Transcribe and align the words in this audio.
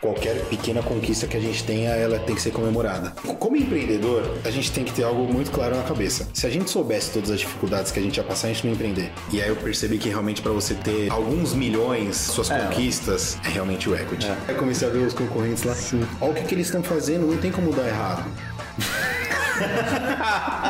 qualquer 0.00 0.44
pequena 0.46 0.82
conquista 0.82 1.26
que 1.26 1.36
a 1.36 1.40
gente 1.40 1.64
tenha, 1.64 1.90
ela 1.90 2.18
tem 2.18 2.34
que 2.34 2.42
ser 2.42 2.50
comemorada. 2.50 3.10
Como 3.38 3.56
empreendedor, 3.56 4.38
a 4.44 4.50
gente 4.50 4.70
tem 4.72 4.84
que 4.84 4.92
ter 4.92 5.02
algo 5.02 5.32
muito 5.32 5.50
claro 5.50 5.76
na 5.76 5.82
cabeça. 5.82 6.28
Se 6.32 6.46
a 6.46 6.50
gente 6.50 6.70
soubesse 6.70 7.12
todas 7.12 7.30
as 7.30 7.40
dificuldades 7.40 7.90
que 7.92 7.98
a 7.98 8.02
gente 8.02 8.16
ia 8.16 8.24
passar, 8.24 8.48
a 8.48 8.52
gente 8.52 8.64
não 8.64 8.70
ia 8.72 8.74
empreender. 8.74 9.12
E 9.32 9.40
aí 9.40 9.48
eu 9.48 9.56
percebi 9.56 9.98
que 9.98 10.08
realmente 10.08 10.42
para 10.42 10.52
você 10.52 10.74
ter 10.74 11.10
alguns 11.10 11.54
milhões, 11.54 12.16
suas 12.16 12.50
é. 12.50 12.58
conquistas, 12.58 13.38
é 13.44 13.48
realmente 13.48 13.88
o 13.88 13.94
equity. 13.94 14.26
É. 14.26 14.36
Eu 14.48 14.56
comecei 14.56 14.88
a 14.88 14.90
ver 14.90 14.98
os 14.98 15.14
concorrentes 15.14 15.64
lá. 15.64 15.74
Sim. 15.74 16.06
Olha 16.20 16.32
o 16.32 16.34
que, 16.34 16.44
que 16.44 16.54
eles 16.54 16.66
estão 16.66 16.82
fazendo, 16.82 17.26
não 17.26 17.38
tem 17.38 17.50
como 17.50 17.72
dar 17.72 17.86
errado. 17.86 18.24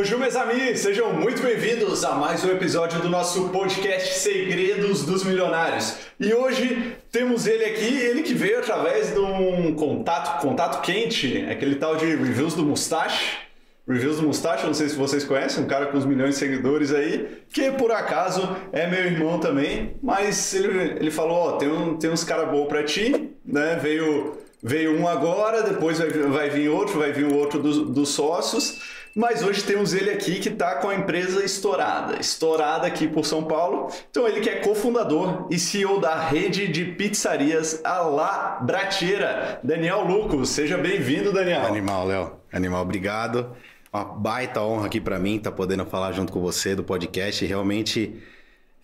Bonjour, 0.00 0.18
meus 0.18 0.34
amigos! 0.34 0.80
Sejam 0.80 1.12
muito 1.12 1.42
bem-vindos 1.42 2.06
a 2.06 2.14
mais 2.14 2.42
um 2.42 2.48
episódio 2.50 3.02
do 3.02 3.10
nosso 3.10 3.50
podcast 3.50 4.18
Segredos 4.20 5.04
dos 5.04 5.22
Milionários. 5.22 5.94
E 6.18 6.32
hoje 6.32 6.96
temos 7.12 7.46
ele 7.46 7.66
aqui, 7.66 7.98
ele 7.98 8.22
que 8.22 8.32
veio 8.32 8.60
através 8.60 9.12
de 9.12 9.18
um 9.18 9.74
contato, 9.74 10.40
contato 10.40 10.80
quente, 10.80 11.44
aquele 11.50 11.74
tal 11.74 11.96
de 11.96 12.06
Reviews 12.06 12.54
do 12.54 12.64
Mustache. 12.64 13.40
Reviews 13.86 14.16
do 14.16 14.22
Mustache, 14.22 14.64
não 14.64 14.72
sei 14.72 14.88
se 14.88 14.96
vocês 14.96 15.22
conhecem, 15.22 15.62
um 15.62 15.66
cara 15.66 15.88
com 15.88 15.98
uns 15.98 16.06
milhões 16.06 16.30
de 16.30 16.36
seguidores 16.36 16.94
aí, 16.94 17.42
que 17.52 17.70
por 17.72 17.92
acaso 17.92 18.56
é 18.72 18.86
meu 18.86 19.04
irmão 19.04 19.38
também, 19.38 19.96
mas 20.02 20.54
ele, 20.54 20.96
ele 20.98 21.10
falou, 21.10 21.36
ó, 21.36 21.48
oh, 21.48 21.52
tem, 21.58 21.68
um, 21.68 21.98
tem 21.98 22.08
uns 22.08 22.24
caras 22.24 22.50
bons 22.50 22.68
pra 22.68 22.82
ti, 22.84 23.32
né? 23.44 23.78
Veio, 23.82 24.38
veio 24.62 24.98
um 24.98 25.06
agora, 25.06 25.62
depois 25.62 25.98
vai, 25.98 26.48
vir 26.48 26.70
outro, 26.70 26.98
vai 26.98 27.12
vir 27.12 27.26
o 27.26 27.36
outro 27.36 27.60
dos, 27.60 27.86
dos 27.90 28.08
sócios. 28.08 28.98
Mas 29.14 29.42
hoje 29.42 29.64
temos 29.64 29.92
ele 29.92 30.10
aqui 30.10 30.38
que 30.38 30.48
está 30.48 30.76
com 30.76 30.88
a 30.88 30.94
empresa 30.94 31.44
estourada, 31.44 32.20
estourada 32.20 32.86
aqui 32.86 33.08
por 33.08 33.26
São 33.26 33.42
Paulo. 33.42 33.88
Então 34.08 34.26
ele 34.28 34.40
que 34.40 34.48
é 34.48 34.56
cofundador 34.56 35.48
e 35.50 35.58
CEO 35.58 36.00
da 36.00 36.28
rede 36.28 36.68
de 36.68 36.84
pizzarias 36.84 37.80
a 37.82 38.00
La 38.02 38.60
Brateira. 38.62 39.58
Daniel 39.64 40.04
Lucas, 40.04 40.50
seja 40.50 40.78
bem-vindo, 40.78 41.32
Daniel. 41.32 41.66
Animal, 41.66 42.06
Léo. 42.06 42.32
Animal, 42.52 42.82
obrigado. 42.82 43.56
Uma 43.92 44.04
baita 44.04 44.62
honra 44.62 44.86
aqui 44.86 45.00
para 45.00 45.18
mim 45.18 45.36
estar 45.36 45.50
tá 45.50 45.56
podendo 45.56 45.84
falar 45.84 46.12
junto 46.12 46.32
com 46.32 46.40
você 46.40 46.76
do 46.76 46.84
podcast. 46.84 47.44
Realmente, 47.44 48.14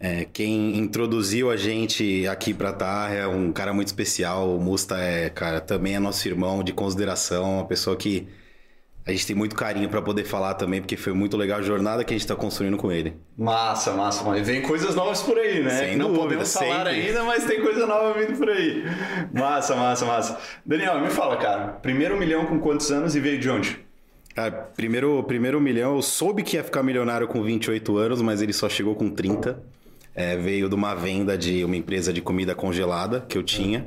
é, 0.01 0.25
quem 0.25 0.77
introduziu 0.77 1.53
a 1.53 1.57
gente 1.57 2.27
aqui 2.27 2.53
para 2.53 2.71
estar 2.71 3.11
tá 3.11 3.15
é 3.15 3.29
um 3.29 3.53
cara 3.53 3.73
muito 3.73 3.87
especial. 3.87 4.57
O 4.57 4.61
Musta 4.61 4.99
é, 4.99 5.31
cara, 5.31 5.61
também 5.61 5.95
é 5.95 6.01
nosso 6.01 6.27
irmão 6.27 6.65
de 6.65 6.73
consideração, 6.73 7.59
uma 7.59 7.67
pessoa 7.67 7.97
que 7.97 8.27
a 9.07 9.13
gente 9.13 9.25
tem 9.25 9.37
muito 9.37 9.55
carinho 9.55 9.89
para 9.89 10.03
poder 10.03 10.25
falar 10.25 10.55
também, 10.55 10.81
porque 10.81 10.97
foi 10.97 11.13
muito 11.13 11.37
legal 11.37 11.61
a 11.61 11.63
jornada 11.63 12.03
que 12.03 12.13
a 12.13 12.17
gente 12.17 12.25
está 12.25 12.35
construindo 12.35 12.77
com 12.77 12.91
ele. 12.91 13.17
Massa, 13.39 13.93
massa, 13.93 14.25
mano. 14.25 14.45
Vem 14.45 14.63
coisas 14.63 14.97
novas 14.97 15.23
por 15.23 15.39
aí, 15.39 15.63
né? 15.63 15.71
Sem 15.71 15.97
Não 15.97 16.09
dúvida, 16.09 16.23
podemos 16.25 16.53
falar 16.53 16.87
sempre. 16.87 17.07
ainda, 17.07 17.23
mas 17.23 17.45
tem 17.45 17.61
coisa 17.63 17.87
nova 17.87 18.19
vindo 18.19 18.37
por 18.37 18.49
aí. 18.51 18.83
Massa, 19.33 19.77
massa, 19.77 20.05
massa. 20.05 20.39
Daniel, 20.65 21.01
me 21.01 21.09
fala, 21.09 21.37
cara. 21.37 21.69
Primeiro 21.81 22.19
milhão 22.19 22.47
com 22.47 22.59
quantos 22.59 22.91
anos 22.91 23.15
e 23.15 23.21
veio 23.21 23.39
de 23.39 23.49
onde? 23.49 23.79
Cara, 24.35 24.51
primeiro, 24.77 25.23
primeiro 25.23 25.61
milhão, 25.61 25.95
eu 25.95 26.03
soube 26.03 26.43
que 26.43 26.57
ia 26.57 26.65
ficar 26.65 26.83
milionário 26.83 27.29
com 27.29 27.41
28 27.45 27.97
anos, 27.97 28.21
mas 28.21 28.43
ele 28.43 28.53
só 28.53 28.69
chegou 28.69 28.97
com 28.97 29.09
30. 29.09 29.63
É, 30.17 30.37
veio 30.37 30.69
de 30.69 30.75
uma 30.75 30.97
venda 30.97 31.39
de 31.39 31.63
uma 31.65 31.77
empresa 31.77 32.13
de 32.13 32.21
comida 32.21 32.57
congelada 32.57 33.25
que 33.29 33.39
eu 33.39 33.43
tinha. 33.45 33.87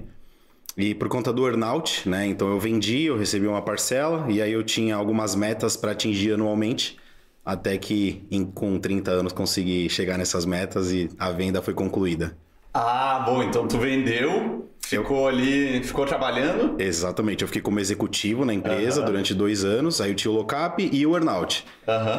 E 0.79 0.95
por 0.95 1.09
conta 1.09 1.33
do 1.33 1.45
earnout, 1.45 2.07
né? 2.07 2.25
Então 2.25 2.49
eu 2.49 2.57
vendi, 2.57 3.03
eu 3.03 3.17
recebi 3.17 3.45
uma 3.45 3.61
parcela 3.61 4.25
e 4.31 4.41
aí 4.41 4.53
eu 4.53 4.63
tinha 4.63 4.95
algumas 4.95 5.35
metas 5.35 5.75
para 5.75 5.91
atingir 5.91 6.31
anualmente, 6.31 6.97
até 7.45 7.77
que 7.77 8.25
em, 8.31 8.45
com 8.45 8.79
30 8.79 9.11
anos 9.11 9.33
consegui 9.33 9.89
chegar 9.89 10.17
nessas 10.17 10.45
metas 10.45 10.89
e 10.93 11.09
a 11.19 11.31
venda 11.31 11.61
foi 11.61 11.73
concluída. 11.73 12.37
Ah, 12.73 13.21
bom, 13.25 13.43
então 13.43 13.67
tu 13.67 13.77
vendeu, 13.77 14.69
ficou 14.79 15.27
ali, 15.27 15.83
ficou 15.83 16.05
trabalhando? 16.05 16.81
Exatamente, 16.81 17.41
eu 17.41 17.47
fiquei 17.49 17.61
como 17.61 17.77
executivo 17.81 18.45
na 18.45 18.53
empresa 18.53 19.01
durante 19.01 19.33
dois 19.33 19.65
anos, 19.65 19.99
aí 19.99 20.11
eu 20.11 20.15
tinha 20.15 20.31
o 20.31 20.35
lockup 20.35 20.81
e 20.81 21.05
o 21.05 21.13
earnout. 21.13 21.65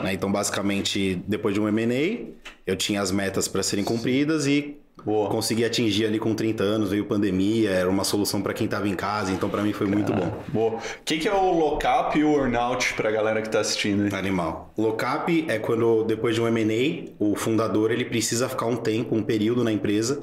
Né? 0.03 0.13
Então, 0.13 0.31
basicamente, 0.31 1.23
depois 1.27 1.55
de 1.55 1.61
um 1.63 1.67
M&A, 1.67 2.27
eu 2.67 2.77
tinha 2.77 3.01
as 3.01 3.11
metas 3.11 3.49
para 3.49 3.63
serem 3.63 3.87
cumpridas 3.87 4.47
e 4.47 4.77
Boa. 5.05 5.29
Consegui 5.29 5.65
atingir 5.65 6.07
ali 6.07 6.19
com 6.19 6.35
30 6.35 6.63
anos, 6.63 6.91
veio 6.91 7.05
pandemia, 7.05 7.71
era 7.71 7.89
uma 7.89 8.05
solução 8.05 8.43
para 8.43 8.53
quem 8.53 8.67
estava 8.67 8.89
em 8.89 8.95
casa, 8.95 9.33
então 9.33 9.49
para 9.49 9.63
mim 9.63 9.73
foi 9.73 9.87
muito 9.87 10.13
bom. 10.13 10.43
Boa. 10.49 10.75
O 10.75 10.81
que, 11.05 11.19
que, 11.19 11.29
é 11.29 11.35
o 11.35 11.53
lockup 11.53 12.19
e 12.19 12.25
o 12.25 12.37
earnout 12.37 12.95
para 12.95 13.09
a 13.09 13.13
galera 13.13 13.41
que 13.41 13.49
está 13.49 13.61
assistindo? 13.61 14.03
Aí? 14.05 14.13
Animal. 14.13 14.73
Lockup 14.77 15.47
é 15.49 15.59
quando 15.59 16.05
depois 16.05 16.35
de 16.35 16.41
um 16.41 16.49
M&A, 16.49 17.13
o 17.19 17.35
fundador 17.35 17.91
ele 17.91 18.05
precisa 18.05 18.49
ficar 18.49 18.67
um 18.67 18.77
tempo, 18.77 19.15
um 19.15 19.23
período 19.23 19.65
na 19.65 19.73
empresa, 19.73 20.23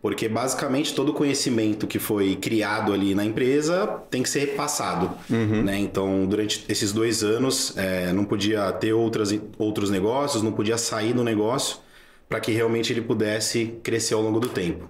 porque 0.00 0.28
basicamente 0.28 0.94
todo 0.94 1.10
o 1.10 1.14
conhecimento 1.14 1.86
que 1.86 1.98
foi 1.98 2.34
criado 2.34 2.92
ali 2.92 3.14
na 3.14 3.24
empresa 3.24 3.86
tem 4.10 4.22
que 4.22 4.28
ser 4.28 4.40
repassado. 4.40 5.10
Uhum. 5.30 5.62
Né? 5.62 5.78
Então, 5.78 6.26
durante 6.26 6.64
esses 6.68 6.92
dois 6.92 7.22
anos, 7.22 7.76
é, 7.76 8.12
não 8.12 8.24
podia 8.24 8.72
ter 8.72 8.92
outras, 8.92 9.32
outros 9.58 9.90
negócios, 9.90 10.42
não 10.42 10.52
podia 10.52 10.76
sair 10.76 11.12
do 11.12 11.22
negócio 11.22 11.76
para 12.28 12.40
que 12.40 12.52
realmente 12.52 12.92
ele 12.92 13.02
pudesse 13.02 13.78
crescer 13.82 14.14
ao 14.14 14.22
longo 14.22 14.40
do 14.40 14.48
tempo. 14.48 14.88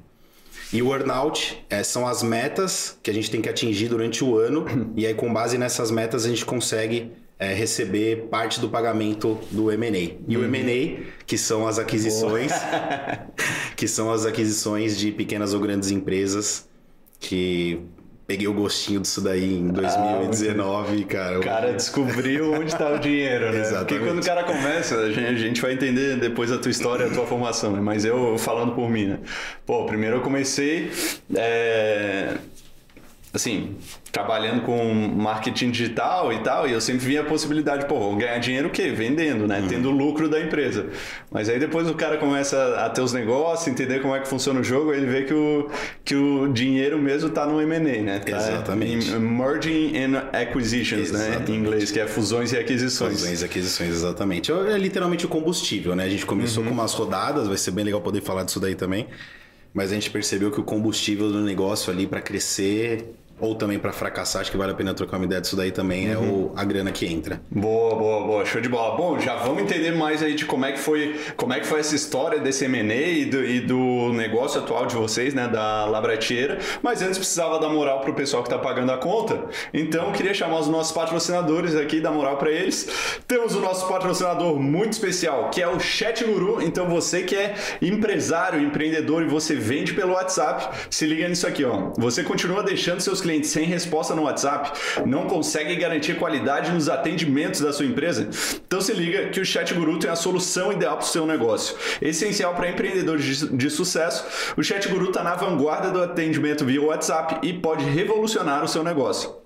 E 0.73 0.81
o 0.83 0.93
earnout 0.95 1.65
é, 1.69 1.83
são 1.83 2.07
as 2.07 2.23
metas 2.23 2.99
que 3.03 3.11
a 3.11 3.15
gente 3.15 3.31
tem 3.31 3.43
que 3.43 3.49
atingir 3.49 3.89
durante 3.89 4.25
o 4.25 4.39
ano, 4.39 4.65
e 4.97 5.07
aí, 5.07 5.15
com 5.15 5.31
base 5.33 5.59
nessas 5.59 5.91
metas, 5.91 6.25
a 6.25 6.29
gente 6.29 6.47
consegue 6.47 7.13
é, 7.39 7.53
receber 7.53 8.29
parte 8.31 8.59
do 8.59 8.69
pagamento 8.69 9.39
do 9.51 9.71
M&A. 9.71 9.99
E 10.29 10.37
uhum. 10.37 10.43
o 10.43 10.45
M&A, 10.45 11.03
que 11.27 11.37
são 11.37 11.67
as 11.67 11.79
aquisições, 11.79 12.53
que 13.77 13.87
são 13.87 14.11
as 14.11 14.25
aquisições 14.25 14.97
de 14.97 15.11
pequenas 15.11 15.53
ou 15.53 15.61
grandes 15.61 15.91
empresas 15.91 16.69
que 17.19 17.81
peguei 18.27 18.47
o 18.47 18.53
gostinho 18.53 19.01
disso 19.01 19.21
daí 19.21 19.59
em 19.59 19.69
2019, 19.69 21.03
ah, 21.03 21.07
cara. 21.07 21.39
O 21.39 21.43
cara 21.43 21.73
descobriu 21.73 22.53
onde 22.53 22.73
está 22.73 22.91
o 22.91 22.99
dinheiro, 22.99 23.53
né? 23.53 23.61
Exatamente. 23.61 23.89
Porque 23.89 24.05
quando 24.05 24.23
o 24.23 24.27
cara 24.27 24.45
começa, 24.45 24.97
a 24.97 25.13
gente, 25.13 25.61
vai 25.61 25.73
entender 25.73 26.17
depois 26.17 26.51
a 26.51 26.59
tua 26.59 26.71
história, 26.71 27.07
a 27.07 27.11
tua 27.11 27.27
formação, 27.27 27.73
né? 27.73 27.81
Mas 27.81 28.05
eu 28.05 28.39
falando 28.39 28.75
por 28.75 28.89
mim, 28.89 29.07
né? 29.07 29.19
Pô, 29.67 29.85
primeiro 29.87 30.17
eu 30.17 30.21
comecei. 30.21 30.91
É... 31.35 32.37
Assim, 33.35 33.77
trabalhando 34.11 34.61
com 34.61 34.93
marketing 34.93 35.71
digital 35.71 36.31
e 36.35 36.41
tal, 36.41 36.69
e 36.69 36.73
eu 36.73 36.83
sempre 36.83 37.07
via 37.07 37.23
a 37.23 37.25
possibilidade, 37.25 37.87
pô, 37.87 38.15
ganhar 38.15 38.37
dinheiro 38.37 38.69
o 38.69 38.71
quê? 38.71 38.91
Vendendo, 38.91 39.47
né? 39.47 39.61
Uhum. 39.61 39.69
Tendo 39.69 39.91
lucro 39.91 40.29
da 40.29 40.39
empresa. 40.39 40.89
Mas 41.31 41.49
aí 41.49 41.59
depois 41.59 41.89
o 41.89 41.95
cara 41.95 42.19
começa 42.19 42.77
a 42.85 42.91
ter 42.91 43.01
os 43.01 43.15
negócios, 43.15 43.67
entender 43.67 44.03
como 44.03 44.15
é 44.15 44.21
que 44.21 44.29
funciona 44.29 44.61
o 44.61 44.63
jogo, 44.63 44.93
ele 44.93 45.07
vê 45.07 45.23
que 45.23 45.33
o, 45.33 45.71
que 46.05 46.15
o 46.15 46.53
dinheiro 46.53 46.99
mesmo 46.99 47.31
tá 47.31 47.47
no 47.47 47.59
M&A, 47.59 48.03
né? 48.03 48.19
Tá 48.19 48.37
Exatamente. 48.37 49.11
Em 49.11 49.19
merging 49.19 49.97
and 49.97 50.29
acquisitions, 50.35 51.09
exatamente. 51.09 51.51
né? 51.51 51.57
Em 51.57 51.59
inglês, 51.59 51.91
que 51.91 52.01
é 52.01 52.07
fusões 52.07 52.53
e 52.53 52.59
aquisições. 52.59 53.15
Fusões 53.15 53.41
e 53.41 53.45
aquisições, 53.47 53.91
exatamente. 53.93 54.53
É 54.53 54.77
literalmente 54.77 55.25
o 55.25 55.29
combustível, 55.31 55.97
né? 55.97 56.05
A 56.05 56.11
gente 56.11 56.27
começou 56.27 56.63
uhum. 56.63 56.69
com 56.69 56.75
umas 56.75 56.93
rodadas, 56.93 57.49
vai 57.49 57.57
ser 57.57 57.71
bem 57.71 57.87
legal 57.87 58.03
poder 58.03 58.21
falar 58.21 58.45
disso 58.45 58.61
daí 58.61 58.75
também. 58.75 59.07
Mas 59.73 59.91
a 59.91 59.95
gente 59.95 60.11
percebeu 60.11 60.51
que 60.51 60.61
o 60.61 60.63
combustível 60.63 61.33
do 61.33 61.41
negócio 61.41 61.91
ali 61.91 62.07
para 62.07 62.21
crescer 62.21 63.15
ou 63.43 63.57
também 63.57 63.77
para 63.77 63.93
fracassar, 63.93 64.41
acho 64.41 64.53
que 64.53 64.57
vale 64.57 64.71
a 64.71 64.75
pena 64.75 64.95
trocar 64.95 65.17
uma 65.17 65.27
ideia 65.27 65.41
disso 65.41 65.57
daí 65.57 65.73
também, 65.73 66.07
uhum. 66.07 66.13
é 66.13 66.17
o, 66.17 66.53
a 66.55 66.65
grana 66.65 66.93
que 66.93 67.05
entra. 67.05 67.43
Boa, 67.51 67.97
boa, 67.97 68.25
boa, 68.25 68.45
show 68.47 68.61
de 68.61 68.69
bola. 68.69 68.97
Bom, 68.97 69.19
já 69.19 69.35
vamos 69.35 69.65
entender 69.65 69.91
mais 69.91 70.23
aí 70.23 70.35
de 70.35 70.45
como 70.47 70.65
é 70.65 70.71
que 70.71 70.79
foi, 70.79 71.21
como 71.37 71.53
é 71.53 71.59
que 71.59 71.67
foi 71.67 71.81
essa 71.81 71.97
história 71.97 72.39
desse 72.39 72.65
M&A 72.67 72.95
e 72.95 73.25
do, 73.25 73.45
e 73.45 73.61
do 73.61 74.13
negócio 74.13 74.61
atual 74.61 74.87
de 74.87 74.95
vocês, 74.95 75.35
né, 75.35 75.49
da 75.49 75.85
Labratiera, 75.87 76.61
mas 76.83 77.03
antes 77.03 77.19
precisava 77.19 77.59
dar 77.59 77.69
moral 77.69 78.01
pro 78.01 78.15
pessoal 78.15 78.45
que 78.45 78.49
tá 78.49 78.59
pagando 78.59 78.93
a 78.93 78.97
conta, 78.97 79.45
então 79.75 80.13
queria 80.13 80.33
chamar 80.33 80.61
os 80.61 80.69
nossos 80.69 80.93
patrocinadores 80.93 81.75
aqui, 81.75 82.01
dar 82.01 82.13
moral 82.13 82.37
para 82.37 82.51
eles. 82.51 82.89
Temos 83.27 83.57
o 83.57 83.61
nosso 83.61 83.89
patrocinador 83.89 84.57
muito 84.61 84.93
especial, 84.93 85.51
que 85.51 85.61
é 85.61 85.67
o 85.67 85.81
Chat 85.81 86.25
Guru, 86.25 86.63
então 86.63 86.89
você 86.89 87.23
que 87.23 87.35
é 87.35 87.57
empresário, 87.83 88.61
empreendedor 88.61 89.25
e 89.25 89.27
você 89.27 89.57
vende 89.57 89.95
pelo 89.95 90.13
WhatsApp, 90.13 90.79
se 90.89 91.07
liga 91.07 91.29
nisso 91.29 91.45
aqui, 91.45 91.65
ó. 91.65 91.91
Você 91.99 92.23
continua 92.23 92.63
deixando 92.63 93.01
seus 93.01 93.21
clientes 93.21 93.32
sem 93.43 93.65
resposta 93.65 94.15
no 94.15 94.23
WhatsApp, 94.23 94.73
não 95.07 95.27
consegue 95.27 95.77
garantir 95.77 96.19
qualidade 96.19 96.73
nos 96.73 96.89
atendimentos 96.89 97.61
da 97.61 97.73
sua 97.73 97.87
empresa? 97.87 98.29
Então 98.67 98.81
se 98.81 98.93
liga 98.93 99.29
que 99.29 99.41
o 99.41 99.45
Chat 99.45 99.73
Guru 99.73 99.99
tem 99.99 100.11
a 100.11 100.17
solução 100.17 100.73
ideal 100.73 100.97
para 100.97 101.05
o 101.05 101.09
seu 101.09 101.25
negócio. 101.25 101.77
Essencial 102.01 102.55
para 102.55 102.71
empreendedores 102.71 103.25
de, 103.25 103.57
de 103.57 103.71
sucesso, 103.71 104.25
o 104.57 104.63
Chat 104.63 104.89
Guru 104.89 105.09
está 105.09 105.23
na 105.23 105.37
vanguarda 105.37 105.91
do 105.91 106.03
atendimento 106.03 106.65
via 106.65 106.83
WhatsApp 106.83 107.47
e 107.47 107.53
pode 107.53 107.85
revolucionar 107.85 108.65
o 108.65 108.69
seu 108.69 108.83
negócio. 108.83 109.42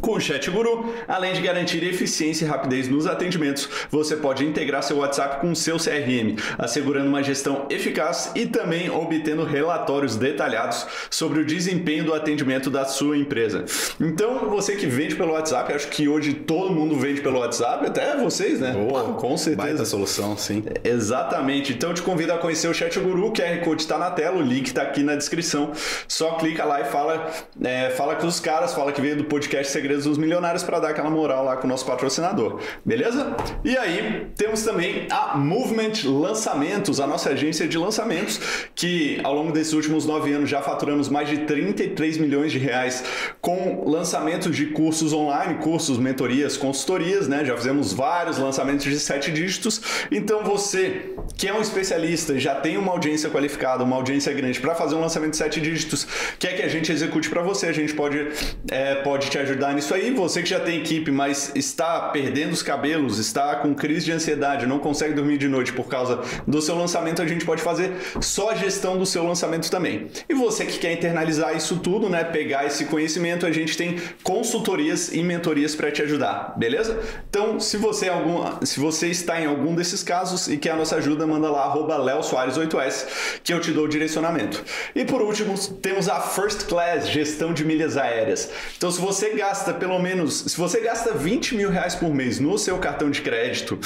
Com 0.00 0.12
o 0.12 0.20
Chat 0.20 0.50
Guru, 0.50 0.92
além 1.08 1.32
de 1.32 1.40
garantir 1.40 1.82
eficiência 1.82 2.44
e 2.44 2.48
rapidez 2.48 2.88
nos 2.88 3.06
atendimentos, 3.06 3.68
você 3.90 4.16
pode 4.16 4.44
integrar 4.44 4.82
seu 4.82 4.98
WhatsApp 4.98 5.40
com 5.40 5.52
o 5.52 5.56
seu 5.56 5.76
CRM, 5.76 6.36
assegurando 6.58 7.08
uma 7.08 7.22
gestão 7.22 7.66
eficaz 7.70 8.32
e 8.34 8.46
também 8.46 8.90
obtendo 8.90 9.44
relatórios 9.44 10.16
detalhados 10.16 10.86
sobre 11.10 11.40
o 11.40 11.44
desempenho 11.44 12.04
do 12.04 12.14
atendimento 12.14 12.70
da 12.70 12.84
sua 12.84 13.16
empresa. 13.16 13.64
Então, 14.00 14.50
você 14.50 14.76
que 14.76 14.86
vende 14.86 15.14
pelo 15.14 15.32
WhatsApp, 15.32 15.72
acho 15.72 15.88
que 15.88 16.08
hoje 16.08 16.34
todo 16.34 16.72
mundo 16.72 16.96
vende 16.96 17.20
pelo 17.20 17.40
WhatsApp, 17.40 17.86
até 17.86 18.16
vocês, 18.16 18.60
né? 18.60 18.72
Boa, 18.72 19.14
com 19.14 19.36
certeza. 19.36 19.68
Baita 19.68 19.84
solução, 19.84 20.36
sim. 20.36 20.64
Exatamente. 20.84 21.72
Então, 21.72 21.92
te 21.94 22.02
convido 22.02 22.32
a 22.32 22.38
conhecer 22.38 22.68
o 22.68 22.74
Chat 22.74 22.98
Guru, 22.98 23.26
o 23.26 23.32
QR 23.32 23.58
Code 23.64 23.82
está 23.82 23.98
na 23.98 24.10
tela, 24.10 24.36
o 24.36 24.42
link 24.42 24.66
está 24.66 24.82
aqui 24.82 25.02
na 25.02 25.14
descrição. 25.14 25.72
Só 26.06 26.32
clica 26.32 26.64
lá 26.64 26.80
e 26.80 26.84
fala, 26.84 27.30
é, 27.62 27.90
fala 27.90 28.16
com 28.16 28.26
os 28.26 28.40
caras, 28.40 28.74
fala 28.74 28.92
que 28.92 29.00
veio 29.00 29.16
do 29.16 29.24
podcast 29.24 29.72
Segredos 29.86 30.04
dos 30.04 30.18
Milionários 30.18 30.64
para 30.64 30.80
dar 30.80 30.88
aquela 30.90 31.08
moral 31.08 31.44
lá 31.44 31.56
com 31.56 31.64
o 31.64 31.70
nosso 31.70 31.86
patrocinador, 31.86 32.58
beleza? 32.84 33.36
E 33.64 33.78
aí 33.78 34.26
temos 34.36 34.64
também 34.64 35.06
a 35.08 35.36
Movement 35.36 35.92
Lançamentos, 36.04 36.98
a 36.98 37.06
nossa 37.06 37.30
agência 37.30 37.68
de 37.68 37.78
lançamentos, 37.78 38.40
que 38.74 39.20
ao 39.22 39.32
longo 39.32 39.52
desses 39.52 39.74
últimos 39.74 40.04
nove 40.04 40.32
anos 40.32 40.50
já 40.50 40.60
faturamos 40.60 41.08
mais 41.08 41.28
de 41.28 41.38
33 41.38 42.18
milhões 42.18 42.50
de 42.50 42.58
reais 42.58 43.04
com 43.40 43.84
lançamentos 43.88 44.56
de 44.56 44.66
cursos 44.66 45.12
online, 45.12 45.54
cursos, 45.62 45.98
mentorias, 45.98 46.56
consultorias, 46.56 47.28
né? 47.28 47.44
Já 47.44 47.56
fizemos 47.56 47.92
vários 47.92 48.38
lançamentos 48.38 48.86
de 48.86 48.98
sete 48.98 49.30
dígitos. 49.30 49.80
Então 50.10 50.42
você 50.42 51.14
que 51.36 51.46
é 51.46 51.52
um 51.52 51.60
especialista, 51.60 52.38
já 52.38 52.54
tem 52.54 52.76
uma 52.76 52.90
audiência 52.90 53.28
qualificada, 53.28 53.84
uma 53.84 53.96
audiência 53.96 54.32
grande 54.32 54.58
para 54.58 54.74
fazer 54.74 54.94
um 54.94 55.00
lançamento 55.00 55.32
de 55.32 55.36
sete 55.36 55.60
dígitos, 55.60 56.06
quer 56.38 56.56
que 56.56 56.62
a 56.62 56.68
gente 56.68 56.90
execute 56.90 57.28
para 57.28 57.42
você, 57.42 57.66
a 57.66 57.72
gente 57.72 57.92
pode, 57.92 58.28
é, 58.70 58.96
pode 58.96 59.28
te 59.28 59.38
ajudar 59.38 59.74
nisso 59.76 59.94
aí. 59.94 60.10
Você 60.10 60.42
que 60.42 60.48
já 60.48 60.58
tem 60.58 60.80
equipe, 60.80 61.10
mas 61.10 61.52
está 61.54 62.08
perdendo 62.08 62.52
os 62.52 62.62
cabelos, 62.62 63.18
está 63.18 63.56
com 63.56 63.74
crise 63.74 64.06
de 64.06 64.12
ansiedade, 64.12 64.66
não 64.66 64.78
consegue 64.78 65.14
dormir 65.14 65.38
de 65.38 65.48
noite 65.48 65.72
por 65.72 65.86
causa 65.86 66.20
do 66.46 66.60
seu 66.60 66.76
lançamento, 66.76 67.22
a 67.22 67.26
gente 67.26 67.44
pode 67.44 67.62
fazer 67.62 67.92
só 68.20 68.50
a 68.50 68.54
gestão 68.54 68.98
do 68.98 69.06
seu 69.06 69.24
lançamento 69.24 69.70
também. 69.70 70.08
E 70.28 70.34
você 70.34 70.64
que 70.64 70.78
quer 70.78 70.92
internalizar 70.92 71.56
isso 71.56 71.76
tudo, 71.76 72.08
né, 72.08 72.24
pegar 72.24 72.64
esse 72.64 72.86
conhecimento, 72.86 73.46
a 73.46 73.52
gente 73.52 73.76
tem 73.76 74.00
consultorias 74.22 75.12
e 75.12 75.22
mentorias 75.22 75.74
para 75.74 75.90
te 75.90 76.02
ajudar, 76.02 76.54
beleza? 76.56 76.98
Então, 77.28 77.60
se 77.60 77.76
você, 77.76 78.06
é 78.06 78.08
algum, 78.08 78.64
se 78.64 78.80
você 78.80 79.08
está 79.08 79.40
em 79.40 79.46
algum 79.46 79.74
desses 79.74 80.02
casos 80.02 80.48
e 80.48 80.56
quer 80.56 80.70
a 80.70 80.76
nossa 80.76 80.96
ajuda, 80.96 81.26
manda 81.26 81.50
lá, 81.50 81.64
arroba 81.64 81.96
Soares8S, 82.22 83.40
que 83.44 83.52
eu 83.52 83.60
te 83.60 83.72
dou 83.72 83.84
o 83.84 83.88
direcionamento. 83.88 84.64
E 84.94 85.04
por 85.04 85.20
último, 85.20 85.54
temos 85.82 86.08
a 86.08 86.20
First 86.20 86.66
Class, 86.66 87.08
gestão 87.08 87.52
de 87.52 87.64
milhas 87.64 87.96
aéreas. 87.96 88.50
Então, 88.76 88.90
se 88.90 89.00
você 89.00 89.30
gasta 89.30 89.65
pelo 89.72 89.98
menos, 89.98 90.34
se 90.46 90.56
você 90.56 90.80
gasta 90.80 91.12
20 91.12 91.54
mil 91.54 91.70
reais 91.70 91.94
por 91.94 92.12
mês 92.12 92.38
no 92.38 92.58
seu 92.58 92.78
cartão 92.78 93.10
de 93.10 93.22
crédito, 93.22 93.78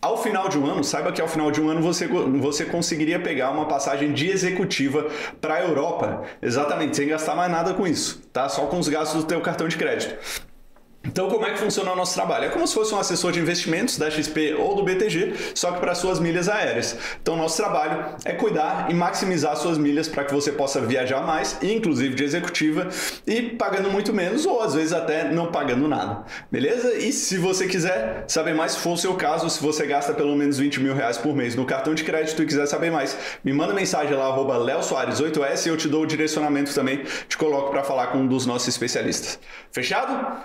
ao 0.00 0.22
final 0.22 0.48
de 0.48 0.58
um 0.58 0.66
ano, 0.66 0.84
saiba 0.84 1.12
que 1.12 1.20
ao 1.20 1.28
final 1.28 1.50
de 1.50 1.60
um 1.60 1.68
ano 1.68 1.80
você, 1.80 2.06
você 2.06 2.64
conseguiria 2.64 3.20
pegar 3.20 3.50
uma 3.50 3.66
passagem 3.66 4.12
de 4.12 4.28
executiva 4.28 5.06
para 5.40 5.54
a 5.54 5.62
Europa. 5.62 6.22
Exatamente, 6.40 6.96
sem 6.96 7.08
gastar 7.08 7.34
mais 7.34 7.50
nada 7.50 7.74
com 7.74 7.86
isso, 7.86 8.22
tá? 8.32 8.48
Só 8.48 8.66
com 8.66 8.78
os 8.78 8.88
gastos 8.88 9.22
do 9.22 9.26
teu 9.26 9.40
cartão 9.40 9.68
de 9.68 9.76
crédito. 9.76 10.16
Então, 11.06 11.28
como 11.28 11.46
é 11.46 11.52
que 11.52 11.58
funciona 11.58 11.92
o 11.92 11.96
nosso 11.96 12.14
trabalho? 12.14 12.46
É 12.46 12.48
como 12.48 12.66
se 12.66 12.74
fosse 12.74 12.94
um 12.94 12.98
assessor 12.98 13.32
de 13.32 13.40
investimentos 13.40 13.96
da 13.96 14.10
XP 14.10 14.54
ou 14.58 14.74
do 14.74 14.82
BTG, 14.82 15.34
só 15.54 15.72
que 15.72 15.80
para 15.80 15.94
suas 15.94 16.18
milhas 16.18 16.48
aéreas. 16.48 16.96
Então, 17.22 17.36
nosso 17.36 17.56
trabalho 17.56 18.16
é 18.24 18.32
cuidar 18.32 18.90
e 18.90 18.94
maximizar 18.94 19.56
suas 19.56 19.78
milhas 19.78 20.08
para 20.08 20.24
que 20.24 20.34
você 20.34 20.52
possa 20.52 20.80
viajar 20.80 21.20
mais, 21.20 21.58
inclusive 21.62 22.14
de 22.14 22.24
executiva, 22.24 22.88
e 23.26 23.42
pagando 23.42 23.90
muito 23.90 24.12
menos 24.12 24.44
ou 24.46 24.62
às 24.62 24.74
vezes 24.74 24.92
até 24.92 25.30
não 25.30 25.50
pagando 25.50 25.86
nada. 25.88 26.24
Beleza? 26.50 26.94
E 26.94 27.12
se 27.12 27.38
você 27.38 27.66
quiser 27.66 28.24
saber 28.28 28.54
mais, 28.54 28.72
se 28.72 28.78
for 28.78 28.92
o 28.92 28.96
seu 28.96 29.14
caso, 29.14 29.48
se 29.48 29.62
você 29.62 29.86
gasta 29.86 30.12
pelo 30.12 30.34
menos 30.34 30.58
20 30.58 30.80
mil 30.80 30.94
reais 30.94 31.16
por 31.16 31.34
mês 31.34 31.54
no 31.54 31.64
cartão 31.64 31.94
de 31.94 32.04
crédito 32.04 32.42
e 32.42 32.46
quiser 32.46 32.66
saber 32.66 32.90
mais, 32.90 33.16
me 33.44 33.52
manda 33.52 33.72
mensagem 33.72 34.16
lá, 34.16 34.26
arroba 34.26 34.56
8S 34.58 35.66
e 35.66 35.68
eu 35.68 35.76
te 35.76 35.88
dou 35.88 36.02
o 36.02 36.06
direcionamento 36.06 36.74
também, 36.74 37.04
te 37.28 37.36
coloco 37.36 37.70
para 37.70 37.82
falar 37.82 38.08
com 38.08 38.18
um 38.18 38.26
dos 38.26 38.46
nossos 38.46 38.68
especialistas. 38.68 39.38
Fechado? 39.70 40.44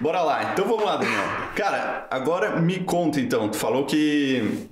Bora 0.00 0.22
lá. 0.22 0.52
Então 0.52 0.66
vamos 0.66 0.84
lá, 0.84 0.96
Daniel. 0.96 1.24
Cara, 1.54 2.06
agora 2.10 2.60
me 2.60 2.80
conta 2.80 3.20
então. 3.20 3.48
Tu 3.48 3.56
falou 3.56 3.84
que 3.84 4.68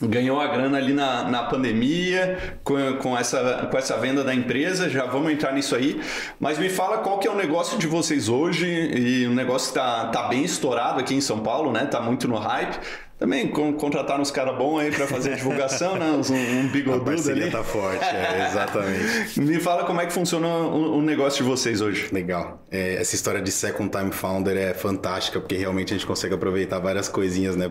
ganhou 0.00 0.40
a 0.40 0.46
grana 0.46 0.78
ali 0.78 0.92
na, 0.92 1.24
na 1.24 1.42
pandemia 1.44 2.58
com, 2.62 2.76
com, 2.98 3.18
essa, 3.18 3.66
com 3.70 3.76
essa 3.76 3.96
venda 3.96 4.22
da 4.22 4.34
empresa, 4.34 4.88
já 4.88 5.04
vamos 5.06 5.32
entrar 5.32 5.52
nisso 5.52 5.74
aí, 5.74 6.00
mas 6.38 6.56
me 6.58 6.68
fala 6.68 6.98
qual 6.98 7.18
que 7.18 7.26
é 7.26 7.30
o 7.30 7.34
negócio 7.34 7.78
de 7.78 7.86
vocês 7.86 8.28
hoje 8.28 8.66
e 8.66 9.26
o 9.26 9.34
negócio 9.34 9.68
que 9.68 9.74
tá, 9.74 10.06
tá 10.06 10.28
bem 10.28 10.44
estourado 10.44 11.00
aqui 11.00 11.14
em 11.14 11.20
São 11.20 11.40
Paulo, 11.40 11.72
né? 11.72 11.84
Tá 11.86 12.00
muito 12.00 12.28
no 12.28 12.36
hype. 12.36 12.78
Também 13.18 13.48
contratar 13.48 14.20
uns 14.20 14.30
caras 14.30 14.56
bons 14.56 14.78
aí 14.78 14.92
para 14.92 15.08
fazer 15.08 15.32
a 15.32 15.36
divulgação, 15.36 15.96
né? 15.96 16.06
Um, 16.06 16.60
um 16.60 16.68
bigodudo 16.68 17.30
ali. 17.30 17.50
tá 17.50 17.64
forte, 17.64 18.04
é, 18.04 18.46
exatamente. 18.48 19.40
Me 19.42 19.58
fala 19.58 19.84
como 19.84 20.00
é 20.00 20.06
que 20.06 20.12
funciona 20.12 20.46
o, 20.46 20.98
o 20.98 21.02
negócio 21.02 21.42
de 21.42 21.50
vocês 21.50 21.80
hoje. 21.80 22.08
Legal. 22.12 22.64
É, 22.70 22.94
essa 22.94 23.16
história 23.16 23.42
de 23.42 23.50
Second 23.50 23.90
Time 23.90 24.12
Founder 24.12 24.56
é 24.56 24.72
fantástica, 24.72 25.40
porque 25.40 25.56
realmente 25.56 25.92
a 25.92 25.96
gente 25.96 26.06
consegue 26.06 26.32
aproveitar 26.32 26.78
várias 26.78 27.08
coisinhas, 27.08 27.56
né, 27.56 27.68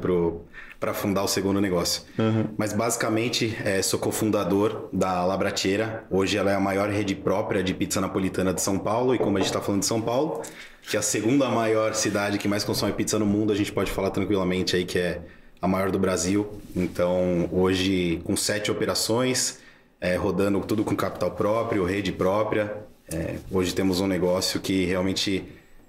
para 0.78 0.94
fundar 0.94 1.24
o 1.24 1.28
segundo 1.30 1.62
negócio. 1.62 2.04
Uhum. 2.20 2.48
Mas 2.58 2.74
basicamente, 2.74 3.58
é, 3.64 3.82
sou 3.82 4.00
cofundador 4.00 4.90
da 4.92 5.24
Labratiera. 5.24 6.04
Hoje 6.12 6.38
ela 6.38 6.52
é 6.52 6.56
a 6.56 6.60
maior 6.60 6.90
rede 6.90 7.16
própria 7.16 7.64
de 7.64 7.74
pizza 7.74 8.02
napolitana 8.02 8.54
de 8.54 8.62
São 8.62 8.78
Paulo, 8.78 9.16
e 9.16 9.18
como 9.18 9.38
a 9.38 9.40
gente 9.40 9.48
está 9.48 9.62
falando 9.62 9.80
de 9.80 9.88
São 9.88 10.02
Paulo, 10.02 10.42
que 10.88 10.96
é 10.96 11.00
a 11.00 11.04
segunda 11.04 11.50
maior 11.50 11.94
cidade 11.94 12.38
que 12.38 12.48
mais 12.48 12.64
consome 12.64 12.94
pizza 12.94 13.20
no 13.20 13.26
mundo, 13.26 13.52
a 13.52 13.56
gente 13.56 13.74
pode 13.74 13.92
falar 13.92 14.10
tranquilamente 14.10 14.74
aí 14.74 14.86
que 14.86 14.98
é 14.98 15.20
a 15.62 15.68
maior 15.68 15.92
do 15.92 16.00
Brasil. 16.00 16.48
Então, 16.74 17.50
hoje, 17.52 18.22
com 18.24 18.38
sete 18.38 18.72
operações, 18.72 19.60
é, 20.00 20.16
rodando 20.16 20.62
tudo 20.62 20.86
com 20.86 20.96
capital 20.96 21.32
próprio, 21.32 21.84
rede 21.84 22.14
própria. 22.14 22.74
É, 23.12 23.36
hoje 23.52 23.76
temos 23.76 24.00
um 24.00 24.08
negócio 24.08 24.62
que 24.62 24.86
realmente 24.86 25.44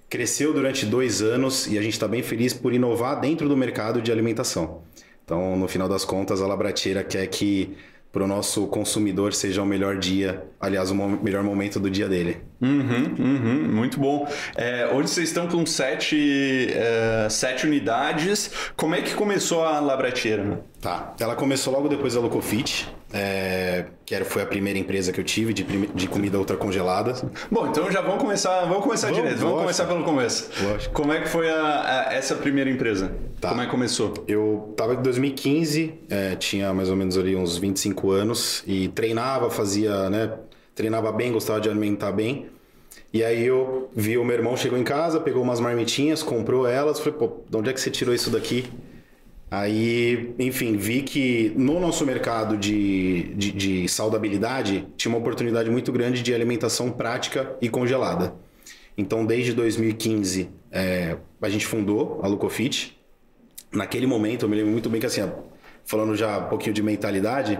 cresceu 0.09 0.53
durante 0.53 0.85
dois 0.85 1.21
anos 1.21 1.65
e 1.67 1.77
a 1.77 1.81
gente 1.81 1.93
está 1.93 2.07
bem 2.07 2.21
feliz 2.21 2.53
por 2.53 2.73
inovar 2.73 3.21
dentro 3.21 3.47
do 3.47 3.55
mercado 3.55 4.01
de 4.01 4.11
alimentação. 4.11 4.81
Então, 5.23 5.55
no 5.55 5.67
final 5.69 5.87
das 5.87 6.03
contas, 6.03 6.41
a 6.41 6.47
Labrateira 6.47 7.05
quer 7.05 7.25
que 7.27 7.77
para 8.11 8.23
o 8.23 8.27
nosso 8.27 8.67
consumidor 8.67 9.33
seja 9.33 9.61
o 9.61 9.65
melhor 9.65 9.97
dia, 9.97 10.43
aliás, 10.59 10.91
o 10.91 10.95
melhor 10.95 11.43
momento 11.43 11.79
do 11.79 11.89
dia 11.89 12.09
dele. 12.09 12.48
Uhum, 12.61 13.15
uhum, 13.17 13.73
muito 13.73 13.99
bom. 13.99 14.27
É, 14.55 14.89
hoje 14.93 15.09
vocês 15.09 15.29
estão 15.29 15.47
com 15.47 15.65
sete, 15.65 16.67
é, 16.73 17.27
sete 17.29 17.65
unidades. 17.65 18.51
Como 18.75 18.95
é 18.95 19.01
que 19.01 19.13
começou 19.13 19.63
a 19.63 19.79
Labrateira? 19.79 20.61
Tá. 20.81 21.13
Ela 21.19 21.35
começou 21.35 21.73
logo 21.73 21.87
depois 21.87 22.13
da 22.13 22.19
Locofit, 22.19 22.87
é, 23.13 23.85
que 24.05 24.13
era, 24.13 24.25
foi 24.25 24.41
a 24.41 24.45
primeira 24.45 24.77
empresa 24.77 25.11
que 25.11 25.19
eu 25.19 25.23
tive 25.23 25.53
de, 25.53 25.63
de 25.63 26.07
comida 26.07 26.37
ultracongelada. 26.37 27.15
Bom, 27.49 27.67
então 27.67 27.89
já 27.91 28.01
vamos 28.01 28.21
começar, 28.21 28.61
vamos 28.65 28.83
começar 28.83 29.07
vamos, 29.07 29.23
direto, 29.23 29.39
vamos 29.39 29.61
começar 29.61 29.85
pelo 29.85 30.03
começo. 30.03 30.49
Lógico. 30.61 30.93
Como 30.93 31.13
é 31.13 31.21
que 31.21 31.29
foi 31.29 31.49
a, 31.49 32.09
a, 32.09 32.13
essa 32.13 32.35
primeira 32.35 32.69
empresa? 32.69 33.11
Tá. 33.39 33.49
Como 33.49 33.61
é 33.61 33.65
que 33.65 33.71
começou? 33.71 34.13
Eu 34.27 34.67
estava 34.71 34.95
em 34.95 35.01
2015, 35.01 35.93
é, 36.09 36.35
tinha 36.35 36.73
mais 36.73 36.89
ou 36.89 36.95
menos 36.97 37.17
ali 37.17 37.35
uns 37.35 37.57
25 37.57 38.11
anos 38.11 38.63
e 38.67 38.89
treinava, 38.89 39.49
fazia, 39.49 40.09
né, 40.09 40.33
treinava 40.75 41.11
bem, 41.11 41.31
gostava 41.31 41.59
de 41.59 41.69
alimentar 41.69 42.11
bem. 42.11 42.47
E 43.11 43.23
aí 43.23 43.45
eu 43.45 43.89
vi 43.95 44.17
o 44.17 44.23
meu 44.23 44.35
irmão 44.35 44.55
chegou 44.55 44.77
em 44.77 44.83
casa, 44.83 45.19
pegou 45.19 45.41
umas 45.41 45.59
marmitinhas, 45.59 46.21
comprou 46.21 46.67
elas, 46.67 46.99
falei, 46.99 47.17
pô, 47.17 47.41
de 47.49 47.57
onde 47.57 47.69
é 47.69 47.73
que 47.73 47.81
você 47.81 47.89
tirou 47.89 48.13
isso 48.13 48.29
daqui? 48.29 48.65
Aí, 49.51 50.35
enfim, 50.37 50.77
vi 50.77 51.01
que 51.01 51.51
no 51.55 51.79
nosso 51.79 52.05
mercado 52.05 52.55
de, 52.55 53.33
de, 53.33 53.51
de, 53.51 53.87
saudabilidade 53.87 54.87
tinha 54.95 55.11
uma 55.11 55.17
oportunidade 55.17 55.71
muito 55.71 55.91
grande 55.91 56.21
de 56.21 56.33
alimentação 56.33 56.91
prática 56.91 57.55
e 57.59 57.67
congelada. 57.67 58.35
Então, 58.95 59.25
desde 59.25 59.53
2015, 59.53 60.49
é, 60.71 61.17
a 61.41 61.49
gente 61.49 61.65
fundou 61.65 62.19
a 62.21 62.27
Lucofit. 62.27 62.95
Naquele 63.71 64.05
momento, 64.05 64.45
eu 64.45 64.49
me 64.49 64.55
lembro 64.55 64.71
muito 64.71 64.89
bem 64.89 64.99
que, 64.99 65.07
assim, 65.07 65.27
falando 65.83 66.15
já 66.15 66.37
um 66.37 66.49
pouquinho 66.49 66.73
de 66.73 66.83
mentalidade, 66.83 67.59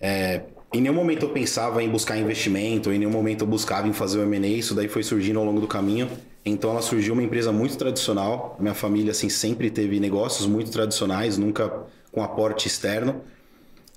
é, 0.00 0.42
em 0.76 0.80
nenhum 0.80 0.94
momento 0.94 1.24
eu 1.24 1.30
pensava 1.30 1.82
em 1.82 1.88
buscar 1.88 2.18
investimento, 2.18 2.92
em 2.92 2.98
nenhum 2.98 3.10
momento 3.10 3.42
eu 3.42 3.46
buscava 3.46 3.88
em 3.88 3.92
fazer 3.92 4.18
o 4.18 4.22
M&A, 4.22 4.48
isso 4.48 4.74
daí 4.74 4.88
foi 4.88 5.02
surgindo 5.02 5.38
ao 5.38 5.44
longo 5.44 5.60
do 5.60 5.66
caminho. 5.66 6.08
Então 6.44 6.70
ela 6.70 6.82
surgiu 6.82 7.14
uma 7.14 7.22
empresa 7.22 7.50
muito 7.50 7.76
tradicional. 7.76 8.56
Minha 8.60 8.74
família 8.74 9.10
assim 9.10 9.28
sempre 9.28 9.70
teve 9.70 9.98
negócios 9.98 10.46
muito 10.46 10.70
tradicionais, 10.70 11.38
nunca 11.38 11.72
com 12.12 12.22
aporte 12.22 12.66
externo. 12.66 13.22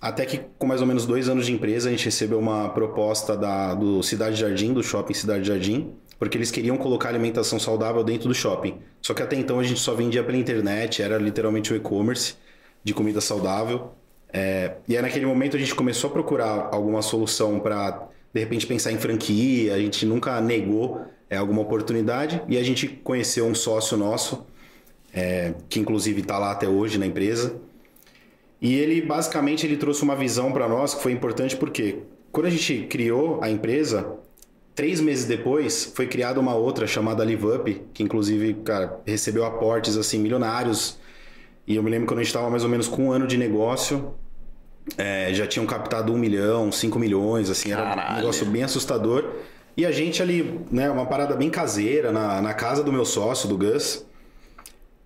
Até 0.01 0.25
que 0.25 0.39
com 0.57 0.65
mais 0.65 0.79
ou 0.79 0.87
menos 0.87 1.05
dois 1.05 1.27
anos 1.27 1.45
de 1.45 1.51
empresa 1.51 1.89
a 1.89 1.91
gente 1.91 2.05
recebeu 2.05 2.39
uma 2.39 2.69
proposta 2.69 3.35
da, 3.35 3.75
do 3.75 4.01
Cidade 4.01 4.37
Jardim, 4.37 4.73
do 4.73 4.81
shopping 4.81 5.13
Cidade 5.13 5.45
Jardim, 5.45 5.93
porque 6.17 6.37
eles 6.37 6.49
queriam 6.49 6.77
colocar 6.77 7.09
alimentação 7.09 7.59
saudável 7.59 8.03
dentro 8.03 8.29
do 8.29 8.33
shopping. 8.33 8.77
Só 9.01 9.13
que 9.13 9.21
até 9.21 9.35
então 9.35 9.59
a 9.59 9.63
gente 9.63 9.79
só 9.79 9.93
vendia 9.93 10.23
pela 10.23 10.37
internet, 10.37 11.01
era 11.01 11.17
literalmente 11.17 11.73
o 11.73 11.75
e-commerce 11.75 12.35
de 12.83 12.93
comida 12.93 13.19
saudável. 13.19 13.91
É, 14.31 14.73
e 14.87 14.95
aí 14.95 15.01
naquele 15.01 15.25
momento 15.25 15.57
a 15.57 15.59
gente 15.59 15.73
começou 15.73 16.09
a 16.09 16.13
procurar 16.13 16.69
alguma 16.71 17.01
solução 17.01 17.59
para 17.59 18.07
de 18.33 18.39
repente 18.39 18.67
pensar 18.67 18.91
em 18.91 18.97
franquia. 18.97 19.73
A 19.73 19.79
gente 19.79 20.05
nunca 20.05 20.39
negou 20.39 21.05
é, 21.29 21.37
alguma 21.37 21.61
oportunidade. 21.61 22.41
E 22.47 22.57
a 22.57 22.63
gente 22.63 22.87
conheceu 22.87 23.45
um 23.45 23.55
sócio 23.55 23.97
nosso, 23.97 24.45
é, 25.13 25.53
que 25.69 25.79
inclusive 25.79 26.21
está 26.21 26.37
lá 26.37 26.51
até 26.51 26.67
hoje 26.67 26.97
na 26.97 27.05
empresa. 27.05 27.55
E 28.61 28.75
ele 28.75 29.01
basicamente 29.01 29.65
ele 29.65 29.77
trouxe 29.77 30.03
uma 30.03 30.15
visão 30.15 30.51
para 30.51 30.67
nós 30.67 30.93
que 30.93 31.01
foi 31.01 31.13
importante 31.13 31.55
porque 31.55 31.99
quando 32.31 32.47
a 32.47 32.49
gente 32.49 32.87
criou 32.87 33.39
a 33.41 33.49
empresa, 33.49 34.17
três 34.75 34.99
meses 34.99 35.25
depois 35.25 35.91
foi 35.95 36.07
criada 36.07 36.39
uma 36.39 36.55
outra 36.55 36.85
chamada 36.85 37.23
LiveUp, 37.23 37.81
que 37.93 38.03
inclusive 38.03 38.55
cara, 38.55 38.99
recebeu 39.05 39.45
aportes 39.45 39.95
assim 39.95 40.19
milionários. 40.19 40.98
E 41.69 41.75
eu 41.75 41.83
me 41.83 41.89
lembro 41.91 42.07
quando 42.07 42.19
a 42.19 42.23
gente 42.23 42.31
estava 42.31 42.49
mais 42.49 42.63
ou 42.63 42.69
menos 42.69 42.87
com 42.87 43.05
um 43.05 43.11
ano 43.11 43.27
de 43.27 43.37
negócio, 43.37 44.15
é, 44.97 45.31
já 45.33 45.45
tinham 45.45 45.67
captado 45.67 46.11
um 46.11 46.17
milhão, 46.17 46.71
cinco 46.71 46.97
milhões, 46.97 47.47
assim, 47.49 47.71
era 47.71 47.83
Caralho. 47.83 48.13
um 48.13 48.15
negócio 48.15 48.45
bem 48.47 48.63
assustador. 48.63 49.23
E 49.77 49.85
a 49.85 49.91
gente 49.91 50.19
ali, 50.21 50.59
né, 50.71 50.89
uma 50.89 51.05
parada 51.05 51.35
bem 51.35 51.49
caseira, 51.49 52.11
na, 52.11 52.41
na 52.41 52.53
casa 52.55 52.83
do 52.83 52.91
meu 52.91 53.05
sócio, 53.05 53.47
do 53.47 53.55
Gus. 53.55 54.03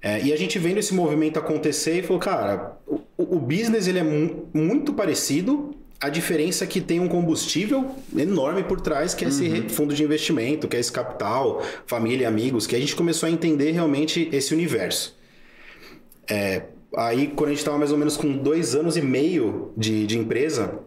É, 0.02 0.22
e 0.24 0.32
a 0.32 0.38
gente 0.38 0.58
vendo 0.58 0.78
esse 0.78 0.94
movimento 0.94 1.38
acontecer 1.38 2.00
e 2.00 2.04
falou, 2.04 2.20
cara, 2.20 2.78
o, 2.88 3.02
o 3.18 3.40
business 3.40 3.86
ele 3.88 4.00
é 4.00 4.04
mu- 4.04 4.48
muito 4.54 4.94
parecido, 4.94 5.72
a 6.00 6.08
diferença 6.10 6.64
é 6.64 6.68
que 6.68 6.80
tem 6.80 7.00
um 7.02 7.08
combustível 7.10 7.92
enorme 8.18 8.64
por 8.64 8.80
trás, 8.82 9.14
que 9.14 9.24
é 9.26 9.28
esse 9.28 9.48
re- 9.48 9.70
fundo 9.70 9.94
de 9.94 10.02
investimento, 10.04 10.68
que 10.68 10.76
é 10.78 10.80
esse 10.80 10.92
capital, 10.92 11.62
família, 11.86 12.28
amigos, 12.28 12.66
que 12.66 12.76
a 12.76 12.80
gente 12.80 12.96
começou 12.96 13.28
a 13.28 13.32
entender 13.32 13.72
realmente 13.72 14.30
esse 14.32 14.54
universo. 14.54 15.16
É, 16.30 16.64
aí, 16.96 17.28
quando 17.28 17.50
a 17.50 17.52
gente 17.52 17.60
estava 17.60 17.78
mais 17.78 17.92
ou 17.92 17.98
menos 17.98 18.18
com 18.18 18.32
dois 18.38 18.76
anos 18.76 18.98
e 18.98 19.02
meio 19.02 19.74
de, 19.76 20.06
de 20.08 20.18
empresa, 20.18 20.80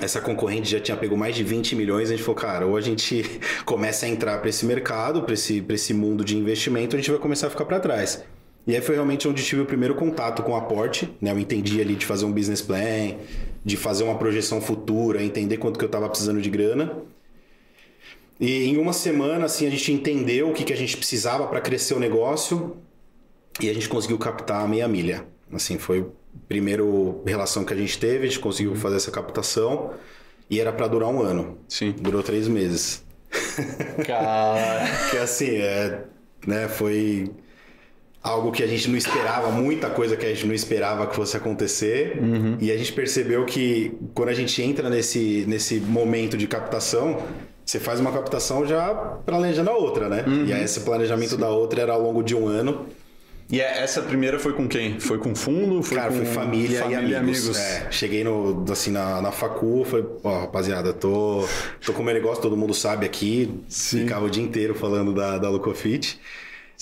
essa 0.00 0.20
concorrente 0.20 0.70
já 0.70 0.80
tinha 0.80 0.96
pego 0.96 1.16
mais 1.16 1.34
de 1.34 1.42
20 1.42 1.74
milhões, 1.74 2.08
a 2.08 2.12
gente 2.12 2.22
falou, 2.22 2.40
cara, 2.40 2.66
ou 2.66 2.76
a 2.76 2.80
gente 2.80 3.24
começa 3.64 4.06
a 4.06 4.08
entrar 4.08 4.38
para 4.38 4.50
esse 4.50 4.66
mercado, 4.66 5.22
para 5.22 5.34
esse, 5.34 5.64
esse 5.68 5.94
mundo 5.94 6.24
de 6.24 6.36
investimento, 6.36 6.96
a 6.96 6.98
gente 6.98 7.10
vai 7.10 7.18
começar 7.18 7.46
a 7.46 7.50
ficar 7.50 7.64
para 7.64 7.80
trás. 7.80 8.22
E 8.66 8.74
aí 8.74 8.82
foi 8.82 8.96
realmente 8.96 9.28
onde 9.28 9.44
tive 9.44 9.62
o 9.62 9.66
primeiro 9.66 9.94
contato 9.94 10.42
com 10.42 10.52
o 10.52 10.56
aporte, 10.56 11.08
né? 11.20 11.30
Eu 11.30 11.38
entendi 11.38 11.80
ali 11.80 11.94
de 11.94 12.04
fazer 12.04 12.24
um 12.24 12.32
business 12.32 12.60
plan, 12.60 13.14
de 13.64 13.76
fazer 13.76 14.02
uma 14.02 14.18
projeção 14.18 14.60
futura, 14.60 15.22
entender 15.22 15.56
quanto 15.58 15.78
que 15.78 15.84
eu 15.84 15.86
estava 15.88 16.08
precisando 16.08 16.40
de 16.40 16.50
grana. 16.50 16.92
E 18.40 18.64
em 18.64 18.76
uma 18.76 18.92
semana, 18.92 19.44
assim, 19.46 19.68
a 19.68 19.70
gente 19.70 19.92
entendeu 19.92 20.50
o 20.50 20.52
que, 20.52 20.64
que 20.64 20.72
a 20.72 20.76
gente 20.76 20.96
precisava 20.96 21.46
para 21.46 21.60
crescer 21.60 21.94
o 21.94 22.00
negócio 22.00 22.76
e 23.60 23.70
a 23.70 23.74
gente 23.74 23.88
conseguiu 23.88 24.18
captar 24.18 24.62
a 24.64 24.68
meia 24.68 24.86
milha. 24.88 25.24
Assim, 25.52 25.78
foi 25.78 26.00
a 26.00 26.04
primeira 26.48 26.82
relação 27.24 27.64
que 27.64 27.72
a 27.72 27.76
gente 27.76 27.98
teve, 27.98 28.24
a 28.24 28.26
gente 28.26 28.40
conseguiu 28.40 28.74
fazer 28.74 28.96
essa 28.96 29.10
captação 29.10 29.92
e 30.50 30.60
era 30.60 30.72
para 30.72 30.86
durar 30.86 31.08
um 31.08 31.22
ano. 31.22 31.58
Sim. 31.68 31.94
Durou 31.98 32.22
três 32.22 32.48
meses. 32.48 33.04
Cara. 34.06 34.84
Que 35.10 35.18
assim, 35.18 35.56
é, 35.56 36.04
né, 36.46 36.68
foi 36.68 37.30
algo 38.22 38.50
que 38.50 38.62
a 38.62 38.66
gente 38.66 38.88
não 38.88 38.96
esperava, 38.96 39.50
muita 39.50 39.88
coisa 39.88 40.16
que 40.16 40.26
a 40.26 40.28
gente 40.28 40.46
não 40.46 40.54
esperava 40.54 41.06
que 41.06 41.14
fosse 41.14 41.36
acontecer. 41.36 42.18
E 42.60 42.72
a 42.72 42.76
gente 42.76 42.92
percebeu 42.92 43.44
que 43.46 43.96
quando 44.14 44.30
a 44.30 44.34
gente 44.34 44.60
entra 44.60 44.90
nesse, 44.90 45.44
nesse 45.46 45.78
momento 45.80 46.36
de 46.36 46.46
captação, 46.48 47.22
você 47.64 47.78
faz 47.78 48.00
uma 48.00 48.10
captação 48.12 48.66
já 48.66 48.92
planejando 49.24 49.70
a 49.70 49.76
outra, 49.76 50.08
né? 50.08 50.24
E 50.46 50.52
aí 50.52 50.64
esse 50.64 50.80
planejamento 50.80 51.36
da 51.36 51.48
outra 51.48 51.82
era 51.82 51.92
ao 51.92 52.02
longo 52.02 52.22
de 52.22 52.34
um 52.34 52.46
ano. 52.48 52.86
E 53.48 53.60
é- 53.60 53.82
essa 53.82 54.02
primeira 54.02 54.38
foi 54.38 54.52
com 54.52 54.66
quem? 54.68 54.98
Foi 54.98 55.18
com 55.18 55.34
fundo? 55.34 55.82
Foi 55.82 55.96
Cara, 55.96 56.10
com 56.10 56.16
foi 56.16 56.26
família, 56.26 56.84
e 56.88 57.14
amigos. 57.14 57.56
É, 57.56 57.90
cheguei 57.92 58.24
no, 58.24 58.64
assim, 58.70 58.90
na, 58.90 59.22
na 59.22 59.30
facu, 59.30 59.84
falei, 59.84 60.04
ó, 60.24 60.40
rapaziada, 60.40 60.92
tô, 60.92 61.46
tô 61.84 61.92
com 61.92 62.02
meu 62.02 62.12
negócio, 62.14 62.42
todo 62.42 62.56
mundo 62.56 62.74
sabe 62.74 63.06
aqui. 63.06 63.54
Sim. 63.68 64.00
Ficava 64.00 64.24
o 64.24 64.30
dia 64.30 64.42
inteiro 64.42 64.74
falando 64.74 65.14
da, 65.14 65.38
da 65.38 65.48
Lucofit. 65.48 66.18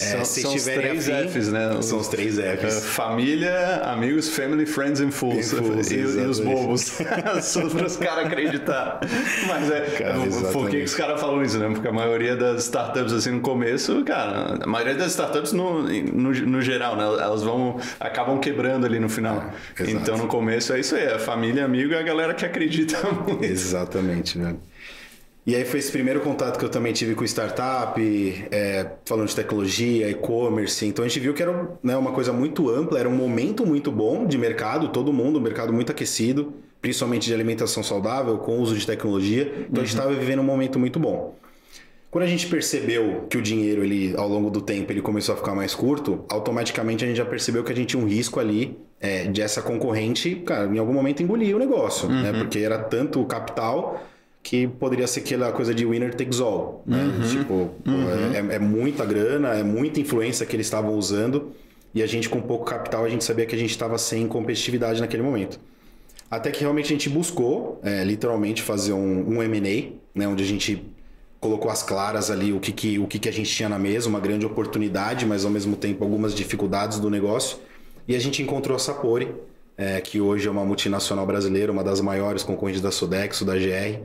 É, 0.00 0.04
São, 0.04 0.24
se 0.24 0.42
são 0.42 0.54
os 0.56 0.64
três 0.64 1.08
afim- 1.08 1.28
Fs, 1.28 1.48
né? 1.52 1.78
São 1.82 1.98
os 1.98 2.08
três 2.08 2.36
É, 2.38 2.56
Fs. 2.56 2.84
família, 2.86 3.76
amigos, 3.84 4.28
family, 4.28 4.66
friends 4.66 5.00
and 5.00 5.12
fools. 5.12 5.52
And 5.52 5.56
fools, 5.62 5.90
e, 5.92 5.98
e 6.00 6.04
os 6.26 6.40
bobos. 6.40 6.80
Só 7.42 7.68
para 7.68 7.86
os 7.86 7.96
caras 7.96 8.26
acreditar. 8.26 8.98
Mas 9.46 9.70
é. 9.70 9.80
Cara, 9.98 10.14
por 10.52 10.68
que, 10.68 10.78
que 10.78 10.84
os 10.84 10.94
caras 10.94 11.20
falam 11.20 11.42
isso, 11.44 11.58
né? 11.58 11.68
Porque 11.72 11.86
a 11.86 11.92
maioria 11.92 12.34
das 12.34 12.64
startups, 12.64 13.12
assim, 13.12 13.30
no 13.30 13.40
começo, 13.40 14.02
cara, 14.04 14.58
a 14.60 14.66
maioria 14.66 14.96
das 14.96 15.12
startups, 15.12 15.52
no, 15.52 15.82
no, 15.84 16.30
no 16.32 16.60
geral, 16.60 16.96
né? 16.96 17.04
Elas 17.04 17.42
vão. 17.44 17.78
acabam 18.00 18.38
quebrando 18.40 18.86
ali 18.86 18.98
no 18.98 19.08
final. 19.08 19.50
É, 19.78 19.90
então, 19.90 20.18
no 20.18 20.26
começo 20.26 20.72
é 20.72 20.80
isso 20.80 20.96
aí: 20.96 21.04
é 21.04 21.18
família, 21.20 21.64
amigo 21.64 21.92
e 21.92 21.96
a 21.96 22.02
galera 22.02 22.34
que 22.34 22.44
acredita 22.44 22.98
muito. 23.28 23.44
Exatamente, 23.44 24.38
velho. 24.38 24.58
E 25.46 25.54
aí 25.54 25.64
foi 25.64 25.78
esse 25.78 25.92
primeiro 25.92 26.20
contato 26.20 26.58
que 26.58 26.64
eu 26.64 26.70
também 26.70 26.94
tive 26.94 27.14
com 27.14 27.22
startup, 27.24 28.00
é, 28.50 28.86
falando 29.04 29.28
de 29.28 29.36
tecnologia, 29.36 30.08
e-commerce. 30.08 30.86
Então 30.86 31.04
a 31.04 31.08
gente 31.08 31.20
viu 31.20 31.34
que 31.34 31.42
era 31.42 31.68
né, 31.82 31.94
uma 31.96 32.12
coisa 32.12 32.32
muito 32.32 32.70
ampla, 32.70 32.98
era 32.98 33.08
um 33.08 33.14
momento 33.14 33.66
muito 33.66 33.92
bom 33.92 34.26
de 34.26 34.38
mercado, 34.38 34.88
todo 34.88 35.12
mundo, 35.12 35.38
um 35.38 35.42
mercado 35.42 35.70
muito 35.70 35.92
aquecido, 35.92 36.54
principalmente 36.80 37.26
de 37.26 37.34
alimentação 37.34 37.82
saudável, 37.82 38.38
com 38.38 38.58
uso 38.58 38.74
de 38.74 38.86
tecnologia. 38.86 39.66
Então 39.68 39.82
a 39.82 39.84
gente 39.84 39.94
estava 39.94 40.14
vivendo 40.14 40.40
um 40.40 40.44
momento 40.44 40.78
muito 40.78 40.98
bom. 40.98 41.36
Quando 42.10 42.24
a 42.24 42.28
gente 42.28 42.46
percebeu 42.46 43.26
que 43.28 43.36
o 43.36 43.42
dinheiro, 43.42 43.84
ele, 43.84 44.14
ao 44.16 44.28
longo 44.28 44.48
do 44.48 44.62
tempo, 44.62 44.92
ele 44.92 45.02
começou 45.02 45.34
a 45.34 45.36
ficar 45.36 45.54
mais 45.54 45.74
curto, 45.74 46.24
automaticamente 46.30 47.04
a 47.04 47.08
gente 47.08 47.16
já 47.16 47.24
percebeu 47.24 47.62
que 47.64 47.72
a 47.72 47.76
gente 47.76 47.88
tinha 47.88 48.02
um 48.02 48.06
risco 48.06 48.40
ali 48.40 48.78
é, 49.00 49.24
de 49.24 49.42
essa 49.42 49.60
concorrente, 49.60 50.36
cara, 50.36 50.74
em 50.74 50.78
algum 50.78 50.92
momento 50.92 51.22
engolir 51.22 51.54
o 51.54 51.58
negócio, 51.58 52.08
né? 52.08 52.32
Porque 52.32 52.60
era 52.60 52.78
tanto 52.78 53.22
capital 53.26 54.00
que 54.44 54.68
poderia 54.68 55.06
ser 55.06 55.20
aquela 55.20 55.50
coisa 55.50 55.74
de 55.74 55.86
winner 55.86 56.14
takes 56.14 56.38
all, 56.38 56.82
né? 56.86 57.10
Tipo, 57.30 57.70
pô, 57.82 57.90
é, 57.90 58.56
é 58.56 58.58
muita 58.58 59.02
grana, 59.04 59.54
é 59.54 59.62
muita 59.62 59.98
influência 59.98 60.44
que 60.44 60.54
eles 60.54 60.66
estavam 60.66 60.94
usando 60.96 61.52
e 61.94 62.02
a 62.02 62.06
gente 62.06 62.28
com 62.28 62.42
pouco 62.42 62.66
capital, 62.66 63.06
a 63.06 63.08
gente 63.08 63.24
sabia 63.24 63.46
que 63.46 63.54
a 63.54 63.58
gente 63.58 63.70
estava 63.70 63.96
sem 63.96 64.28
competitividade 64.28 65.00
naquele 65.00 65.22
momento. 65.22 65.58
Até 66.30 66.50
que 66.50 66.60
realmente 66.60 66.86
a 66.86 66.88
gente 66.88 67.08
buscou, 67.08 67.80
é, 67.82 68.04
literalmente, 68.04 68.60
fazer 68.60 68.92
um, 68.92 69.36
um 69.36 69.42
M&A, 69.42 69.92
né? 70.14 70.28
Onde 70.28 70.44
a 70.44 70.46
gente 70.46 70.84
colocou 71.40 71.70
as 71.70 71.82
claras 71.82 72.30
ali 72.30 72.52
o 72.52 72.60
que, 72.60 72.72
que, 72.72 72.98
o 72.98 73.06
que, 73.06 73.18
que 73.18 73.28
a 73.30 73.32
gente 73.32 73.50
tinha 73.50 73.68
na 73.68 73.78
mesa, 73.78 74.10
uma 74.10 74.20
grande 74.20 74.44
oportunidade, 74.44 75.24
mas 75.24 75.44
ao 75.46 75.50
mesmo 75.50 75.74
tempo 75.74 76.04
algumas 76.04 76.34
dificuldades 76.34 76.98
do 76.98 77.08
negócio. 77.08 77.58
E 78.06 78.14
a 78.14 78.18
gente 78.18 78.42
encontrou 78.42 78.76
a 78.76 78.78
Sapori, 78.78 79.28
é, 79.76 80.00
que 80.00 80.20
hoje 80.20 80.46
é 80.46 80.50
uma 80.50 80.64
multinacional 80.64 81.26
brasileira, 81.26 81.72
uma 81.72 81.82
das 81.82 82.00
maiores 82.00 82.42
concorrentes 82.42 82.80
da 82.80 82.92
Sodexo, 82.92 83.44
da 83.44 83.54
GR, 83.54 84.00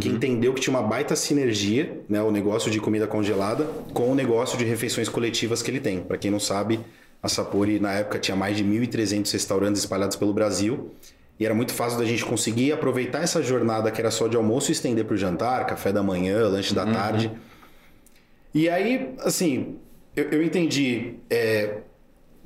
que 0.00 0.08
entendeu 0.08 0.54
que 0.54 0.60
tinha 0.60 0.76
uma 0.76 0.86
baita 0.86 1.14
sinergia, 1.14 2.00
né, 2.08 2.22
o 2.22 2.30
negócio 2.30 2.70
de 2.70 2.80
comida 2.80 3.06
congelada, 3.06 3.64
com 3.92 4.10
o 4.10 4.14
negócio 4.14 4.56
de 4.58 4.64
refeições 4.64 5.08
coletivas 5.08 5.62
que 5.62 5.70
ele 5.70 5.80
tem. 5.80 6.00
Para 6.00 6.16
quem 6.16 6.30
não 6.30 6.40
sabe, 6.40 6.80
a 7.22 7.28
Sapori 7.28 7.78
na 7.78 7.92
época 7.92 8.18
tinha 8.18 8.36
mais 8.36 8.56
de 8.56 8.64
1.300 8.64 9.30
restaurantes 9.30 9.82
espalhados 9.82 10.16
pelo 10.16 10.32
Brasil. 10.32 10.90
E 11.38 11.44
era 11.44 11.54
muito 11.54 11.72
fácil 11.72 11.98
da 11.98 12.04
gente 12.04 12.24
conseguir 12.24 12.72
aproveitar 12.72 13.22
essa 13.22 13.42
jornada 13.42 13.90
que 13.90 14.00
era 14.00 14.10
só 14.10 14.28
de 14.28 14.36
almoço 14.36 14.70
e 14.70 14.72
estender 14.72 15.04
para 15.04 15.14
o 15.14 15.16
jantar, 15.16 15.66
café 15.66 15.92
da 15.92 16.02
manhã, 16.02 16.48
lanche 16.48 16.74
da 16.74 16.84
tarde. 16.84 17.30
E 18.54 18.68
aí, 18.68 19.14
assim, 19.20 19.76
eu, 20.14 20.24
eu 20.24 20.42
entendi 20.42 21.14
é, 21.30 21.78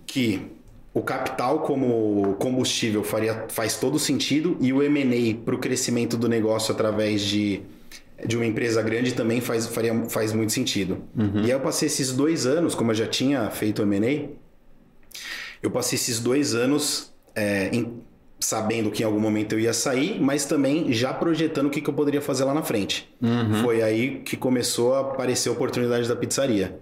que 0.07 0.54
o 0.95 1.03
capital 1.03 1.59
como 1.61 2.37
combustível 2.39 3.03
faria, 3.05 3.47
faz 3.49 3.77
todo 3.77 3.99
sentido 3.99 4.57
e 4.61 4.73
o 4.73 4.81
M&A 4.83 5.35
para 5.45 5.55
o 5.55 5.59
crescimento 5.59 6.17
do 6.17 6.29
negócio 6.29 6.73
através 6.73 7.21
de, 7.21 7.63
de 8.25 8.37
uma 8.37 8.47
empresa 8.47 8.81
grande 8.81 9.13
também 9.13 9.41
faz, 9.41 9.67
faria, 9.67 9.93
faz 10.09 10.33
muito 10.33 10.53
sentido. 10.53 10.99
E 11.43 11.47
aí 11.47 11.51
eu 11.51 11.59
passei 11.61 11.87
esses 11.89 12.13
dois 12.13 12.47
anos, 12.47 12.75
como 12.77 12.93
eu 12.93 12.95
já 12.95 13.09
tinha 13.09 13.51
feito 13.51 13.81
o 13.81 13.83
M&A, 13.83 14.29
eu 15.63 15.71
passei 15.71 15.97
esses 15.97 16.21
dois 16.21 16.55
anos 16.55 17.13
é, 17.35 17.71
em- 17.73 18.01
sabendo 18.39 18.91
que 18.91 19.03
em 19.03 19.07
algum 19.07 19.19
momento 19.21 19.55
eu 19.55 19.61
ia 19.61 19.73
sair, 19.73 20.21
mas 20.21 20.45
também 20.45 20.93
já 20.93 21.13
projetando 21.15 21.67
o 21.67 21.71
que, 21.71 21.81
que 21.81 21.89
eu 21.89 21.95
poderia 21.95 22.21
fazer 22.21 22.45
lá 22.45 22.53
na 22.55 22.63
frente. 22.63 23.09
Foi 23.63 23.83
aí 23.83 24.21
que 24.21 24.37
começou 24.37 24.95
a 24.95 25.01
aparecer 25.01 25.49
a 25.49 25.53
oportunidade 25.53 26.07
da 26.07 26.15
pizzaria. 26.15 26.77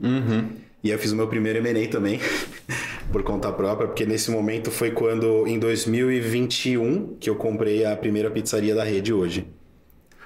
E 0.85 0.89
aí 0.91 0.97
eu 0.97 0.99
fiz 0.99 1.13
o 1.13 1.17
meu 1.17 1.29
primeiro 1.29 1.61
M&A 1.65 1.87
também, 1.89 2.19
por 3.13 3.23
conta 3.23 3.53
própria, 3.53 3.87
porque 3.87 4.05
nesse 4.07 4.31
momento 4.31 4.71
foi 4.71 4.91
quando, 4.91 5.47
em 5.47 5.59
2021, 5.59 7.17
que 7.21 7.29
eu 7.31 7.37
comprei 7.37 7.85
a 7.85 7.95
primeira 7.97 8.31
pizzaria 8.31 8.75
da 8.75 8.83
rede 8.83 9.13
hoje. 9.13 9.47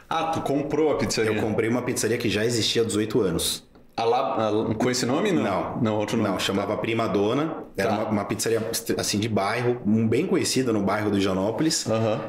Ah, 0.09 0.27
tu 0.27 0.41
comprou 0.43 0.93
a 0.93 0.97
pizzaria? 0.97 1.33
Eu 1.33 1.43
comprei 1.43 1.69
uma 1.69 1.83
pizzaria 1.83 2.17
que 2.17 2.31
já 2.31 2.45
existia 2.45 2.83
há 2.83 2.85
18 2.85 3.21
anos. 3.21 3.67
A 3.97 4.75
com 4.79 4.91
esse 4.91 5.05
nome? 5.07 5.33
Não. 5.33 5.43
Não, 5.43 5.83
Não, 5.83 5.99
outro 5.99 6.17
nome. 6.17 6.29
Não, 6.29 6.39
chamava 6.39 6.77
Prima 6.77 7.09
Dona. 7.09 7.65
Era 7.77 7.89
Tá. 7.89 7.95
uma, 7.99 8.09
uma 8.11 8.25
pizzaria 8.25 8.63
assim 8.97 9.19
de 9.19 9.29
bairro, 9.29 9.81
bem 9.85 10.27
conhecida 10.27 10.73
no 10.73 10.81
bairro 10.83 11.11
do 11.11 11.19
Higienópolis. 11.19 11.87
Aham. 11.89 12.21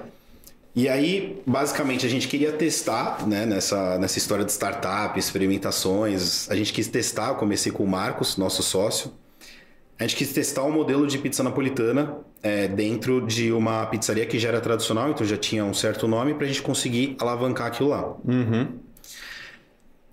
E 0.74 0.88
aí, 0.88 1.42
basicamente, 1.46 2.06
a 2.06 2.10
gente 2.10 2.28
queria 2.28 2.52
testar, 2.52 3.28
né, 3.28 3.46
nessa, 3.48 3.98
nessa 3.98 4.18
história 4.20 4.46
de 4.46 4.52
startup, 4.52 5.18
experimentações. 5.20 6.50
A 6.52 6.56
gente 6.56 6.72
quis 6.72 6.88
testar, 6.88 7.30
eu 7.30 7.36
comecei 7.36 7.72
com 7.72 7.84
o 7.84 7.88
Marcos, 7.88 8.38
nosso 8.38 8.62
sócio. 8.64 9.12
A 10.00 10.04
gente 10.04 10.16
quis 10.16 10.32
testar 10.32 10.63
um 10.63 10.72
modelo 10.72 11.08
de 11.08 11.18
pizza 11.18 11.42
napolitana 11.42 12.18
é, 12.44 12.68
dentro 12.68 13.25
de 13.25 13.51
uma 13.51 13.86
pizzaria 13.88 14.25
que 14.25 14.38
já 14.38 14.50
era 14.50 14.62
tradicional, 14.62 15.10
então 15.10 15.25
já 15.25 15.38
tinha 15.38 15.66
um 15.66 15.74
certo 15.74 16.08
nome, 16.08 16.36
para 16.36 16.46
a 16.46 16.48
gente 16.48 16.62
conseguir 16.62 17.16
alavancar 17.20 17.68
aquilo 17.68 17.89
lá. 17.89 18.16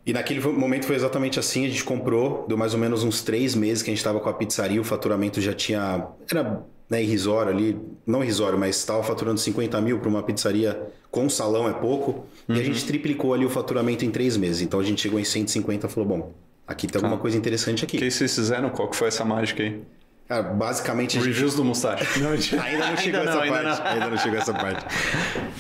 E 0.07 0.13
naquele 0.13 0.41
momento 0.41 0.87
foi 0.87 0.97
exatamente 0.97 1.39
assim, 1.39 1.65
a 1.65 1.69
gente 1.69 1.85
comprou, 1.85 2.47
deu 2.47 2.59
mais 2.59 2.75
ou 2.75 2.81
menos 2.81 3.03
uns 3.03 3.23
três 3.23 3.55
meses 3.55 3.83
que 3.83 3.91
a 3.91 3.93
gente 3.93 3.99
estava 3.99 4.21
com 4.21 4.29
a 4.29 4.35
pizzaria, 4.35 4.81
o 4.81 4.85
faturamento 4.85 5.41
já 5.41 5.55
tinha, 5.55 6.07
era 6.31 6.63
né, 6.91 7.03
irrisório 7.03 7.51
ali, 7.51 7.79
não 8.07 8.23
irrisório, 8.23 8.59
mas 8.59 8.77
estava 8.77 9.03
faturando 9.03 9.41
50 9.41 9.81
mil 9.81 9.99
para 9.99 10.09
uma 10.09 10.23
pizzaria 10.23 10.79
com 11.11 11.29
salão 11.31 11.69
é 11.69 11.73
pouco, 11.73 12.11
uhum. 12.11 12.27
e 12.49 12.53
a 12.53 12.57
uhum. 12.57 12.65
gente 12.65 12.85
triplicou 12.85 13.33
ali 13.33 13.47
o 13.47 13.51
faturamento 13.51 14.05
em 14.05 14.11
três 14.11 14.37
meses, 14.37 14.61
então 14.61 14.79
a 14.79 14.85
gente 14.85 15.01
chegou 15.01 15.19
em 15.19 15.25
150 15.25 15.87
e 15.87 15.91
falou, 15.91 16.09
bom, 16.09 16.33
aqui 16.67 16.87
tem 16.87 16.99
alguma 16.99 17.17
tá. 17.17 17.23
coisa 17.23 17.37
interessante 17.37 17.85
aqui. 17.85 17.97
O 17.97 18.01
que 18.01 18.11
vocês 18.11 18.35
fizeram? 18.35 18.71
Qual 18.71 18.89
que 18.89 18.97
foi 18.97 19.09
essa 19.09 19.25
mágica 19.25 19.63
aí? 19.63 19.83
Cara, 20.29 20.43
basicamente. 20.43 21.19
Reviews 21.19 21.39
gente... 21.39 21.57
do 21.57 21.65
Mustache. 21.65 22.05
Não, 22.21 22.31
ainda 22.31 22.91
não 22.91 22.97
chegou 22.97 23.21
ainda 23.21 23.31
essa 23.31 23.45
não, 23.45 23.49
parte. 23.49 23.67
Ainda 23.67 23.85
não. 23.85 23.87
ainda 23.87 24.11
não 24.11 24.17
chegou 24.19 24.39
essa 24.39 24.55
parte. 24.55 24.87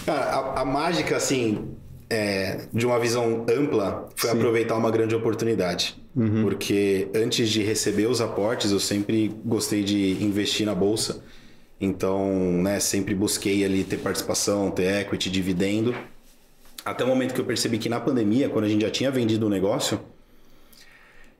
Cara, 0.06 0.20
a, 0.24 0.60
a 0.62 0.64
mágica, 0.64 1.16
assim, 1.16 1.76
é, 2.08 2.66
de 2.72 2.86
uma 2.86 2.98
visão 2.98 3.44
ampla, 3.48 4.08
foi 4.16 4.30
Sim. 4.30 4.36
aproveitar 4.36 4.76
uma 4.76 4.90
grande 4.90 5.14
oportunidade. 5.14 5.96
Uhum. 6.16 6.42
Porque 6.44 7.08
antes 7.14 7.50
de 7.50 7.62
receber 7.62 8.06
os 8.06 8.20
aportes, 8.20 8.70
eu 8.70 8.80
sempre 8.80 9.34
gostei 9.44 9.82
de 9.82 10.22
investir 10.24 10.64
na 10.64 10.74
bolsa. 10.74 11.22
Então, 11.80 12.32
né, 12.62 12.80
sempre 12.80 13.14
busquei 13.14 13.64
ali 13.64 13.84
ter 13.84 13.98
participação, 13.98 14.70
ter 14.70 15.02
equity, 15.02 15.30
dividendo. 15.30 15.94
Até 16.84 17.04
o 17.04 17.08
momento 17.08 17.34
que 17.34 17.40
eu 17.40 17.44
percebi 17.44 17.78
que 17.78 17.88
na 17.88 18.00
pandemia, 18.00 18.48
quando 18.48 18.64
a 18.64 18.68
gente 18.68 18.82
já 18.82 18.90
tinha 18.90 19.10
vendido 19.10 19.44
o 19.44 19.48
um 19.48 19.50
negócio, 19.50 20.00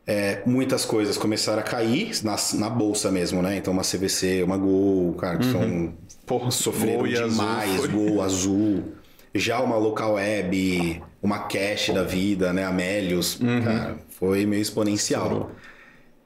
é, 0.07 0.43
muitas 0.45 0.85
coisas 0.85 1.17
começaram 1.17 1.61
a 1.61 1.63
cair 1.63 2.13
na, 2.23 2.37
na 2.55 2.69
bolsa 2.69 3.11
mesmo, 3.11 3.41
né? 3.41 3.57
Então, 3.57 3.73
uma 3.73 3.83
CVC, 3.83 4.43
uma 4.43 4.57
Gol, 4.57 5.15
cara, 5.15 5.39
que 5.39 5.47
uhum. 5.47 5.53
são. 5.53 5.95
Porra, 6.27 6.51
sofreram 6.51 7.05
demais, 7.05 7.79
azul, 7.79 7.89
Gol, 7.89 8.23
Azul. 8.23 8.85
Já 9.35 9.61
uma 9.61 9.77
local 9.77 10.15
web, 10.15 11.03
uma 11.23 11.41
cache 11.41 11.93
da 11.93 12.05
vida, 12.05 12.53
né? 12.53 12.65
Amélios, 12.65 13.41
uhum. 13.41 13.63
cara, 13.63 13.97
foi 14.11 14.47
meio 14.47 14.63
exponencial. 14.63 15.51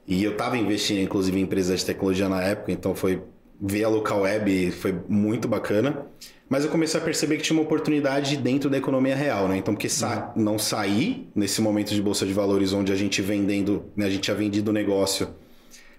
E 0.05 0.23
eu 0.23 0.31
estava 0.31 0.57
investindo, 0.57 1.01
inclusive, 1.01 1.39
em 1.39 1.43
empresas 1.43 1.79
de 1.79 1.85
tecnologia 1.85 2.27
na 2.27 2.41
época, 2.41 2.71
então 2.71 2.95
foi 2.95 3.21
ver 3.61 3.83
a 3.83 3.89
local 3.89 4.21
web 4.21 4.71
foi 4.71 4.95
muito 5.07 5.47
bacana. 5.47 6.05
Mas 6.49 6.65
eu 6.65 6.71
comecei 6.71 6.99
a 6.99 7.03
perceber 7.03 7.37
que 7.37 7.43
tinha 7.43 7.55
uma 7.55 7.63
oportunidade 7.63 8.35
dentro 8.35 8.69
da 8.69 8.77
economia 8.77 9.15
real, 9.15 9.47
né? 9.47 9.57
Então, 9.57 9.75
porque 9.75 9.87
sa 9.87 10.33
uhum. 10.35 10.43
não 10.43 10.59
sair 10.59 11.29
nesse 11.35 11.61
momento 11.61 11.93
de 11.93 12.01
bolsa 12.01 12.25
de 12.25 12.33
valores 12.33 12.73
onde 12.73 12.91
a 12.91 12.95
gente 12.95 13.21
vendendo, 13.21 13.85
né? 13.95 14.07
a 14.07 14.09
gente 14.09 14.21
tinha 14.21 14.35
vendido 14.35 14.71
o 14.71 14.73
negócio, 14.73 15.29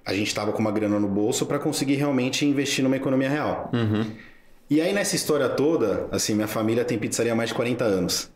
a 0.04 0.12
gente 0.12 0.26
estava 0.26 0.50
com 0.52 0.58
uma 0.58 0.72
grana 0.72 0.98
no 0.98 1.06
bolso 1.06 1.46
para 1.46 1.58
conseguir 1.60 1.94
realmente 1.94 2.44
investir 2.44 2.82
numa 2.82 2.96
economia 2.96 3.28
real. 3.28 3.70
Uhum. 3.72 4.06
E 4.68 4.80
aí 4.80 4.92
nessa 4.92 5.14
história 5.14 5.48
toda, 5.48 6.08
assim, 6.10 6.34
minha 6.34 6.48
família 6.48 6.84
tem 6.84 6.98
pizzaria 6.98 7.32
há 7.32 7.36
mais 7.36 7.50
de 7.50 7.54
40 7.54 7.84
anos. 7.84 8.30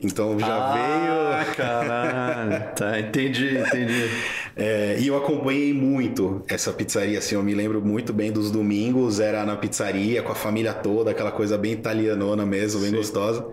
Então 0.00 0.38
já 0.38 0.46
ah, 0.46 0.72
veio. 0.74 1.12
Ah, 1.12 1.54
caralho. 1.56 2.64
tá, 2.76 3.00
entendi, 3.00 3.58
entendi. 3.58 4.08
É, 4.54 4.96
e 4.98 5.06
eu 5.06 5.16
acompanhei 5.16 5.72
muito 5.72 6.42
essa 6.48 6.72
pizzaria, 6.72 7.18
assim, 7.18 7.34
eu 7.34 7.42
me 7.42 7.54
lembro 7.54 7.80
muito 7.80 8.12
bem 8.12 8.30
dos 8.30 8.50
domingos, 8.50 9.18
era 9.18 9.44
na 9.44 9.56
pizzaria 9.56 10.22
com 10.22 10.30
a 10.30 10.36
família 10.36 10.72
toda, 10.72 11.10
aquela 11.10 11.32
coisa 11.32 11.58
bem 11.58 11.72
italianona 11.72 12.46
mesmo, 12.46 12.80
bem 12.80 12.90
Sim. 12.90 12.96
gostosa. 12.96 13.46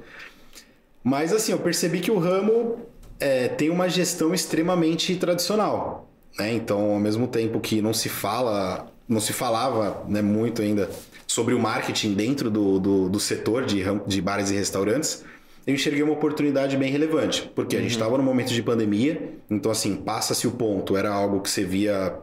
Mas 1.03 1.33
assim, 1.33 1.51
eu 1.51 1.59
percebi 1.59 1.99
que 1.99 2.11
o 2.11 2.17
ramo 2.17 2.79
é, 3.19 3.47
tem 3.47 3.69
uma 3.69 3.89
gestão 3.89 4.33
extremamente 4.33 5.15
tradicional. 5.15 6.09
Né? 6.37 6.53
Então, 6.53 6.91
ao 6.91 6.99
mesmo 6.99 7.27
tempo 7.27 7.59
que 7.59 7.81
não 7.81 7.93
se 7.93 8.09
fala, 8.09 8.91
não 9.07 9.19
se 9.19 9.33
falava 9.33 10.03
né, 10.07 10.21
muito 10.21 10.61
ainda 10.61 10.89
sobre 11.27 11.53
o 11.53 11.59
marketing 11.59 12.13
dentro 12.13 12.49
do, 12.51 12.79
do, 12.79 13.09
do 13.09 13.19
setor 13.19 13.65
de, 13.65 13.83
de 14.05 14.21
bares 14.21 14.51
e 14.51 14.55
restaurantes, 14.55 15.23
eu 15.65 15.73
enxerguei 15.73 16.03
uma 16.03 16.13
oportunidade 16.13 16.77
bem 16.77 16.91
relevante, 16.91 17.51
porque 17.55 17.75
a 17.75 17.81
gente 17.81 17.91
estava 17.91 18.11
uhum. 18.11 18.17
no 18.19 18.23
momento 18.23 18.53
de 18.53 18.61
pandemia, 18.61 19.33
então 19.49 19.71
assim, 19.71 19.95
passa-se 19.95 20.47
o 20.47 20.51
ponto, 20.51 20.95
era 20.95 21.11
algo 21.11 21.41
que 21.41 21.49
você 21.49 21.63
via, 21.63 22.15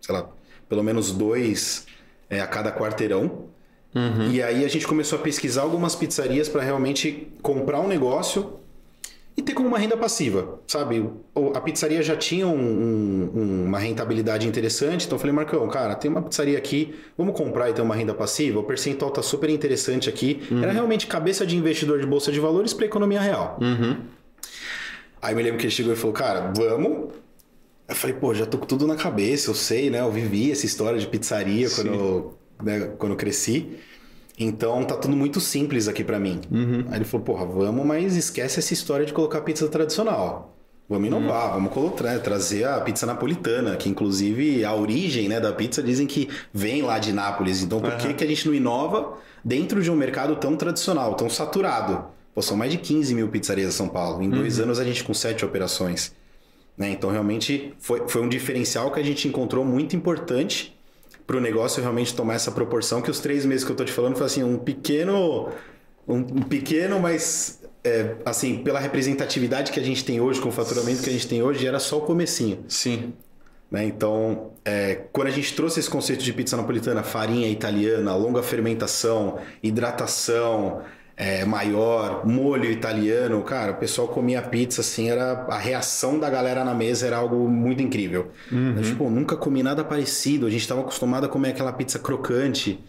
sei 0.00 0.14
lá, 0.14 0.28
pelo 0.68 0.82
menos 0.82 1.10
dois 1.10 1.86
é, 2.28 2.40
a 2.40 2.46
cada 2.46 2.70
quarteirão. 2.70 3.48
Uhum. 3.94 4.30
E 4.30 4.42
aí 4.42 4.64
a 4.64 4.68
gente 4.68 4.86
começou 4.86 5.18
a 5.18 5.22
pesquisar 5.22 5.62
algumas 5.62 5.94
pizzarias 5.96 6.48
para 6.48 6.62
realmente 6.62 7.32
comprar 7.42 7.80
um 7.80 7.88
negócio 7.88 8.59
e 9.40 9.42
ter 9.42 9.54
como 9.54 9.68
uma 9.68 9.78
renda 9.78 9.96
passiva, 9.96 10.60
sabe? 10.66 11.10
A 11.54 11.60
pizzaria 11.62 12.02
já 12.02 12.14
tinha 12.14 12.46
um, 12.46 13.30
um, 13.34 13.64
uma 13.64 13.78
rentabilidade 13.78 14.46
interessante, 14.46 15.06
então 15.06 15.16
eu 15.16 15.18
falei, 15.18 15.34
Marcão, 15.34 15.66
cara, 15.68 15.94
tem 15.94 16.10
uma 16.10 16.20
pizzaria 16.20 16.58
aqui, 16.58 16.94
vamos 17.16 17.34
comprar 17.34 17.70
e 17.70 17.72
ter 17.72 17.80
uma 17.80 17.94
renda 17.94 18.12
passiva? 18.12 18.60
O 18.60 18.64
percentual 18.64 19.10
tá 19.10 19.22
super 19.22 19.48
interessante 19.48 20.10
aqui. 20.10 20.42
Uhum. 20.50 20.62
Era 20.62 20.72
realmente 20.72 21.06
cabeça 21.06 21.46
de 21.46 21.56
investidor 21.56 22.00
de 22.00 22.06
bolsa 22.06 22.30
de 22.30 22.38
valores 22.38 22.74
para 22.74 22.84
economia 22.84 23.18
real. 23.20 23.58
Uhum. 23.62 23.96
Aí 25.22 25.34
me 25.34 25.42
lembro 25.42 25.58
que 25.58 25.64
ele 25.64 25.72
chegou 25.72 25.94
e 25.94 25.96
falou, 25.96 26.12
cara, 26.12 26.52
vamos. 26.54 27.14
Eu 27.88 27.94
falei, 27.94 28.16
pô, 28.16 28.34
já 28.34 28.44
tô 28.44 28.58
com 28.58 28.66
tudo 28.66 28.86
na 28.86 28.94
cabeça, 28.94 29.50
eu 29.50 29.54
sei, 29.54 29.88
né? 29.88 30.00
Eu 30.00 30.12
vivi 30.12 30.52
essa 30.52 30.66
história 30.66 30.98
de 30.98 31.06
pizzaria 31.06 31.68
quando, 31.70 32.34
né, 32.62 32.92
quando 32.98 33.16
cresci. 33.16 33.70
Então 34.42 34.82
tá 34.84 34.96
tudo 34.96 35.14
muito 35.14 35.38
simples 35.38 35.86
aqui 35.86 36.02
para 36.02 36.18
mim. 36.18 36.40
Uhum. 36.50 36.86
Aí 36.88 36.96
ele 36.96 37.04
falou, 37.04 37.26
porra, 37.26 37.44
vamos, 37.44 37.84
mas 37.84 38.16
esquece 38.16 38.58
essa 38.58 38.72
história 38.72 39.04
de 39.04 39.12
colocar 39.12 39.42
pizza 39.42 39.68
tradicional. 39.68 40.56
Vamos 40.88 41.08
inovar, 41.08 41.48
uhum. 41.48 41.54
vamos 41.54 41.72
colocar, 41.72 42.18
trazer 42.20 42.64
a 42.64 42.80
pizza 42.80 43.04
napolitana, 43.04 43.76
que 43.76 43.90
inclusive 43.90 44.64
a 44.64 44.74
origem 44.74 45.28
né, 45.28 45.38
da 45.38 45.52
pizza 45.52 45.82
dizem 45.82 46.06
que 46.06 46.26
vem 46.54 46.80
lá 46.80 46.98
de 46.98 47.12
Nápoles. 47.12 47.62
Então 47.62 47.80
por 47.80 47.92
uhum. 47.92 47.98
que, 47.98 48.14
que 48.14 48.24
a 48.24 48.26
gente 48.26 48.46
não 48.46 48.54
inova 48.54 49.18
dentro 49.44 49.82
de 49.82 49.90
um 49.90 49.94
mercado 49.94 50.34
tão 50.36 50.56
tradicional, 50.56 51.14
tão 51.14 51.28
saturado? 51.28 52.06
Pô, 52.34 52.40
são 52.40 52.56
mais 52.56 52.72
de 52.72 52.78
15 52.78 53.14
mil 53.14 53.28
pizzarias 53.28 53.74
em 53.74 53.76
São 53.76 53.88
Paulo. 53.90 54.22
Em 54.22 54.30
dois 54.30 54.56
uhum. 54.56 54.64
anos 54.64 54.80
a 54.80 54.84
gente 54.84 55.04
com 55.04 55.12
sete 55.12 55.44
operações. 55.44 56.14
Né? 56.78 56.90
Então 56.92 57.10
realmente 57.10 57.74
foi, 57.78 58.08
foi 58.08 58.22
um 58.22 58.28
diferencial 58.28 58.90
que 58.90 58.98
a 58.98 59.04
gente 59.04 59.28
encontrou 59.28 59.66
muito 59.66 59.94
importante 59.94 60.79
para 61.30 61.36
o 61.36 61.40
negócio 61.40 61.80
realmente 61.80 62.12
tomar 62.12 62.34
essa 62.34 62.50
proporção, 62.50 63.00
que 63.00 63.08
os 63.08 63.20
três 63.20 63.46
meses 63.46 63.64
que 63.64 63.70
eu 63.70 63.74
estou 63.74 63.86
te 63.86 63.92
falando 63.92 64.16
foi 64.16 64.26
assim, 64.26 64.42
um 64.42 64.58
pequeno, 64.58 65.48
um 66.08 66.24
pequeno, 66.42 66.98
mas 66.98 67.62
é, 67.84 68.16
assim, 68.24 68.64
pela 68.64 68.80
representatividade 68.80 69.70
que 69.70 69.78
a 69.78 69.82
gente 69.82 70.04
tem 70.04 70.20
hoje, 70.20 70.40
com 70.40 70.48
o 70.48 70.52
faturamento 70.52 71.04
que 71.04 71.08
a 71.08 71.12
gente 71.12 71.28
tem 71.28 71.40
hoje, 71.40 71.64
era 71.64 71.78
só 71.78 71.98
o 71.98 72.00
comecinho. 72.00 72.64
Sim. 72.66 73.12
Né? 73.70 73.84
Então, 73.84 74.54
é, 74.64 75.02
quando 75.12 75.28
a 75.28 75.30
gente 75.30 75.54
trouxe 75.54 75.78
esse 75.78 75.88
conceito 75.88 76.24
de 76.24 76.32
pizza 76.32 76.56
napolitana, 76.56 77.04
farinha 77.04 77.48
italiana, 77.48 78.12
longa 78.16 78.42
fermentação, 78.42 79.38
hidratação, 79.62 80.82
é, 81.20 81.44
maior, 81.44 82.26
molho 82.26 82.70
italiano, 82.70 83.42
cara, 83.42 83.72
o 83.72 83.74
pessoal 83.74 84.08
comia 84.08 84.40
pizza 84.40 84.80
assim, 84.80 85.10
era 85.10 85.44
a 85.50 85.58
reação 85.58 86.18
da 86.18 86.30
galera 86.30 86.64
na 86.64 86.72
mesa 86.72 87.06
era 87.06 87.18
algo 87.18 87.46
muito 87.46 87.82
incrível. 87.82 88.30
Uhum. 88.50 88.80
tipo, 88.80 89.10
nunca 89.10 89.36
comi 89.36 89.62
nada 89.62 89.84
parecido, 89.84 90.46
a 90.46 90.50
gente 90.50 90.62
estava 90.62 90.80
acostumado 90.80 91.26
a 91.26 91.28
comer 91.28 91.50
aquela 91.50 91.74
pizza 91.74 91.98
crocante. 91.98 92.80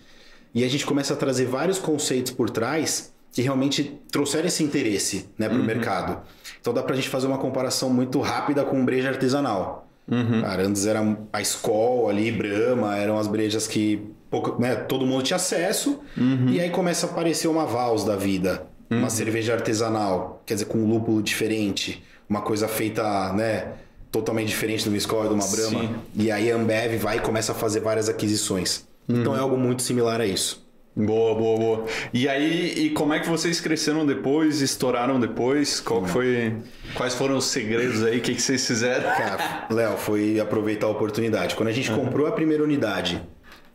E 0.56 0.63
a 0.63 0.70
gente 0.70 0.86
começa 0.86 1.13
a 1.13 1.17
trazer 1.17 1.46
vários 1.46 1.78
conceitos 1.78 2.32
por 2.32 2.50
trás 2.50 3.13
que 3.34 3.41
realmente 3.41 4.00
trouxeram 4.10 4.48
esse 4.48 4.63
interesse 4.63 5.26
né, 5.38 5.50
para 5.50 5.58
o 5.58 5.60
uhum. 5.60 5.65
mercado. 5.65 6.22
Então 6.62 6.74
dá 6.74 6.82
para 6.82 6.94
a 6.94 6.96
gente 6.96 7.10
fazer 7.10 7.28
uma 7.28 7.38
comparação 7.38 7.89
muito 7.89 8.22
rápida 8.22 8.63
com 8.63 8.86
breja 8.86 9.10
artesanal. 9.10 9.89
Uhum. 10.10 10.41
Cara, 10.41 10.63
antes 10.63 10.86
era 10.86 11.17
a 11.34 11.41
Skol 11.41 12.10
ali, 12.10 12.32
Brahma, 12.32 12.96
eram 12.96 13.20
as 13.20 13.28
brejas 13.28 13.67
que 13.67 14.10
pouca, 14.32 14.58
né, 14.58 14.76
todo 14.76 15.06
mundo 15.06 15.22
tinha 15.24 15.36
acesso, 15.36 16.00
uhum. 16.17 16.48
e 16.50 16.62
aí 16.62 16.70
começa 16.70 17.06
a 17.06 17.10
aparecer 17.10 17.50
uma 17.50 17.65
Vals 17.65 18.06
da 18.06 18.15
vida, 18.15 18.65
uhum. 18.89 19.00
uma 19.00 19.10
cerveja 19.10 19.54
artesanal, 19.54 20.41
quer 20.46 20.56
dizer, 20.56 20.65
com 20.65 20.78
um 20.78 20.88
lúpulo 20.88 21.22
diferente, 21.22 22.02
uma 22.30 22.41
coisa 22.41 22.67
feita, 22.67 23.34
né, 23.34 23.74
totalmente 24.10 24.48
diferente 24.48 24.84
de 24.84 24.89
uma 24.89 24.98
Skol 24.98 25.26
e 25.26 25.28
de 25.28 25.34
uma 25.34 25.48
Brahma. 25.48 25.82
Sim. 25.82 25.96
E 26.15 26.32
aí 26.32 26.50
a 26.50 26.56
Ambev 26.56 26.98
vai 26.98 27.17
e 27.17 27.20
começa 27.20 27.52
a 27.52 27.56
fazer 27.56 27.82
várias 27.82 28.08
aquisições. 28.10 28.88
Uhum. 29.08 29.20
Então 29.20 29.36
é 29.36 29.39
algo 29.39 29.58
muito 29.58 29.82
similar 29.82 30.22
a 30.22 30.26
isso. 30.26 30.65
Boa, 30.94 31.34
boa, 31.36 31.58
boa. 31.58 31.86
E 32.13 32.28
aí, 32.28 32.74
e 32.86 32.89
como 32.89 33.13
é 33.13 33.20
que 33.20 33.30
vocês 33.30 33.62
cresceram 33.62 34.06
depois, 34.06 34.62
estouraram 34.62 35.22
depois? 35.22 35.80
Qual 35.80 36.06
foi, 36.06 36.58
quais 36.96 37.13
foram 37.13 37.38
os 37.38 37.46
segredos 37.46 38.04
aí? 38.04 38.17
O 38.17 38.22
que, 38.22 38.36
que 38.36 38.41
vocês 38.41 38.67
fizeram? 38.67 39.04
Cara, 39.15 39.67
Léo, 39.70 39.96
foi 39.96 40.38
aproveitar 40.38 40.88
a 40.88 40.89
oportunidade. 40.89 41.56
Quando 41.56 41.70
a 41.70 41.72
gente 41.72 41.89
uhum. 41.91 42.06
comprou 42.06 42.28
a 42.28 42.32
primeira 42.34 42.62
unidade, 42.62 43.22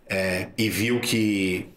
é, 0.09 0.49
e 0.57 0.69
viu 0.69 1.01
que, 1.01 1.69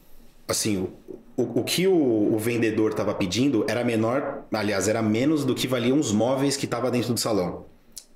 assim, 0.48 0.88
o, 1.36 1.60
o 1.60 1.64
que 1.64 1.88
o, 1.88 2.34
o 2.34 2.38
vendedor 2.38 2.92
estava 2.92 3.14
pedindo 3.14 3.66
era 3.68 3.84
menor, 3.84 4.44
aliás, 4.52 4.88
era 4.88 5.02
menos 5.02 5.46
do 5.46 5.56
que 5.56 5.68
valiam 5.68 6.00
os 6.00 6.12
móveis 6.12 6.58
que 6.58 6.66
estava 6.66 6.92
dentro 6.92 7.14
do 7.14 7.20
salão. 7.20 7.66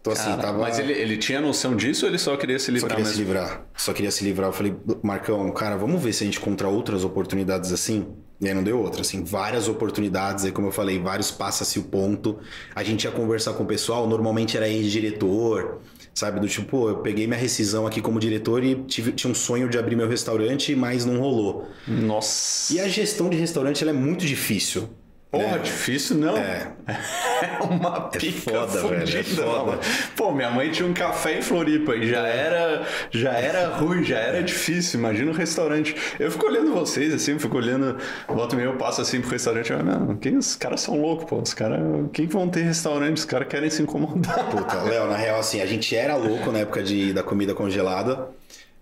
Então, 0.02 0.12
assim, 0.12 0.32
Cara, 0.32 0.42
tava... 0.42 0.58
Mas 0.60 0.80
ele, 0.80 0.92
ele 0.92 1.16
tinha 1.16 1.40
noção 1.40 1.78
disso 1.78 2.06
ou 2.06 2.12
ele 2.12 2.18
só 2.18 2.36
queria 2.36 2.60
se 2.60 2.70
livrar 2.70 2.90
Só 2.92 2.96
queria 2.98 3.10
mesmo? 3.10 3.16
se 3.16 3.24
livrar. 3.24 3.66
Só 3.78 3.94
queria 3.94 4.12
se 4.12 4.24
livrar. 4.26 4.50
Eu 4.50 4.54
falei, 4.54 4.76
Marcão, 5.02 5.50
cara, 5.52 5.78
vamos 5.78 6.04
ver 6.04 6.12
se 6.12 6.24
a 6.24 6.26
gente 6.26 6.40
encontra 6.40 6.68
outras 6.68 7.06
oportunidades 7.06 7.72
assim? 7.72 8.08
E 8.42 8.48
aí 8.50 8.54
não 8.54 8.64
deu 8.64 8.82
outra, 8.82 9.00
assim, 9.00 9.24
várias 9.24 9.70
oportunidades, 9.70 10.44
aí 10.44 10.52
como 10.52 10.68
eu 10.68 10.72
falei, 10.74 11.00
vários 11.00 11.32
passa-se 11.32 11.80
o 11.80 11.84
ponto. 11.84 12.38
A 12.76 12.84
gente 12.84 13.06
ia 13.06 13.12
conversar 13.12 13.54
com 13.54 13.64
o 13.64 13.66
pessoal, 13.66 14.06
normalmente 14.06 14.58
era 14.58 14.68
ex-diretor, 14.68 15.80
Sabe? 16.14 16.40
Do 16.40 16.48
tipo, 16.48 16.90
eu 16.90 16.98
peguei 16.98 17.26
minha 17.26 17.40
rescisão 17.40 17.88
aqui 17.88 18.00
como 18.00 18.20
diretor 18.20 18.64
e 18.64 18.76
tive, 18.86 19.12
tinha 19.14 19.32
um 19.32 19.36
sonho 19.36 19.68
de 19.68 19.78
abrir 19.78 19.96
meu 19.96 20.08
restaurante, 20.08 20.76
mas 20.76 21.06
não 21.06 21.20
rolou. 21.20 21.68
Nossa. 21.88 22.74
E 22.74 22.80
a 22.80 22.88
gestão 22.88 23.30
de 23.30 23.38
restaurante 23.38 23.82
ela 23.84 23.92
é 23.92 23.94
muito 23.94 24.26
difícil. 24.26 24.90
Porra, 25.34 25.58
difícil 25.58 26.18
não. 26.18 26.38
É. 26.38 26.72
É 27.44 27.62
uma 27.64 28.10
pica 28.10 28.52
foda, 28.52 28.88
velho, 28.88 29.20
é 29.20 29.24
foda. 29.24 29.80
Pô, 30.16 30.32
minha 30.32 30.50
mãe 30.50 30.72
tinha 30.72 30.88
um 30.88 30.94
café 30.94 31.40
em 31.40 31.42
Floripa 31.42 31.96
e 31.96 32.08
já 32.08 32.26
era, 32.26 32.88
já 33.12 33.32
era 33.32 33.68
ruim, 33.68 34.04
já 34.04 34.18
era 34.18 34.42
difícil. 34.42 35.00
Imagina 35.00 35.32
o 35.32 35.34
restaurante. 35.34 35.94
Eu 36.18 36.32
fico 36.32 36.46
olhando 36.46 36.72
vocês, 36.74 37.14
assim, 37.14 37.32
eu 37.32 37.40
fico 37.40 37.58
olhando, 37.58 37.98
volta 38.28 38.56
meia 38.56 38.68
eu 38.68 38.78
passo 38.78 39.02
assim 39.02 39.20
pro 39.20 39.30
restaurante 39.32 39.70
e 39.70 39.74
eu, 39.74 39.84
não, 39.84 40.16
que 40.16 40.30
os 40.30 40.56
caras 40.56 40.82
são 40.82 41.02
loucos, 41.02 41.26
pô. 41.26 41.38
Os 41.38 41.54
caras, 41.54 41.82
quem 42.14 42.28
que 42.28 42.34
vão 42.34 42.48
ter 42.48 42.62
restaurante? 42.62 43.18
Os 43.18 43.26
caras 43.26 43.48
querem 43.48 43.70
se 43.70 43.82
incomodar. 43.82 44.50
Puta, 44.50 44.84
Léo, 44.84 45.08
na 45.08 45.18
real, 45.18 45.40
assim, 45.40 45.60
a 45.60 45.66
gente 45.66 45.94
era 45.96 46.16
louco 46.16 46.52
na 46.52 46.60
época 46.60 46.82
de, 46.82 47.12
da 47.12 47.24
comida 47.24 47.54
congelada, 47.54 48.30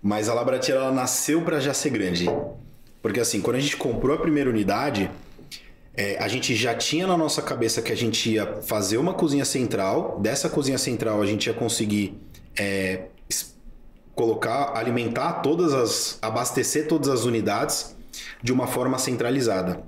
mas 0.00 0.28
a 0.28 0.34
Labratiera 0.34 0.82
ela 0.82 0.92
nasceu 0.92 1.42
pra 1.42 1.58
já 1.58 1.74
ser 1.74 1.90
grande. 1.90 2.26
Porque 3.00 3.18
assim, 3.18 3.40
quando 3.40 3.56
a 3.56 3.60
gente 3.60 3.76
comprou 3.76 4.14
a 4.14 4.18
primeira 4.20 4.48
unidade, 4.48 5.10
é, 5.94 6.16
a 6.18 6.28
gente 6.28 6.54
já 6.54 6.74
tinha 6.74 7.06
na 7.06 7.16
nossa 7.16 7.42
cabeça 7.42 7.82
que 7.82 7.92
a 7.92 7.96
gente 7.96 8.30
ia 8.30 8.62
fazer 8.62 8.96
uma 8.96 9.12
cozinha 9.12 9.44
central. 9.44 10.18
Dessa 10.20 10.48
cozinha 10.48 10.78
central 10.78 11.20
a 11.20 11.26
gente 11.26 11.46
ia 11.46 11.54
conseguir 11.54 12.18
é, 12.58 13.06
colocar, 14.14 14.76
alimentar 14.76 15.34
todas 15.34 15.72
as. 15.72 16.18
abastecer 16.22 16.88
todas 16.88 17.08
as 17.08 17.24
unidades 17.24 17.94
de 18.42 18.52
uma 18.52 18.66
forma 18.66 18.98
centralizada. 18.98 19.82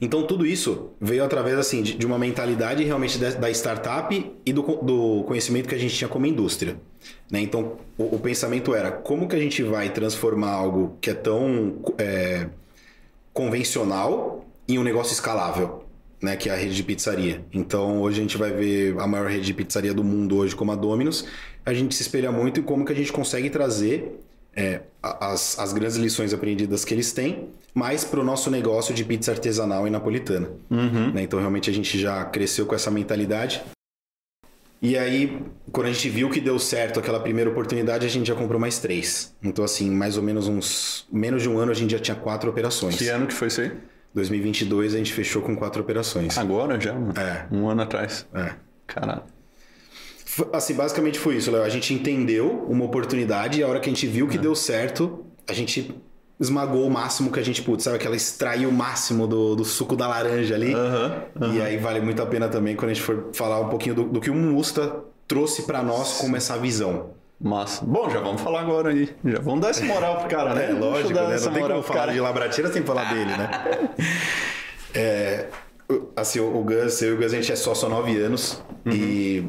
Então 0.00 0.26
tudo 0.26 0.44
isso 0.44 0.90
veio 1.00 1.24
através 1.24 1.56
assim 1.56 1.82
de, 1.82 1.94
de 1.94 2.04
uma 2.04 2.18
mentalidade 2.18 2.82
realmente 2.82 3.16
da, 3.16 3.30
da 3.30 3.50
startup 3.50 4.32
e 4.44 4.52
do, 4.52 4.62
do 4.62 5.22
conhecimento 5.24 5.68
que 5.68 5.74
a 5.74 5.78
gente 5.78 5.94
tinha 5.94 6.08
como 6.08 6.26
indústria. 6.26 6.76
né? 7.30 7.40
Então 7.40 7.76
o, 7.96 8.16
o 8.16 8.18
pensamento 8.18 8.74
era 8.74 8.90
como 8.90 9.28
que 9.28 9.36
a 9.36 9.38
gente 9.38 9.62
vai 9.62 9.88
transformar 9.90 10.50
algo 10.50 10.98
que 11.00 11.10
é 11.10 11.14
tão 11.14 11.76
é, 11.96 12.48
convencional 13.32 14.44
em 14.74 14.78
um 14.78 14.82
negócio 14.82 15.12
escalável, 15.12 15.84
né? 16.22 16.36
Que 16.36 16.48
é 16.48 16.52
a 16.52 16.56
rede 16.56 16.74
de 16.74 16.82
pizzaria. 16.82 17.44
Então 17.52 18.00
hoje 18.00 18.18
a 18.18 18.22
gente 18.22 18.36
vai 18.36 18.52
ver 18.52 18.98
a 18.98 19.06
maior 19.06 19.28
rede 19.28 19.46
de 19.46 19.54
pizzaria 19.54 19.94
do 19.94 20.04
mundo 20.04 20.36
hoje 20.36 20.54
como 20.54 20.72
a 20.72 20.74
Domino's. 20.76 21.24
A 21.64 21.72
gente 21.74 21.94
se 21.94 22.02
espelha 22.02 22.32
muito 22.32 22.60
em 22.60 22.62
como 22.62 22.84
que 22.84 22.92
a 22.92 22.96
gente 22.96 23.12
consegue 23.12 23.50
trazer 23.50 24.20
é, 24.54 24.80
as, 25.02 25.58
as 25.58 25.72
grandes 25.72 25.96
lições 25.96 26.32
aprendidas 26.34 26.84
que 26.84 26.92
eles 26.92 27.12
têm, 27.12 27.48
mais 27.74 28.04
para 28.04 28.20
o 28.20 28.24
nosso 28.24 28.50
negócio 28.50 28.92
de 28.94 29.04
pizza 29.04 29.30
artesanal 29.30 29.86
e 29.86 29.90
napolitana. 29.90 30.50
né? 31.12 31.22
Então 31.22 31.38
realmente 31.38 31.70
a 31.70 31.72
gente 31.72 31.98
já 31.98 32.24
cresceu 32.24 32.66
com 32.66 32.74
essa 32.74 32.90
mentalidade. 32.90 33.62
E 34.82 34.96
aí, 34.96 35.38
quando 35.70 35.88
a 35.88 35.92
gente 35.92 36.08
viu 36.08 36.30
que 36.30 36.40
deu 36.40 36.58
certo 36.58 36.98
aquela 36.98 37.20
primeira 37.20 37.50
oportunidade, 37.50 38.06
a 38.06 38.08
gente 38.08 38.26
já 38.26 38.34
comprou 38.34 38.58
mais 38.58 38.78
três. 38.78 39.34
Então, 39.42 39.62
assim, 39.62 39.90
mais 39.90 40.16
ou 40.16 40.22
menos 40.22 40.48
uns. 40.48 41.06
Menos 41.12 41.42
de 41.42 41.50
um 41.50 41.58
ano 41.58 41.70
a 41.70 41.74
gente 41.74 41.90
já 41.90 41.98
tinha 41.98 42.14
quatro 42.14 42.48
operações. 42.48 42.96
Que 42.96 43.08
ano 43.08 43.26
que 43.26 43.34
foi 43.34 43.48
isso 43.48 43.60
aí? 43.60 43.72
2022 44.14 44.94
a 44.94 44.98
gente 44.98 45.12
fechou 45.12 45.42
com 45.42 45.56
quatro 45.56 45.82
operações. 45.82 46.36
Agora 46.36 46.80
já? 46.80 46.94
É. 47.16 47.46
Um 47.54 47.68
ano 47.68 47.82
atrás. 47.82 48.26
É. 48.34 48.54
Caralho. 48.86 49.22
Assim, 50.52 50.74
basicamente 50.74 51.18
foi 51.18 51.36
isso, 51.36 51.50
Léo. 51.50 51.62
A 51.62 51.68
gente 51.68 51.92
entendeu 51.92 52.66
uma 52.68 52.84
oportunidade 52.84 53.60
e 53.60 53.62
a 53.62 53.68
hora 53.68 53.80
que 53.80 53.88
a 53.88 53.92
gente 53.92 54.06
viu 54.06 54.28
que 54.28 54.38
deu 54.38 54.54
certo, 54.54 55.24
a 55.48 55.52
gente 55.52 55.94
esmagou 56.38 56.86
o 56.86 56.90
máximo 56.90 57.30
que 57.30 57.38
a 57.38 57.42
gente 57.42 57.60
pôde, 57.62 57.82
sabe? 57.82 57.96
Aquela 57.96 58.16
extraiu 58.16 58.70
o 58.70 58.72
máximo 58.72 59.26
do, 59.26 59.54
do 59.54 59.64
suco 59.64 59.94
da 59.94 60.08
laranja 60.08 60.54
ali. 60.54 60.72
Aham. 60.72 61.24
E 61.52 61.60
aí 61.60 61.76
vale 61.76 62.00
muito 62.00 62.22
a 62.22 62.26
pena 62.26 62.48
também 62.48 62.74
quando 62.74 62.90
a 62.90 62.94
gente 62.94 63.04
for 63.04 63.28
falar 63.32 63.60
um 63.60 63.68
pouquinho 63.68 63.94
do, 63.94 64.04
do 64.04 64.20
que 64.20 64.30
o 64.30 64.34
Musta 64.34 65.04
trouxe 65.28 65.62
pra 65.62 65.82
nós 65.82 66.18
como 66.18 66.36
essa 66.36 66.56
visão. 66.56 67.10
Massa. 67.40 67.84
Bom, 67.86 68.10
já 68.10 68.20
vamos 68.20 68.42
falar 68.42 68.60
agora 68.60 68.90
aí. 68.90 69.08
Já 69.24 69.38
vamos 69.40 69.60
dar 69.60 69.70
essa 69.70 69.84
moral 69.84 70.18
pro 70.18 70.28
cara, 70.28 70.54
né? 70.54 70.70
É, 70.70 70.72
lógico, 70.74 71.14
né? 71.14 71.38
Não 71.40 71.52
tem 71.52 71.62
como 71.62 71.82
falar 71.82 72.00
cara. 72.00 72.12
de 72.12 72.20
Labratiera 72.20 72.70
sem 72.70 72.82
falar 72.82 73.12
dele, 73.12 73.36
né? 73.36 73.50
É, 74.92 75.46
assim, 76.16 76.40
o 76.40 76.64
Gus, 76.64 77.00
eu 77.00 77.10
e 77.10 77.14
o 77.14 77.16
Gus, 77.16 77.32
a 77.32 77.36
gente 77.36 77.52
é 77.52 77.54
sócio 77.54 77.86
há 77.86 77.88
nove 77.88 78.16
anos 78.18 78.60
e 78.84 79.44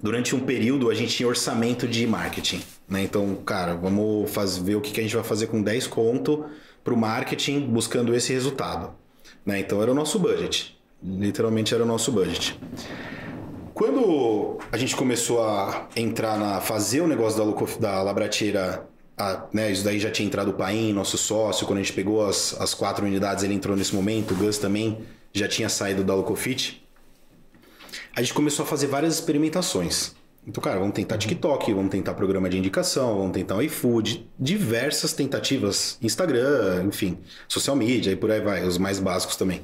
durante 0.00 0.36
um 0.36 0.38
período 0.38 0.88
a 0.88 0.94
gente 0.94 1.12
tinha 1.12 1.28
orçamento 1.28 1.88
de 1.88 2.06
marketing, 2.06 2.62
né? 2.88 3.02
Então, 3.02 3.34
cara, 3.44 3.74
vamos 3.74 4.30
faz, 4.30 4.56
ver 4.56 4.76
o 4.76 4.80
que, 4.80 4.92
que 4.92 5.00
a 5.00 5.02
gente 5.02 5.16
vai 5.16 5.24
fazer 5.24 5.48
com 5.48 5.60
10 5.60 5.88
conto 5.88 6.44
pro 6.84 6.96
marketing 6.96 7.66
buscando 7.66 8.14
esse 8.14 8.32
resultado, 8.32 8.94
né? 9.44 9.58
Então, 9.58 9.82
era 9.82 9.90
o 9.90 9.94
nosso 9.94 10.20
budget. 10.20 10.78
Literalmente 11.02 11.74
era 11.74 11.82
o 11.82 11.86
nosso 11.86 12.12
budget. 12.12 12.56
Quando 13.74 14.58
a 14.70 14.76
gente 14.76 14.94
começou 14.94 15.42
a 15.42 15.88
entrar 15.96 16.38
na 16.38 16.60
fazer 16.60 17.00
o 17.00 17.08
negócio 17.08 17.36
da, 17.36 17.44
Luco- 17.44 17.78
da 17.80 18.00
Labratiera, 18.02 18.86
a- 19.18 19.46
né, 19.52 19.72
isso 19.72 19.82
daí 19.82 19.98
já 19.98 20.12
tinha 20.12 20.26
entrado 20.26 20.52
o 20.52 20.54
Paim, 20.54 20.92
nosso 20.92 21.18
sócio, 21.18 21.66
quando 21.66 21.80
a 21.80 21.82
gente 21.82 21.92
pegou 21.92 22.24
as, 22.24 22.58
as 22.60 22.72
quatro 22.72 23.04
unidades, 23.04 23.42
ele 23.42 23.52
entrou 23.52 23.76
nesse 23.76 23.92
momento, 23.92 24.32
o 24.32 24.36
Gus 24.36 24.58
também 24.58 25.00
já 25.32 25.48
tinha 25.48 25.68
saído 25.68 26.04
da 26.04 26.14
Lucofit. 26.14 26.86
A 28.14 28.22
gente 28.22 28.32
começou 28.32 28.64
a 28.64 28.66
fazer 28.66 28.86
várias 28.86 29.14
experimentações. 29.14 30.14
Então, 30.46 30.62
cara, 30.62 30.78
vamos 30.78 30.94
tentar 30.94 31.18
TikTok, 31.18 31.72
vamos 31.72 31.90
tentar 31.90 32.14
programa 32.14 32.48
de 32.48 32.56
indicação, 32.56 33.16
vamos 33.16 33.32
tentar 33.32 33.56
o 33.56 33.62
iFood, 33.62 34.30
diversas 34.38 35.12
tentativas, 35.14 35.98
Instagram, 36.00 36.84
enfim, 36.86 37.18
social 37.48 37.74
media 37.74 38.12
e 38.12 38.16
por 38.16 38.30
aí 38.30 38.40
vai, 38.40 38.62
os 38.64 38.78
mais 38.78 39.00
básicos 39.00 39.34
também. 39.36 39.62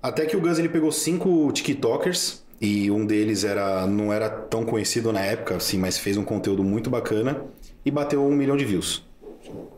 Até 0.00 0.26
que 0.26 0.36
o 0.36 0.40
Gus 0.40 0.58
ele 0.60 0.68
pegou 0.68 0.92
cinco 0.92 1.50
TikTokers 1.50 2.43
e 2.64 2.90
um 2.90 3.04
deles 3.04 3.44
era 3.44 3.86
não 3.86 4.10
era 4.10 4.30
tão 4.30 4.64
conhecido 4.64 5.12
na 5.12 5.20
época, 5.20 5.56
assim, 5.56 5.76
mas 5.76 5.98
fez 5.98 6.16
um 6.16 6.24
conteúdo 6.24 6.64
muito 6.64 6.88
bacana 6.88 7.42
e 7.84 7.90
bateu 7.90 8.24
um 8.24 8.34
milhão 8.34 8.56
de 8.56 8.64
views. 8.64 9.04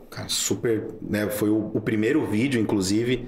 Cara, 0.09 0.29
super, 0.29 0.87
né? 1.01 1.29
Foi 1.29 1.49
o, 1.49 1.69
o 1.73 1.81
primeiro 1.81 2.25
vídeo, 2.25 2.61
inclusive, 2.61 3.27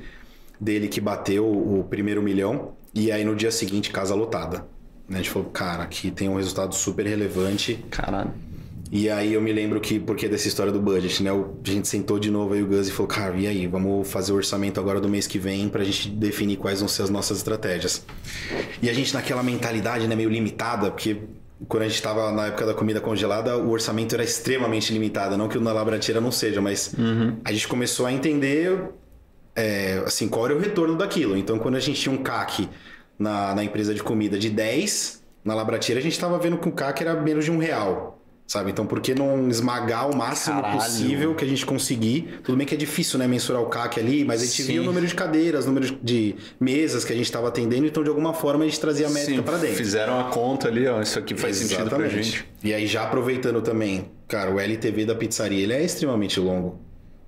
dele 0.58 0.88
que 0.88 1.02
bateu 1.02 1.45
o 1.45 1.84
primeiro 1.84 2.24
milhão 2.24 2.72
e 2.95 3.12
aí 3.12 3.26
no 3.26 3.36
dia 3.36 3.52
seguinte 3.52 3.91
casa 3.91 4.15
lotada. 4.15 4.65
Né? 5.10 5.15
A 5.15 5.17
gente 5.17 5.30
falou, 5.30 5.50
cara, 5.50 5.84
aqui 5.84 6.10
tem 6.10 6.30
um 6.30 6.38
resultado 6.38 6.74
super 6.74 7.06
relevante. 7.06 7.84
Caralho. 7.91 8.32
E 8.91 9.08
aí 9.08 9.34
eu 9.34 9.41
me 9.41 9.54
lembro 9.54 9.80
que, 9.80 9.99
porque 9.99 10.28
dessa 10.28 10.47
história 10.47 10.71
do 10.71 10.80
budget, 10.80 11.21
né? 11.21 11.30
A 11.30 11.69
gente 11.69 11.88
sentou 11.88 12.17
de 12.17 12.32
novo 12.32 12.56
aí 12.56 12.63
o 12.63 12.65
Gus 12.65 12.88
e 12.88 12.91
falou, 12.91 13.08
cara, 13.08 13.36
e 13.38 13.45
aí, 13.45 13.67
vamos 13.67 14.10
fazer 14.10 14.32
o 14.32 14.36
orçamento 14.36 14.80
agora 14.80 14.99
do 14.99 15.08
mês 15.08 15.28
que 15.28 15.38
vem 15.38 15.69
pra 15.69 15.84
gente 15.84 16.10
definir 16.10 16.58
quais 16.58 16.80
vão 16.80 16.88
ser 16.88 17.04
as 17.04 17.10
nossas 17.10 17.38
estratégias. 17.38 18.04
E 18.82 18.89
a 18.89 18.93
gente 18.93 19.13
naquela 19.13 19.43
mentalidade, 19.43 20.08
né, 20.08 20.15
meio 20.15 20.30
limitada, 20.30 20.89
porque 20.89 21.17
quando 21.67 21.84
a 21.84 21.88
gente 21.88 22.02
tava 22.02 22.32
na 22.32 22.47
época 22.47 22.65
da 22.65 22.73
comida 22.73 22.99
congelada, 22.99 23.58
o 23.58 23.69
orçamento 23.69 24.15
era 24.15 24.23
extremamente 24.23 24.91
limitado. 24.91 25.38
Não 25.38 25.47
que 25.47 25.58
o 25.58 25.62
na 25.62 25.71
Labratiera 25.71 26.19
não 26.19 26.32
seja, 26.32 26.60
mas 26.60 26.95
a 27.43 27.52
gente 27.52 27.67
começou 27.67 28.08
a 28.08 28.12
entender 28.12 28.89
é, 29.56 30.02
assim, 30.06 30.28
qual 30.28 30.45
era 30.45 30.56
o 30.56 30.60
retorno 30.60 30.95
daquilo. 30.95 31.38
Então, 31.38 31.60
quando 31.60 31.75
a 31.75 31.80
gente 31.80 32.02
tinha 32.02 32.15
um 32.15 32.23
CAC 32.23 32.67
na, 33.19 33.54
na 33.54 33.63
empresa 33.63 33.93
de 33.93 34.02
comida 34.02 34.39
de 34.39 34.49
10, 34.49 35.23
na 35.43 35.54
Labratiera 35.54 35.99
a 35.99 36.04
gente 36.04 36.13
estava 36.13 36.39
vendo 36.39 36.58
que 36.58 36.69
o 36.69 36.71
CAC 36.71 37.04
era 37.04 37.19
menos 37.19 37.45
de 37.45 37.52
um 37.52 37.58
real. 37.58 38.18
Sabe? 38.49 38.71
Então, 38.71 38.83
por 38.83 38.99
que 38.99 39.13
não 39.13 39.47
esmagar 39.47 40.09
o 40.09 40.15
máximo 40.17 40.59
Caralho. 40.59 40.79
possível 40.79 41.35
que 41.35 41.45
a 41.45 41.47
gente 41.47 41.63
conseguir? 41.67 42.39
Tudo 42.43 42.57
bem 42.57 42.65
que 42.65 42.73
é 42.73 42.77
difícil, 42.77 43.19
né, 43.19 43.27
mensurar 43.27 43.62
o 43.62 43.67
CAC 43.67 43.99
ali, 43.99 44.25
mas 44.25 44.41
a 44.41 44.45
gente 44.45 44.63
Sim. 44.63 44.71
via 44.71 44.81
o 44.81 44.85
número 44.85 45.05
de 45.05 45.13
cadeiras, 45.13 45.65
o 45.65 45.67
número 45.67 45.95
de 46.01 46.35
mesas 46.59 47.05
que 47.05 47.13
a 47.13 47.15
gente 47.15 47.27
estava 47.27 47.47
atendendo, 47.47 47.85
então 47.85 48.01
de 48.01 48.09
alguma 48.09 48.33
forma 48.33 48.63
a 48.63 48.67
gente 48.67 48.79
trazia 48.79 49.05
a 49.05 49.12
métrica 49.12 49.43
para 49.43 49.57
dentro. 49.57 49.75
fizeram 49.77 50.19
a 50.19 50.23
conta 50.31 50.67
ali, 50.67 50.88
ó. 50.88 50.99
Isso 50.99 51.19
aqui 51.19 51.35
faz 51.35 51.57
sentido 51.57 51.88
pra 51.88 51.99
Exatamente. 51.99 52.23
gente. 52.23 52.45
E 52.63 52.73
aí, 52.73 52.88
já 52.88 53.03
aproveitando 53.03 53.62
também, 53.62 54.09
cara, 54.27 54.49
o 54.51 54.59
LTV 54.59 55.05
da 55.05 55.13
pizzaria, 55.13 55.62
ele 55.62 55.73
é 55.73 55.83
extremamente 55.83 56.39
longo. 56.39 56.79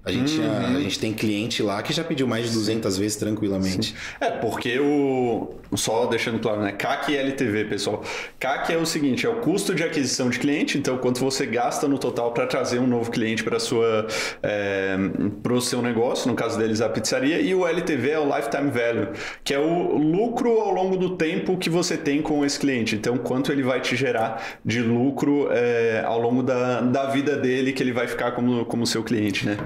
A 0.03 0.11
gente, 0.11 0.31
Uhum. 0.31 0.49
tinha- 0.49 0.77
a 0.77 0.81
gente 0.81 0.99
tem 0.99 1.13
cliente 1.13 1.61
lá 1.61 1.81
que 1.83 1.93
já 1.93 2.03
pediu 2.03 2.27
mais 2.27 2.47
de 2.47 2.53
200 2.53 2.97
vezes 2.97 3.17
tranquilamente. 3.17 3.93
É, 4.19 4.31
porque 4.31 4.79
o. 4.79 5.53
Só 5.75 6.05
deixando 6.07 6.37
claro, 6.39 6.59
né? 6.61 6.73
CAC 6.73 7.13
e 7.13 7.15
LTV, 7.17 7.63
pessoal. 7.65 8.03
CAC 8.39 8.73
é 8.73 8.77
o 8.77 8.85
seguinte: 8.85 9.25
é 9.25 9.29
o 9.29 9.35
custo 9.35 9.73
de 9.75 9.83
aquisição 9.83 10.29
de 10.29 10.37
cliente, 10.39 10.77
então 10.77 10.97
quanto 10.97 11.19
você 11.19 11.45
gasta 11.45 11.87
no 11.87 11.97
total 11.97 12.31
para 12.33 12.45
trazer 12.47 12.79
um 12.79 12.87
novo 12.87 13.09
cliente 13.11 13.43
para 13.43 13.57
sua 13.59 14.07
é, 14.43 14.97
para 15.43 15.53
o 15.53 15.61
seu 15.61 15.81
negócio, 15.81 16.27
no 16.27 16.35
caso 16.35 16.57
deles 16.57 16.81
a 16.81 16.89
pizzaria, 16.89 17.39
e 17.39 17.53
o 17.55 17.65
LTV 17.67 18.09
é 18.09 18.19
o 18.19 18.25
lifetime 18.35 18.69
value, 18.71 19.09
que 19.43 19.53
é 19.53 19.59
o 19.59 19.95
lucro 19.97 20.49
ao 20.59 20.71
longo 20.73 20.97
do 20.97 21.11
tempo 21.15 21.57
que 21.57 21.69
você 21.69 21.95
tem 21.95 22.21
com 22.21 22.43
esse 22.43 22.59
cliente. 22.59 22.95
Então, 22.95 23.17
quanto 23.17 23.51
ele 23.51 23.63
vai 23.63 23.79
te 23.79 23.95
gerar 23.95 24.43
de 24.65 24.81
lucro 24.81 25.47
é, 25.51 26.01
ao 26.05 26.19
longo 26.19 26.41
da, 26.43 26.81
da 26.81 27.05
vida 27.05 27.37
dele 27.37 27.71
que 27.71 27.81
ele 27.83 27.93
vai 27.93 28.07
ficar 28.07 28.31
como, 28.31 28.65
como 28.65 28.85
seu 28.85 29.03
cliente, 29.03 29.45
né? 29.45 29.57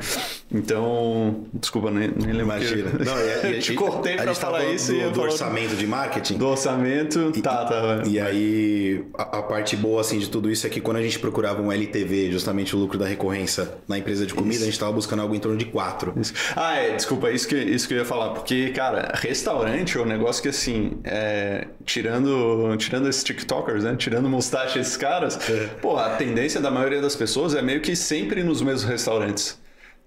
Então, 0.51 1.45
desculpa, 1.53 1.89
nem, 1.91 2.07
nem 2.09 2.27
lembro. 2.27 2.41
Imagina. 2.43 2.91
que- 2.91 3.03
Não, 3.03 3.17
e- 3.17 3.23
e- 3.51 3.55
eu 3.55 3.59
te 3.59 3.73
e- 3.73 3.75
cortei 3.75 4.13
a 4.13 4.17
pra 4.17 4.25
gente 4.27 4.39
tava 4.39 4.57
falar 4.59 4.65
isso 4.73 4.91
do, 4.91 4.97
e 4.99 5.09
do 5.09 5.21
orçamento 5.21 5.75
de 5.75 5.87
marketing. 5.87 6.37
do 6.37 6.47
orçamento, 6.47 7.31
tá, 7.41 7.65
tá. 7.65 8.03
E 8.05 8.19
aí, 8.19 9.03
a, 9.15 9.39
a 9.39 9.43
parte 9.43 9.75
boa 9.75 10.01
assim 10.01 10.19
de 10.19 10.29
tudo 10.29 10.49
isso 10.49 10.65
é 10.65 10.69
que 10.69 10.79
quando 10.79 10.97
a 10.97 11.01
gente 11.01 11.19
procurava 11.19 11.61
um 11.61 11.71
LTV, 11.71 12.31
justamente 12.31 12.75
o 12.75 12.79
lucro 12.79 12.97
da 12.97 13.05
recorrência 13.05 13.69
na 13.87 13.97
empresa 13.97 14.25
de 14.25 14.33
comida, 14.33 14.61
a 14.61 14.65
gente 14.65 14.73
estava 14.73 14.91
buscando 14.91 15.21
algo 15.21 15.35
em 15.35 15.39
torno 15.39 15.57
de 15.57 15.65
4. 15.65 16.13
Isso. 16.19 16.33
Ah, 16.55 16.75
é, 16.77 16.95
desculpa, 16.95 17.31
isso 17.31 17.47
que, 17.47 17.55
isso 17.55 17.87
que 17.87 17.93
eu 17.93 17.99
ia 17.99 18.05
falar, 18.05 18.29
porque, 18.29 18.69
cara, 18.69 19.11
restaurante 19.15 19.97
é 19.97 20.01
um 20.01 20.05
negócio 20.05 20.41
que, 20.41 20.49
assim, 20.49 20.93
é, 21.03 21.67
tirando, 21.85 22.75
tirando 22.77 23.09
esses 23.09 23.23
TikTokers, 23.23 23.83
né, 23.83 23.95
tirando 23.97 24.29
mustache 24.29 24.79
esses 24.79 24.95
caras, 24.95 25.37
É. 25.49 25.67
pô, 25.81 25.97
a 25.97 26.09
tendência 26.11 26.61
da 26.61 26.69
maioria 26.71 27.01
das 27.01 27.15
pessoas 27.15 27.55
é 27.55 27.61
meio 27.61 27.81
que 27.81 27.95
sempre 27.95 28.43
nos 28.43 28.61
mesmos 28.61 28.83
restaurantes. 28.83 29.57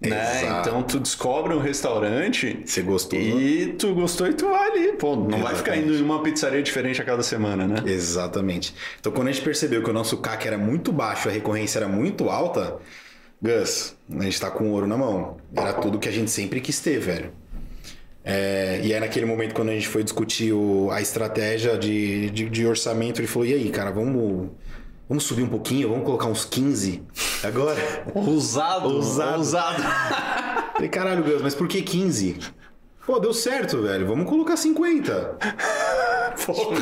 Né? 0.00 0.40
Exato. 0.42 0.68
Então 0.68 0.82
tu 0.82 1.00
descobre 1.00 1.52
um 1.54 1.58
restaurante 1.58 2.62
Você 2.64 2.82
gostou? 2.82 3.18
e 3.18 3.74
tu 3.78 3.94
gostou 3.94 4.28
e 4.28 4.32
tu 4.34 4.48
vai 4.48 4.70
ali, 4.70 4.92
pô, 4.92 5.16
não 5.16 5.40
vai 5.42 5.54
ficar 5.56 5.72
Exatamente. 5.76 5.88
indo 5.88 5.96
em 5.98 6.02
uma 6.02 6.22
pizzaria 6.22 6.62
diferente 6.62 7.02
a 7.02 7.04
cada 7.04 7.22
semana, 7.22 7.66
né? 7.66 7.82
Exatamente. 7.84 8.74
Então, 9.00 9.10
quando 9.10 9.28
a 9.28 9.32
gente 9.32 9.42
percebeu 9.44 9.82
que 9.82 9.90
o 9.90 9.92
nosso 9.92 10.16
CAC 10.18 10.46
era 10.46 10.56
muito 10.58 10.92
baixo, 10.92 11.28
a 11.28 11.32
recorrência 11.32 11.78
era 11.80 11.88
muito 11.88 12.28
alta, 12.30 12.76
Gus, 13.42 13.96
a 14.18 14.22
gente 14.22 14.40
tá 14.40 14.50
com 14.50 14.70
ouro 14.70 14.86
na 14.86 14.96
mão. 14.96 15.36
Era 15.54 15.72
tudo 15.72 15.98
que 15.98 16.08
a 16.08 16.12
gente 16.12 16.30
sempre 16.30 16.60
quis 16.60 16.78
ter, 16.80 16.98
velho. 17.00 17.32
É, 18.24 18.80
e 18.84 18.92
aí, 18.92 19.00
naquele 19.00 19.24
momento, 19.26 19.54
quando 19.54 19.70
a 19.70 19.72
gente 19.74 19.88
foi 19.88 20.02
discutir 20.02 20.52
o- 20.52 20.90
a 20.90 21.00
estratégia 21.00 21.78
de, 21.78 22.28
de, 22.30 22.48
de 22.50 22.66
orçamento, 22.66 23.20
ele 23.20 23.28
falou: 23.28 23.46
e 23.48 23.54
aí, 23.54 23.70
cara, 23.70 23.90
vamos, 23.90 24.50
vamos 25.08 25.24
subir 25.24 25.42
um 25.42 25.48
pouquinho, 25.48 25.88
vamos 25.88 26.04
colocar 26.04 26.26
uns 26.26 26.44
15 26.44 27.02
agora? 27.42 27.80
Ousado, 28.14 28.88
Ousado. 28.88 29.38
ousado. 29.38 29.82
Falei, 30.74 30.88
caralho, 30.88 31.24
Gus, 31.24 31.42
mas 31.42 31.54
por 31.54 31.66
que 31.66 31.82
15? 31.82 32.38
Pô, 33.06 33.18
deu 33.18 33.32
certo, 33.32 33.80
velho. 33.82 34.06
Vamos 34.06 34.28
colocar 34.28 34.56
50. 34.56 35.38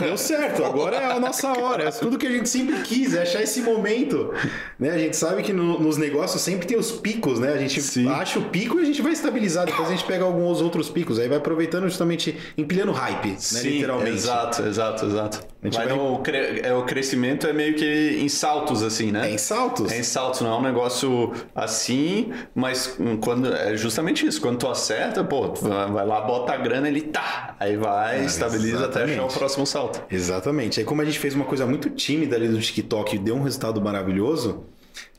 Deu 0.01 0.19
certo, 0.19 0.65
agora 0.65 0.97
é 0.97 1.13
a 1.13 1.21
nossa 1.21 1.49
hora. 1.59 1.85
É 1.85 1.91
tudo 1.91 2.19
que 2.19 2.27
a 2.27 2.31
gente 2.31 2.49
sempre 2.49 2.83
quis, 2.83 3.15
é 3.15 3.23
achar 3.23 3.43
esse 3.43 3.63
momento. 3.63 4.33
Né? 4.79 4.91
A 4.91 4.99
gente 4.99 5.17
sabe 5.17 5.43
que 5.43 5.53
no- 5.53 5.81
nos 5.81 5.97
negócios 5.97 6.43
sempre 6.43 6.67
tem 6.67 6.77
os 6.77 6.91
picos, 6.93 7.39
né? 7.39 7.53
A 7.53 7.57
gente 7.57 7.81
Sim. 7.81 8.09
acha 8.09 8.39
o 8.39 8.51
pico 8.51 8.79
e 8.79 8.83
a 8.83 8.85
gente 8.85 9.01
vai 9.01 9.13
estabilizar. 9.13 9.65
Depois 9.65 9.89
a 9.89 9.93
gente 9.93 10.05
pega 10.05 10.25
alguns 10.25 10.61
outros 10.61 10.91
picos. 10.91 11.19
Aí 11.19 11.29
vai 11.29 11.39
aproveitando 11.39 11.85
justamente, 11.85 12.37
empilhando 12.59 12.93
hype, 12.93 13.29
né? 13.31 13.37
Sim, 13.39 13.69
Literalmente. 13.71 14.17
exato, 14.17 14.63
exato, 14.63 15.07
exato. 15.07 15.41
Vai 15.71 15.87
vai- 15.87 15.97
no 15.97 16.23
é, 16.63 16.75
o 16.75 16.83
crescimento 16.85 17.47
é 17.47 17.53
meio 17.53 17.75
que 17.75 18.19
em 18.21 18.29
saltos, 18.29 18.83
assim, 18.83 19.11
né? 19.13 19.29
É 19.29 19.33
em 19.33 19.39
saltos. 19.39 19.93
É 19.93 19.99
em 19.99 20.03
saltos, 20.03 20.41
não 20.41 20.53
é 20.55 20.59
um 20.59 20.63
negócio 20.63 21.33
assim, 21.55 22.33
mas 22.55 22.97
hum, 22.99 23.17
quando 23.17 23.53
é 23.55 23.77
justamente 23.77 24.27
isso. 24.27 24.41
Quando 24.41 24.59
tu 24.59 24.69
acerta, 24.69 25.25
pô, 25.25 25.49
tu 25.49 25.63
vai 25.69 26.07
lá, 26.07 26.21
bota 26.21 26.53
a 26.53 26.57
grana, 26.57 26.89
ele 26.89 27.03
tá. 27.03 27.55
Aí 27.59 27.77
vai, 27.77 28.21
É, 28.21 28.25
estabiliza 28.25 28.85
até 28.87 29.01
achar 29.01 29.07
o 29.07 29.11
exatamente. 29.13 29.39
próximo 29.39 29.67
salto. 29.67 30.03
Exatamente. 30.11 30.81
Aí 30.81 30.87
como 30.87 31.03
a 31.03 31.05
gente 31.05 31.19
fez 31.19 31.35
uma 31.35 31.45
coisa 31.45 31.67
muito 31.67 31.91
tímida 31.91 32.37
ali 32.37 32.49
do 32.49 32.61
TikTok 32.61 33.17
e 33.17 33.19
deu 33.19 33.35
um 33.37 33.43
resultado 33.43 33.81
maravilhoso, 33.81 34.65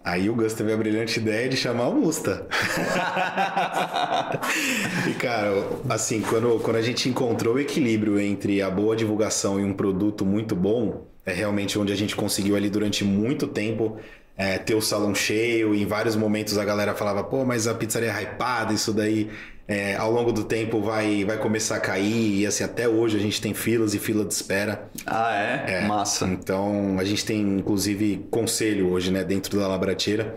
aí 0.03 0.29
o 0.29 0.35
Gus 0.35 0.53
teve 0.53 0.71
a 0.71 0.77
brilhante 0.77 1.19
ideia 1.19 1.49
de 1.49 1.57
chamar 1.57 1.89
o 1.89 1.95
Musta. 1.95 2.47
e 5.09 5.13
cara, 5.13 5.51
assim, 5.89 6.21
quando, 6.21 6.59
quando 6.59 6.77
a 6.77 6.81
gente 6.81 7.09
encontrou 7.09 7.55
o 7.55 7.59
equilíbrio 7.59 8.19
entre 8.19 8.61
a 8.61 8.69
boa 8.69 8.95
divulgação 8.95 9.59
e 9.59 9.63
um 9.63 9.73
produto 9.73 10.25
muito 10.25 10.55
bom, 10.55 11.05
é 11.25 11.33
realmente 11.33 11.77
onde 11.77 11.91
a 11.91 11.95
gente 11.95 12.15
conseguiu 12.15 12.55
ali 12.55 12.69
durante 12.69 13.03
muito 13.03 13.47
tempo 13.47 13.97
é, 14.37 14.57
ter 14.57 14.75
o 14.75 14.81
salão 14.81 15.13
cheio. 15.13 15.75
Em 15.75 15.85
vários 15.85 16.15
momentos 16.15 16.57
a 16.57 16.63
galera 16.63 16.93
falava, 16.93 17.23
pô, 17.23 17.43
mas 17.43 17.67
a 17.67 17.73
pizzaria 17.73 18.11
é 18.11 18.23
hypada, 18.23 18.73
isso 18.73 18.93
daí 18.93 19.29
é, 19.67 19.95
ao 19.95 20.12
longo 20.12 20.32
do 20.32 20.45
tempo 20.45 20.80
vai, 20.82 21.25
vai 21.25 21.38
começar 21.38 21.75
a 21.75 21.80
cair. 21.80 22.39
E 22.39 22.45
assim, 22.45 22.63
até 22.63 22.88
hoje 22.88 23.17
a 23.17 23.19
gente 23.19 23.41
tem 23.41 23.53
filas 23.53 23.93
e 23.93 23.99
fila 23.99 24.23
de 24.23 24.34
espera. 24.34 24.89
Ah, 25.06 25.34
é? 25.36 25.86
Massa. 25.86 26.25
Então, 26.25 26.97
a 26.97 27.03
gente 27.03 27.25
tem, 27.25 27.41
inclusive, 27.41 28.25
conselho 28.32 28.89
hoje, 28.89 29.12
né, 29.12 29.23
dentro 29.23 29.60
da 29.60 29.67
Labrateira. 29.67 30.36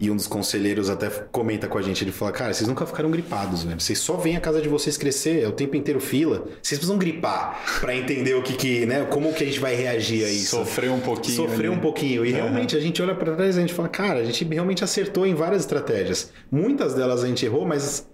E 0.00 0.12
um 0.12 0.16
dos 0.16 0.28
conselheiros 0.28 0.88
até 0.88 1.08
comenta 1.08 1.66
com 1.66 1.76
a 1.76 1.82
gente, 1.82 2.04
ele 2.04 2.12
fala, 2.12 2.30
cara, 2.30 2.54
vocês 2.54 2.68
nunca 2.68 2.86
ficaram 2.86 3.10
gripados, 3.10 3.64
velho. 3.64 3.80
Vocês 3.80 3.98
só 3.98 4.14
veem 4.14 4.36
a 4.36 4.40
casa 4.40 4.62
de 4.62 4.68
vocês 4.68 4.96
crescer, 4.96 5.42
é 5.42 5.48
o 5.48 5.50
tempo 5.50 5.74
inteiro 5.74 5.98
fila. 5.98 6.44
Vocês 6.62 6.78
precisam 6.78 6.96
gripar 6.96 7.60
pra 7.80 7.96
entender 7.96 8.34
o 8.34 8.42
que 8.42 8.52
que, 8.52 8.86
né, 8.86 9.04
como 9.06 9.32
que 9.32 9.42
a 9.42 9.46
gente 9.46 9.58
vai 9.58 9.74
reagir 9.74 10.24
a 10.24 10.28
isso. 10.28 10.54
Sofreu 10.54 10.94
um 10.94 11.00
pouquinho. 11.00 11.36
Sofreu 11.36 11.72
ali. 11.72 11.80
um 11.80 11.82
pouquinho. 11.82 12.24
E 12.24 12.30
realmente 12.30 12.76
a 12.76 12.80
gente 12.80 13.02
olha 13.02 13.12
pra 13.12 13.34
trás 13.34 13.56
e 13.56 13.58
a 13.58 13.60
gente 13.62 13.74
fala, 13.74 13.88
cara, 13.88 14.20
a 14.20 14.24
gente 14.24 14.44
realmente 14.44 14.84
acertou 14.84 15.26
em 15.26 15.34
várias 15.34 15.62
estratégias. 15.62 16.30
Muitas 16.48 16.94
delas 16.94 17.24
a 17.24 17.26
gente 17.26 17.44
errou, 17.44 17.66
mas 17.66 18.06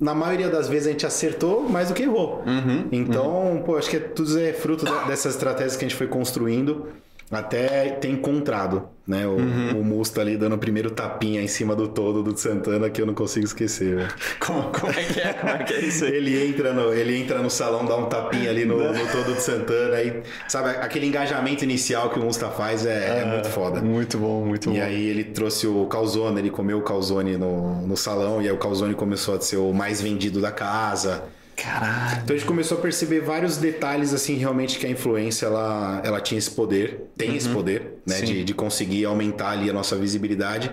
na 0.00 0.14
maioria 0.14 0.48
das 0.48 0.68
vezes 0.68 0.88
a 0.88 0.90
gente 0.92 1.06
acertou 1.06 1.68
mais 1.68 1.88
do 1.88 1.94
que 1.94 2.02
errou. 2.02 2.42
Uhum, 2.46 2.88
então, 2.92 3.62
pô, 3.66 3.76
acho 3.76 3.90
que 3.90 3.96
é, 3.96 4.00
tudo 4.00 4.38
é 4.38 4.52
fruto 4.52 4.84
dessas 5.06 5.34
estratégias 5.34 5.76
que 5.76 5.84
a 5.84 5.88
gente 5.88 5.96
foi 5.96 6.06
construindo 6.06 6.86
até 7.30 7.90
ter 7.90 8.08
encontrado, 8.08 8.88
né? 9.06 9.26
O, 9.26 9.32
Uhum. 9.32 9.80
o 9.80 9.84
Musta 9.84 10.20
ali 10.22 10.36
dando 10.36 10.54
o 10.54 10.58
primeiro 10.58 10.90
tapinha 10.90 11.42
em 11.42 11.46
cima 11.46 11.76
do 11.76 11.86
todo 11.88 12.22
do 12.22 12.36
Santana 12.36 12.88
que 12.88 13.00
eu 13.02 13.06
não 13.06 13.14
consigo 13.14 13.44
esquecer, 13.44 13.96
velho. 13.96 14.08
Como, 14.40 14.62
como 14.72 14.90
é 14.92 15.04
que 15.04 15.20
é? 15.20 15.32
Como 15.34 15.52
é 15.52 15.58
que 15.64 15.74
é 15.74 15.80
isso 15.80 16.04
aí? 16.04 16.14
Ele 16.14 16.48
entra 16.48 16.72
no, 16.72 16.92
ele 16.92 17.16
entra 17.20 17.38
no 17.42 17.50
salão, 17.50 17.84
dá 17.84 17.96
um 17.96 18.06
tapinha 18.06 18.48
ali 18.50 18.64
no, 18.64 18.76
no 18.78 19.06
todo 19.12 19.34
de 19.34 19.42
Santana. 19.42 19.96
Aí, 19.96 20.22
sabe, 20.48 20.70
aquele 20.70 21.06
engajamento 21.06 21.64
inicial 21.64 22.10
que 22.10 22.18
o 22.18 22.22
Musta 22.22 22.48
faz 22.50 22.86
é, 22.86 23.20
é 23.20 23.24
muito 23.24 23.48
foda. 23.50 23.80
Muito 23.82 24.16
bom, 24.18 24.44
muito 24.46 24.70
E 24.70 24.74
bom. 24.78 24.82
aí 24.82 25.06
ele 25.08 25.24
trouxe 25.24 25.66
o 25.66 25.86
calzone, 25.86 26.38
ele 26.40 26.50
comeu 26.50 26.78
o 26.78 26.82
calzone 26.82 27.36
no, 27.36 27.86
no 27.86 27.96
salão, 27.96 28.40
e 28.40 28.46
aí 28.48 28.52
o 28.52 28.58
calzone 28.58 28.94
começou 28.94 29.34
a 29.36 29.40
ser 29.40 29.56
o 29.58 29.72
mais 29.72 30.00
vendido 30.00 30.40
da 30.40 30.50
casa. 30.50 31.24
Caralho. 31.60 32.20
Então 32.22 32.36
a 32.36 32.38
gente 32.38 32.46
começou 32.48 32.78
a 32.78 32.80
perceber 32.80 33.20
vários 33.20 33.56
detalhes, 33.56 34.14
assim, 34.14 34.34
realmente 34.36 34.78
que 34.78 34.86
a 34.86 34.90
influência, 34.90 35.46
ela, 35.46 36.00
ela 36.04 36.20
tinha 36.20 36.38
esse 36.38 36.50
poder, 36.52 37.10
tem 37.16 37.34
esse 37.36 37.48
poder, 37.48 37.98
né, 38.06 38.16
Sim. 38.16 38.26
de, 38.26 38.44
de 38.44 38.54
conseguir 38.54 39.04
aumentar 39.04 39.50
ali 39.50 39.68
a 39.68 39.72
nossa 39.72 39.96
visibilidade. 39.96 40.70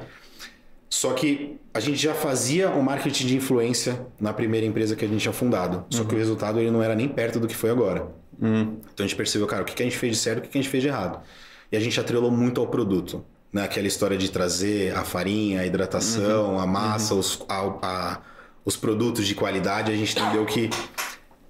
Só 0.89 1.13
que 1.13 1.57
a 1.73 1.79
gente 1.79 1.97
já 1.97 2.13
fazia 2.13 2.69
o 2.69 2.81
marketing 2.83 3.25
de 3.27 3.35
influência 3.35 4.05
na 4.19 4.31
primeira 4.31 4.65
empresa 4.65 4.95
que 4.95 5.03
a 5.03 5.07
gente 5.07 5.21
tinha 5.21 5.33
fundado. 5.33 5.83
Só 5.89 6.03
que 6.03 6.13
o 6.13 6.17
resultado 6.17 6.59
ele 6.59 6.69
não 6.71 6.81
era 6.83 6.95
nem 6.95 7.07
perto 7.07 7.39
do 7.39 7.47
que 7.47 7.55
foi 7.55 7.69
agora. 7.71 8.07
Então 8.39 8.77
a 8.99 9.01
gente 9.01 9.15
percebeu, 9.15 9.47
cara, 9.47 9.63
o 9.63 9.65
que 9.65 9.81
a 9.81 9.85
gente 9.85 9.97
fez 9.97 10.15
de 10.15 10.21
certo 10.21 10.45
e 10.45 10.47
o 10.47 10.49
que 10.51 10.57
a 10.57 10.61
gente 10.61 10.69
fez 10.69 10.83
de 10.83 10.87
errado. 10.89 11.19
E 11.71 11.75
a 11.75 11.79
gente 11.79 11.99
atrelou 11.99 12.29
muito 12.31 12.61
ao 12.61 12.67
produto. 12.67 13.25
Né? 13.51 13.63
Aquela 13.63 13.87
história 13.87 14.17
de 14.17 14.29
trazer 14.29 14.95
a 14.95 15.03
farinha, 15.03 15.61
a 15.61 15.65
hidratação, 15.65 16.59
a 16.59 16.67
massa, 16.67 17.15
os, 17.15 17.43
a- 17.49 17.73
a- 17.81 18.21
os 18.65 18.75
produtos 18.75 19.25
de 19.27 19.35
qualidade. 19.35 19.91
A 19.91 19.95
gente 19.95 20.17
entendeu 20.19 20.45
que 20.45 20.69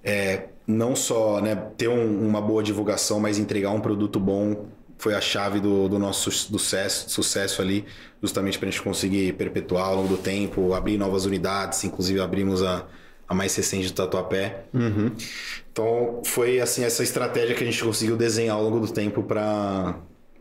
é, 0.04 0.44
não 0.66 0.94
só 0.94 1.40
né, 1.40 1.56
ter 1.76 1.88
um- 1.88 2.26
uma 2.28 2.40
boa 2.40 2.62
divulgação, 2.62 3.18
mas 3.18 3.38
entregar 3.38 3.70
um 3.70 3.80
produto 3.80 4.20
bom 4.20 4.66
foi 4.98 5.14
a 5.14 5.20
chave 5.20 5.58
do, 5.60 5.88
do 5.88 5.98
nosso 5.98 6.30
su- 6.30 6.48
sucesso, 6.50 7.10
sucesso 7.10 7.60
ali, 7.60 7.84
justamente 8.22 8.58
para 8.58 8.68
a 8.68 8.70
gente 8.70 8.82
conseguir 8.82 9.32
perpetuar 9.34 9.86
ao 9.88 9.96
longo 9.96 10.08
do 10.08 10.16
tempo, 10.16 10.72
abrir 10.74 10.96
novas 10.96 11.24
unidades, 11.26 11.82
inclusive 11.84 12.20
abrimos 12.20 12.62
a, 12.62 12.86
a 13.28 13.34
mais 13.34 13.54
recente 13.56 13.88
do 13.88 13.92
Tatuapé. 13.94 14.64
Então 15.72 16.22
foi 16.24 16.60
assim 16.60 16.82
essa 16.84 17.02
estratégia 17.02 17.54
que 17.54 17.62
a 17.62 17.66
gente 17.66 17.82
conseguiu 17.82 18.16
desenhar 18.16 18.56
ao 18.56 18.62
longo 18.62 18.80
do 18.80 18.90
tempo 18.92 19.22
para 19.22 19.96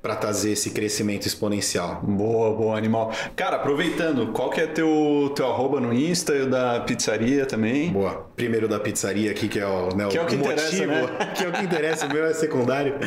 para 0.06 0.16
trazer 0.16 0.52
esse 0.52 0.70
crescimento 0.70 1.26
exponencial. 1.26 2.00
Boa, 2.04 2.56
boa, 2.56 2.78
animal. 2.78 3.12
Cara, 3.36 3.56
aproveitando, 3.56 4.28
qual 4.28 4.52
que 4.52 4.62
é 4.62 4.68
teu, 4.68 5.34
teu 5.36 5.48
arroba 5.48 5.82
no 5.82 5.92
Insta 5.92 6.36
e 6.36 6.42
o 6.42 6.46
da 6.48 6.80
pizzaria 6.82 7.44
também? 7.48 7.92
Boa. 7.92 8.30
Primeiro 8.36 8.68
da 8.68 8.80
pizzaria 8.80 9.32
aqui, 9.32 9.48
que 9.48 9.60
é 9.60 9.66
o, 9.66 9.96
né, 9.96 10.08
Que 10.10 10.20
é 10.20 10.22
o 10.22 10.28
que 10.28 10.36
interessa, 10.36 10.86
motivo, 10.86 10.92
né? 10.92 11.26
que 11.36 11.44
é 11.44 11.48
o 11.48 11.52
que 11.52 11.64
interessa, 11.64 12.06
o 12.06 12.14
meu 12.14 12.24
é 12.24 12.34
secundário. 12.36 13.00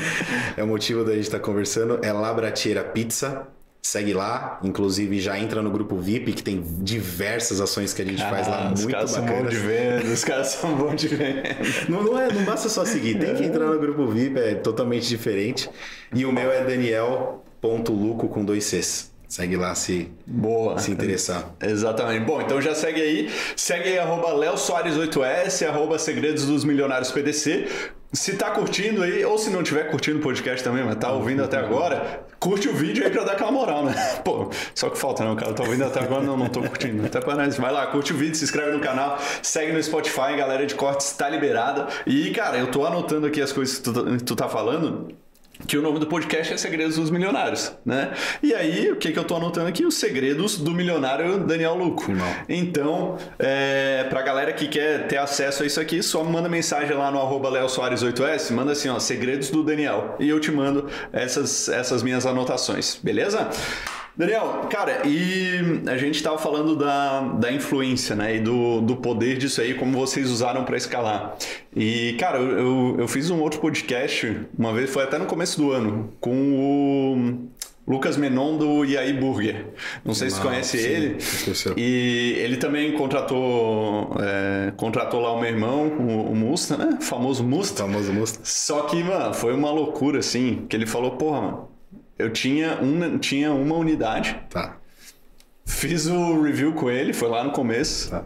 É 0.56 0.64
o 0.64 0.66
motivo 0.66 1.04
da 1.04 1.12
gente 1.12 1.22
estar 1.22 1.38
conversando. 1.38 2.00
É 2.02 2.12
Labratiera 2.12 2.82
Pizza. 2.82 3.46
Segue 3.88 4.12
lá, 4.12 4.60
inclusive 4.62 5.18
já 5.18 5.38
entra 5.38 5.62
no 5.62 5.70
grupo 5.70 5.96
VIP, 5.96 6.34
que 6.34 6.42
tem 6.42 6.62
diversas 6.80 7.58
ações 7.58 7.94
que 7.94 8.02
a 8.02 8.04
gente 8.04 8.22
faz 8.22 8.46
lá 8.46 8.68
Ah, 8.68 8.72
os 8.74 8.80
muito 8.82 8.92
caras 8.94 9.10
são 9.12 9.22
bons 9.24 9.30
bacanas. 9.30 9.50
de 9.54 9.58
venda, 9.60 10.04
os 10.12 10.24
caras 10.24 10.46
são 10.48 10.74
bons 10.76 10.96
de 11.00 11.08
venda. 11.08 11.42
Não, 11.88 12.02
não, 12.02 12.18
é, 12.20 12.30
não 12.30 12.44
basta 12.44 12.68
só 12.68 12.84
seguir, 12.84 13.18
tem 13.18 13.34
que 13.34 13.44
entrar 13.44 13.64
no 13.64 13.78
grupo 13.78 14.06
VIP, 14.06 14.38
é 14.38 14.54
totalmente 14.56 15.08
diferente. 15.08 15.70
E 16.14 16.26
o 16.26 16.30
meu 16.32 16.52
é 16.52 16.64
Daniel.luco 16.64 18.28
com 18.28 18.44
dois 18.44 18.64
Cs. 18.64 19.10
Segue 19.26 19.56
lá 19.56 19.74
se, 19.74 20.10
Boa. 20.26 20.78
se 20.78 20.90
interessar. 20.90 21.54
Exatamente. 21.62 22.26
Bom, 22.26 22.42
então 22.42 22.60
já 22.60 22.74
segue 22.74 23.00
aí. 23.00 23.30
Segue 23.56 23.88
aí, 23.88 23.98
arroba 23.98 24.32
Léo 24.34 24.58
Soares 24.58 24.96
8S, 24.96 25.66
arroba 25.66 25.98
Segredos 25.98 26.44
dos 26.44 26.62
Milionários 26.62 27.10
PDC. 27.10 27.66
Se 28.10 28.36
tá 28.36 28.50
curtindo 28.50 29.02
aí, 29.02 29.22
ou 29.24 29.36
se 29.36 29.50
não 29.50 29.62
tiver 29.62 29.90
curtindo 29.90 30.18
o 30.18 30.22
podcast 30.22 30.64
também, 30.64 30.82
mas 30.82 30.96
tá 30.96 31.12
ouvindo 31.12 31.44
até 31.44 31.58
agora, 31.58 32.22
curte 32.40 32.66
o 32.66 32.72
vídeo 32.72 33.04
aí 33.04 33.10
pra 33.10 33.22
dar 33.22 33.32
aquela 33.32 33.52
moral, 33.52 33.84
né? 33.84 33.94
Pô, 34.24 34.48
só 34.74 34.88
que 34.88 34.96
falta, 34.96 35.22
né? 35.24 35.30
O 35.30 35.36
cara 35.36 35.52
tá 35.52 35.62
ouvindo 35.62 35.84
até 35.84 36.00
agora, 36.00 36.22
não, 36.22 36.34
não 36.34 36.48
tô 36.48 36.62
curtindo. 36.62 37.04
Até 37.04 37.20
parece. 37.20 37.60
Vai 37.60 37.70
lá, 37.70 37.86
curte 37.88 38.14
o 38.14 38.16
vídeo, 38.16 38.34
se 38.34 38.44
inscreve 38.44 38.72
no 38.72 38.80
canal, 38.80 39.18
segue 39.42 39.72
no 39.72 39.82
Spotify, 39.82 40.34
galera 40.38 40.64
de 40.64 40.74
cortes 40.74 41.12
tá 41.12 41.28
liberada. 41.28 41.86
E, 42.06 42.30
cara, 42.30 42.56
eu 42.56 42.70
tô 42.70 42.86
anotando 42.86 43.26
aqui 43.26 43.42
as 43.42 43.52
coisas 43.52 43.76
que 43.76 43.82
tu, 43.84 43.92
tá- 43.92 44.24
tu 44.24 44.34
tá 44.36 44.48
falando. 44.48 45.08
Que 45.66 45.76
o 45.76 45.82
nome 45.82 45.98
do 45.98 46.06
podcast 46.06 46.54
é 46.54 46.56
Segredos 46.56 46.96
dos 46.96 47.10
Milionários, 47.10 47.72
né? 47.84 48.12
E 48.42 48.54
aí, 48.54 48.90
o 48.90 48.96
que, 48.96 49.12
que 49.12 49.18
eu 49.18 49.24
tô 49.24 49.36
anotando 49.36 49.68
aqui? 49.68 49.84
Os 49.84 49.96
segredos 49.96 50.56
do 50.56 50.70
milionário 50.70 51.40
Daniel 51.40 51.74
Luco. 51.74 52.10
Irmão. 52.10 52.32
Então, 52.48 53.18
é, 53.38 54.04
pra 54.04 54.22
galera 54.22 54.52
que 54.52 54.68
quer 54.68 55.06
ter 55.08 55.16
acesso 55.16 55.62
a 55.62 55.66
isso 55.66 55.80
aqui, 55.80 56.02
só 56.02 56.22
me 56.22 56.30
manda 56.30 56.48
mensagem 56.48 56.96
lá 56.96 57.10
no 57.10 57.18
arroba 57.18 57.68
Soares 57.68 58.02
8S, 58.02 58.52
manda 58.52 58.72
assim, 58.72 58.88
ó, 58.88 58.98
segredos 58.98 59.50
do 59.50 59.62
Daniel. 59.62 60.16
E 60.18 60.28
eu 60.28 60.38
te 60.38 60.50
mando 60.50 60.88
essas, 61.12 61.68
essas 61.68 62.02
minhas 62.02 62.24
anotações, 62.24 62.98
beleza? 63.02 63.50
Daniel, 64.18 64.66
cara, 64.68 65.06
e 65.06 65.80
a 65.86 65.96
gente 65.96 66.20
tava 66.20 66.36
falando 66.38 66.74
da, 66.74 67.20
da 67.20 67.52
influência, 67.52 68.16
né? 68.16 68.34
E 68.34 68.40
do, 68.40 68.80
do 68.80 68.96
poder 68.96 69.38
disso 69.38 69.60
aí, 69.60 69.74
como 69.74 69.96
vocês 69.96 70.28
usaram 70.28 70.64
para 70.64 70.76
escalar. 70.76 71.36
E, 71.74 72.16
cara, 72.18 72.38
eu, 72.38 72.96
eu, 72.98 73.06
fiz 73.06 73.30
um 73.30 73.40
outro 73.40 73.60
podcast, 73.60 74.40
uma 74.58 74.72
vez, 74.72 74.90
foi 74.90 75.04
até 75.04 75.18
no 75.18 75.26
começo 75.26 75.56
do 75.56 75.70
ano, 75.70 76.12
com 76.18 76.32
o 76.32 77.48
Lucas 77.86 78.16
Menon 78.16 78.56
do 78.56 78.84
Iai 78.84 79.12
Burger. 79.12 79.66
Não 80.04 80.14
sei 80.14 80.30
se 80.30 80.36
você 80.36 80.42
conhece 80.42 80.78
sim, 80.78 80.88
ele. 80.88 81.08
conheço. 81.44 81.74
E 81.76 82.34
ele 82.38 82.56
também 82.56 82.90
contratou, 82.94 84.16
é, 84.20 84.72
contratou 84.76 85.20
lá 85.20 85.32
o 85.32 85.40
meu 85.40 85.48
irmão, 85.48 85.86
o, 85.96 86.32
o 86.32 86.34
Musta, 86.34 86.76
né? 86.76 86.98
O 87.00 87.04
famoso 87.04 87.44
Musta. 87.44 87.84
Famoso 87.84 88.12
Musta. 88.12 88.40
Só 88.42 88.82
que, 88.82 89.00
mano, 89.00 89.32
foi 89.32 89.54
uma 89.54 89.70
loucura, 89.70 90.18
assim, 90.18 90.66
que 90.68 90.74
ele 90.74 90.86
falou, 90.86 91.12
porra, 91.12 91.40
mano, 91.40 91.77
eu 92.18 92.30
tinha 92.32 92.78
uma, 92.80 93.18
tinha 93.18 93.52
uma 93.52 93.76
unidade, 93.76 94.38
Tá. 94.50 94.76
fiz 95.64 96.06
o 96.06 96.40
review 96.42 96.72
com 96.74 96.90
ele, 96.90 97.12
foi 97.12 97.28
lá 97.28 97.44
no 97.44 97.52
começo. 97.52 98.10
Tá. 98.10 98.24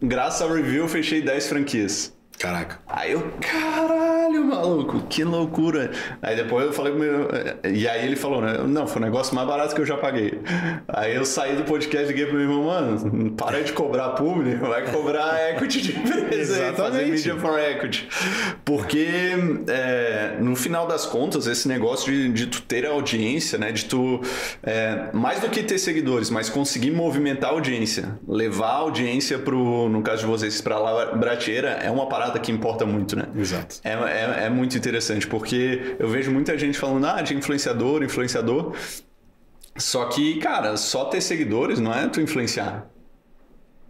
Graças 0.00 0.42
ao 0.42 0.52
review, 0.52 0.82
eu 0.84 0.88
fechei 0.88 1.20
10 1.22 1.48
franquias. 1.48 2.13
Caraca. 2.38 2.78
Aí 2.86 3.12
eu, 3.12 3.32
caralho, 3.40 4.44
maluco, 4.44 5.00
que 5.08 5.24
loucura. 5.24 5.90
Aí 6.20 6.36
depois 6.36 6.66
eu 6.66 6.72
falei 6.72 6.92
com 6.92 6.98
meu. 6.98 7.28
E 7.72 7.88
aí 7.88 8.04
ele 8.04 8.16
falou, 8.16 8.42
né? 8.42 8.58
Não, 8.66 8.86
foi 8.86 9.00
o 9.00 9.04
negócio 9.04 9.34
mais 9.34 9.46
barato 9.46 9.74
que 9.74 9.80
eu 9.80 9.86
já 9.86 9.96
paguei. 9.96 10.40
Aí 10.88 11.14
eu 11.14 11.24
saí 11.24 11.56
do 11.56 11.64
podcast 11.64 12.04
e 12.04 12.08
liguei 12.08 12.26
pro 12.26 12.34
meu 12.34 12.42
irmão, 12.42 12.64
mano, 12.64 13.30
para 13.32 13.62
de 13.62 13.72
cobrar 13.72 14.10
público, 14.10 14.66
vai 14.66 14.84
cobrar 14.90 15.52
equity 15.52 15.80
de 15.80 15.98
empresa, 15.98 16.72
fazer 16.74 17.06
media 17.06 17.36
for 17.36 17.58
equity. 17.58 18.08
Porque 18.64 19.06
é, 19.68 20.36
no 20.40 20.56
final 20.56 20.86
das 20.86 21.06
contas, 21.06 21.46
esse 21.46 21.68
negócio 21.68 22.12
de, 22.12 22.32
de 22.32 22.46
tu 22.48 22.62
ter 22.62 22.84
audiência, 22.86 23.58
né? 23.58 23.72
De 23.72 23.84
tu. 23.84 24.20
é, 24.62 25.08
mais 25.12 25.40
do 25.40 25.48
que 25.48 25.62
ter 25.62 25.78
seguidores, 25.78 26.30
mas 26.30 26.50
conseguir 26.50 26.90
movimentar 26.90 27.50
a 27.50 27.52
audiência, 27.52 28.18
levar 28.26 28.70
a 28.70 28.76
audiência 28.76 29.38
pro, 29.38 29.88
no 29.88 30.02
caso 30.02 30.22
de 30.22 30.26
vocês, 30.26 30.60
pra 30.60 30.78
Labrateira, 30.78 31.70
é 31.82 31.90
uma 31.90 32.06
parada 32.08 32.23
que 32.38 32.50
importa 32.52 32.84
muito, 32.84 33.16
né? 33.16 33.26
Exato. 33.36 33.76
É, 33.84 33.92
é, 33.92 34.44
é 34.46 34.50
muito 34.50 34.76
interessante, 34.76 35.26
porque 35.26 35.96
eu 35.98 36.08
vejo 36.08 36.30
muita 36.30 36.56
gente 36.58 36.78
falando, 36.78 37.06
ah, 37.06 37.22
de 37.22 37.34
influenciador, 37.34 38.02
influenciador. 38.02 38.74
Só 39.76 40.06
que, 40.06 40.38
cara, 40.38 40.76
só 40.76 41.06
ter 41.06 41.20
seguidores 41.20 41.80
não 41.80 41.92
é 41.92 42.08
tu 42.08 42.20
influenciar. 42.20 42.86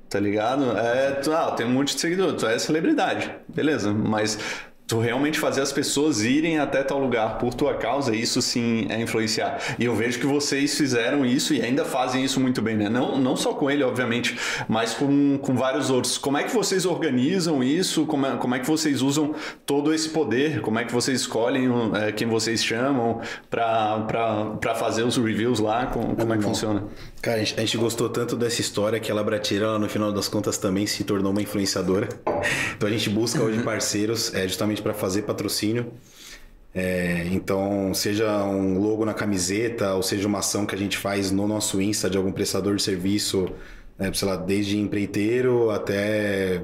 Tá 0.09 0.20
ligado? 0.20 0.77
É, 0.79 1.12
tu, 1.12 1.33
ah, 1.33 1.53
tem 1.53 1.66
um 1.66 1.70
monte 1.70 1.94
de 1.94 2.01
seguidor, 2.01 2.35
tu 2.35 2.47
é 2.47 2.59
celebridade, 2.59 3.35
beleza, 3.49 3.92
mas 3.92 4.38
tu 4.87 5.01
realmente 5.01 5.38
fazer 5.38 5.62
as 5.62 5.73
pessoas 5.73 6.23
irem 6.23 6.59
até 6.59 6.83
tal 6.83 6.99
lugar 6.99 7.38
por 7.38 7.55
tua 7.55 7.75
causa, 7.75 8.14
isso 8.14 8.42
sim 8.42 8.87
é 8.90 9.01
influenciar. 9.01 9.59
E 9.79 9.85
eu 9.85 9.94
vejo 9.94 10.18
que 10.18 10.27
vocês 10.27 10.77
fizeram 10.77 11.25
isso 11.25 11.55
e 11.55 11.62
ainda 11.62 11.85
fazem 11.85 12.23
isso 12.23 12.38
muito 12.38 12.61
bem, 12.61 12.77
né? 12.77 12.88
Não, 12.88 13.18
não 13.18 13.35
só 13.37 13.55
com 13.55 13.70
ele, 13.70 13.83
obviamente, 13.83 14.37
mas 14.68 14.92
com, 14.94 15.38
com 15.38 15.55
vários 15.55 15.88
outros. 15.88 16.18
Como 16.18 16.37
é 16.37 16.44
que 16.44 16.55
vocês 16.55 16.85
organizam 16.85 17.62
isso? 17.62 18.05
Como 18.05 18.27
é, 18.27 18.37
como 18.37 18.55
é 18.55 18.59
que 18.59 18.66
vocês 18.66 19.01
usam 19.01 19.35
todo 19.64 19.92
esse 19.92 20.11
poder? 20.11 20.61
Como 20.61 20.79
é 20.79 20.85
que 20.85 20.92
vocês 20.92 21.20
escolhem 21.20 21.68
é, 21.94 22.12
quem 22.12 22.29
vocês 22.29 22.62
chamam 22.62 23.20
para 23.51 24.75
fazer 24.75 25.03
os 25.03 25.16
reviews 25.16 25.61
lá? 25.61 25.87
Como, 25.87 26.14
como 26.14 26.35
é 26.35 26.37
que 26.37 26.44
funciona? 26.44 26.85
Cara, 27.23 27.38
a 27.38 27.40
gente, 27.40 27.55
a 27.59 27.61
gente 27.61 27.79
gostou 27.79 28.11
tanto 28.11 28.37
dessa 28.37 28.61
história 28.61 29.01
que 29.01 29.11
a 29.11 29.14
Labrateira, 29.14 29.64
ela, 29.64 29.79
no 29.79 29.88
final 29.88 30.12
das 30.12 30.29
contas, 30.29 30.59
também 30.59 30.87
se 30.87 31.05
tornou 31.05 31.33
uma 31.33 31.40
influenciadora. 31.40 32.09
Então 32.77 32.88
a 32.88 32.92
gente 32.92 33.09
busca 33.09 33.42
hoje 33.42 33.62
parceiros 33.64 34.35
é, 34.35 34.47
justamente 34.47 34.74
para 34.83 34.95
fazer 34.95 35.23
patrocínio. 35.23 35.93
É, 36.75 37.29
então, 37.31 37.95
seja 37.95 38.43
um 38.45 38.81
logo 38.81 39.05
na 39.05 39.15
camiseta, 39.15 39.95
ou 39.95 40.03
seja 40.03 40.27
uma 40.27 40.41
ação 40.41 40.67
que 40.67 40.75
a 40.75 40.79
gente 40.79 40.99
faz 40.99 41.31
no 41.31 41.47
nosso 41.47 41.81
Insta 41.81 42.11
de 42.11 42.17
algum 42.17 42.33
prestador 42.33 42.75
de 42.75 42.83
serviço, 42.83 43.49
né, 43.97 44.11
sei 44.13 44.27
lá, 44.27 44.35
desde 44.35 44.77
empreiteiro 44.79 45.71
até, 45.71 46.63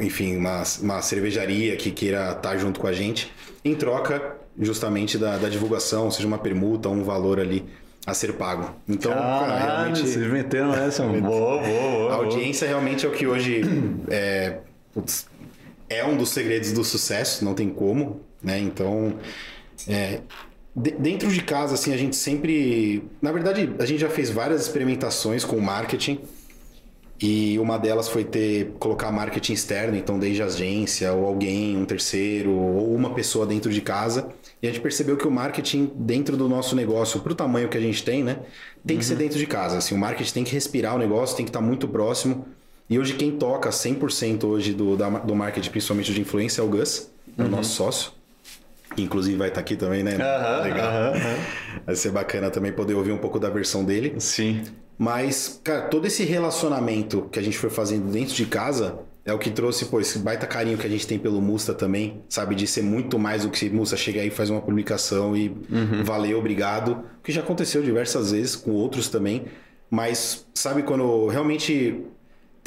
enfim, 0.00 0.36
uma, 0.36 0.64
uma 0.82 1.00
cervejaria 1.00 1.76
que 1.76 1.92
queira 1.92 2.32
estar 2.32 2.56
junto 2.58 2.80
com 2.80 2.88
a 2.88 2.92
gente, 2.92 3.32
em 3.64 3.74
troca 3.74 4.36
justamente 4.58 5.16
da, 5.16 5.38
da 5.38 5.48
divulgação, 5.48 6.10
seja 6.10 6.26
uma 6.26 6.38
permuta, 6.38 6.88
um 6.88 7.04
valor 7.04 7.38
ali 7.38 7.64
a 8.04 8.14
ser 8.14 8.32
pago. 8.32 8.74
Então, 8.88 9.12
cara, 9.12 9.58
realmente. 9.58 10.00
vocês 10.00 10.26
meteram 10.26 10.74
essa. 10.74 11.04
Boa, 11.06 11.20
boa, 11.20 11.62
boa. 11.62 12.12
A 12.12 12.14
audiência 12.16 12.66
realmente 12.66 13.06
é 13.06 13.08
o 13.08 13.12
que 13.12 13.26
hoje 13.26 13.60
é, 14.08 14.58
putz, 14.92 15.28
é 15.88 16.04
um 16.04 16.16
dos 16.16 16.30
segredos 16.30 16.72
do 16.72 16.84
sucesso, 16.84 17.44
não 17.44 17.54
tem 17.54 17.68
como, 17.70 18.20
né? 18.42 18.58
Então, 18.58 19.18
é, 19.88 20.20
de- 20.74 20.92
dentro 20.92 21.28
de 21.30 21.42
casa, 21.42 21.74
assim, 21.74 21.92
a 21.92 21.96
gente 21.96 22.16
sempre. 22.16 23.04
Na 23.22 23.32
verdade, 23.32 23.74
a 23.78 23.84
gente 23.86 24.00
já 24.00 24.10
fez 24.10 24.30
várias 24.30 24.62
experimentações 24.62 25.44
com 25.44 25.56
o 25.56 25.62
marketing. 25.62 26.20
E 27.20 27.58
uma 27.58 27.78
delas 27.78 28.08
foi 28.08 28.22
ter 28.22 28.74
colocar 28.78 29.10
marketing 29.10 29.52
externo, 29.52 29.96
então 29.96 30.20
desde 30.20 30.40
a 30.40 30.46
agência, 30.46 31.12
ou 31.12 31.26
alguém, 31.26 31.76
um 31.76 31.84
terceiro, 31.84 32.52
ou 32.52 32.94
uma 32.94 33.12
pessoa 33.12 33.44
dentro 33.44 33.72
de 33.72 33.80
casa. 33.80 34.28
E 34.62 34.68
a 34.68 34.70
gente 34.70 34.80
percebeu 34.80 35.16
que 35.16 35.26
o 35.26 35.30
marketing 35.30 35.90
dentro 35.96 36.36
do 36.36 36.48
nosso 36.48 36.76
negócio, 36.76 37.20
pro 37.20 37.34
tamanho 37.34 37.68
que 37.68 37.76
a 37.76 37.80
gente 37.80 38.04
tem, 38.04 38.22
né, 38.22 38.38
tem 38.86 38.96
que 38.98 39.04
ser 39.04 39.16
dentro 39.16 39.36
de 39.36 39.46
casa. 39.48 39.78
Assim, 39.78 39.96
o 39.96 39.98
marketing 39.98 40.32
tem 40.32 40.44
que 40.44 40.52
respirar 40.52 40.94
o 40.94 40.98
negócio, 40.98 41.36
tem 41.36 41.44
que 41.44 41.50
estar 41.50 41.60
muito 41.60 41.88
próximo. 41.88 42.46
E 42.90 42.98
hoje 42.98 43.14
quem 43.14 43.32
toca 43.32 43.70
100% 43.70 44.44
hoje 44.44 44.72
do, 44.72 44.96
da- 44.96 45.08
do 45.10 45.34
marketing, 45.34 45.70
principalmente 45.70 46.12
de 46.12 46.20
influência, 46.20 46.60
é 46.60 46.64
o 46.64 46.68
Gus, 46.68 47.10
é 47.36 47.42
o 47.42 47.48
nosso 47.48 47.74
sócio. 47.74 48.12
Que 48.96 49.02
inclusive 49.02 49.36
vai 49.36 49.48
estar 49.48 49.60
aqui 49.60 49.76
também, 49.76 50.02
né? 50.02 50.16
Aham, 50.16 50.62
Legal. 50.62 50.88
aham. 50.88 51.36
Vai 51.84 51.94
ser 51.94 52.10
bacana 52.10 52.50
também 52.50 52.72
poder 52.72 52.94
ouvir 52.94 53.12
um 53.12 53.18
pouco 53.18 53.38
da 53.38 53.50
versão 53.50 53.84
dele. 53.84 54.14
Sim. 54.18 54.62
Mas, 54.96 55.60
cara, 55.62 55.82
todo 55.82 56.06
esse 56.06 56.24
relacionamento 56.24 57.28
que 57.30 57.38
a 57.38 57.42
gente 57.42 57.56
foi 57.58 57.70
fazendo 57.70 58.10
dentro 58.10 58.34
de 58.34 58.46
casa 58.46 58.98
é 59.24 59.32
o 59.32 59.38
que 59.38 59.50
trouxe, 59.50 59.84
pô, 59.84 60.00
esse 60.00 60.18
baita 60.18 60.46
carinho 60.46 60.78
que 60.78 60.86
a 60.86 60.90
gente 60.90 61.06
tem 61.06 61.18
pelo 61.18 61.40
Musta 61.40 61.74
também, 61.74 62.22
sabe? 62.30 62.54
De 62.54 62.66
ser 62.66 62.82
muito 62.82 63.18
mais 63.18 63.42
do 63.42 63.50
que 63.50 63.58
se 63.58 63.68
Musta 63.70 63.96
chega 63.96 64.22
aí 64.22 64.28
e 64.28 64.30
faz 64.30 64.48
uma 64.48 64.60
publicação 64.62 65.36
e 65.36 65.54
valeu, 66.04 66.38
obrigado. 66.38 66.92
O 67.20 67.22
que 67.22 67.30
já 67.30 67.42
aconteceu 67.42 67.82
diversas 67.82 68.32
vezes 68.32 68.56
com 68.56 68.70
outros 68.72 69.08
também. 69.08 69.44
Mas, 69.90 70.46
sabe, 70.54 70.82
quando 70.82 71.26
realmente 71.28 72.02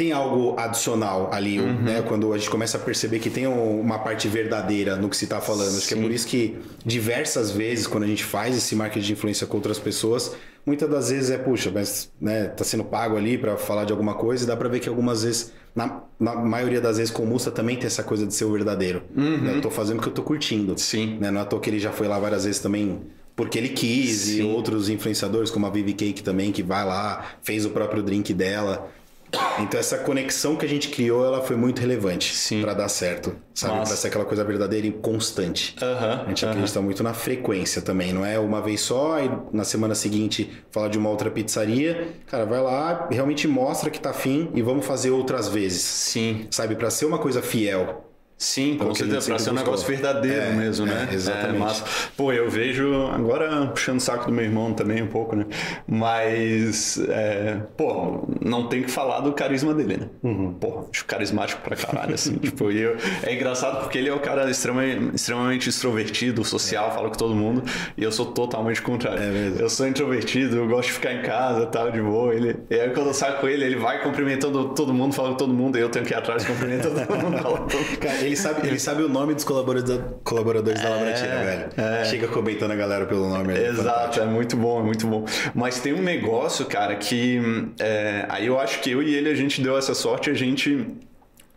tem 0.02 0.12
algo 0.12 0.56
adicional 0.58 1.30
ali, 1.32 1.60
né? 1.62 2.02
Quando 2.02 2.34
a 2.34 2.38
gente 2.40 2.50
começa 2.50 2.76
a 2.76 2.80
perceber 2.80 3.20
que 3.20 3.30
tem 3.30 3.46
um- 3.48 3.80
uma 3.80 4.00
parte 4.00 4.28
verdadeira 4.28 4.96
no 4.96 5.08
que 5.08 5.16
se 5.16 5.28
tá 5.28 5.40
falando. 5.40 5.78
Acho 5.78 5.88
que 5.88 5.94
é 5.94 5.98
por 6.02 6.10
isso 6.10 6.26
que 6.28 6.58
diversas 6.84 7.52
vezes, 7.52 7.86
quando 7.86 8.06
a 8.06 8.08
gente 8.08 8.24
faz 8.24 8.58
esse 8.58 8.76
marketing 8.76 9.06
de 9.06 9.14
influência 9.14 9.46
com 9.46 9.58
outras 9.58 9.78
pessoas, 9.78 10.36
muitas 10.66 10.90
das 10.90 11.10
vezes 11.12 11.30
é, 11.30 11.38
puxa, 11.38 11.70
mas 11.72 12.12
né, 12.20 12.46
tá 12.46 12.64
sendo 12.64 12.84
pago 12.84 13.16
ali 13.16 13.38
para 13.38 13.56
falar 13.58 13.86
de 13.86 13.92
alguma 13.92 14.16
coisa, 14.16 14.44
e 14.44 14.48
dá 14.48 14.58
para 14.58 14.68
ver 14.70 14.80
que 14.80 14.90
algumas 14.90 15.22
vezes, 15.22 15.52
na, 15.76 16.02
na 16.20 16.34
maioria 16.36 16.82
das 16.82 16.98
vezes 16.98 17.14
com 17.14 17.22
o 17.22 17.28
Musta 17.28 17.52
também 17.52 17.76
tem 17.76 17.86
essa 17.86 18.02
coisa 18.02 18.26
de 18.26 18.34
ser 18.34 18.46
o 18.46 18.52
verdadeiro. 18.52 19.04
Né? 19.16 19.54
Eu 19.56 19.62
tô 19.62 19.70
fazendo 19.70 19.98
porque 19.98 20.10
eu 20.10 20.14
tô 20.16 20.24
curtindo. 20.24 20.76
Sim. 20.80 21.20
Né? 21.20 21.30
Não 21.30 21.42
é 21.42 21.44
à 21.44 21.46
toa 21.46 21.60
que 21.62 21.70
ele 21.70 21.80
já 21.80 21.92
foi 21.92 22.08
lá 22.08 22.18
várias 22.18 22.44
vezes 22.46 22.60
também 22.60 23.02
porque 23.36 23.58
ele 23.58 23.70
quis, 23.70 24.28
e 24.28 24.36
Sim. 24.38 24.52
outros 24.52 24.90
influenciadores, 24.90 25.50
como 25.50 25.66
a 25.66 25.70
Vivi 25.70 25.94
Cake 25.94 26.22
também, 26.22 26.52
que 26.52 26.62
vai 26.62 26.86
lá, 26.86 27.26
fez 27.42 27.66
o 27.66 27.70
próprio 27.70 28.04
drink 28.04 28.34
dela. 28.34 28.90
Então 29.60 29.80
essa 29.80 29.98
conexão 29.98 30.56
que 30.56 30.66
a 30.66 30.70
gente 30.70 30.90
criou, 30.90 31.26
ela 31.26 31.42
foi 31.42 31.56
muito 31.56 31.80
relevante 31.80 32.34
para 32.62 32.74
dar 32.74 32.90
certo, 32.90 33.36
sabe? 33.54 33.76
Para 33.76 33.86
ser 33.86 34.08
aquela 34.08 34.26
coisa 34.26 34.44
verdadeira 34.44 34.88
e 34.88 34.92
constante. 34.92 35.76
A 35.82 36.26
gente 36.28 36.44
aham. 36.46 36.52
acredita 36.54 36.82
muito 36.82 37.04
na 37.04 37.14
frequência 37.14 37.82
também, 37.82 38.14
não 38.14 38.26
é 38.26 38.38
uma 38.40 38.62
vez 38.62 38.82
só 38.82 39.20
e 39.20 39.32
na 39.54 39.64
semana 39.64 39.96
seguinte 39.96 40.52
falar 40.72 40.90
de 40.90 40.98
uma 40.98 41.10
outra 41.10 41.30
pizzaria. 41.32 42.10
Cara, 42.28 42.46
vai 42.46 42.62
lá, 42.62 43.08
realmente 43.12 43.48
mostra 43.48 43.90
que 43.90 44.00
tá 44.00 44.10
afim 44.10 44.50
e 44.54 44.62
vamos 44.62 44.86
fazer 44.86 45.12
outras 45.12 45.48
vezes. 45.48 45.82
Sim. 45.82 46.48
Sabe, 46.52 46.76
para 46.76 46.90
ser 46.90 47.06
uma 47.06 47.18
coisa 47.18 47.42
fiel. 47.42 48.11
Sim, 48.42 48.76
com 48.76 48.92
certeza, 48.96 49.28
pra 49.28 49.38
ser 49.38 49.52
um 49.52 49.54
negócio 49.54 49.88
verdadeiro 49.88 50.42
É, 50.42 50.52
mesmo, 50.52 50.88
né? 50.88 51.10
é, 51.12 51.14
exatamente. 51.14 51.60
massa. 51.60 51.86
Pô, 52.18 52.34
eu 52.34 52.50
vejo, 52.50 52.92
agora 53.14 53.68
puxando 53.68 53.98
o 53.98 54.02
saco 54.02 54.26
do 54.26 54.32
meu 54.32 54.44
irmão 54.44 54.74
também 54.74 55.00
um 55.04 55.08
pouco, 55.08 55.36
né? 55.36 55.46
Mas, 55.88 56.98
é, 57.08 57.60
pô, 57.78 58.28
não 58.44 58.68
tem 58.68 58.82
que 58.82 58.90
falar 58.90 59.20
do 59.20 59.32
carisma 59.34 59.76
dele, 59.76 59.98
né? 59.98 60.10
Uhum. 60.24 60.54
Pô, 60.54 60.86
acho 60.92 61.06
carismático 61.06 61.62
pra 61.62 61.76
caralho, 61.76 62.16
assim. 62.16 62.34
tipo, 62.42 62.72
eu, 62.72 62.98
é 63.22 63.36
engraçado 63.36 63.82
porque 63.82 64.00
ele 64.00 64.10
é 64.10 64.14
o 64.14 64.20
cara 64.20 64.50
extremamente, 64.50 65.16
extremamente 65.16 65.70
extrovertido, 65.70 66.44
social, 66.44 66.92
fala 66.96 67.10
com 67.10 67.16
todo 67.18 67.36
mundo, 67.36 67.62
e 67.96 68.04
eu 68.04 68.12
sou 68.12 68.26
totalmente 68.26 68.82
contrário. 68.82 69.22
É 69.22 69.30
mesmo. 69.30 69.60
Eu 69.60 69.70
sou 69.70 69.88
introvertido, 69.88 70.58
eu 70.58 70.68
gosto 70.68 70.88
de 70.88 70.94
ficar 70.94 71.14
em 71.14 71.22
casa, 71.22 71.68
tal, 71.68 71.92
de 71.92 72.02
boa. 72.02 72.34
Ele, 72.34 72.56
e 72.72 72.74
aí 72.80 72.90
quando 72.90 73.08
eu 73.08 73.14
saio 73.14 73.36
com 73.38 73.48
ele, 73.48 73.64
ele 73.66 73.76
vai 73.76 74.02
cumprimentando 74.02 74.70
todo 74.70 74.92
mundo, 74.92 75.14
falando 75.14 75.34
com 75.34 75.38
todo 75.38 75.54
mundo, 75.54 75.78
e 75.78 75.82
eu 75.82 75.90
tenho 75.90 76.04
que 76.06 76.12
ir 76.12 76.18
atrás 76.18 76.44
cumprimentando 76.44 77.06
todo 77.06 77.18
mundo, 77.20 77.38
com 77.38 77.44
todo 77.44 77.62
mundo. 77.62 77.72
Cara, 78.02 78.31
ele 78.32 78.36
sabe, 78.38 78.68
ele 78.68 78.80
sabe 78.80 79.04
o 79.04 79.10
nome 79.10 79.34
dos 79.34 79.44
colaboradores, 79.44 80.04
colaboradores 80.24 80.82
da 80.82 80.90
Labratina, 80.90 81.44
velho. 81.44 82.06
Chega 82.06 82.28
comentando 82.28 82.72
a 82.72 82.76
galera 82.76 83.06
pelo 83.06 83.28
nome. 83.30 83.54
ali, 83.54 83.66
Exato, 83.66 83.84
fantástico. 83.90 84.26
é 84.26 84.30
muito 84.30 84.58
bom, 84.58 84.80
é 84.80 84.84
muito 84.84 85.08
bom. 85.08 85.26
Mas 85.54 85.80
tem 85.80 85.94
um 85.94 86.02
negócio, 86.02 86.66
cara, 86.66 86.96
que 86.96 87.42
é, 87.80 88.26
aí 88.30 88.48
eu 88.48 88.60
acho 88.60 88.80
que 88.82 88.90
eu 88.92 89.02
e 89.04 89.14
ele 89.14 89.30
a 89.30 89.36
gente 89.36 89.62
deu 89.62 89.78
essa 89.78 89.94
sorte, 89.94 90.30
a 90.30 90.34
gente 90.34 90.86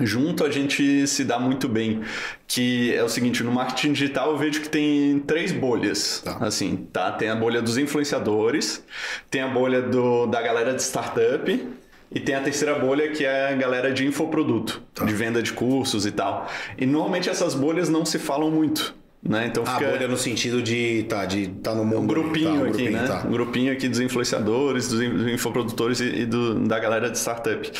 junto 0.00 0.44
a 0.44 0.50
gente 0.50 1.06
se 1.06 1.22
dá 1.24 1.38
muito 1.38 1.68
bem. 1.68 2.02
Que 2.48 2.92
é 2.94 3.02
o 3.02 3.08
seguinte, 3.08 3.42
no 3.44 3.52
marketing 3.52 3.92
digital 3.92 4.32
eu 4.32 4.36
vejo 4.36 4.60
que 4.60 4.68
tem 4.68 5.20
três 5.20 5.52
bolhas, 5.52 6.20
Tá. 6.24 6.38
assim, 6.40 6.88
tá? 6.92 7.12
Tem 7.12 7.28
a 7.28 7.36
bolha 7.36 7.62
dos 7.62 7.78
influenciadores, 7.78 8.82
tem 9.30 9.40
a 9.40 9.48
bolha 9.48 9.80
do, 9.82 10.26
da 10.26 10.42
galera 10.42 10.74
de 10.74 10.82
startup 10.82 11.68
e 12.14 12.20
tem 12.20 12.34
a 12.34 12.40
terceira 12.40 12.78
bolha 12.78 13.10
que 13.10 13.24
é 13.24 13.48
a 13.48 13.54
galera 13.54 13.92
de 13.92 14.06
infoproduto, 14.06 14.82
de 15.04 15.12
venda 15.12 15.42
de 15.42 15.52
cursos 15.52 16.06
e 16.06 16.12
tal. 16.12 16.48
E 16.78 16.86
normalmente 16.86 17.28
essas 17.28 17.54
bolhas 17.54 17.88
não 17.88 18.04
se 18.04 18.18
falam 18.18 18.50
muito. 18.50 18.94
Né? 19.26 19.46
Então 19.46 19.64
fica... 19.64 19.88
A 19.88 19.90
bolha 19.90 20.06
no 20.06 20.18
sentido 20.18 20.62
de 20.62 21.04
tá, 21.04 21.24
de 21.24 21.46
tá 21.46 21.74
no 21.74 21.82
mundo. 21.82 22.02
Um 22.02 22.06
grupinho 22.06 22.44
tá, 22.44 22.50
um 22.50 22.56
aqui, 22.56 22.70
grupinho, 22.70 22.92
né? 22.92 23.06
Tá. 23.06 23.24
Um 23.26 23.30
grupinho 23.30 23.72
aqui 23.72 23.88
dos 23.88 24.00
influenciadores, 24.00 24.88
dos 24.88 25.00
infoprodutores 25.00 26.00
e, 26.00 26.20
e 26.20 26.26
do, 26.26 26.56
da 26.66 26.78
galera 26.78 27.10
de 27.10 27.16
startup. 27.16 27.70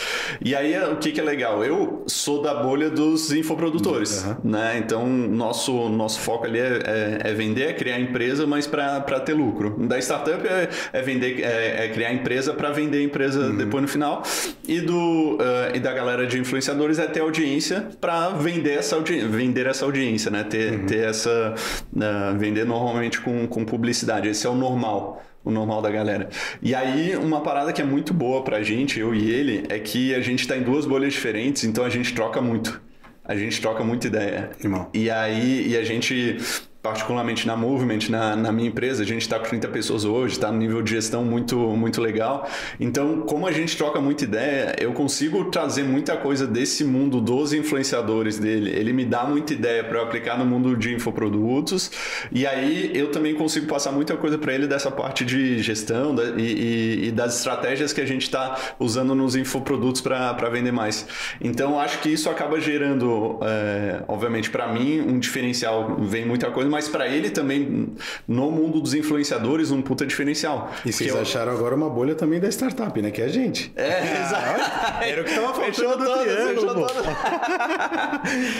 E 0.43 0.55
aí, 0.55 0.75
o 0.91 0.97
que, 0.97 1.13
que 1.13 1.21
é 1.21 1.23
legal? 1.23 1.63
Eu 1.63 2.03
sou 2.07 2.41
da 2.41 2.55
bolha 2.55 2.89
dos 2.89 3.31
infoprodutores, 3.31 4.25
uhum. 4.25 4.37
né? 4.53 4.79
Então, 4.79 5.07
nosso, 5.07 5.89
nosso 5.91 6.21
foco 6.21 6.47
ali 6.47 6.59
é, 6.59 7.21
é, 7.23 7.31
é 7.31 7.35
vender, 7.35 7.65
é 7.65 7.73
criar 7.75 8.01
empresa, 8.01 8.47
mas 8.47 8.67
para 8.67 9.21
ter 9.21 9.35
lucro. 9.35 9.77
Da 9.87 9.99
startup 9.99 10.47
é, 10.47 10.71
é 10.95 11.03
vender, 11.03 11.43
é, 11.43 11.85
é 11.85 11.89
criar 11.89 12.13
empresa 12.15 12.55
para 12.55 12.71
vender 12.71 13.03
empresa 13.03 13.41
uhum. 13.41 13.57
depois 13.57 13.83
no 13.83 13.89
final. 13.89 14.23
E, 14.67 14.81
do, 14.81 15.35
uh, 15.35 15.75
e 15.75 15.79
da 15.79 15.93
galera 15.93 16.27
de 16.27 16.39
influenciadores 16.39 16.99
é 16.99 17.07
ter 17.07 17.21
audiência 17.21 17.87
para 18.01 18.31
vender 18.31 18.79
essa, 18.79 18.97
audi 18.97 19.21
vender 19.21 19.67
essa 19.67 19.85
audiência, 19.85 20.31
né? 20.31 20.43
Ter, 20.43 20.73
uhum. 20.73 20.87
ter 20.87 21.05
essa 21.05 21.34
uh, 21.35 22.39
vender 22.39 22.65
normalmente 22.65 23.21
com, 23.21 23.47
com 23.47 23.65
publicidade. 23.65 24.29
Esse 24.29 24.47
é 24.47 24.51
o 24.51 24.55
normal 24.55 25.23
o 25.45 25.51
normal 25.51 25.83
da 25.83 25.91
galera. 25.91 26.31
E 26.63 26.75
aí, 26.75 27.15
uma 27.17 27.43
parada 27.43 27.71
que 27.71 27.83
é 27.83 27.85
muito 27.85 28.15
boa 28.15 28.43
pra 28.43 28.63
gente, 28.63 28.99
eu 28.99 29.15
e 29.15 29.31
ele, 29.31 29.65
é 29.69 29.79
que 29.79 30.15
a 30.15 30.21
gente 30.21 30.49
tá 30.49 30.57
em 30.57 30.63
duas 30.63 30.87
bolhas 30.87 31.13
diferentes, 31.13 31.65
então 31.65 31.85
a 31.85 31.91
gente 31.91 32.15
troca 32.15 32.41
muito. 32.41 32.81
A 33.23 33.37
gente 33.37 33.61
troca 33.61 33.85
muita 33.85 34.07
ideia. 34.07 34.51
Irmão. 34.59 34.89
E 34.95 35.11
aí, 35.11 35.69
e 35.69 35.77
a 35.77 35.85
gente 35.85 36.39
particularmente 36.85 37.47
na 37.47 37.57
Movement, 37.57 38.11
na, 38.11 38.37
na 38.37 38.53
minha 38.53 38.69
empresa, 38.69 39.03
a 39.03 39.07
gente 39.07 39.23
está 39.23 39.39
com 39.39 39.47
30 39.47 39.69
pessoas 39.69 40.05
hoje, 40.05 40.35
está 40.35 40.53
no 40.53 40.59
nível 40.59 40.83
de 40.83 40.91
gestão 40.91 41.25
muito, 41.25 41.57
muito 41.57 41.99
legal. 41.99 42.47
Então, 42.79 43.23
como 43.23 43.47
a 43.47 43.53
gente 43.53 43.75
troca 43.75 44.03
muita 44.03 44.25
ideia, 44.25 44.77
eu 44.79 44.93
consigo 44.93 45.47
trazer 45.47 45.83
muita 45.83 46.15
coisa 46.15 46.47
desse 46.47 46.85
mundo 46.85 47.23
dos 47.23 47.55
influenciadores 47.55 48.39
dele. 48.39 48.71
Ele 48.71 48.93
me 48.93 49.07
dá 49.07 49.25
muita 49.25 49.55
ideia 49.55 49.83
para 49.83 49.97
eu 49.97 50.03
aplicar 50.03 50.39
no 50.39 50.45
mundo 50.45 50.77
de 50.77 50.93
infoprodutos. 50.93 51.91
E 52.31 52.47
aí 52.47 52.91
eu 52.93 53.11
também 53.11 53.35
consigo 53.35 53.67
passar 53.67 53.91
muita 53.91 54.15
coisa 54.19 54.37
para 54.37 54.53
ele 54.53 54.67
dessa 54.67 54.91
parte 54.91 55.25
de 55.25 55.63
gestão 55.63 56.15
da, 56.15 56.39
e, 56.39 56.43
e, 56.43 57.09
e, 57.09 57.11
das 57.11 57.39
estratégias 57.39 57.95
que 57.95 58.03
a 58.03 58.07
gente 58.07 58.25
está 58.25 58.59
usando 58.79 59.15
nos 59.15 59.35
infoprodutos 59.35 60.03
para 60.03 60.51
vender 60.51 60.73
mais. 60.73 61.07
Então, 61.41 61.81
acho 61.81 62.01
que 62.01 62.11
isso 62.11 62.29
acaba 62.29 62.61
gerando, 62.61 63.39
é, 63.41 64.03
obviamente, 64.07 64.51
para 64.51 64.71
mim, 64.71 65.01
um 65.01 65.19
diferencial. 65.19 65.97
Vem 65.99 66.27
muita 66.27 66.51
coisa, 66.51 66.74
mas 66.75 66.89
para 66.89 67.07
ele 67.07 67.31
também, 67.31 67.95
no 68.27 68.51
mundo 68.51 68.81
dos 68.81 68.95
influenciadores, 68.95 69.71
um 69.71 69.81
puta 69.81 70.05
diferencial. 70.05 70.73
E 70.85 70.93
vocês 70.93 71.15
eu... 71.15 71.21
acharam 71.21 71.53
agora 71.53 71.73
uma 71.73 71.89
bolha 71.89 72.17
também 72.17 72.41
da 72.41 72.49
startup, 72.49 73.01
né? 73.01 73.13
Que 73.13 73.23
é 73.23 73.27
a 73.27 73.29
gente. 73.29 73.73
É, 73.77 73.93
ah, 73.93 74.27
exato. 74.27 75.05
Era 75.05 75.23
o 75.23 75.25
que 75.25 75.33
tava 75.33 75.55
faltando 75.55 76.05
do 76.05 76.13
triângulo. 76.19 76.87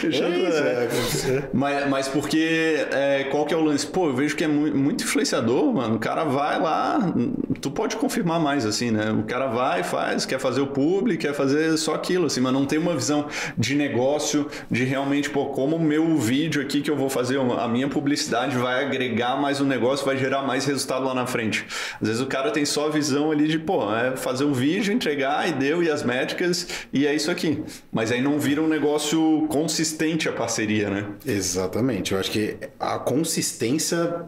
Fechou 0.01 0.27
é, 0.31 0.31
é. 0.31 1.49
Mas, 1.53 1.89
mas 1.89 2.09
porque, 2.09 2.87
é, 2.93 3.25
qual 3.33 3.45
que 3.45 3.53
é 3.53 3.57
o 3.57 3.65
lance? 3.65 3.85
Pô, 3.85 4.07
eu 4.07 4.15
vejo 4.15 4.37
que 4.37 4.45
é 4.45 4.49
muito 4.49 5.03
influenciador, 5.03 5.73
mano. 5.75 5.97
O 5.97 5.99
cara 5.99 6.23
vai 6.23 6.61
lá, 6.61 7.13
tu 7.61 7.69
pode 7.69 7.97
confirmar 7.97 8.39
mais, 8.39 8.65
assim, 8.65 8.93
né? 8.93 9.11
O 9.11 9.25
cara 9.25 9.49
vai, 9.49 9.83
faz, 9.83 10.25
quer 10.25 10.39
fazer 10.39 10.61
o 10.61 10.69
público, 10.69 11.23
quer 11.23 11.35
fazer 11.35 11.77
só 11.79 11.95
aquilo, 11.95 12.27
assim, 12.27 12.41
mas 12.41 12.53
não 12.53 12.65
tem 12.65 12.79
uma 12.79 12.95
visão 12.95 13.27
de 13.59 13.75
negócio, 13.75 14.47
de 14.71 14.85
realmente, 14.85 15.29
pô, 15.31 15.47
como 15.47 15.75
o 15.75 15.81
meu 15.81 16.17
vídeo 16.17 16.63
aqui 16.63 16.81
que 16.81 16.91
eu 16.91 16.97
vou 16.97 17.09
fazer, 17.09 17.41
a 17.41 17.67
minha 17.67 17.89
publicidade 17.89 18.04
publicidade 18.05 18.59
vai 18.59 18.85
agregar 18.85 19.41
mais 19.41 19.63
um 19.63 19.65
negócio, 19.65 20.05
vai 20.05 20.19
gerar 20.19 20.43
mais 20.43 20.67
resultado 20.67 21.07
lá 21.07 21.15
na 21.15 21.27
frente. 21.27 21.65
Às 22.01 22.07
vezes 22.07 22.23
o 22.23 22.27
cara 22.27 22.51
tem 22.51 22.67
só 22.67 22.89
a 22.89 22.91
visão 22.91 23.31
ali 23.31 23.49
de, 23.49 23.59
pô, 23.59 23.91
é 23.95 24.15
fazer 24.15 24.45
um 24.45 24.53
vídeo, 24.53 24.93
entregar 24.93 25.49
e 25.49 25.53
deu, 25.53 25.83
e 25.83 25.91
as 25.91 26.03
métricas, 26.03 26.69
e 26.93 27.07
é 27.07 27.15
isso 27.15 27.31
aqui. 27.31 27.65
Mas 27.91 28.13
aí 28.13 28.21
não 28.21 28.39
vira 28.39 28.61
um 28.61 28.69
negócio 28.69 29.47
consistente 29.49 30.29
a 30.29 30.33
parceria, 30.33 30.91
né? 30.91 31.07
Exatamente. 31.25 32.13
Eu 32.13 32.21
acho 32.21 32.31
que 32.31 32.59
a 32.79 32.99
consistência 32.99 34.27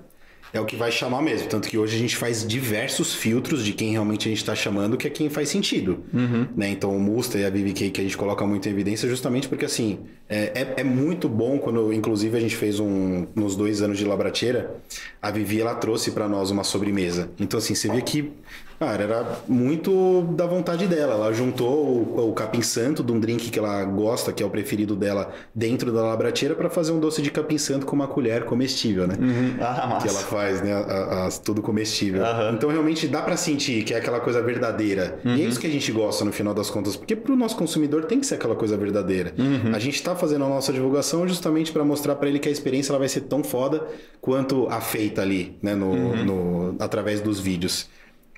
é 0.56 0.60
o 0.60 0.64
que 0.64 0.76
vai 0.76 0.90
chamar 0.90 1.22
mesmo. 1.22 1.48
Tanto 1.48 1.68
que 1.68 1.78
hoje 1.78 1.96
a 1.96 1.98
gente 1.98 2.16
faz 2.16 2.46
diversos 2.46 3.14
filtros 3.14 3.64
de 3.64 3.72
quem 3.72 3.92
realmente 3.92 4.28
a 4.28 4.30
gente 4.30 4.38
está 4.38 4.54
chamando, 4.54 4.96
que 4.96 5.06
é 5.06 5.10
quem 5.10 5.28
faz 5.28 5.48
sentido. 5.48 6.04
Uhum. 6.12 6.46
Né? 6.56 6.70
Então 6.70 6.96
o 6.96 7.00
Musta 7.00 7.38
e 7.38 7.44
a 7.44 7.50
BBK 7.50 7.90
que 7.90 8.00
a 8.00 8.04
gente 8.04 8.16
coloca 8.16 8.46
muito 8.46 8.68
em 8.68 8.72
evidência 8.72 9.08
justamente 9.08 9.48
porque 9.48 9.64
assim, 9.64 9.98
é, 10.28 10.52
é, 10.54 10.74
é, 10.78 10.84
muito 10.84 11.28
bom 11.28 11.56
quando, 11.58 11.92
inclusive, 11.92 12.36
a 12.36 12.40
gente 12.40 12.56
fez 12.56 12.80
um. 12.80 13.26
Nos 13.34 13.54
dois 13.54 13.80
anos 13.80 13.96
de 13.96 14.04
Labrateira, 14.04 14.74
a 15.22 15.30
Vivi 15.30 15.60
ela 15.60 15.74
trouxe 15.74 16.10
para 16.10 16.28
nós 16.28 16.50
uma 16.50 16.64
sobremesa. 16.64 17.30
Então, 17.38 17.58
assim, 17.58 17.74
você 17.74 17.88
via 17.88 18.00
que 18.00 18.32
Cara, 18.78 19.02
era 19.02 19.38
muito 19.48 20.22
da 20.34 20.46
vontade 20.46 20.86
dela. 20.86 21.14
Ela 21.14 21.32
juntou 21.32 21.86
o, 21.86 22.28
o, 22.28 22.32
capim 22.32 22.60
santo 22.60 23.02
de 23.02 23.10
um 23.10 23.18
drink 23.18 23.50
que 23.50 23.58
ela 23.58 23.82
gosta, 23.84 24.32
que 24.32 24.42
é 24.42 24.46
o 24.46 24.50
preferido 24.50 24.94
dela, 24.94 25.32
dentro 25.54 25.90
da 25.92 26.02
labrateira 26.02 26.54
para 26.54 26.68
fazer 26.68 26.92
um 26.92 27.00
doce 27.00 27.22
de 27.22 27.30
capim 27.30 27.56
santo 27.56 27.86
com 27.86 27.96
uma 27.96 28.06
colher 28.06 28.44
comestível, 28.44 29.06
né? 29.06 29.16
Uhum. 29.18 29.56
Ah, 29.60 29.98
que 30.00 30.08
ela 30.08 30.20
faz, 30.20 30.60
né? 30.60 30.74
A, 30.74 31.26
a, 31.26 31.30
tudo 31.30 31.62
comestível. 31.62 32.22
Uhum. 32.22 32.54
Então 32.54 32.70
realmente 32.70 33.08
dá 33.08 33.22
para 33.22 33.36
sentir 33.36 33.82
que 33.82 33.94
é 33.94 33.96
aquela 33.96 34.20
coisa 34.20 34.42
verdadeira. 34.42 35.18
Uhum. 35.24 35.36
E 35.36 35.40
é 35.40 35.44
uhum. 35.44 35.50
isso 35.50 35.60
que 35.60 35.66
a 35.66 35.70
gente 35.70 35.90
gosta 35.90 36.24
no 36.24 36.32
final 36.32 36.52
das 36.52 36.68
contas, 36.68 36.96
porque 36.96 37.16
pro 37.16 37.34
nosso 37.34 37.56
consumidor 37.56 38.04
tem 38.04 38.20
que 38.20 38.26
ser 38.26 38.34
aquela 38.34 38.54
coisa 38.54 38.76
verdadeira. 38.76 39.32
Uhum. 39.38 39.74
A 39.74 39.78
gente 39.78 40.02
tá 40.02 40.14
fazendo 40.14 40.44
a 40.44 40.48
nossa 40.48 40.72
divulgação 40.72 41.26
justamente 41.26 41.72
para 41.72 41.84
mostrar 41.84 42.16
para 42.16 42.28
ele 42.28 42.38
que 42.38 42.48
a 42.48 42.52
experiência 42.52 42.92
ela 42.92 42.98
vai 42.98 43.08
ser 43.08 43.22
tão 43.22 43.42
foda 43.42 43.86
quanto 44.20 44.66
a 44.68 44.80
feita 44.80 45.22
ali, 45.22 45.56
né? 45.62 45.74
no, 45.74 45.90
uhum. 45.90 46.24
no 46.24 46.76
através 46.78 47.20
dos 47.20 47.40
vídeos. 47.40 47.88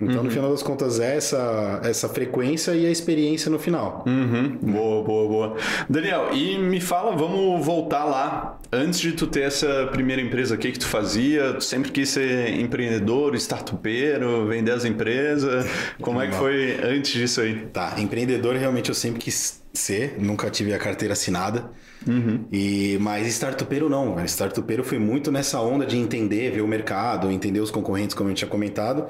Então, 0.00 0.18
uhum. 0.18 0.22
no 0.24 0.30
final 0.30 0.50
das 0.50 0.62
contas, 0.62 1.00
é 1.00 1.16
essa, 1.16 1.80
essa 1.84 2.08
frequência 2.08 2.72
e 2.72 2.86
a 2.86 2.90
experiência 2.90 3.50
no 3.50 3.58
final. 3.58 4.04
Uhum. 4.06 4.56
Boa, 4.62 5.04
boa, 5.04 5.28
boa. 5.28 5.56
Daniel, 5.88 6.30
e 6.32 6.56
me 6.56 6.80
fala, 6.80 7.16
vamos 7.16 7.64
voltar 7.64 8.04
lá. 8.04 8.58
Antes 8.70 9.00
de 9.00 9.12
tu 9.12 9.26
ter 9.26 9.42
essa 9.42 9.88
primeira 9.90 10.22
empresa, 10.22 10.54
o 10.54 10.58
que 10.58 10.70
que 10.70 10.78
tu 10.78 10.86
fazia? 10.86 11.54
Tu 11.54 11.64
sempre 11.64 11.90
quis 11.90 12.08
ser 12.10 12.60
empreendedor, 12.60 13.34
startupeiro, 13.34 14.46
vender 14.46 14.72
as 14.72 14.84
empresas? 14.84 15.66
Como 16.00 16.20
é 16.20 16.28
que 16.28 16.34
foi 16.34 16.78
antes 16.82 17.12
disso 17.12 17.40
aí? 17.40 17.66
Tá, 17.72 17.94
empreendedor 17.98 18.54
realmente 18.54 18.90
eu 18.90 18.94
sempre 18.94 19.18
quis 19.20 19.62
ser, 19.72 20.16
nunca 20.18 20.50
tive 20.50 20.72
a 20.72 20.78
carteira 20.78 21.12
assinada. 21.12 21.70
Uhum. 22.06 22.44
E, 22.52 22.98
mas 23.00 23.26
startupeiro 23.28 23.88
não, 23.88 24.22
startupeiro 24.24 24.84
foi 24.84 24.98
muito 24.98 25.32
nessa 25.32 25.60
onda 25.60 25.84
de 25.84 25.96
entender, 25.96 26.52
ver 26.52 26.60
o 26.60 26.68
mercado, 26.68 27.30
entender 27.30 27.60
os 27.60 27.70
concorrentes, 27.70 28.14
como 28.14 28.28
a 28.28 28.30
gente 28.30 28.38
tinha 28.38 28.50
comentado. 28.50 29.06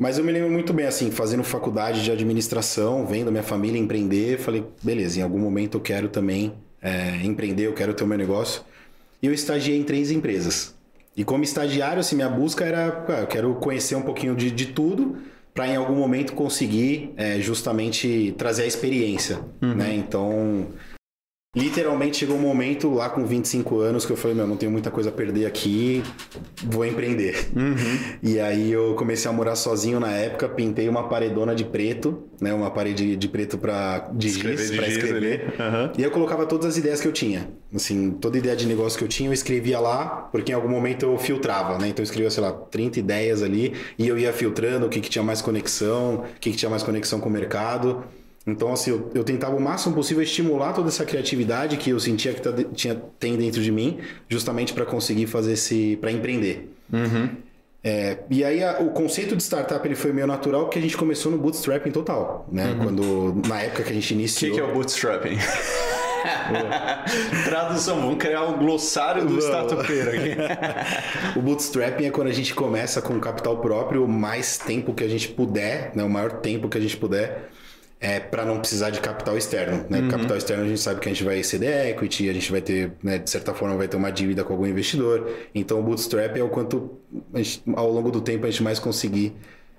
Mas 0.00 0.16
eu 0.16 0.24
me 0.24 0.32
lembro 0.32 0.50
muito 0.50 0.72
bem, 0.72 0.86
assim, 0.86 1.10
fazendo 1.10 1.44
faculdade 1.44 2.02
de 2.02 2.10
administração, 2.10 3.04
vendo 3.04 3.30
minha 3.30 3.42
família 3.42 3.78
empreender, 3.78 4.38
falei, 4.38 4.64
beleza, 4.82 5.20
em 5.20 5.22
algum 5.22 5.38
momento 5.38 5.76
eu 5.76 5.80
quero 5.82 6.08
também 6.08 6.54
é, 6.80 7.20
empreender, 7.22 7.66
eu 7.66 7.74
quero 7.74 7.92
ter 7.92 8.02
o 8.02 8.06
meu 8.06 8.16
negócio. 8.16 8.62
E 9.22 9.26
eu 9.26 9.34
estagiei 9.34 9.78
em 9.78 9.82
três 9.82 10.10
empresas. 10.10 10.74
E 11.14 11.22
como 11.22 11.44
estagiário, 11.44 12.00
assim, 12.00 12.16
minha 12.16 12.30
busca 12.30 12.64
era, 12.64 13.04
eu 13.20 13.26
quero 13.26 13.54
conhecer 13.56 13.94
um 13.94 14.00
pouquinho 14.00 14.34
de, 14.34 14.50
de 14.50 14.68
tudo 14.68 15.18
para 15.52 15.68
em 15.68 15.76
algum 15.76 15.96
momento 15.96 16.32
conseguir 16.32 17.12
é, 17.18 17.38
justamente 17.38 18.34
trazer 18.38 18.62
a 18.62 18.66
experiência, 18.66 19.40
uhum. 19.60 19.74
né? 19.74 19.94
Então, 19.94 20.68
Literalmente 21.56 22.18
chegou 22.18 22.36
um 22.36 22.40
momento 22.40 22.94
lá 22.94 23.10
com 23.10 23.26
25 23.26 23.80
anos 23.80 24.06
que 24.06 24.12
eu 24.12 24.16
falei, 24.16 24.36
meu, 24.36 24.46
não 24.46 24.56
tenho 24.56 24.70
muita 24.70 24.88
coisa 24.88 25.08
a 25.08 25.12
perder 25.12 25.46
aqui, 25.46 26.00
vou 26.62 26.86
empreender. 26.86 27.50
Uhum. 27.56 27.98
E 28.22 28.38
aí 28.38 28.70
eu 28.70 28.94
comecei 28.94 29.28
a 29.28 29.34
morar 29.34 29.56
sozinho 29.56 29.98
na 29.98 30.12
época, 30.12 30.48
pintei 30.48 30.88
uma 30.88 31.08
paredona 31.08 31.52
de 31.52 31.64
preto, 31.64 32.22
né, 32.40 32.54
uma 32.54 32.70
parede 32.70 33.16
de 33.16 33.28
preto 33.28 33.58
para 33.58 34.10
de 34.12 34.28
escrever, 34.28 34.58
giz, 34.58 34.76
para 34.76 34.86
escrever. 34.86 35.54
Uhum. 35.58 35.92
E 35.98 36.02
eu 36.04 36.12
colocava 36.12 36.46
todas 36.46 36.66
as 36.66 36.76
ideias 36.76 37.00
que 37.00 37.08
eu 37.08 37.12
tinha. 37.12 37.50
Assim, 37.74 38.12
toda 38.12 38.38
ideia 38.38 38.54
de 38.54 38.64
negócio 38.64 38.96
que 38.96 39.04
eu 39.04 39.08
tinha, 39.08 39.28
eu 39.28 39.32
escrevia 39.32 39.80
lá, 39.80 40.28
porque 40.30 40.52
em 40.52 40.54
algum 40.54 40.68
momento 40.68 41.04
eu 41.04 41.18
filtrava, 41.18 41.78
né? 41.78 41.88
Então 41.88 42.00
eu 42.00 42.04
escrevia, 42.04 42.30
sei 42.30 42.44
lá, 42.44 42.52
30 42.52 43.00
ideias 43.00 43.42
ali 43.42 43.74
e 43.98 44.06
eu 44.06 44.16
ia 44.16 44.32
filtrando 44.32 44.86
o 44.86 44.88
que, 44.88 45.00
que 45.00 45.10
tinha 45.10 45.24
mais 45.24 45.42
conexão, 45.42 46.26
o 46.36 46.40
que, 46.40 46.52
que 46.52 46.56
tinha 46.56 46.70
mais 46.70 46.84
conexão 46.84 47.18
com 47.18 47.28
o 47.28 47.32
mercado. 47.32 48.04
Então, 48.46 48.72
assim, 48.72 48.90
eu, 48.90 49.10
eu, 49.14 49.22
tentava 49.22 49.54
o 49.54 49.60
máximo 49.60 49.94
possível 49.94 50.22
estimular 50.22 50.72
toda 50.72 50.88
essa 50.88 51.04
criatividade 51.04 51.76
que 51.76 51.90
eu 51.90 52.00
sentia 52.00 52.32
que 52.32 52.40
tá, 52.40 52.50
tinha, 52.74 52.94
tem 53.18 53.36
dentro 53.36 53.62
de 53.62 53.70
mim, 53.70 53.98
justamente 54.28 54.72
para 54.72 54.86
conseguir 54.86 55.26
fazer 55.26 55.52
esse. 55.52 55.98
para 56.00 56.10
empreender. 56.10 56.72
Uhum. 56.90 57.28
É, 57.82 58.18
e 58.28 58.44
aí 58.44 58.62
a, 58.62 58.80
o 58.80 58.90
conceito 58.90 59.34
de 59.34 59.42
startup 59.42 59.86
ele 59.86 59.94
foi 59.94 60.12
meio 60.12 60.26
natural 60.26 60.64
porque 60.64 60.78
a 60.78 60.82
gente 60.82 60.96
começou 60.96 61.32
no 61.32 61.38
bootstrapping 61.38 61.90
total, 61.90 62.46
né? 62.50 62.72
Uhum. 62.72 62.78
Quando 62.78 63.48
na 63.48 63.62
época 63.62 63.82
que 63.82 63.90
a 63.90 63.94
gente 63.94 64.12
iniciou. 64.12 64.52
O 64.52 64.54
que, 64.54 64.60
que, 64.60 64.66
é 64.66 64.70
o 64.70 64.74
bootstrapping? 64.74 65.38
Tradução, 67.44 68.00
vamos 68.00 68.18
criar 68.18 68.44
um 68.44 68.58
glossário 68.58 69.26
do 69.26 69.38
startupeiro 69.38 70.10
aqui. 70.10 70.36
o 71.38 71.42
bootstrapping 71.42 72.06
é 72.06 72.10
quando 72.10 72.28
a 72.28 72.32
gente 72.32 72.54
começa 72.54 73.00
com 73.00 73.18
capital 73.18 73.58
próprio, 73.58 74.04
o 74.04 74.08
mais 74.08 74.58
tempo 74.58 74.92
que 74.92 75.04
a 75.04 75.08
gente 75.08 75.28
puder, 75.28 75.92
né? 75.94 76.04
O 76.04 76.10
maior 76.10 76.32
tempo 76.32 76.68
que 76.68 76.76
a 76.76 76.80
gente 76.80 76.98
puder 76.98 77.50
é, 78.00 78.18
para 78.18 78.46
não 78.46 78.58
precisar 78.58 78.90
de 78.90 78.98
capital 79.00 79.36
externo. 79.36 79.84
Né? 79.88 80.00
Uhum. 80.00 80.08
Capital 80.08 80.36
externo 80.36 80.64
a 80.64 80.66
gente 80.66 80.80
sabe 80.80 81.00
que 81.00 81.08
a 81.08 81.12
gente 81.12 81.22
vai 81.22 81.42
ceder 81.42 81.88
equity, 81.88 82.30
a 82.30 82.32
gente 82.32 82.50
vai 82.50 82.62
ter, 82.62 82.92
né, 83.02 83.18
de 83.18 83.28
certa 83.28 83.52
forma, 83.52 83.76
vai 83.76 83.88
ter 83.88 83.96
uma 83.96 84.10
dívida 84.10 84.42
com 84.42 84.54
algum 84.54 84.66
investidor. 84.66 85.30
Então 85.54 85.78
o 85.78 85.82
bootstrap 85.82 86.36
é 86.36 86.42
o 86.42 86.48
quanto 86.48 86.98
gente, 87.34 87.62
ao 87.74 87.90
longo 87.90 88.10
do 88.10 88.22
tempo 88.22 88.46
a 88.46 88.50
gente 88.50 88.62
mais 88.62 88.78
conseguir 88.78 89.36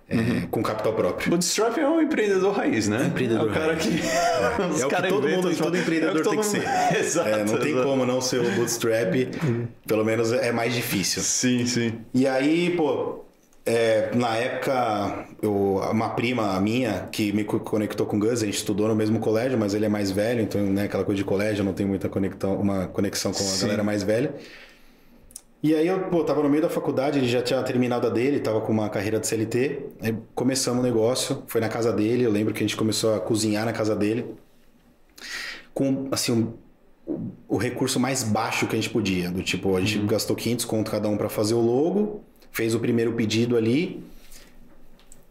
é, 0.08 0.46
com 0.52 0.62
capital 0.62 0.94
próprio. 0.94 1.30
Bootstrap 1.30 1.78
é 1.78 1.88
um 1.88 2.00
empreendedor 2.02 2.54
raiz, 2.54 2.88
né? 2.88 3.02
É, 3.02 3.08
empreendedor 3.08 3.48
é 3.48 3.50
o 3.50 3.54
cara 3.54 3.74
raiz. 3.74 3.86
que. 3.86 4.82
é 4.82 4.86
o 4.86 4.90
que 4.90 5.08
todo 5.08 5.28
mundo, 5.28 5.56
todo 5.56 5.78
empreendedor 5.78 6.20
é 6.20 6.22
tem 6.22 6.24
todo 6.24 6.42
que 6.42 6.58
mundo... 6.58 6.68
ser. 6.68 7.00
Exato, 7.00 7.30
É, 7.30 7.44
não 7.44 7.58
tem 7.58 7.72
exato. 7.72 7.88
como 7.88 8.06
não 8.06 8.22
ser 8.22 8.42
o 8.42 8.52
bootstrap. 8.52 9.14
Pelo 9.88 10.04
menos 10.04 10.32
é 10.32 10.52
mais 10.52 10.76
difícil. 10.76 11.24
Sim, 11.24 11.66
sim. 11.66 11.94
E 12.14 12.28
aí, 12.28 12.72
pô, 12.76 13.24
é, 13.66 14.14
na 14.16 14.36
época, 14.38 15.28
eu, 15.42 15.54
uma 15.92 16.10
prima 16.10 16.60
minha 16.60 17.08
que 17.12 17.32
me 17.32 17.44
co- 17.44 17.60
conectou 17.60 18.06
com 18.08 18.18
o 18.18 18.20
Gus, 18.20 18.42
a 18.42 18.46
gente 18.46 18.56
estudou 18.58 18.88
no 18.88 18.96
mesmo 18.96 19.20
colégio, 19.20 19.58
mas 19.58 19.74
ele 19.74 19.86
é 19.86 19.90
mais 19.90 20.12
velho, 20.12 20.42
então, 20.42 20.62
né, 20.62 20.84
aquela 20.86 21.04
coisa 21.04 21.18
de 21.18 21.24
colégio, 21.26 21.64
não 21.64 21.74
tenho 21.74 21.90
muita 21.90 22.10
conexão, 22.10 22.56
uma 22.60 22.88
conexão 22.88 23.32
com 23.32 23.40
a 23.40 23.42
Sim. 23.44 23.62
galera 23.62 23.84
mais 23.84 24.04
velha. 24.04 24.34
E 25.64 25.76
aí 25.76 25.86
eu, 25.88 26.10
pô, 26.10 26.24
tava 26.24 26.42
no 26.42 26.50
meio 26.50 26.62
da 26.64 26.70
faculdade, 26.70 27.20
ele 27.20 27.28
já 27.28 27.42
tinha 27.42 27.62
terminado 27.64 28.08
a 28.08 28.10
dele, 28.10 28.40
tava 28.40 28.62
com 28.62 28.72
uma 28.72 28.90
carreira 28.90 29.20
de 29.20 29.28
CLT. 29.28 29.80
Aí 30.02 30.18
começamos 30.34 30.80
o 30.80 30.84
negócio, 30.84 31.44
foi 31.48 31.62
na 31.62 31.70
casa 31.70 31.94
dele, 31.94 32.24
eu 32.24 32.32
lembro 32.32 32.52
que 32.54 32.64
a 32.64 32.68
gente 32.68 32.76
começou 32.76 33.14
a 33.16 33.20
cozinhar 33.20 33.64
na 33.66 33.72
casa 33.74 33.96
dele. 33.96 34.26
Com, 35.74 36.08
assim, 36.12 36.32
um- 36.34 36.54
o, 37.48 37.58
recurso 37.58 38.00
mais 38.00 38.24
baixo 38.24 38.68
que 38.68 38.76
a 38.76 38.80
gente 38.80 38.90
podia. 38.90 39.30
Do 39.32 39.42
tipo, 39.44 39.76
a 39.76 39.82
gente 39.82 40.00
gastou 40.06 40.36
500 40.36 40.66
conto 40.66 40.92
cada 40.92 41.08
um 41.10 41.18
para 41.18 41.30
fazer 41.30 41.54
o 41.56 41.62
logo, 41.62 42.24
fez 42.52 42.76
o 42.76 42.80
primeiro 42.80 43.14
pedido 43.14 43.58
ali. 43.58 44.04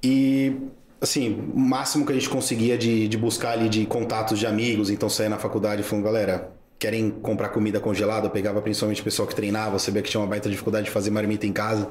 E, 0.02 0.56
assim, 1.00 1.50
o 1.54 1.58
máximo 1.58 2.06
que 2.06 2.12
a 2.12 2.14
gente 2.14 2.28
conseguia 2.28 2.76
de, 2.76 3.06
de 3.06 3.18
buscar 3.18 3.52
ali 3.52 3.68
de 3.68 3.86
contatos 3.86 4.38
de 4.38 4.46
amigos. 4.46 4.90
Então, 4.90 5.08
saía 5.08 5.28
na 5.28 5.38
faculdade 5.38 5.82
falando, 5.82 6.04
galera, 6.04 6.52
querem 6.78 7.10
comprar 7.10 7.50
comida 7.50 7.78
congelada? 7.78 8.26
Eu 8.26 8.30
pegava 8.30 8.62
principalmente 8.62 9.02
o 9.02 9.04
pessoal 9.04 9.28
que 9.28 9.34
treinava, 9.34 9.78
sabia 9.78 10.00
que 10.00 10.10
tinha 10.10 10.20
uma 10.20 10.26
baita 10.26 10.48
dificuldade 10.48 10.86
de 10.86 10.90
fazer 10.90 11.10
marmita 11.10 11.46
em 11.46 11.52
casa. 11.52 11.90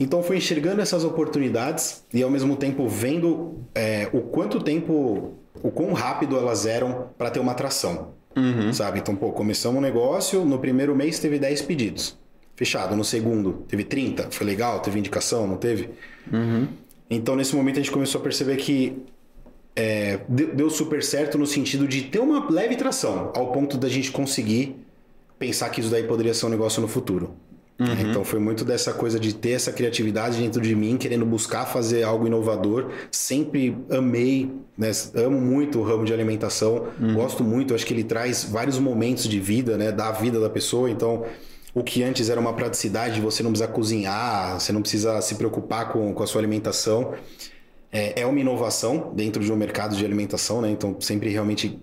Então, 0.00 0.22
foi 0.22 0.38
enxergando 0.38 0.80
essas 0.80 1.04
oportunidades 1.04 2.04
e, 2.12 2.22
ao 2.22 2.30
mesmo 2.30 2.56
tempo, 2.56 2.88
vendo 2.88 3.60
é, 3.74 4.08
o 4.12 4.20
quanto 4.20 4.60
tempo, 4.60 5.34
o 5.62 5.70
quão 5.70 5.92
rápido 5.92 6.36
elas 6.36 6.66
eram 6.66 7.10
para 7.16 7.30
ter 7.30 7.38
uma 7.38 7.52
atração. 7.52 8.14
Sabe? 8.72 8.98
Então, 8.98 9.14
pô, 9.14 9.32
começamos 9.32 9.78
um 9.78 9.80
negócio, 9.80 10.44
no 10.44 10.58
primeiro 10.58 10.94
mês 10.96 11.18
teve 11.18 11.38
10 11.38 11.62
pedidos. 11.62 12.19
Fechado. 12.60 12.94
No 12.94 13.02
segundo, 13.02 13.64
teve 13.66 13.84
30. 13.84 14.30
Foi 14.32 14.46
legal, 14.46 14.80
teve 14.80 14.98
indicação, 14.98 15.46
não 15.46 15.56
teve? 15.56 15.88
Então, 17.08 17.34
nesse 17.34 17.56
momento, 17.56 17.76
a 17.76 17.80
gente 17.80 17.90
começou 17.90 18.20
a 18.20 18.22
perceber 18.22 18.56
que 18.56 18.98
é, 19.74 20.20
deu, 20.28 20.68
super 20.68 21.02
certo 21.02 21.38
no 21.38 21.46
sentido 21.46 21.88
de 21.88 22.02
ter 22.02 22.18
uma 22.18 22.50
leve 22.50 22.76
tração, 22.76 23.32
ao 23.34 23.50
ponto 23.50 23.78
da 23.78 23.88
gente 23.88 24.12
conseguir 24.12 24.76
pensar 25.38 25.70
que 25.70 25.80
isso 25.80 25.88
daí 25.88 26.02
poderia 26.02 26.34
ser 26.34 26.44
um 26.44 26.50
negócio 26.50 26.82
no 26.82 26.86
futuro. 26.86 27.34
Então, 28.10 28.26
foi 28.26 28.38
muito 28.38 28.62
dessa 28.62 28.92
coisa 28.92 29.18
de 29.18 29.34
ter 29.34 29.52
essa 29.52 29.72
criatividade 29.72 30.36
dentro 30.36 30.60
de 30.60 30.76
mim, 30.76 30.98
querendo 30.98 31.24
buscar 31.24 31.64
fazer 31.64 32.02
algo 32.02 32.26
inovador. 32.26 32.90
Sempre 33.10 33.74
amei, 33.88 34.52
né, 34.76 34.90
amo 35.14 35.40
muito 35.40 35.78
o 35.78 35.82
ramo 35.82 36.04
de 36.04 36.12
alimentação, 36.12 36.88
gosto 37.14 37.42
muito, 37.42 37.74
acho 37.74 37.86
que 37.86 37.94
ele 37.94 38.04
traz 38.04 38.44
vários 38.44 38.78
momentos 38.78 39.26
de 39.26 39.40
vida, 39.40 39.78
né, 39.78 39.90
da 39.90 40.12
vida 40.12 40.38
da 40.38 40.50
pessoa. 40.50 40.90
Então, 40.90 41.24
o 41.74 41.82
que 41.82 42.02
antes 42.02 42.28
era 42.28 42.40
uma 42.40 42.52
praticidade, 42.52 43.20
você 43.20 43.42
não 43.42 43.50
precisa 43.50 43.70
cozinhar, 43.70 44.60
você 44.60 44.72
não 44.72 44.80
precisa 44.80 45.20
se 45.20 45.34
preocupar 45.36 45.92
com, 45.92 46.12
com 46.12 46.22
a 46.22 46.26
sua 46.26 46.40
alimentação. 46.40 47.14
É, 47.92 48.22
é 48.22 48.26
uma 48.26 48.38
inovação 48.38 49.12
dentro 49.14 49.42
de 49.42 49.52
um 49.52 49.56
mercado 49.56 49.96
de 49.96 50.04
alimentação, 50.04 50.60
né? 50.60 50.70
Então, 50.70 51.00
sempre 51.00 51.30
realmente 51.30 51.80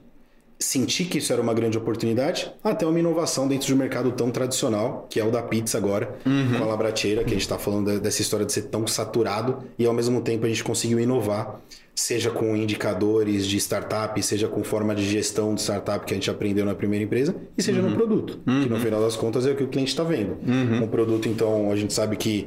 senti 0.59 1.05
que 1.05 1.19
isso 1.19 1.31
era 1.31 1.41
uma 1.41 1.53
grande 1.53 1.77
oportunidade, 1.77 2.51
até 2.63 2.85
uma 2.85 2.99
inovação 2.99 3.47
dentro 3.47 3.67
de 3.67 3.73
um 3.73 3.77
mercado 3.77 4.11
tão 4.11 4.31
tradicional, 4.31 5.05
que 5.09 5.19
é 5.19 5.23
o 5.23 5.29
da 5.31 5.41
pizza 5.41 5.77
agora, 5.77 6.15
com 6.23 6.63
a 6.63 6.67
Labrateira, 6.67 7.23
que 7.23 7.29
a 7.29 7.33
gente 7.33 7.41
está 7.41 7.57
falando 7.59 7.91
de- 7.91 7.99
dessa 7.99 8.21
história 8.21 8.45
de 8.45 8.51
ser 8.53 8.63
tão 8.63 8.87
saturado, 8.87 9.59
e 9.77 9.85
ao 9.85 9.93
mesmo 9.93 10.21
tempo 10.21 10.45
a 10.45 10.49
gente 10.49 10.63
conseguiu 10.63 10.99
inovar, 10.99 11.59
seja 11.93 12.29
com 12.29 12.55
indicadores 12.55 13.45
de 13.47 13.57
startup, 13.57 14.21
seja 14.21 14.47
com 14.47 14.63
forma 14.63 14.93
de 14.93 15.03
gestão 15.03 15.55
de 15.55 15.61
startup 15.61 16.05
que 16.05 16.13
a 16.13 16.15
gente 16.15 16.29
aprendeu 16.29 16.63
na 16.65 16.75
primeira 16.75 17.03
empresa, 17.05 17.35
e 17.57 17.61
seja 17.63 17.81
no 17.81 17.95
produto, 17.95 18.39
que 18.45 18.69
no 18.69 18.79
final 18.79 19.01
das 19.01 19.15
contas 19.15 19.45
é 19.47 19.51
o 19.51 19.55
que 19.55 19.63
o 19.63 19.67
cliente 19.67 19.89
está 19.91 20.03
vendo. 20.03 20.37
Um 20.83 20.87
produto, 20.87 21.27
então, 21.27 21.71
a 21.71 21.75
gente 21.75 21.93
sabe 21.93 22.15
que 22.15 22.45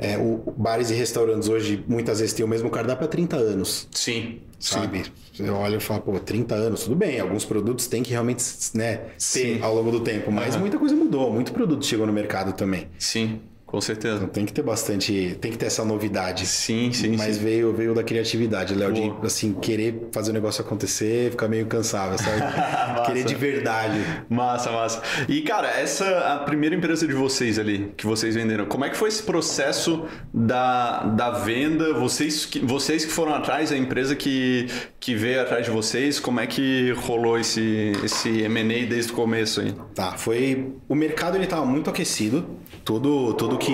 é, 0.00 0.16
o, 0.16 0.42
bares 0.56 0.90
e 0.90 0.94
restaurantes 0.94 1.48
hoje 1.48 1.84
muitas 1.86 2.20
vezes 2.20 2.34
têm 2.34 2.44
o 2.44 2.48
mesmo 2.48 2.70
cardápio 2.70 3.04
há 3.04 3.08
30 3.08 3.36
anos 3.36 3.86
Sim, 3.92 4.40
sabe? 4.58 5.04
Você 5.32 5.48
olha 5.48 5.76
e 5.76 5.80
fala, 5.80 6.00
pô, 6.00 6.18
30 6.18 6.54
anos, 6.54 6.84
tudo 6.84 6.96
bem. 6.96 7.18
Alguns 7.18 7.44
produtos 7.44 7.86
têm 7.86 8.02
que 8.02 8.10
realmente 8.10 8.42
né, 8.74 8.96
ter 8.96 9.12
Sim. 9.18 9.62
ao 9.62 9.74
longo 9.74 9.90
do 9.90 10.00
tempo, 10.00 10.30
mas 10.30 10.56
muita 10.56 10.78
coisa 10.78 10.94
mudou, 10.94 11.32
muito 11.32 11.52
produto 11.52 11.84
chegou 11.84 12.06
no 12.06 12.12
mercado 12.12 12.52
também. 12.52 12.88
Sim, 12.98 13.40
com 13.70 13.80
certeza. 13.80 14.16
Então 14.16 14.28
tem 14.28 14.44
que 14.44 14.52
ter 14.52 14.62
bastante, 14.62 15.38
tem 15.40 15.52
que 15.52 15.58
ter 15.58 15.66
essa 15.66 15.84
novidade. 15.84 16.44
Sim, 16.46 16.92
sim, 16.92 17.16
Mas 17.16 17.36
sim. 17.36 17.42
veio, 17.42 17.72
veio 17.72 17.94
da 17.94 18.02
criatividade, 18.02 18.74
Léo, 18.74 18.92
de 18.92 19.12
assim, 19.24 19.52
querer 19.52 20.08
fazer 20.12 20.32
o 20.32 20.34
negócio 20.34 20.62
acontecer, 20.62 21.30
ficar 21.30 21.48
meio 21.48 21.66
cansável, 21.66 22.18
sabe? 22.18 22.40
querer 23.06 23.24
de 23.24 23.34
verdade. 23.34 24.04
Massa, 24.28 24.72
massa. 24.72 25.02
E, 25.28 25.42
cara, 25.42 25.68
essa 25.68 26.34
a 26.34 26.38
primeira 26.38 26.74
empresa 26.74 27.06
de 27.06 27.14
vocês 27.14 27.58
ali, 27.58 27.92
que 27.96 28.06
vocês 28.06 28.34
venderam, 28.34 28.66
como 28.66 28.84
é 28.84 28.90
que 28.90 28.96
foi 28.96 29.08
esse 29.08 29.22
processo 29.22 30.04
da, 30.34 31.04
da 31.04 31.30
venda? 31.30 31.94
Vocês 31.94 32.44
que, 32.44 32.58
vocês 32.58 33.04
que 33.04 33.12
foram 33.12 33.34
atrás, 33.34 33.70
a 33.70 33.76
empresa 33.76 34.16
que, 34.16 34.66
que 34.98 35.14
veio 35.14 35.40
atrás 35.40 35.64
de 35.64 35.70
vocês, 35.70 36.18
como 36.18 36.40
é 36.40 36.46
que 36.46 36.92
rolou 36.92 37.38
esse, 37.38 37.92
esse 38.02 38.42
M&A 38.42 38.86
desde 38.86 39.12
o 39.12 39.14
começo 39.14 39.60
aí? 39.60 39.74
Tá, 39.94 40.12
foi. 40.12 40.72
O 40.88 40.94
mercado 40.94 41.36
ele 41.36 41.46
tava 41.46 41.64
muito 41.64 41.88
aquecido. 41.88 42.58
Tudo, 42.84 43.34
tudo 43.34 43.59
que. 43.60 43.72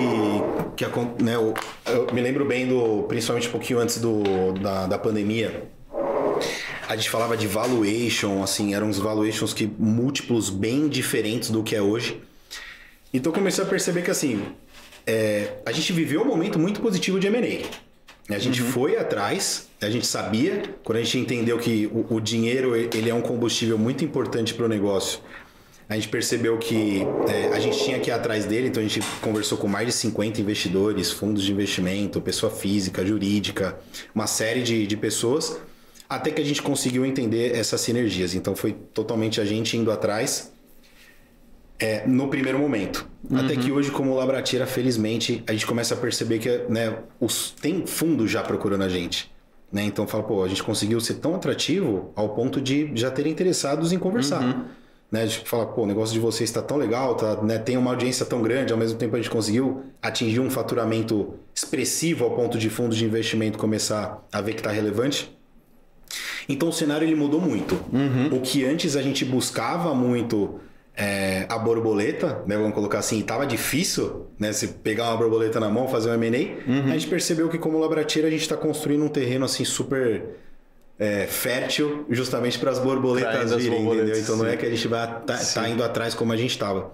que 0.75 1.23
né, 1.23 1.35
eu, 1.35 1.53
eu 1.85 2.13
me 2.13 2.21
lembro 2.21 2.45
bem 2.45 2.67
do. 2.67 3.03
Principalmente 3.07 3.47
um 3.47 3.51
pouquinho 3.51 3.79
antes 3.79 3.99
do, 3.99 4.21
da, 4.61 4.85
da 4.85 4.97
pandemia. 4.99 5.63
A 6.87 6.95
gente 6.95 7.09
falava 7.09 7.35
de 7.35 7.47
valuation, 7.47 8.41
assim, 8.43 8.73
eram 8.73 8.87
uns 8.87 8.99
valuations 8.99 9.53
que 9.53 9.69
múltiplos 9.77 10.49
bem 10.49 10.87
diferentes 10.87 11.49
do 11.49 11.63
que 11.63 11.75
é 11.75 11.81
hoje. 11.81 12.21
Então 13.13 13.31
eu 13.31 13.35
comecei 13.35 13.63
a 13.63 13.67
perceber 13.67 14.03
que 14.03 14.11
assim, 14.11 14.45
é, 15.05 15.53
a 15.65 15.71
gente 15.71 15.91
viveu 15.91 16.21
um 16.21 16.25
momento 16.25 16.59
muito 16.59 16.79
positivo 16.79 17.19
de 17.19 17.27
M&A. 17.27 17.67
A 18.33 18.39
gente 18.39 18.61
foi 18.61 18.97
atrás, 18.97 19.69
a 19.81 19.89
gente 19.89 20.05
sabia, 20.05 20.63
quando 20.83 20.97
a 20.97 21.01
gente 21.01 21.17
entendeu 21.17 21.57
que 21.57 21.87
o, 21.87 22.15
o 22.15 22.19
dinheiro 22.19 22.75
ele 22.75 23.09
é 23.09 23.13
um 23.13 23.21
combustível 23.21 23.77
muito 23.77 24.03
importante 24.03 24.53
para 24.53 24.65
o 24.65 24.67
negócio, 24.67 25.19
a 25.89 25.95
gente 25.95 26.09
percebeu 26.09 26.57
que 26.57 27.01
é, 27.29 27.47
a 27.55 27.59
gente 27.59 27.81
tinha 27.83 27.99
que 27.99 28.09
ir 28.09 28.13
atrás 28.13 28.45
dele, 28.45 28.67
então 28.67 28.83
a 28.83 28.85
gente 28.85 29.01
conversou 29.21 29.57
com 29.57 29.67
mais 29.67 29.87
de 29.87 29.93
50 29.93 30.41
investidores, 30.41 31.11
fundos 31.11 31.43
de 31.43 31.51
investimento, 31.51 32.19
pessoa 32.19 32.51
física, 32.51 33.05
jurídica, 33.05 33.79
uma 34.13 34.27
série 34.27 34.63
de, 34.63 34.85
de 34.85 34.97
pessoas, 34.97 35.57
até 36.09 36.29
que 36.29 36.41
a 36.41 36.45
gente 36.45 36.61
conseguiu 36.61 37.05
entender 37.05 37.55
essas 37.55 37.79
sinergias. 37.79 38.33
Então 38.33 38.55
foi 38.55 38.73
totalmente 38.73 39.39
a 39.39 39.45
gente 39.45 39.77
indo 39.77 39.89
atrás 39.89 40.51
é, 41.79 42.05
no 42.05 42.27
primeiro 42.27 42.59
momento. 42.59 43.07
Até 43.33 43.55
que 43.55 43.71
hoje, 43.71 43.91
como 43.91 44.15
Labratira, 44.15 44.65
felizmente, 44.65 45.43
a 45.47 45.51
gente 45.51 45.65
começa 45.65 45.93
a 45.93 45.97
perceber 45.97 46.39
que 46.39 46.49
né, 46.69 46.97
os, 47.19 47.51
tem 47.51 47.85
fundo 47.85 48.27
já 48.27 48.41
procurando 48.41 48.83
a 48.83 48.89
gente. 48.89 49.31
Né? 49.71 49.83
Então 49.83 50.07
fala, 50.07 50.23
pô, 50.23 50.43
a 50.43 50.47
gente 50.47 50.63
conseguiu 50.63 50.99
ser 50.99 51.15
tão 51.15 51.35
atrativo 51.35 52.11
ao 52.15 52.29
ponto 52.29 52.61
de 52.61 52.91
já 52.95 53.11
terem 53.11 53.31
interessados 53.31 53.91
em 53.91 53.99
conversar. 53.99 54.65
Né? 55.11 55.25
De 55.25 55.39
falar, 55.39 55.67
pô, 55.67 55.83
o 55.83 55.85
negócio 55.85 56.13
de 56.13 56.19
vocês 56.19 56.49
está 56.49 56.61
tão 56.61 56.77
legal, 56.77 57.15
tá, 57.15 57.41
né? 57.41 57.57
tem 57.57 57.77
uma 57.77 57.91
audiência 57.91 58.25
tão 58.25 58.41
grande, 58.41 58.73
ao 58.73 58.79
mesmo 58.79 58.97
tempo 58.97 59.15
a 59.15 59.19
gente 59.19 59.29
conseguiu 59.29 59.83
atingir 60.01 60.39
um 60.39 60.49
faturamento 60.49 61.35
expressivo 61.55 62.25
ao 62.25 62.31
ponto 62.31 62.57
de 62.57 62.69
fundos 62.69 62.97
de 62.97 63.05
investimento 63.05 63.57
começar 63.57 64.25
a 64.31 64.41
ver 64.41 64.53
que 64.53 64.59
está 64.59 64.71
relevante. 64.71 65.35
Então 66.49 66.69
o 66.69 66.73
cenário 66.73 67.05
ele 67.05 67.15
mudou 67.15 67.41
muito. 67.41 67.75
O 68.33 68.41
que 68.41 68.65
antes 68.65 68.95
a 68.95 69.01
gente 69.01 69.25
buscava 69.25 69.93
muito 69.93 70.59
é, 70.95 71.45
a 71.47 71.57
borboleta, 71.57 72.43
né, 72.47 72.57
vamos 72.57 72.73
colocar 72.73 72.99
assim, 72.99 73.19
estava 73.19 73.45
difícil, 73.45 74.27
né, 74.39 74.51
se 74.51 74.67
pegar 74.69 75.09
uma 75.09 75.17
borboleta 75.17 75.59
na 75.59 75.69
mão, 75.69 75.87
fazer 75.87 76.09
um 76.09 76.13
M&A, 76.13 76.89
a 76.91 76.93
gente 76.93 77.07
percebeu 77.07 77.47
que 77.49 77.57
como 77.57 77.77
Labrateira 77.77 78.27
a 78.27 78.31
gente 78.31 78.41
está 78.41 78.57
construindo 78.57 79.03
um 79.03 79.09
terreno 79.09 79.45
assim 79.45 79.63
super 79.63 80.23
é, 80.99 81.27
fértil 81.27 82.05
justamente 82.09 82.57
para 82.57 82.71
as 82.71 82.79
borboletas 82.79 83.51
as 83.51 83.61
virem, 83.61 83.79
borboletas, 83.79 84.09
entendeu? 84.09 84.23
Então 84.23 84.37
não 84.37 84.45
sim. 84.45 84.51
é 84.51 84.57
que 84.57 84.65
a 84.65 84.69
gente 84.69 84.87
vai 84.87 85.07
tá, 85.21 85.37
tá 85.37 85.69
indo 85.69 85.83
atrás 85.83 86.13
como 86.13 86.33
a 86.33 86.37
gente 86.37 86.51
estava. 86.51 86.91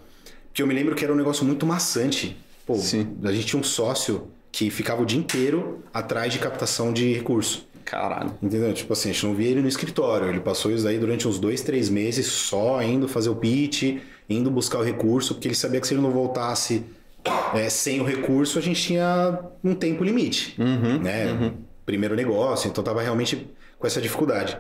Porque 0.48 0.62
eu 0.62 0.68
me 0.68 0.74
lembro 0.74 0.94
que 0.94 1.04
era 1.04 1.12
um 1.12 1.16
negócio 1.16 1.44
muito 1.44 1.66
maçante. 1.66 2.38
Pô, 2.66 2.76
Sim. 2.76 3.18
a 3.24 3.32
gente 3.32 3.48
tinha 3.48 3.60
um 3.60 3.64
sócio 3.64 4.28
que 4.52 4.70
ficava 4.70 5.02
o 5.02 5.06
dia 5.06 5.18
inteiro 5.20 5.84
atrás 5.92 6.32
de 6.32 6.38
captação 6.38 6.94
de 6.94 7.12
recurso. 7.12 7.68
Caralho. 7.84 8.34
Entendeu? 8.42 8.72
Tipo 8.72 8.94
assim, 8.94 9.10
a 9.10 9.14
gente 9.14 9.26
não 9.26 9.34
via 9.34 9.50
ele 9.50 9.62
no 9.62 9.68
escritório. 9.68 10.30
Ele 10.30 10.40
passou 10.40 10.72
isso 10.72 10.88
aí 10.88 11.00
durante 11.00 11.28
uns 11.28 11.40
dois, 11.40 11.62
três 11.62 11.90
meses 11.90 12.28
só 12.28 12.82
indo 12.84 13.08
fazer 13.08 13.30
o 13.30 13.36
pitch, 13.36 13.98
indo 14.30 14.52
buscar 14.52 14.78
o 14.78 14.84
recurso, 14.84 15.34
porque 15.34 15.48
ele 15.48 15.56
sabia 15.56 15.82
que 15.82 15.88
se 15.88 15.96
ele 15.96 16.02
não 16.02 16.12
voltasse 16.12 16.84
é, 17.54 17.68
sem 17.70 18.00
o 18.00 18.04
recurso, 18.04 18.60
a 18.60 18.62
gente 18.62 18.82
tinha 18.82 19.40
um 19.64 19.74
tempo 19.74 20.04
limite. 20.04 20.56
né? 21.02 21.52
Primeiro 21.86 22.16
negócio, 22.16 22.70
então 22.70 22.84
tava 22.84 23.02
realmente 23.02 23.50
com 23.84 23.88
essa 23.88 24.00
dificuldade. 24.00 24.58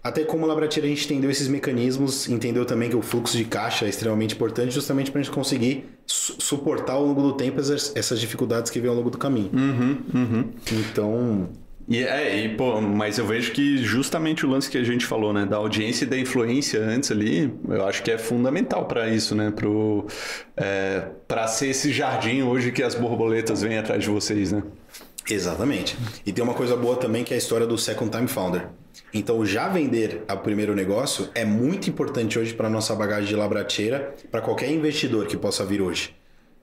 Até 0.00 0.22
como 0.22 0.46
Labratiera 0.46 0.86
a 0.86 0.88
gente 0.88 1.04
entendeu 1.06 1.28
esses 1.28 1.48
mecanismos, 1.48 2.28
entendeu 2.28 2.64
também 2.64 2.88
que 2.88 2.94
o 2.94 3.02
fluxo 3.02 3.36
de 3.36 3.44
caixa 3.44 3.84
é 3.84 3.88
extremamente 3.88 4.36
importante, 4.36 4.72
justamente 4.72 5.10
para 5.10 5.20
a 5.20 5.24
gente 5.24 5.34
conseguir 5.34 5.86
su 6.06 6.40
suportar 6.40 6.92
ao 6.92 7.04
longo 7.04 7.20
do 7.20 7.32
tempo 7.32 7.58
essas, 7.58 7.92
essas 7.96 8.20
dificuldades 8.20 8.70
que 8.70 8.78
vêm 8.78 8.88
ao 8.88 8.94
longo 8.94 9.10
do 9.10 9.18
caminho. 9.18 9.50
Uhum, 9.52 9.98
uhum. 10.14 10.44
Então, 10.70 11.48
E 11.88 12.04
é, 12.04 12.44
e, 12.44 12.48
pô, 12.50 12.80
mas 12.80 13.18
eu 13.18 13.26
vejo 13.26 13.50
que 13.50 13.78
justamente 13.78 14.46
o 14.46 14.48
lance 14.48 14.70
que 14.70 14.78
a 14.78 14.84
gente 14.84 15.04
falou, 15.04 15.32
né, 15.32 15.44
da 15.44 15.56
audiência 15.56 16.04
e 16.04 16.06
da 16.06 16.16
influência 16.16 16.80
antes 16.80 17.10
ali, 17.10 17.52
eu 17.68 17.84
acho 17.84 18.04
que 18.04 18.12
é 18.12 18.16
fundamental 18.16 18.86
para 18.86 19.08
isso, 19.08 19.34
né, 19.34 19.50
pro 19.50 20.06
é, 20.56 21.08
para 21.26 21.48
ser 21.48 21.70
esse 21.70 21.90
jardim 21.90 22.42
hoje 22.42 22.70
que 22.70 22.84
as 22.84 22.94
borboletas 22.94 23.62
vêm 23.62 23.76
atrás 23.76 24.04
de 24.04 24.08
vocês, 24.08 24.52
né? 24.52 24.62
Exatamente. 25.28 25.96
E 26.24 26.32
tem 26.32 26.42
uma 26.42 26.54
coisa 26.54 26.76
boa 26.76 26.96
também 26.96 27.24
que 27.24 27.32
é 27.32 27.36
a 27.36 27.38
história 27.38 27.66
do 27.66 27.76
Second 27.78 28.10
Time 28.10 28.28
Founder. 28.28 28.68
Então, 29.12 29.44
já 29.44 29.68
vender 29.68 30.24
o 30.30 30.36
primeiro 30.38 30.74
negócio 30.74 31.28
é 31.34 31.44
muito 31.44 31.88
importante 31.88 32.38
hoje 32.38 32.54
para 32.54 32.68
nossa 32.68 32.94
bagagem 32.94 33.28
de 33.28 33.36
labrateira, 33.36 34.14
para 34.30 34.40
qualquer 34.40 34.70
investidor 34.70 35.26
que 35.26 35.36
possa 35.36 35.64
vir 35.64 35.80
hoje. 35.80 36.14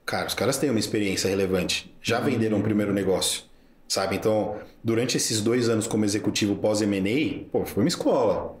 Cara, 0.04 0.26
os 0.26 0.34
caras 0.34 0.56
têm 0.56 0.70
uma 0.70 0.78
experiência 0.78 1.28
relevante. 1.28 1.94
Já 2.00 2.18
venderam 2.20 2.58
o 2.58 2.62
primeiro 2.62 2.92
negócio, 2.92 3.42
sabe? 3.88 4.16
Então, 4.16 4.56
durante 4.84 5.16
esses 5.16 5.40
dois 5.40 5.68
anos 5.68 5.86
como 5.86 6.04
executivo 6.04 6.54
pós-M&A, 6.56 7.50
pô, 7.50 7.64
foi 7.64 7.82
uma 7.82 7.88
escola, 7.88 8.56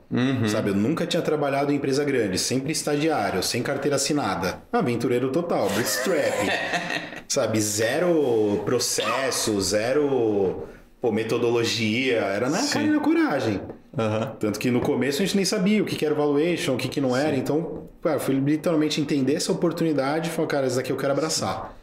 sabe? 0.48 0.70
Eu 0.70 0.74
nunca 0.74 1.06
tinha 1.06 1.22
trabalhado 1.22 1.70
em 1.70 1.76
empresa 1.76 2.02
grande, 2.02 2.38
sempre 2.38 2.72
estagiário, 2.72 3.42
sem 3.42 3.62
carteira 3.62 3.96
assinada. 3.96 4.62
Aventureiro 4.72 5.30
total, 5.30 5.68
bootstrap. 5.68 6.34
sabe? 7.28 7.60
Zero 7.60 8.62
processo, 8.64 9.60
zero 9.60 10.66
pô, 11.00 11.12
metodologia. 11.12 12.16
Era 12.20 12.48
na 12.48 12.66
cara 12.66 12.86
e 12.86 12.90
na 12.90 13.00
coragem. 13.00 13.60
Aham. 13.96 14.36
Tanto 14.38 14.58
que 14.58 14.70
no 14.70 14.80
começo 14.80 15.20
a 15.22 15.24
gente 15.24 15.36
nem 15.36 15.44
sabia 15.44 15.82
o 15.82 15.86
que 15.86 15.96
que 15.96 16.06
era 16.06 16.14
valuation, 16.14 16.74
o 16.74 16.76
que, 16.76 16.88
que 16.88 17.00
não 17.00 17.16
era. 17.16 17.36
Então, 17.36 17.88
cara, 18.02 18.18
foi 18.18 18.34
literalmente 18.34 19.00
entender 19.00 19.34
essa 19.34 19.52
oportunidade 19.52 20.30
e 20.30 20.32
falar, 20.32 20.48
cara, 20.48 20.66
esse 20.66 20.76
daqui 20.76 20.92
eu 20.92 20.96
quero 20.96 21.12
abraçar. 21.12 21.76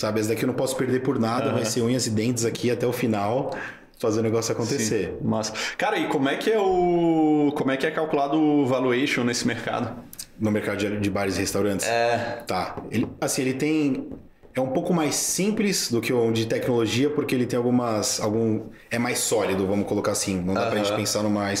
Sabe, 0.00 0.18
esse 0.18 0.30
daqui 0.30 0.44
eu 0.44 0.46
não 0.46 0.54
posso 0.54 0.74
perder 0.76 1.00
por 1.00 1.18
nada, 1.18 1.52
vai 1.52 1.66
ser 1.66 1.82
unhas 1.82 2.06
e 2.06 2.10
dentes 2.10 2.46
aqui 2.46 2.70
até 2.70 2.86
o 2.86 2.92
final, 2.92 3.54
fazer 3.98 4.20
o 4.20 4.22
negócio 4.22 4.50
acontecer. 4.50 5.14
Sim, 5.20 5.26
massa. 5.28 5.52
Cara, 5.76 5.98
e 5.98 6.08
como 6.08 6.26
é 6.26 6.36
que 6.38 6.50
é 6.50 6.58
o 6.58 7.52
como 7.54 7.70
é 7.70 7.76
que 7.76 7.86
é 7.86 7.90
calculado 7.90 8.40
o 8.40 8.64
valuation 8.66 9.24
nesse 9.24 9.46
mercado? 9.46 9.94
No 10.38 10.50
mercado 10.50 10.78
de, 10.78 10.98
de 10.98 11.10
bares 11.10 11.36
e 11.36 11.40
restaurantes. 11.40 11.86
É, 11.86 12.42
Tá. 12.46 12.76
Ele, 12.90 13.06
assim, 13.20 13.42
ele 13.42 13.52
tem. 13.52 14.08
É 14.54 14.60
um 14.60 14.68
pouco 14.68 14.94
mais 14.94 15.16
simples 15.16 15.90
do 15.90 16.00
que 16.00 16.14
o 16.14 16.32
de 16.32 16.46
tecnologia, 16.46 17.10
porque 17.10 17.34
ele 17.34 17.44
tem 17.44 17.58
algumas. 17.58 18.20
algum 18.22 18.62
É 18.90 18.98
mais 18.98 19.18
sólido, 19.18 19.66
vamos 19.66 19.86
colocar 19.86 20.12
assim. 20.12 20.40
Não 20.40 20.54
dá 20.54 20.62
pra 20.62 20.76
Aham. 20.76 20.84
gente 20.84 20.96
pensar 20.96 21.22
numa 21.22 21.52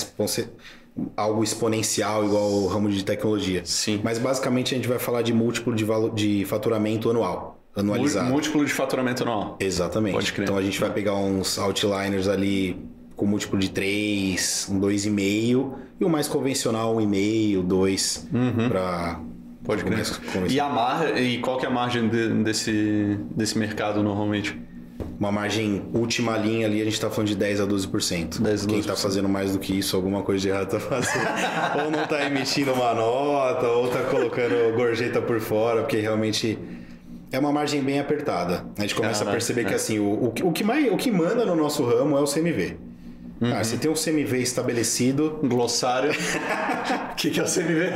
algo 1.14 1.44
exponencial 1.44 2.24
igual 2.24 2.50
o 2.50 2.66
ramo 2.66 2.88
de 2.88 3.04
tecnologia. 3.04 3.60
Sim. 3.66 4.00
Mas 4.02 4.18
basicamente 4.18 4.74
a 4.74 4.78
gente 4.78 4.88
vai 4.88 4.98
falar 4.98 5.20
de 5.20 5.34
múltiplo 5.34 5.74
de, 5.74 5.84
valo... 5.84 6.08
de 6.10 6.46
faturamento 6.46 7.10
anual. 7.10 7.59
Anualizado. 7.76 8.28
múltiplo 8.28 8.64
de 8.64 8.72
faturamento 8.72 9.22
anual. 9.22 9.56
Exatamente. 9.60 10.14
Pode 10.14 10.32
crer. 10.32 10.44
Então 10.44 10.56
a 10.56 10.62
gente 10.62 10.78
vai 10.80 10.90
pegar 10.90 11.14
uns 11.14 11.58
outliners 11.58 12.28
ali 12.28 12.76
com 13.16 13.26
múltiplo 13.26 13.58
de 13.58 13.70
3, 13.70 14.68
um 14.70 14.80
2,5 14.80 15.72
e 16.00 16.04
o 16.04 16.08
mais 16.08 16.26
convencional, 16.26 16.96
um 16.96 17.00
1,5, 17.10 17.62
2 17.62 18.28
para 18.68 19.20
Pode 19.62 19.84
crer. 19.84 19.98
E 20.48 20.58
a 20.58 20.68
mar... 20.68 21.20
e 21.20 21.38
qual 21.38 21.58
que 21.58 21.66
é 21.66 21.68
a 21.68 21.72
margem 21.72 22.08
de- 22.08 22.28
desse 22.42 23.18
desse 23.36 23.58
mercado 23.58 24.02
normalmente? 24.02 24.58
Uma 25.18 25.30
margem 25.30 25.82
última 25.92 26.36
linha 26.38 26.66
ali, 26.66 26.80
a 26.80 26.84
gente 26.84 26.98
tá 27.00 27.10
falando 27.10 27.28
de 27.28 27.34
10 27.36 27.60
a 27.60 27.66
12%. 27.66 28.40
10 28.40 28.64
a 28.64 28.66
Quem 28.68 28.82
tá 28.82 28.94
12%. 28.94 28.96
fazendo 29.02 29.28
mais 29.28 29.52
do 29.52 29.58
que 29.58 29.78
isso, 29.78 29.94
alguma 29.96 30.22
coisa 30.22 30.40
de 30.40 30.48
errado 30.48 30.70
tá 30.70 30.80
fazendo. 30.80 31.26
ou 31.84 31.90
não 31.90 32.06
tá 32.06 32.24
emitindo 32.24 32.72
uma 32.72 32.94
nota, 32.94 33.66
ou 33.68 33.88
tá 33.88 34.02
colocando 34.04 34.74
gorjeta 34.74 35.20
por 35.20 35.38
fora, 35.40 35.82
porque 35.82 35.98
realmente 35.98 36.58
é 37.32 37.38
uma 37.38 37.52
margem 37.52 37.82
bem 37.82 37.98
apertada. 38.00 38.64
A 38.76 38.80
gente 38.82 38.94
começa 38.94 39.16
a 39.22 39.26
Caraca, 39.26 39.32
perceber 39.32 39.64
que 39.64 39.72
é. 39.72 39.76
assim, 39.76 39.98
o, 39.98 40.24
o, 40.24 40.30
que- 40.32 40.42
o 40.42 40.52
que 40.52 40.64
mais, 40.64 40.90
o 40.92 40.96
que 40.96 41.10
manda 41.10 41.44
no 41.44 41.54
nosso 41.54 41.84
ramo 41.84 42.16
é 42.16 42.20
o 42.20 42.24
CMV. 42.24 42.76
Uhum. 43.40 43.50
Cara, 43.50 43.64
se 43.64 43.78
tem 43.78 43.90
um 43.90 43.94
CMV 43.94 44.38
estabelecido, 44.42 45.38
Glossário. 45.42 46.10
O 46.10 47.14
que, 47.16 47.30
que 47.30 47.40
é 47.40 47.42
o 47.42 47.46
CMV? 47.46 47.90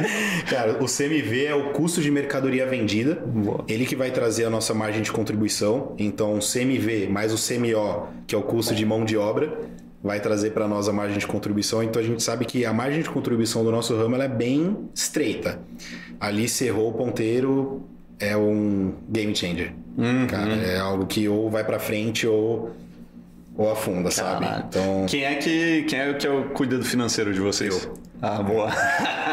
Cara, 0.48 0.82
o 0.82 0.86
CMV 0.86 1.44
é 1.44 1.54
o 1.54 1.72
custo 1.72 2.00
de 2.00 2.10
mercadoria 2.10 2.64
vendida. 2.66 3.14
Boa. 3.26 3.62
Ele 3.68 3.84
que 3.84 3.94
vai 3.94 4.10
trazer 4.10 4.44
a 4.46 4.50
nossa 4.50 4.72
margem 4.72 5.02
de 5.02 5.12
contribuição. 5.12 5.94
Então, 5.98 6.34
o 6.34 6.38
CMV 6.38 7.08
mais 7.10 7.32
o 7.32 7.36
CMO, 7.36 8.08
que 8.26 8.34
é 8.34 8.38
o 8.38 8.42
custo 8.42 8.74
de 8.74 8.86
mão 8.86 9.04
de 9.04 9.18
obra, 9.18 9.58
vai 10.02 10.18
trazer 10.18 10.52
para 10.52 10.66
nós 10.66 10.88
a 10.88 10.92
margem 10.94 11.18
de 11.18 11.26
contribuição. 11.26 11.82
Então, 11.82 12.00
a 12.00 12.04
gente 12.04 12.22
sabe 12.22 12.46
que 12.46 12.64
a 12.64 12.72
margem 12.72 13.02
de 13.02 13.10
contribuição 13.10 13.62
do 13.62 13.70
nosso 13.70 13.94
ramo 13.94 14.16
é 14.16 14.28
bem 14.28 14.88
estreita. 14.94 15.60
Ali, 16.18 16.48
se 16.48 16.64
errou 16.64 16.88
o 16.88 16.92
ponteiro, 16.94 17.82
é 18.20 18.36
um 18.36 18.94
game 19.08 19.34
changer. 19.34 19.72
Cara, 20.28 20.54
é 20.54 20.78
algo 20.78 21.06
que 21.06 21.28
ou 21.28 21.48
vai 21.50 21.62
para 21.64 21.78
frente 21.78 22.26
ou, 22.26 22.74
ou 23.56 23.70
afunda, 23.70 24.10
sabe? 24.10 24.46
Então, 24.68 25.06
Quem 25.08 25.24
é 25.24 25.34
que 25.36 25.84
quem 25.88 25.98
é 26.00 26.14
que 26.14 26.26
é 26.26 26.30
o 26.30 26.44
cuida 26.50 26.76
do 26.78 26.84
financeiro 26.84 27.32
de 27.32 27.40
vocês? 27.40 27.88
Ah, 28.22 28.42
boa. 28.42 28.70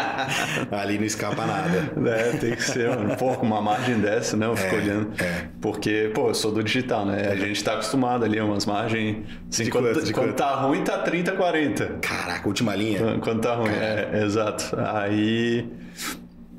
ali 0.72 0.98
não 0.98 1.06
escapa 1.06 1.46
nada. 1.46 1.92
É, 2.10 2.38
tem 2.38 2.56
que 2.56 2.64
ser, 2.64 2.90
mano. 2.90 3.16
Pô, 3.16 3.32
uma 3.42 3.62
margem 3.62 4.00
dessa, 4.00 4.36
né? 4.36 4.46
Eu 4.46 4.56
fico 4.56 4.76
olhando. 4.76 5.12
é. 5.24 5.46
Porque, 5.62 6.12
pô, 6.14 6.30
eu 6.30 6.34
sou 6.36 6.52
do 6.52 6.62
digital, 6.64 7.06
né? 7.06 7.30
A 7.32 7.36
gente 7.36 7.64
tá 7.64 7.74
acostumado 7.74 8.26
ali, 8.26 8.40
umas 8.42 8.66
margens. 8.66 9.18
Assim, 9.52 9.64
De 9.64 9.72
quando, 9.72 9.86
quanto, 9.94 10.04
de 10.06 10.14
quando 10.14 10.26
quanto? 10.28 10.38
tá 10.38 10.56
ruim, 10.56 10.84
tá 10.84 10.98
30, 11.00 11.32
40. 11.34 11.86
Caraca, 12.02 12.48
última 12.48 12.76
linha. 12.76 13.00
Quando- 13.00 13.20
Quando 13.22 13.42
tá 13.42 13.56
ruim, 13.56 13.70
é, 13.72 14.22
exato. 14.26 14.76
Aí. 14.78 15.66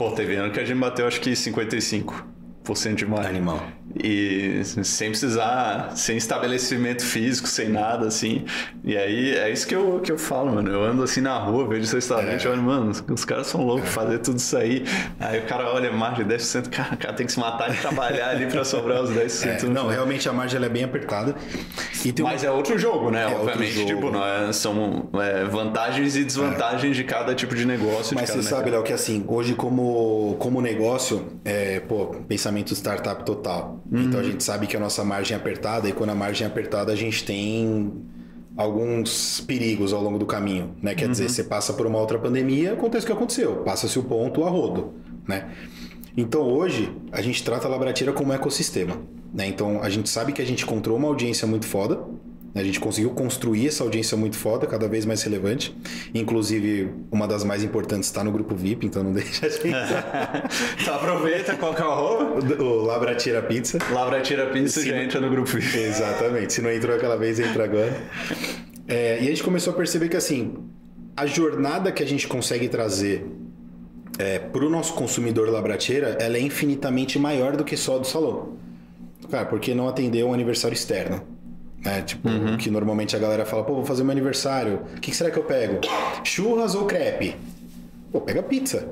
Pô, 0.02 0.10
teve 0.10 0.34
ano 0.34 0.52
que 0.52 0.58
a 0.58 0.64
gente 0.64 0.80
bateu 0.80 1.06
acho 1.06 1.20
que 1.20 1.30
55% 1.30 2.94
de 2.96 3.06
margem. 3.06 3.30
Animal. 3.30 3.62
E 4.02 4.62
sem 4.64 5.10
precisar, 5.10 5.92
sem 5.96 6.16
estabelecimento 6.16 7.04
físico, 7.04 7.48
sem 7.48 7.68
nada, 7.68 8.06
assim. 8.06 8.44
E 8.84 8.96
aí 8.96 9.32
é 9.36 9.50
isso 9.50 9.66
que 9.66 9.74
eu, 9.74 10.00
que 10.02 10.10
eu 10.10 10.18
falo, 10.18 10.52
mano. 10.54 10.70
Eu 10.70 10.82
ando 10.84 11.02
assim 11.02 11.20
na 11.20 11.36
rua, 11.38 11.66
vejo 11.68 11.82
esse 11.82 11.94
restaurante, 11.94 12.46
É. 12.46 12.50
olho, 12.50 12.62
mano, 12.62 12.90
os, 12.90 13.04
os 13.10 13.24
caras 13.24 13.46
são 13.46 13.64
loucos 13.64 13.88
fazer 13.90 14.18
tudo 14.18 14.38
isso 14.38 14.56
aí. 14.56 14.84
Aí 15.20 15.40
o 15.40 15.46
cara 15.46 15.72
olha, 15.72 15.92
margem 15.92 16.24
10%, 16.24 16.68
cara, 16.70 16.94
o 16.94 16.96
cara 16.96 17.14
tem 17.14 17.26
que 17.26 17.32
se 17.32 17.38
matar 17.40 17.72
e 17.72 17.76
trabalhar 17.78 18.30
ali 18.30 18.46
pra 18.46 18.64
sobrar 18.64 19.02
os 19.02 19.10
10%. 19.10 19.52
É, 19.62 19.66
não, 19.68 19.88
realmente 19.88 20.28
a 20.28 20.32
margem 20.32 20.62
é 20.62 20.68
bem 20.68 20.84
apertada. 20.84 21.34
Uma- 22.18 22.30
Mas 22.30 22.42
é 22.44 22.50
outro 22.50 22.78
jogo, 22.78 23.10
né? 23.10 23.26
outro 23.26 23.42
Obviamente, 23.42 23.74
jogo. 23.74 23.86
tipo, 23.86 24.10
não 24.10 24.24
é- 24.26 24.52
são 24.52 25.08
é, 25.14 25.44
vantagens 25.44 26.16
e 26.16 26.24
desvantagens 26.24 26.96
de 26.96 27.04
cada 27.04 27.34
tipo 27.34 27.54
de 27.54 27.64
negócio. 27.66 28.14
Mas 28.14 28.26
de 28.30 28.36
você 28.36 28.42
sabe. 28.42 28.70
Léo, 28.70 28.82
que 28.82 28.92
assim, 28.92 29.24
hoje 29.28 29.54
como, 29.54 30.36
como 30.38 30.60
negócio, 30.60 31.26
é, 31.44 31.80
pô, 31.80 32.06
pensamento 32.28 32.72
startup 32.74 33.24
total. 33.24 33.81
Então 33.90 34.20
a 34.20 34.22
gente 34.22 34.42
sabe 34.42 34.66
que 34.66 34.76
a 34.76 34.80
nossa 34.80 35.04
margem 35.04 35.34
é 35.34 35.38
apertada 35.38 35.88
e 35.88 35.92
quando 35.92 36.10
a 36.10 36.14
margem 36.14 36.44
é 36.44 36.48
apertada 36.48 36.92
a 36.92 36.96
gente 36.96 37.24
tem 37.24 37.92
alguns 38.56 39.40
perigos 39.40 39.92
ao 39.92 40.02
longo 40.02 40.18
do 40.18 40.26
caminho, 40.26 40.74
né? 40.82 40.94
Quer 40.94 41.08
dizer, 41.08 41.28
você 41.28 41.44
passa 41.44 41.72
por 41.72 41.86
uma 41.86 41.98
outra 41.98 42.18
pandemia, 42.18 42.74
acontece 42.74 43.04
o 43.04 43.06
que 43.06 43.12
aconteceu, 43.12 43.56
passa-se 43.56 43.98
o 43.98 44.02
ponto 44.02 44.44
a 44.44 44.50
rodo, 44.50 44.94
né? 45.26 45.50
Então 46.16 46.42
hoje 46.42 46.94
a 47.10 47.22
gente 47.22 47.42
trata 47.42 47.66
a 47.66 47.70
Labrateira 47.70 48.12
como 48.12 48.30
um 48.30 48.34
ecossistema, 48.34 48.98
né? 49.32 49.46
Então 49.46 49.82
a 49.82 49.88
gente 49.88 50.08
sabe 50.08 50.32
que 50.32 50.42
a 50.42 50.44
gente 50.44 50.64
encontrou 50.64 50.96
uma 50.96 51.08
audiência 51.08 51.46
muito 51.46 51.66
foda? 51.66 52.04
A 52.54 52.62
gente 52.62 52.78
conseguiu 52.78 53.10
construir 53.10 53.68
essa 53.68 53.82
audiência 53.82 54.16
muito 54.16 54.36
foda, 54.36 54.66
cada 54.66 54.86
vez 54.86 55.06
mais 55.06 55.22
relevante. 55.22 55.74
Inclusive, 56.14 56.90
uma 57.10 57.26
das 57.26 57.44
mais 57.44 57.64
importantes 57.64 58.08
está 58.08 58.22
no 58.22 58.30
grupo 58.30 58.54
VIP, 58.54 58.86
então 58.86 59.02
não 59.02 59.12
deixa 59.14 59.46
a 59.46 59.48
gente. 59.48 59.68
Então 60.80 60.94
aproveita, 60.94 61.56
qual 61.56 61.74
que 61.74 61.80
é 61.80 61.84
o 61.84 61.90
arroba? 61.90 62.62
o 62.62 62.82
Labrateira 62.82 63.42
Pizza. 63.42 63.78
Lavra 63.90 64.20
tira 64.20 64.46
pizza 64.50 64.80
e 64.80 64.82
Sim. 64.84 64.90
já 64.90 65.02
entra 65.02 65.20
no 65.20 65.30
grupo 65.30 65.50
VIP. 65.50 65.78
Exatamente. 65.78 66.52
Se 66.52 66.62
não 66.62 66.70
entrou 66.70 66.94
aquela 66.94 67.16
vez, 67.16 67.40
entra 67.40 67.64
agora. 67.64 67.96
É, 68.86 69.22
e 69.22 69.26
a 69.26 69.30
gente 69.30 69.42
começou 69.42 69.72
a 69.72 69.76
perceber 69.76 70.08
que 70.08 70.16
assim, 70.16 70.54
a 71.16 71.24
jornada 71.24 71.90
que 71.90 72.02
a 72.02 72.06
gente 72.06 72.28
consegue 72.28 72.68
trazer 72.68 73.24
é, 74.18 74.38
para 74.38 74.64
o 74.64 74.68
nosso 74.68 74.92
consumidor 74.94 75.48
labrateira, 75.48 76.18
ela 76.20 76.36
é 76.36 76.40
infinitamente 76.40 77.18
maior 77.18 77.56
do 77.56 77.64
que 77.64 77.76
só 77.76 77.98
do 77.98 78.06
salão. 78.06 78.58
Cara, 79.30 79.46
porque 79.46 79.74
não 79.74 79.88
atender 79.88 80.22
um 80.24 80.34
aniversário 80.34 80.74
externo? 80.74 81.31
Né? 81.84 82.02
Tipo, 82.02 82.28
que 82.58 82.70
normalmente 82.70 83.16
a 83.16 83.18
galera 83.18 83.44
fala, 83.44 83.64
pô, 83.64 83.74
vou 83.74 83.84
fazer 83.84 84.04
meu 84.04 84.12
aniversário, 84.12 84.82
o 84.96 85.00
que, 85.00 85.10
que 85.10 85.16
será 85.16 85.30
que 85.30 85.38
eu 85.38 85.44
pego? 85.44 85.80
Churras 86.22 86.74
ou 86.74 86.86
crepe? 86.86 87.36
Pô, 88.12 88.20
pega 88.20 88.42
pizza. 88.42 88.88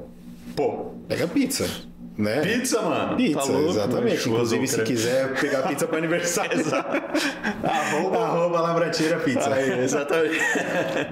Pô, 0.56 0.90
Pega 1.08 1.26
pizza. 1.26 1.68
Né? 2.16 2.40
pizza, 2.42 2.82
mano. 2.82 3.16
Pizza, 3.16 3.38
Tá 3.40 3.44
louco, 3.46 3.70
exatamente. 3.70 4.28
Inclusive, 4.28 4.68
se 4.68 4.82
quiser 4.82 5.40
pegar 5.40 5.62
pizza 5.62 5.86
para 5.86 5.98
aniversário, 5.98 6.60
Arroba. 7.64 8.18
arroba 8.18 8.60
Labrateira 8.60 9.18
Pizza. 9.20 9.52
Aí, 9.52 9.80
exatamente. 9.82 10.38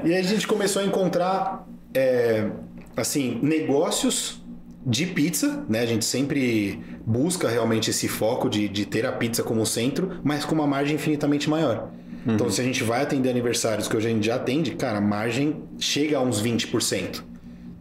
E 0.04 0.12
aí 0.14 0.18
a 0.18 0.22
gente 0.22 0.46
começou 0.46 0.82
a 0.82 0.84
encontrar, 0.84 1.66
é, 1.94 2.48
assim, 2.96 3.38
negócios 3.42 4.40
de 4.88 5.04
pizza, 5.04 5.66
né? 5.68 5.80
A 5.80 5.86
gente 5.86 6.06
sempre 6.06 6.80
busca 7.04 7.46
realmente 7.46 7.90
esse 7.90 8.08
foco 8.08 8.48
de, 8.48 8.66
de 8.70 8.86
ter 8.86 9.04
a 9.04 9.12
pizza 9.12 9.42
como 9.42 9.66
centro, 9.66 10.18
mas 10.24 10.46
com 10.46 10.54
uma 10.54 10.66
margem 10.66 10.94
infinitamente 10.94 11.50
maior. 11.50 11.90
Uhum. 12.26 12.34
Então, 12.34 12.50
se 12.50 12.58
a 12.62 12.64
gente 12.64 12.82
vai 12.82 13.02
atender 13.02 13.28
aniversários 13.28 13.86
que 13.86 13.94
hoje 13.94 14.06
a 14.06 14.10
gente 14.10 14.26
já 14.26 14.36
atende, 14.36 14.70
cara, 14.70 14.96
a 14.96 15.00
margem 15.00 15.62
chega 15.78 16.16
a 16.16 16.22
uns 16.22 16.42
20%. 16.42 17.22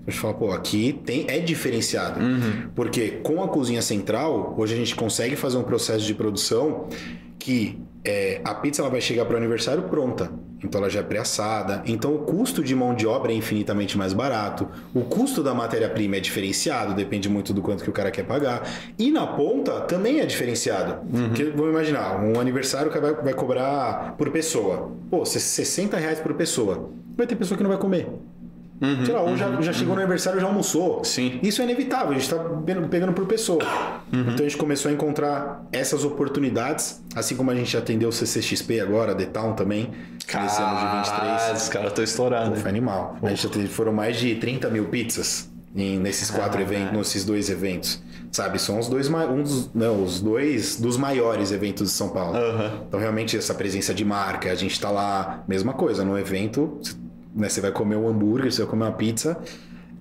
A 0.06 0.12
gente 0.12 0.20
fala, 0.20 0.34
pô, 0.34 0.52
aqui 0.52 1.00
tem, 1.06 1.26
é 1.30 1.40
diferenciado. 1.40 2.20
Uhum. 2.20 2.70
Porque 2.76 3.10
com 3.24 3.42
a 3.42 3.48
cozinha 3.48 3.82
central, 3.82 4.54
hoje 4.58 4.74
a 4.74 4.78
gente 4.78 4.94
consegue 4.94 5.38
fazer 5.38 5.58
um 5.58 5.64
processo 5.64 6.06
de 6.06 6.14
produção 6.14 6.88
que 7.40 7.80
é, 8.04 8.42
a 8.44 8.54
pizza 8.56 8.82
ela 8.82 8.90
vai 8.90 9.02
chegar 9.02 9.26
para 9.26 9.36
o 9.36 9.38
aniversário 9.38 9.84
pronta. 9.84 10.32
Então 10.64 10.82
ela 10.82 10.90
já 10.90 11.02
é 11.02 11.04
pré-assada. 11.04 11.84
Então 11.86 12.16
o 12.16 12.20
custo 12.20 12.64
de 12.64 12.76
mão 12.76 12.96
de 12.96 13.06
obra 13.06 13.32
é 13.32 13.36
infinitamente 13.36 13.98
mais 13.98 14.14
barato. 14.14 14.68
O 14.94 15.02
custo 15.02 15.44
da 15.44 15.54
matéria-prima 15.54 16.16
é 16.16 16.20
diferenciado, 16.20 16.94
depende 16.94 17.30
muito 17.30 17.54
do 17.54 17.62
quanto 17.62 17.84
que 17.84 17.90
o 17.90 17.94
cara 17.94 18.10
quer 18.10 18.24
pagar. 18.24 18.68
E 18.98 19.12
na 19.12 19.28
ponta 19.28 19.82
também 19.82 20.20
é 20.20 20.26
diferenciado. 20.26 21.06
Uhum. 21.14 21.28
Porque, 21.28 21.46
vamos 21.46 21.72
imaginar, 21.72 22.24
um 22.24 22.40
aniversário 22.40 22.92
que 22.92 23.00
vai, 23.00 23.14
vai 23.14 23.34
cobrar 23.34 24.16
por 24.18 24.32
pessoa. 24.32 24.92
Pô, 25.10 25.24
60 25.24 25.98
reais 25.98 26.20
por 26.20 26.34
pessoa. 26.34 26.90
Vai 27.16 27.28
ter 27.28 27.36
pessoa 27.36 27.58
que 27.58 27.64
não 27.64 27.70
vai 27.70 27.80
comer. 27.80 28.08
Uhum, 28.80 29.06
Sei 29.06 29.14
lá, 29.14 29.22
ou 29.22 29.30
uhum, 29.30 29.38
já, 29.38 29.62
já 29.62 29.74
chegou 29.74 29.96
no 29.96 30.02
aniversário 30.02 30.40
já 30.40 30.46
almoçou. 30.46 31.04
Sim. 31.04 31.40
Isso 31.42 31.62
é 31.62 31.66
inevitável, 31.66 32.10
a 32.10 32.14
gente 32.14 32.24
está 32.24 32.38
pegando 32.90 33.14
por 33.14 33.26
pessoa. 33.26 33.64
Uhum. 34.14 34.22
Então 34.22 34.46
a 34.46 34.50
gente 34.50 34.58
começou 34.58 34.90
a 34.90 34.94
encontrar 34.94 35.66
essas 35.72 36.04
oportunidades, 36.04 37.04
assim 37.16 37.36
como 37.36 37.50
a 37.50 37.56
gente 37.56 37.76
atendeu 37.76 38.10
o 38.10 38.12
CCXP 38.12 38.80
agora, 38.80 39.16
The 39.16 39.26
Town 39.26 39.54
também, 39.54 39.92
nesse 40.14 40.62
ano 40.62 40.80
de 40.80 41.10
23. 41.10 41.62
Os 41.62 41.70
caras 41.70 41.88
estão 41.90 42.04
estourando. 42.04 42.56
Foi 42.56 42.70
animal. 42.70 43.18
A 43.24 43.30
gente 43.30 43.68
foram 43.68 43.94
mais 43.94 44.18
de 44.18 44.36
30 44.36 44.70
mil 44.70 44.86
pizzas 44.86 45.50
em, 45.76 45.98
nesses 45.98 46.30
quatro 46.30 46.60
ah, 46.60 46.62
eventos, 46.62 46.94
é. 46.94 46.98
nesses 46.98 47.26
dois 47.26 47.50
eventos. 47.50 48.02
Sabe, 48.30 48.60
são 48.60 48.78
os 48.78 48.90
dois, 48.90 49.10
um 49.10 49.42
dos, 49.42 49.74
não, 49.74 50.04
os 50.04 50.20
dois 50.20 50.80
dos 50.80 50.98
maiores 50.98 51.52
eventos 51.52 51.90
de 51.90 51.94
São 51.94 52.10
Paulo. 52.10 52.38
Então, 52.88 53.00
realmente, 53.00 53.38
essa 53.38 53.54
presença 53.54 53.94
de 53.94 54.04
marca, 54.04 54.52
a 54.52 54.56
gente 54.56 54.74
está 54.74 54.92
lá, 54.92 55.44
mesma 55.48 55.74
coisa, 55.74 56.04
no 56.04 56.20
evento, 56.20 56.78
né, 57.38 57.48
você 57.48 57.62
vai 57.62 57.72
comer 57.72 57.96
um 57.96 58.08
hambúrguer, 58.08 58.52
você 58.52 58.62
vai 58.62 58.70
comer 58.70 58.86
uma 58.86 58.92
pizza, 58.92 59.38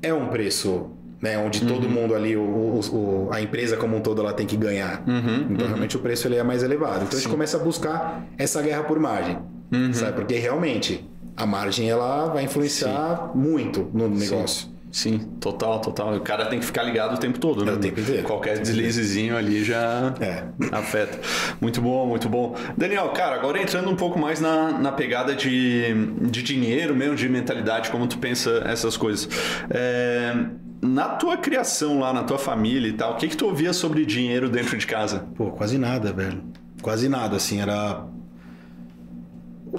é 0.03 0.13
um 0.13 0.29
preço 0.29 0.91
né, 1.21 1.39
onde 1.39 1.63
uhum. 1.63 1.69
todo 1.69 1.89
mundo 1.89 2.15
ali, 2.15 2.37
o, 2.37 2.43
o, 2.43 3.29
a 3.33 3.41
empresa 3.41 3.77
como 3.77 3.97
um 3.97 4.01
todo, 4.01 4.21
ela 4.21 4.33
tem 4.33 4.47
que 4.47 4.57
ganhar. 4.57 5.03
Uhum, 5.07 5.47
então, 5.51 5.67
uhum. 5.67 5.73
realmente, 5.73 5.97
o 5.97 6.01
preço 6.01 6.29
ele 6.29 6.37
é 6.37 6.43
mais 6.43 6.63
elevado. 6.63 7.05
Então, 7.05 7.13
Sim. 7.13 7.17
a 7.17 7.21
gente 7.21 7.29
começa 7.29 7.57
a 7.57 7.61
buscar 7.61 8.27
essa 8.37 8.61
guerra 8.61 8.85
por 8.85 8.99
margem, 8.99 9.39
uhum. 9.73 9.93
sabe? 9.93 10.13
Porque, 10.13 10.37
realmente, 10.37 11.09
a 11.37 11.47
margem, 11.47 11.89
ela 11.89 12.27
vai 12.27 12.45
influenciar 12.45 13.31
Sim. 13.33 13.39
muito 13.39 13.91
no 13.93 14.09
negócio. 14.09 14.67
Sim. 14.67 14.76
Sim, 14.97 15.19
total, 15.39 15.79
total. 15.79 16.17
O 16.17 16.21
cara 16.23 16.47
tem 16.47 16.59
que 16.59 16.65
ficar 16.65 16.83
ligado 16.83 17.17
o 17.17 17.19
tempo 17.19 17.39
todo, 17.39 17.67
né? 17.67 17.73
O 17.73 17.77
tempo 17.77 18.01
inteiro. 18.01 18.23
Qualquer 18.23 18.59
deslizezinho 18.59 19.37
ali 19.37 19.63
já 19.63 20.15
é. 20.19 20.45
afeta. 20.73 21.21
Muito 21.61 21.83
bom, 21.83 22.07
muito 22.07 22.31
bom. 22.31 22.57
Daniel, 22.79 23.11
cara, 23.11 23.37
agora 23.37 23.61
entrando 23.61 23.91
um 23.91 23.95
pouco 23.95 24.19
mais 24.19 24.41
na, 24.41 24.73
na 24.73 24.91
pegada 24.91 25.35
de, 25.35 25.93
de 26.23 26.43
dinheiro 26.43 26.97
mesmo, 26.97 27.15
de 27.15 27.29
mentalidade, 27.29 27.91
como 27.91 28.07
tu 28.07 28.17
pensa 28.17 28.63
essas 28.65 28.97
coisas. 28.97 29.29
É, 29.69 30.35
na 30.81 31.11
tua 31.11 31.37
criação 31.37 32.01
lá, 32.01 32.11
na 32.11 32.25
tua 32.25 32.39
família 32.39 32.89
e 32.89 32.95
tal, 32.95 33.13
o 33.13 33.17
que 33.17 33.29
que 33.29 33.37
tu 33.37 33.45
ouvia 33.45 33.75
sobre 33.75 34.07
dinheiro 34.07 34.49
dentro 34.49 34.79
de 34.79 34.87
casa? 34.87 35.27
Pô, 35.37 35.51
quase 35.51 35.77
nada, 35.77 36.11
velho. 36.11 36.43
Quase 36.81 37.07
nada, 37.07 37.37
assim, 37.37 37.61
era 37.61 38.03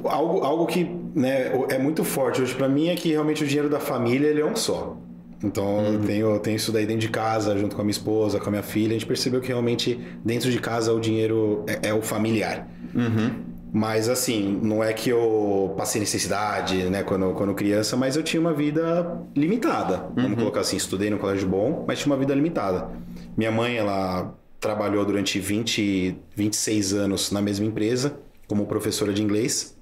algo, 0.03 0.43
algo 0.43 0.67
que 0.67 0.83
né, 1.15 1.53
é 1.69 1.79
muito 1.79 2.03
forte 2.03 2.39
hoje 2.39 2.53
para 2.53 2.69
mim 2.69 2.89
é 2.89 2.95
que 2.95 3.09
realmente 3.09 3.43
o 3.43 3.47
dinheiro 3.47 3.67
da 3.67 3.79
família 3.79 4.27
ele 4.27 4.41
é 4.41 4.45
um 4.45 4.55
só. 4.55 4.95
Então 5.43 5.77
uhum. 5.77 5.93
eu 5.93 5.99
tenho, 6.01 6.27
eu 6.35 6.39
tenho 6.39 6.55
isso 6.55 6.71
daí 6.71 6.85
dentro 6.85 7.01
de 7.01 7.09
casa, 7.09 7.57
junto 7.57 7.75
com 7.75 7.81
a 7.81 7.85
minha 7.85 7.91
esposa, 7.91 8.39
com 8.39 8.47
a 8.47 8.51
minha 8.51 8.63
filha. 8.63 8.89
A 8.89 8.93
gente 8.93 9.05
percebeu 9.05 9.39
que 9.39 9.47
realmente 9.47 9.99
dentro 10.23 10.51
de 10.51 10.59
casa 10.59 10.91
o 10.93 10.99
dinheiro 10.99 11.63
é, 11.67 11.89
é 11.89 11.93
o 11.93 12.01
familiar. 12.01 12.67
Uhum. 12.95 13.45
Mas 13.71 14.09
assim, 14.09 14.59
não 14.63 14.83
é 14.83 14.93
que 14.93 15.09
eu 15.09 15.73
passei 15.77 15.99
necessidade, 15.99 16.83
né, 16.85 17.03
quando, 17.03 17.33
quando 17.33 17.53
criança, 17.53 17.95
mas 17.95 18.15
eu 18.15 18.23
tinha 18.23 18.39
uma 18.39 18.53
vida 18.53 19.21
limitada. 19.35 20.09
Vamos 20.15 20.31
uhum. 20.31 20.37
colocar 20.37 20.61
assim, 20.61 20.77
estudei 20.77 21.09
no 21.09 21.19
colégio 21.19 21.47
bom, 21.47 21.85
mas 21.87 21.99
tinha 21.99 22.11
uma 22.11 22.17
vida 22.17 22.33
limitada. 22.33 22.89
Minha 23.35 23.51
mãe, 23.51 23.77
ela 23.77 24.33
trabalhou 24.59 25.05
durante 25.05 25.39
20, 25.39 26.17
26 26.35 26.93
anos 26.93 27.31
na 27.31 27.41
mesma 27.41 27.65
empresa 27.65 28.17
como 28.47 28.65
professora 28.65 29.13
de 29.13 29.21
inglês. 29.21 29.76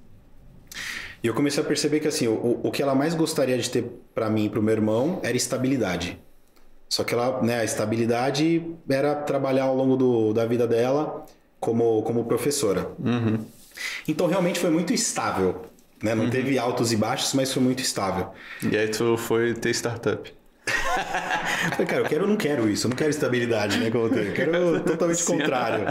E 1.26 1.28
eu 1.28 1.34
comecei 1.34 1.64
a 1.64 1.66
perceber 1.66 2.02
que 2.02 2.08
assim, 2.08 2.28
o, 2.28 2.60
o 2.62 2.70
que 2.70 2.84
ela 2.84 2.94
mais 2.94 3.16
gostaria 3.16 3.58
de 3.58 3.68
ter 3.68 3.84
para 4.14 4.30
mim 4.30 4.46
e 4.46 4.50
para 4.50 4.60
o 4.60 4.62
meu 4.62 4.76
irmão 4.76 5.20
era 5.24 5.36
estabilidade. 5.36 6.20
Só 6.88 7.04
que 7.04 7.16
ela, 7.16 7.42
né, 7.42 7.62
a 7.62 7.64
estabilidade 7.64 8.64
era 8.88 9.16
trabalhar 9.16 9.64
ao 9.64 9.76
longo 9.76 9.98
do, 9.98 10.34
da 10.34 10.46
vida 10.46 10.68
dela 10.68 11.26
como, 11.60 12.04
como 12.04 12.26
professora. 12.26 12.92
Uhum. 13.00 13.40
Então 14.08 14.28
realmente 14.28 14.60
foi 14.60 14.70
muito 14.70 14.94
estável. 14.94 15.64
Né? 16.00 16.14
Não 16.14 16.26
uhum. 16.26 16.30
teve 16.30 16.60
altos 16.60 16.94
e 16.94 16.96
baixos, 16.96 17.34
mas 17.34 17.52
foi 17.52 17.64
muito 17.64 17.82
estável. 17.82 18.30
E 18.62 18.78
aí 18.78 18.88
tu 18.88 19.18
foi 19.18 19.56
ter 19.56 19.72
startup. 19.72 20.32
Falei, 21.72 21.88
cara, 21.88 22.02
eu 22.04 22.06
quero, 22.06 22.28
não 22.28 22.38
quero 22.38 22.70
isso, 22.70 22.86
eu 22.86 22.90
não 22.90 22.96
quero 22.96 23.10
estabilidade, 23.10 23.80
né? 23.80 23.90
Como 23.90 24.14
eu, 24.14 24.24
eu 24.26 24.34
quero 24.34 24.80
totalmente 24.86 25.24
o 25.24 25.26
contrário. 25.26 25.88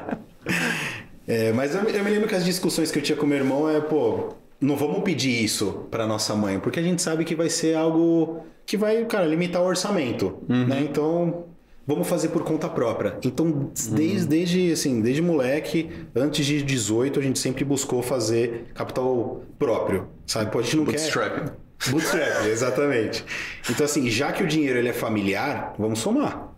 É, 1.26 1.52
mas 1.52 1.74
eu, 1.74 1.82
eu, 1.82 2.04
me 2.04 2.10
lembro 2.10 2.28
que 2.28 2.36
as 2.36 2.44
discussões 2.44 2.92
que 2.92 3.00
eu 3.00 3.02
tinha 3.02 3.16
com 3.16 3.26
meu 3.26 3.38
irmão 3.38 3.68
é, 3.68 3.80
pô, 3.80 4.32
não 4.60 4.76
vamos 4.76 5.02
pedir 5.02 5.42
isso 5.42 5.86
para 5.90 6.06
nossa 6.06 6.34
mãe, 6.34 6.58
porque 6.58 6.80
a 6.80 6.82
gente 6.82 7.02
sabe 7.02 7.24
que 7.24 7.34
vai 7.34 7.48
ser 7.48 7.76
algo 7.76 8.44
que 8.66 8.76
vai, 8.76 9.04
cara, 9.04 9.26
limitar 9.26 9.62
o 9.62 9.66
orçamento, 9.66 10.38
uhum. 10.48 10.66
né? 10.66 10.80
Então, 10.80 11.44
vamos 11.86 12.08
fazer 12.08 12.28
por 12.28 12.42
conta 12.44 12.68
própria. 12.68 13.18
Então, 13.22 13.46
uhum. 13.46 13.72
desde, 13.92 14.26
desde, 14.26 14.72
assim, 14.72 15.00
desde 15.00 15.20
moleque, 15.20 15.90
antes 16.14 16.46
de 16.46 16.62
18, 16.62 17.20
a 17.20 17.22
gente 17.22 17.38
sempre 17.38 17.64
buscou 17.64 18.02
fazer 18.02 18.66
capital 18.74 19.42
próprio, 19.58 20.08
sabe? 20.26 20.50
Pô, 20.50 20.60
a 20.60 20.62
gente 20.62 20.76
não 20.76 20.84
Bootstrap. 20.84 21.34
quer... 21.34 21.90
Bootstrap, 21.90 22.46
exatamente. 22.48 23.24
Então, 23.68 23.84
assim, 23.84 24.08
já 24.08 24.32
que 24.32 24.42
o 24.42 24.46
dinheiro 24.46 24.78
ele 24.78 24.88
é 24.88 24.94
familiar, 24.94 25.74
vamos 25.78 25.98
somar. 25.98 26.54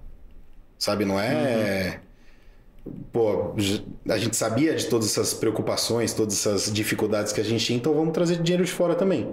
Sabe, 0.78 1.04
não 1.04 1.18
é... 1.18 1.98
Uhum 2.00 2.05
pô, 3.12 3.54
a 4.08 4.18
gente 4.18 4.36
sabia 4.36 4.74
de 4.74 4.86
todas 4.86 5.06
essas 5.06 5.34
preocupações, 5.34 6.12
todas 6.12 6.34
essas 6.34 6.72
dificuldades 6.72 7.32
que 7.32 7.40
a 7.40 7.44
gente 7.44 7.64
tinha, 7.64 7.78
então 7.78 7.94
vamos 7.94 8.12
trazer 8.12 8.36
dinheiro 8.42 8.64
de 8.64 8.72
fora 8.72 8.94
também. 8.94 9.28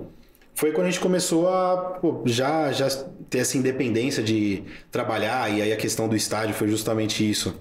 Foi 0.55 0.71
quando 0.71 0.87
a 0.87 0.89
gente 0.91 0.99
começou 0.99 1.49
a 1.49 1.97
pô, 1.99 2.21
já, 2.25 2.71
já 2.71 2.87
ter 3.29 3.39
essa 3.39 3.57
independência 3.57 4.21
de 4.21 4.63
trabalhar, 4.91 5.51
e 5.51 5.61
aí 5.61 5.73
a 5.73 5.77
questão 5.77 6.07
do 6.07 6.15
estádio 6.15 6.53
foi 6.53 6.67
justamente 6.67 7.27
isso. 7.27 7.55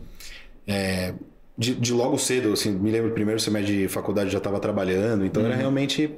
É, 0.66 1.14
de, 1.56 1.74
de, 1.74 1.92
logo 1.92 2.18
cedo, 2.18 2.52
assim, 2.52 2.70
me 2.70 2.90
lembro, 2.90 3.10
primeiro 3.12 3.40
semestre 3.40 3.82
de 3.82 3.88
faculdade 3.88 4.30
já 4.30 4.38
estava 4.38 4.60
trabalhando, 4.60 5.24
então 5.24 5.42
uhum. 5.42 5.48
era 5.48 5.56
realmente 5.56 6.10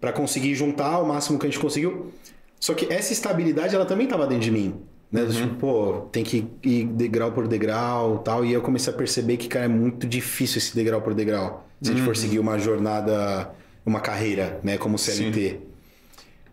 para 0.00 0.12
conseguir 0.12 0.54
juntar 0.54 0.98
o 1.00 1.06
máximo 1.06 1.38
que 1.38 1.46
a 1.46 1.50
gente 1.50 1.60
conseguiu. 1.60 2.12
Só 2.60 2.74
que 2.74 2.92
essa 2.92 3.12
estabilidade, 3.12 3.74
ela 3.74 3.86
também 3.86 4.04
estava 4.04 4.26
dentro 4.26 4.44
de 4.44 4.50
mim. 4.50 4.80
Né? 5.10 5.22
Uhum. 5.22 5.30
Tipo, 5.30 5.54
pô, 5.56 5.92
tem 6.12 6.22
que 6.22 6.46
ir 6.62 6.84
degrau 6.86 7.32
por 7.32 7.48
degrau 7.48 8.18
tal. 8.18 8.44
E 8.44 8.52
eu 8.52 8.60
comecei 8.60 8.92
a 8.92 8.96
perceber 8.96 9.36
que, 9.36 9.48
cara, 9.48 9.64
é 9.64 9.68
muito 9.68 10.06
difícil 10.06 10.58
esse 10.58 10.74
degrau 10.74 11.00
por 11.00 11.14
degrau. 11.14 11.66
Se 11.80 11.88
uhum. 11.88 11.94
a 11.94 11.96
gente 11.96 12.04
for 12.04 12.14
uhum. 12.14 12.20
seguir 12.22 12.38
uma 12.38 12.58
jornada, 12.58 13.50
uma 13.84 14.00
carreira, 14.00 14.60
né? 14.62 14.76
Como 14.76 14.98
CLT. 14.98 15.50
Sim. 15.50 15.60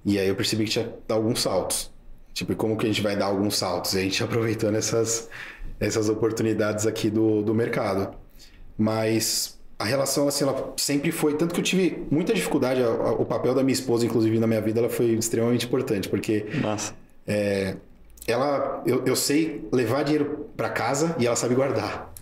E 0.06 0.20
aí 0.20 0.28
eu 0.28 0.36
percebi 0.36 0.66
que 0.66 0.72
tinha 0.72 0.94
alguns 1.10 1.42
saltos. 1.42 1.92
Tipo, 2.34 2.56
como 2.56 2.78
que 2.78 2.86
a 2.86 2.90
gente 2.90 3.02
vai 3.02 3.16
dar 3.16 3.26
alguns 3.26 3.58
saltos? 3.58 3.94
E 3.94 4.00
a 4.00 4.02
gente 4.02 4.22
aproveitando 4.24 4.76
essas, 4.76 5.30
essas 5.80 6.08
oportunidades 6.10 6.86
aqui 6.86 7.10
do, 7.10 7.42
do 7.42 7.54
mercado. 7.54 8.16
Mas 8.78 9.58
a 9.78 9.84
relação, 9.84 10.28
assim, 10.28 10.44
ela 10.44 10.74
sempre 10.78 11.12
foi... 11.12 11.36
Tanto 11.36 11.54
que 11.54 11.60
eu 11.60 11.64
tive 11.64 12.06
muita 12.10 12.34
dificuldade. 12.34 12.82
O 12.82 13.26
papel 13.26 13.54
da 13.54 13.64
minha 13.64 13.74
esposa, 13.74 14.06
inclusive, 14.06 14.40
na 14.40 14.48
minha 14.48 14.62
vida, 14.62 14.80
ela 14.80 14.90
foi 14.90 15.08
extremamente 15.08 15.66
importante. 15.66 16.08
Porque... 16.08 16.46
Nossa. 16.62 16.94
É, 17.28 17.76
ela 18.28 18.82
eu, 18.86 19.04
eu 19.06 19.16
sei 19.16 19.68
levar 19.72 20.04
dinheiro 20.04 20.50
para 20.58 20.70
casa 20.70 21.16
e 21.20 21.28
ela 21.28 21.36
sabe 21.36 21.56
guardar. 21.56 22.14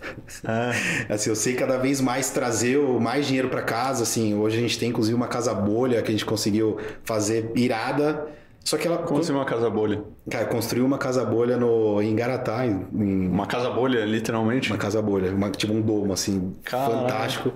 Ah. 0.44 0.72
Assim, 1.08 1.30
eu 1.30 1.36
sei 1.36 1.54
cada 1.54 1.78
vez 1.78 2.00
mais 2.00 2.30
trazer 2.30 2.76
o 2.76 3.00
mais 3.00 3.26
dinheiro 3.26 3.48
para 3.48 3.62
casa, 3.62 4.02
assim, 4.02 4.34
hoje 4.34 4.58
a 4.58 4.60
gente 4.60 4.78
tem 4.78 4.90
inclusive 4.90 5.14
uma 5.14 5.28
casa 5.28 5.54
bolha 5.54 6.02
que 6.02 6.08
a 6.08 6.12
gente 6.12 6.24
conseguiu 6.24 6.78
fazer 7.04 7.50
irada. 7.54 8.26
Só 8.62 8.78
que 8.78 8.86
ela 8.86 8.98
Como 8.98 9.20
assim 9.20 9.32
uma 9.32 9.44
casa 9.44 9.68
bolha? 9.68 10.02
Cara, 10.30 10.46
construiu 10.46 10.86
uma 10.86 10.96
casa 10.96 11.22
bolha 11.22 11.56
no 11.58 12.00
em 12.00 12.16
Garatá, 12.16 12.66
em... 12.66 12.86
uma 12.92 13.46
casa 13.46 13.68
bolha, 13.68 14.06
literalmente. 14.06 14.70
Uma 14.70 14.78
casa 14.78 15.02
bolha, 15.02 15.30
uma, 15.32 15.50
tipo 15.50 15.74
um 15.74 15.82
domo 15.82 16.14
assim, 16.14 16.54
Caramba. 16.64 17.02
fantástico. 17.02 17.52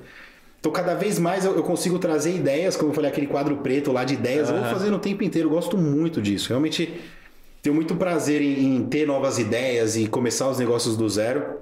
Então, 0.60 0.70
cada 0.70 0.94
vez 0.94 1.18
mais 1.18 1.46
eu, 1.46 1.62
consigo 1.62 1.98
trazer 1.98 2.34
ideias, 2.34 2.76
como 2.76 2.90
eu 2.90 2.94
falei, 2.94 3.10
aquele 3.10 3.26
quadro 3.26 3.56
preto 3.58 3.90
lá 3.90 4.04
de 4.04 4.14
ideias. 4.14 4.50
Uhum. 4.50 4.56
Eu 4.56 4.62
vou 4.62 4.70
fazendo 4.70 4.96
o 4.96 4.98
tempo 4.98 5.24
inteiro, 5.24 5.48
eu 5.48 5.52
gosto 5.52 5.78
muito 5.78 6.20
disso. 6.20 6.48
Realmente, 6.48 6.92
tenho 7.62 7.74
muito 7.74 7.94
prazer 7.96 8.40
em, 8.40 8.76
em, 8.76 8.84
ter 8.86 9.06
novas 9.06 9.38
ideias 9.38 9.96
e 9.96 10.06
começar 10.06 10.48
os 10.48 10.58
negócios 10.58 10.96
do 10.96 11.08
zero. 11.08 11.58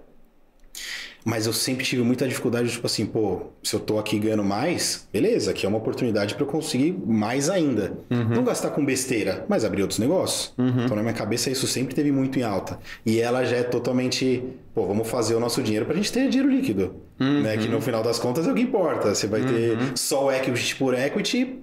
Mas 1.24 1.44
eu 1.44 1.52
sempre 1.52 1.84
tive 1.84 2.02
muita 2.02 2.28
dificuldade, 2.28 2.70
tipo 2.70 2.86
assim, 2.86 3.04
pô, 3.04 3.46
se 3.60 3.74
eu 3.74 3.80
tô 3.80 3.98
aqui 3.98 4.16
ganhando 4.16 4.44
mais, 4.44 5.08
beleza, 5.12 5.50
aqui 5.50 5.66
é 5.66 5.68
uma 5.68 5.78
oportunidade 5.78 6.36
para 6.36 6.44
eu 6.44 6.46
conseguir 6.46 6.96
mais 7.04 7.50
ainda. 7.50 7.98
Uhum. 8.08 8.28
Não 8.28 8.44
gastar 8.44 8.70
com 8.70 8.84
besteira, 8.84 9.44
mas 9.48 9.64
abrir 9.64 9.82
outros 9.82 9.98
negócios. 9.98 10.54
Uhum. 10.56 10.84
Então 10.84 10.94
na 10.96 11.02
minha 11.02 11.12
cabeça 11.12 11.50
isso 11.50 11.66
sempre 11.66 11.96
teve 11.96 12.12
muito 12.12 12.38
em 12.38 12.44
alta. 12.44 12.78
E 13.04 13.18
ela 13.20 13.44
já 13.44 13.56
é 13.56 13.64
totalmente, 13.64 14.40
pô, 14.72 14.86
vamos 14.86 15.08
fazer 15.08 15.34
o 15.34 15.40
nosso 15.40 15.60
dinheiro 15.64 15.84
pra 15.84 15.96
gente 15.96 16.12
ter 16.12 16.28
dinheiro 16.28 16.48
líquido. 16.48 16.94
Uhum. 17.18 17.42
Né? 17.42 17.56
Que 17.56 17.66
no 17.66 17.80
final 17.80 18.04
das 18.04 18.20
contas 18.20 18.46
é 18.46 18.52
o 18.52 18.54
que 18.54 18.62
importa. 18.62 19.12
Você 19.12 19.26
vai 19.26 19.40
ter 19.40 19.76
uhum. 19.76 19.96
só 19.96 20.26
o 20.26 20.30
equity 20.30 20.76
por 20.76 20.94
equity, 20.94 21.58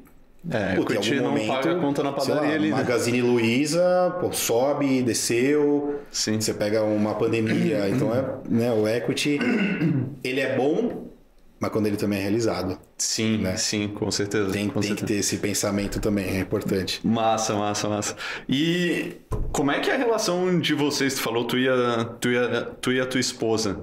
é, 0.50 0.76
Puta, 0.76 0.94
equity 0.94 1.16
não 1.16 1.30
momento, 1.32 1.48
paga 1.48 1.72
a 1.72 1.80
conta 1.80 2.04
na 2.04 2.12
padaria 2.12 2.50
lá, 2.50 2.56
ali. 2.56 2.70
Né? 2.70 2.76
Magazine 2.76 3.22
Luiza, 3.22 4.18
pô, 4.20 4.32
sobe, 4.32 5.02
desceu. 5.02 6.02
Sim. 6.12 6.40
Você 6.42 6.54
pega 6.54 6.84
uma 6.84 7.16
pandemia, 7.16 7.88
então 7.90 8.14
é, 8.14 8.26
né, 8.50 8.72
o 8.74 8.88
equity, 8.88 9.40
ele 10.24 10.42
é 10.42 10.56
bom, 10.56 11.13
mas 11.64 11.72
quando 11.72 11.88
ele 11.88 11.96
também 11.96 12.20
é 12.20 12.22
realizado. 12.24 12.78
Sim, 12.98 13.38
né? 13.38 13.56
sim, 13.56 13.88
com 13.88 14.12
certeza. 14.12 14.52
Tem, 14.52 14.68
com 14.68 14.82
tem 14.82 14.90
certeza. 14.90 15.08
que 15.08 15.14
ter 15.14 15.20
esse 15.20 15.38
pensamento 15.38 15.98
também, 15.98 16.26
é 16.36 16.40
importante. 16.42 17.00
Massa, 17.08 17.56
massa, 17.56 17.88
massa. 17.88 18.18
E 18.50 19.14
como 19.54 19.72
é 19.72 19.80
que 19.80 19.90
é 19.90 19.94
a 19.94 19.98
relação 19.98 20.60
de 20.60 20.74
vocês? 20.74 21.14
Tu 21.14 21.22
falou 21.22 21.46
tu 21.46 21.58
e 21.58 21.70
a, 21.70 22.04
tu 22.20 22.30
e 22.30 22.38
a, 22.38 22.62
tu 22.82 22.92
e 22.92 23.00
a 23.00 23.06
tua 23.06 23.22
esposa. 23.22 23.80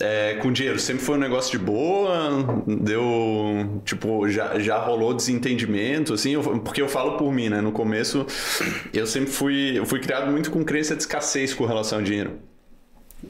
É, 0.00 0.36
com 0.36 0.50
dinheiro, 0.50 0.78
sempre 0.78 1.04
foi 1.04 1.16
um 1.16 1.20
negócio 1.20 1.50
de 1.50 1.62
boa? 1.62 2.62
Deu, 2.66 3.82
tipo, 3.84 4.26
já, 4.30 4.58
já 4.58 4.78
rolou 4.78 5.12
desentendimento, 5.12 6.14
assim? 6.14 6.30
Eu, 6.30 6.42
porque 6.60 6.80
eu 6.80 6.88
falo 6.88 7.18
por 7.18 7.30
mim, 7.30 7.50
né? 7.50 7.60
No 7.60 7.72
começo, 7.72 8.26
eu 8.90 9.06
sempre 9.06 9.30
fui, 9.30 9.78
eu 9.78 9.84
fui 9.84 10.00
criado 10.00 10.30
muito 10.30 10.50
com 10.50 10.64
crença 10.64 10.96
de 10.96 11.02
escassez 11.02 11.52
com 11.52 11.66
relação 11.66 11.98
ao 11.98 12.04
dinheiro. 12.04 12.47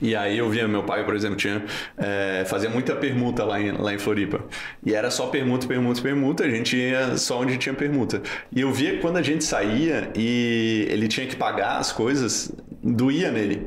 E 0.01 0.15
aí 0.15 0.37
eu 0.37 0.49
via 0.51 0.69
meu 0.69 0.83
pai, 0.83 1.05
por 1.05 1.15
exemplo, 1.15 1.37
tinha 1.37 1.65
é, 1.97 2.45
fazia 2.47 2.69
muita 2.69 2.95
permuta 2.95 3.45
lá 3.45 3.61
em, 3.61 3.73
lá 3.73 3.95
em 3.95 3.99
Floripa. 3.99 4.45
E 4.85 4.95
era 4.95 5.11
só 5.11 5.29
permuta, 5.29 5.67
permuta, 5.67 6.03
permuta, 6.03 6.45
a 6.45 6.51
gente 6.51 6.77
ia 6.77 7.17
só 7.17 7.41
onde 7.41 7.57
tinha 7.57 7.75
permuta. 7.75 8.23
E 8.55 8.61
eu 8.61 8.73
via 8.73 8.93
que 8.93 8.99
quando 8.99 9.17
a 9.17 9.23
gente 9.23 9.45
saía 9.45 10.11
e 10.15 10.87
ele 10.91 11.09
tinha 11.09 11.27
que 11.27 11.37
pagar 11.37 11.79
as 11.79 11.91
coisas, 11.91 12.53
doía 12.83 13.31
nele. 13.31 13.67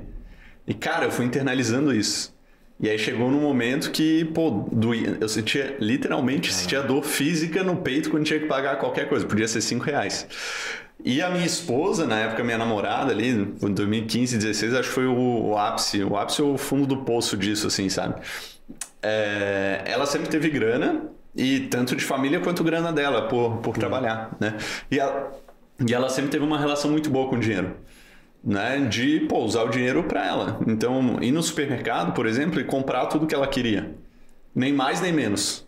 E 0.67 0.73
cara, 0.73 1.05
eu 1.05 1.11
fui 1.11 1.25
internalizando 1.25 1.93
isso. 1.93 2.31
E 2.79 2.89
aí 2.89 2.97
chegou 2.97 3.29
num 3.29 3.41
momento 3.41 3.91
que, 3.91 4.25
pô, 4.25 4.67
doía. 4.71 5.15
Eu 5.21 5.29
sentia, 5.29 5.77
literalmente, 5.79 6.51
sentia 6.51 6.81
dor 6.81 7.03
física 7.03 7.63
no 7.63 7.77
peito 7.77 8.09
quando 8.09 8.25
tinha 8.25 8.39
que 8.39 8.47
pagar 8.47 8.77
qualquer 8.77 9.07
coisa. 9.07 9.23
Podia 9.23 9.47
ser 9.47 9.61
5 9.61 9.85
reais. 9.85 10.27
E 11.03 11.21
a 11.21 11.29
minha 11.29 11.45
esposa, 11.45 12.05
na 12.05 12.19
época 12.19 12.43
minha 12.43 12.57
namorada 12.57 13.11
ali, 13.11 13.29
em 13.29 13.73
2015, 13.73 14.37
16, 14.37 14.73
acho 14.73 14.89
que 14.89 14.95
foi 14.95 15.07
o, 15.07 15.49
o 15.49 15.57
ápice. 15.57 16.03
O 16.03 16.15
ápice 16.15 16.41
é 16.41 16.43
o 16.43 16.57
fundo 16.57 16.85
do 16.85 16.97
poço 16.97 17.35
disso, 17.35 17.67
assim, 17.67 17.89
sabe? 17.89 18.21
É, 19.01 19.81
ela 19.85 20.05
sempre 20.05 20.29
teve 20.29 20.49
grana, 20.49 21.09
e 21.35 21.61
tanto 21.61 21.95
de 21.95 22.03
família 22.03 22.39
quanto 22.39 22.63
grana 22.63 22.91
dela, 22.91 23.27
por, 23.27 23.57
por 23.57 23.77
trabalhar, 23.77 24.35
né? 24.39 24.57
E 24.89 24.99
ela, 24.99 25.31
e 25.87 25.93
ela 25.93 26.09
sempre 26.09 26.31
teve 26.31 26.43
uma 26.43 26.59
relação 26.59 26.91
muito 26.91 27.09
boa 27.09 27.29
com 27.29 27.35
o 27.35 27.39
dinheiro. 27.39 27.75
Né, 28.43 28.87
de 28.89 29.19
pô, 29.29 29.37
usar 29.37 29.61
o 29.61 29.69
dinheiro 29.69 30.03
para 30.03 30.25
ela. 30.25 30.59
Então, 30.65 31.19
ir 31.21 31.31
no 31.31 31.43
supermercado, 31.43 32.11
por 32.13 32.25
exemplo, 32.25 32.59
e 32.59 32.63
comprar 32.63 33.05
tudo 33.05 33.27
que 33.27 33.35
ela 33.35 33.47
queria. 33.47 33.93
Nem 34.53 34.73
mais 34.73 34.99
nem 34.99 35.13
menos. 35.13 35.63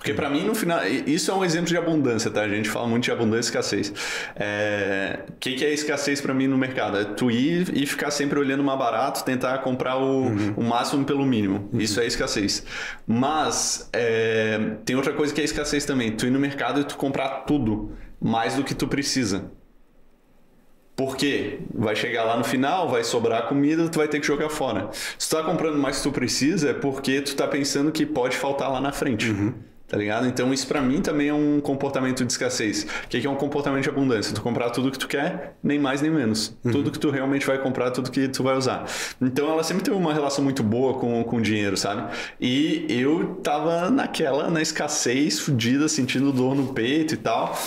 Porque 0.00 0.14
para 0.14 0.30
mim, 0.30 0.46
no 0.46 0.54
final, 0.54 0.80
isso 0.86 1.30
é 1.30 1.34
um 1.34 1.44
exemplo 1.44 1.66
de 1.66 1.76
abundância, 1.76 2.30
tá? 2.30 2.40
A 2.40 2.48
gente 2.48 2.70
fala 2.70 2.88
muito 2.88 3.04
de 3.04 3.12
abundância 3.12 3.48
e 3.48 3.50
escassez. 3.50 3.92
É... 4.34 5.24
O 5.28 5.32
que, 5.38 5.52
que 5.56 5.62
é 5.62 5.74
escassez 5.74 6.22
para 6.22 6.32
mim 6.32 6.46
no 6.46 6.56
mercado? 6.56 6.96
É 6.96 7.04
tu 7.04 7.30
ir 7.30 7.70
e 7.76 7.84
ficar 7.84 8.10
sempre 8.10 8.38
olhando 8.38 8.64
mais 8.64 8.78
barato, 8.78 9.22
tentar 9.22 9.58
comprar 9.58 9.98
o, 9.98 10.22
uhum. 10.22 10.54
o 10.56 10.64
máximo 10.64 11.04
pelo 11.04 11.26
mínimo. 11.26 11.68
Uhum. 11.70 11.78
Isso 11.78 12.00
é 12.00 12.06
escassez. 12.06 12.64
Mas 13.06 13.90
é... 13.92 14.70
tem 14.86 14.96
outra 14.96 15.12
coisa 15.12 15.34
que 15.34 15.40
é 15.42 15.44
escassez 15.44 15.84
também. 15.84 16.12
Tu 16.12 16.28
ir 16.28 16.30
no 16.30 16.40
mercado 16.40 16.80
e 16.80 16.84
tu 16.84 16.96
comprar 16.96 17.40
tudo, 17.40 17.92
mais 18.18 18.54
do 18.54 18.64
que 18.64 18.74
tu 18.74 18.88
precisa. 18.88 19.50
Por 20.96 21.14
quê? 21.14 21.60
Vai 21.74 21.94
chegar 21.94 22.24
lá 22.24 22.38
no 22.38 22.44
final, 22.44 22.88
vai 22.88 23.04
sobrar 23.04 23.48
comida, 23.48 23.86
tu 23.90 23.98
vai 23.98 24.08
ter 24.08 24.18
que 24.18 24.26
jogar 24.26 24.48
fora. 24.48 24.88
Se 25.18 25.28
tu 25.28 25.36
tá 25.36 25.42
comprando 25.42 25.76
mais 25.76 25.98
que 25.98 26.04
tu 26.04 26.10
precisa, 26.10 26.70
é 26.70 26.72
porque 26.72 27.20
tu 27.20 27.36
tá 27.36 27.46
pensando 27.46 27.92
que 27.92 28.06
pode 28.06 28.34
faltar 28.34 28.72
lá 28.72 28.80
na 28.80 28.92
frente. 28.92 29.30
Uhum. 29.30 29.52
Tá 29.90 29.96
ligado? 29.96 30.28
Então 30.28 30.54
isso 30.54 30.68
para 30.68 30.80
mim 30.80 31.02
também 31.02 31.30
é 31.30 31.34
um 31.34 31.60
comportamento 31.60 32.24
de 32.24 32.30
escassez. 32.30 32.86
O 33.04 33.08
que 33.08 33.26
é 33.26 33.28
um 33.28 33.34
comportamento 33.34 33.82
de 33.82 33.88
abundância? 33.88 34.32
Tu 34.32 34.40
comprar 34.40 34.70
tudo 34.70 34.88
que 34.88 34.98
tu 34.98 35.08
quer, 35.08 35.56
nem 35.60 35.80
mais 35.80 36.00
nem 36.00 36.08
menos. 36.08 36.56
Uhum. 36.64 36.70
Tudo 36.70 36.92
que 36.92 36.98
tu 36.98 37.10
realmente 37.10 37.44
vai 37.44 37.58
comprar, 37.58 37.90
tudo 37.90 38.08
que 38.08 38.28
tu 38.28 38.44
vai 38.44 38.56
usar. 38.56 38.84
Então 39.20 39.50
ela 39.50 39.64
sempre 39.64 39.82
teve 39.82 39.96
uma 39.96 40.14
relação 40.14 40.44
muito 40.44 40.62
boa 40.62 40.94
com, 40.94 41.24
com 41.24 41.40
dinheiro, 41.40 41.76
sabe? 41.76 42.08
E 42.40 42.86
eu 42.88 43.40
tava 43.42 43.90
naquela, 43.90 44.48
na 44.48 44.62
escassez, 44.62 45.40
fodida, 45.40 45.88
sentindo 45.88 46.30
dor 46.30 46.54
no 46.54 46.68
peito 46.72 47.14
e 47.14 47.16
tal. 47.16 47.58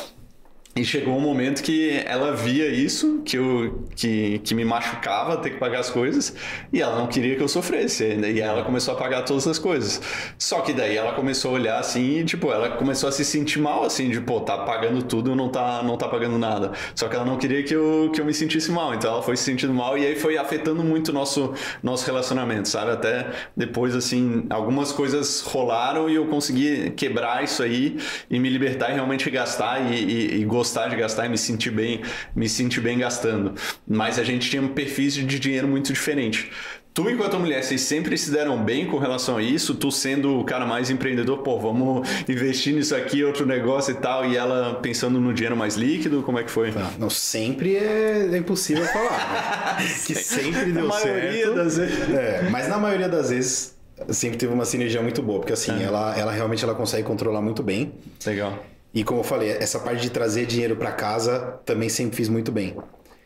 E 0.75 0.83
chegou 0.83 1.15
um 1.15 1.19
momento 1.19 1.61
que 1.61 2.01
ela 2.03 2.35
via 2.35 2.67
isso, 2.67 3.21
que, 3.23 3.37
eu, 3.37 3.83
que, 3.95 4.39
que 4.39 4.55
me 4.55 4.65
machucava 4.65 5.37
ter 5.37 5.51
que 5.51 5.57
pagar 5.57 5.81
as 5.81 5.91
coisas, 5.91 6.35
e 6.71 6.81
ela 6.81 6.97
não 6.97 7.05
queria 7.05 7.35
que 7.35 7.43
eu 7.43 7.47
sofresse. 7.47 8.03
E 8.03 8.41
ela 8.41 8.63
começou 8.63 8.95
a 8.95 8.97
pagar 8.97 9.21
todas 9.21 9.47
as 9.47 9.59
coisas. 9.59 10.01
Só 10.35 10.61
que 10.61 10.73
daí 10.73 10.97
ela 10.97 11.13
começou 11.13 11.51
a 11.51 11.53
olhar 11.53 11.79
assim 11.79 12.17
e, 12.17 12.23
tipo, 12.25 12.51
ela 12.51 12.71
começou 12.71 13.07
a 13.07 13.11
se 13.11 13.23
sentir 13.23 13.59
mal, 13.59 13.83
assim, 13.83 14.09
de, 14.09 14.19
pô, 14.19 14.41
tá 14.41 14.57
pagando 14.57 15.03
tudo, 15.03 15.35
não 15.35 15.47
tá, 15.47 15.83
não 15.83 15.95
tá 15.95 16.07
pagando 16.07 16.39
nada. 16.39 16.71
Só 16.95 17.07
que 17.07 17.15
ela 17.15 17.25
não 17.25 17.37
queria 17.37 17.61
que 17.61 17.75
eu, 17.75 18.09
que 18.11 18.19
eu 18.19 18.25
me 18.25 18.33
sentisse 18.33 18.71
mal, 18.71 18.95
então 18.95 19.11
ela 19.11 19.21
foi 19.21 19.37
se 19.37 19.43
sentindo 19.43 19.75
mal 19.75 19.95
e 19.95 20.07
aí 20.07 20.15
foi 20.15 20.39
afetando 20.39 20.83
muito 20.83 21.09
o 21.09 21.13
nosso, 21.13 21.53
nosso 21.83 22.03
relacionamento, 22.07 22.67
sabe? 22.67 22.89
Até 22.89 23.29
depois, 23.55 23.95
assim, 23.95 24.47
algumas 24.49 24.91
coisas 24.91 25.41
rolaram 25.41 26.09
e 26.09 26.15
eu 26.15 26.25
consegui 26.25 26.89
quebrar 26.97 27.43
isso 27.43 27.61
aí 27.61 27.95
e 28.27 28.39
me 28.39 28.49
libertar 28.49 28.89
e 28.89 28.93
realmente 28.95 29.29
gastar 29.29 29.79
e, 29.91 30.03
e, 30.03 30.41
e 30.41 30.45
gostar 30.45 30.62
gostar 30.63 30.87
de 30.87 30.95
gastar 30.95 31.25
e 31.25 31.29
me 31.29 31.37
sentir 31.37 31.71
bem, 31.71 32.01
me 32.33 32.47
sentir 32.47 32.79
bem 32.79 32.97
gastando. 32.97 33.53
Mas 33.85 34.17
a 34.17 34.23
gente 34.23 34.49
tinha 34.49 34.61
um 34.61 34.69
perfis 34.69 35.13
de 35.13 35.39
dinheiro 35.39 35.67
muito 35.67 35.91
diferente. 35.91 36.49
Tu, 36.93 37.09
enquanto 37.09 37.39
mulher, 37.39 37.63
vocês 37.63 37.81
sempre 37.81 38.15
se 38.17 38.29
deram 38.31 38.63
bem 38.63 38.85
com 38.85 38.99
relação 38.99 39.37
a 39.37 39.41
isso? 39.41 39.73
Tu 39.73 39.91
sendo 39.91 40.39
o 40.39 40.45
cara 40.45 40.63
mais 40.63 40.91
empreendedor, 40.91 41.39
pô, 41.39 41.59
vamos 41.59 42.07
investir 42.29 42.73
nisso 42.73 42.95
aqui, 42.95 43.23
outro 43.23 43.47
negócio 43.47 43.91
e 43.91 43.95
tal, 43.95 44.25
e 44.25 44.37
ela 44.37 44.75
pensando 44.75 45.19
no 45.19 45.33
dinheiro 45.33 45.57
mais 45.57 45.75
líquido, 45.75 46.21
como 46.21 46.37
é 46.37 46.43
que 46.43 46.51
foi? 46.51 46.71
Não, 46.71 46.91
não 46.99 47.09
sempre 47.09 47.75
é, 47.75 48.29
é 48.31 48.37
impossível 48.37 48.85
falar. 48.85 49.79
Né? 49.79 49.87
que 50.05 50.15
sempre 50.15 50.71
deu 50.71 50.87
na 50.87 50.93
certo. 50.93 51.55
Das 51.55 51.77
vezes. 51.77 52.09
É, 52.09 52.47
mas 52.51 52.69
na 52.69 52.77
maioria 52.77 53.09
das 53.09 53.31
vezes 53.31 53.75
sempre 54.09 54.37
teve 54.37 54.53
uma 54.53 54.65
sinergia 54.65 55.01
muito 55.01 55.21
boa, 55.23 55.39
porque 55.39 55.53
assim, 55.53 55.71
é. 55.81 55.83
ela, 55.83 56.15
ela 56.15 56.31
realmente 56.31 56.63
ela 56.63 56.75
consegue 56.75 57.03
controlar 57.03 57.41
muito 57.41 57.63
bem. 57.63 57.91
Legal. 58.23 58.63
E 58.93 59.03
como 59.03 59.21
eu 59.21 59.23
falei, 59.23 59.49
essa 59.49 59.79
parte 59.79 60.01
de 60.01 60.09
trazer 60.09 60.45
dinheiro 60.45 60.75
para 60.75 60.91
casa 60.91 61.59
também 61.65 61.89
sempre 61.89 62.15
fiz 62.15 62.29
muito 62.29 62.51
bem. 62.51 62.75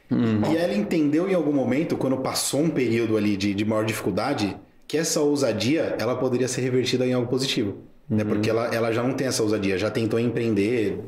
Uhum. 0.09 0.53
E 0.53 0.57
ela 0.57 0.74
entendeu 0.74 1.30
em 1.30 1.34
algum 1.34 1.51
momento, 1.51 1.97
quando 1.97 2.18
passou 2.18 2.61
um 2.61 2.70
período 2.70 3.18
ali 3.18 3.36
de, 3.36 3.53
de 3.53 3.65
maior 3.65 3.84
dificuldade, 3.84 4.55
que 4.88 4.97
essa 4.97 5.20
ousadia 5.20 5.95
ela 5.99 6.15
poderia 6.15 6.47
ser 6.47 6.61
revertida 6.61 7.05
em 7.05 7.13
algo 7.13 7.28
positivo. 7.28 7.78
Né? 8.09 8.24
Uhum. 8.24 8.30
Né? 8.30 8.34
Porque 8.34 8.49
ela, 8.49 8.74
ela 8.74 8.91
já 8.93 9.03
não 9.03 9.13
tem 9.13 9.28
essa 9.28 9.43
ousadia, 9.43 9.78
já 9.78 9.91
tentou 9.91 10.18
empreender, 10.18 10.99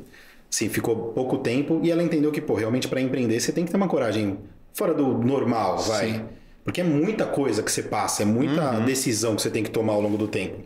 assim, 0.52 0.68
ficou 0.68 1.14
pouco 1.14 1.38
tempo, 1.38 1.80
e 1.82 1.90
ela 1.90 2.04
entendeu 2.04 2.32
que, 2.32 2.42
pô, 2.42 2.56
realmente 2.56 2.88
para 2.88 3.00
empreender 3.00 3.40
você 3.40 3.54
tem 3.54 3.64
que 3.64 3.72
ter 3.72 3.78
uma 3.78 3.88
coragem 3.88 4.38
fora 4.74 4.94
do 4.94 5.18
normal, 5.20 5.78
vai. 5.78 6.08
Sim. 6.08 6.22
Porque 6.66 6.82
é 6.82 6.84
muita 6.84 7.26
coisa 7.26 7.64
que 7.64 7.72
você 7.72 7.82
passa, 7.82 8.24
é 8.24 8.26
muita 8.26 8.78
uhum. 8.78 8.86
decisão 8.86 9.36
que 9.36 9.42
você 9.42 9.50
tem 9.50 9.64
que 9.64 9.72
tomar 9.72 9.94
ao 9.94 10.02
longo 10.02 10.18
do 10.18 10.28
tempo. 10.28 10.58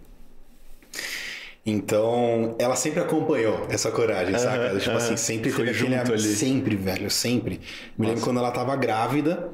Então, 1.66 2.55
ela 2.59 2.76
sempre 2.76 2.99
acompanhou 2.99 3.68
essa 3.70 3.89
coragem, 3.89 4.38
sabe? 4.38 4.80
Tipo 4.80 4.97
assim, 4.97 5.16
sempre 5.16 5.49
Foi 5.49 5.66
teve 5.66 5.86
aquele. 5.86 5.95
Ali. 5.95 6.20
Sempre, 6.20 6.76
velho, 6.76 7.09
sempre. 7.09 7.61
Me 7.97 8.07
lembro 8.07 8.22
quando 8.22 8.39
ela 8.39 8.51
tava 8.51 8.76
grávida. 8.76 9.49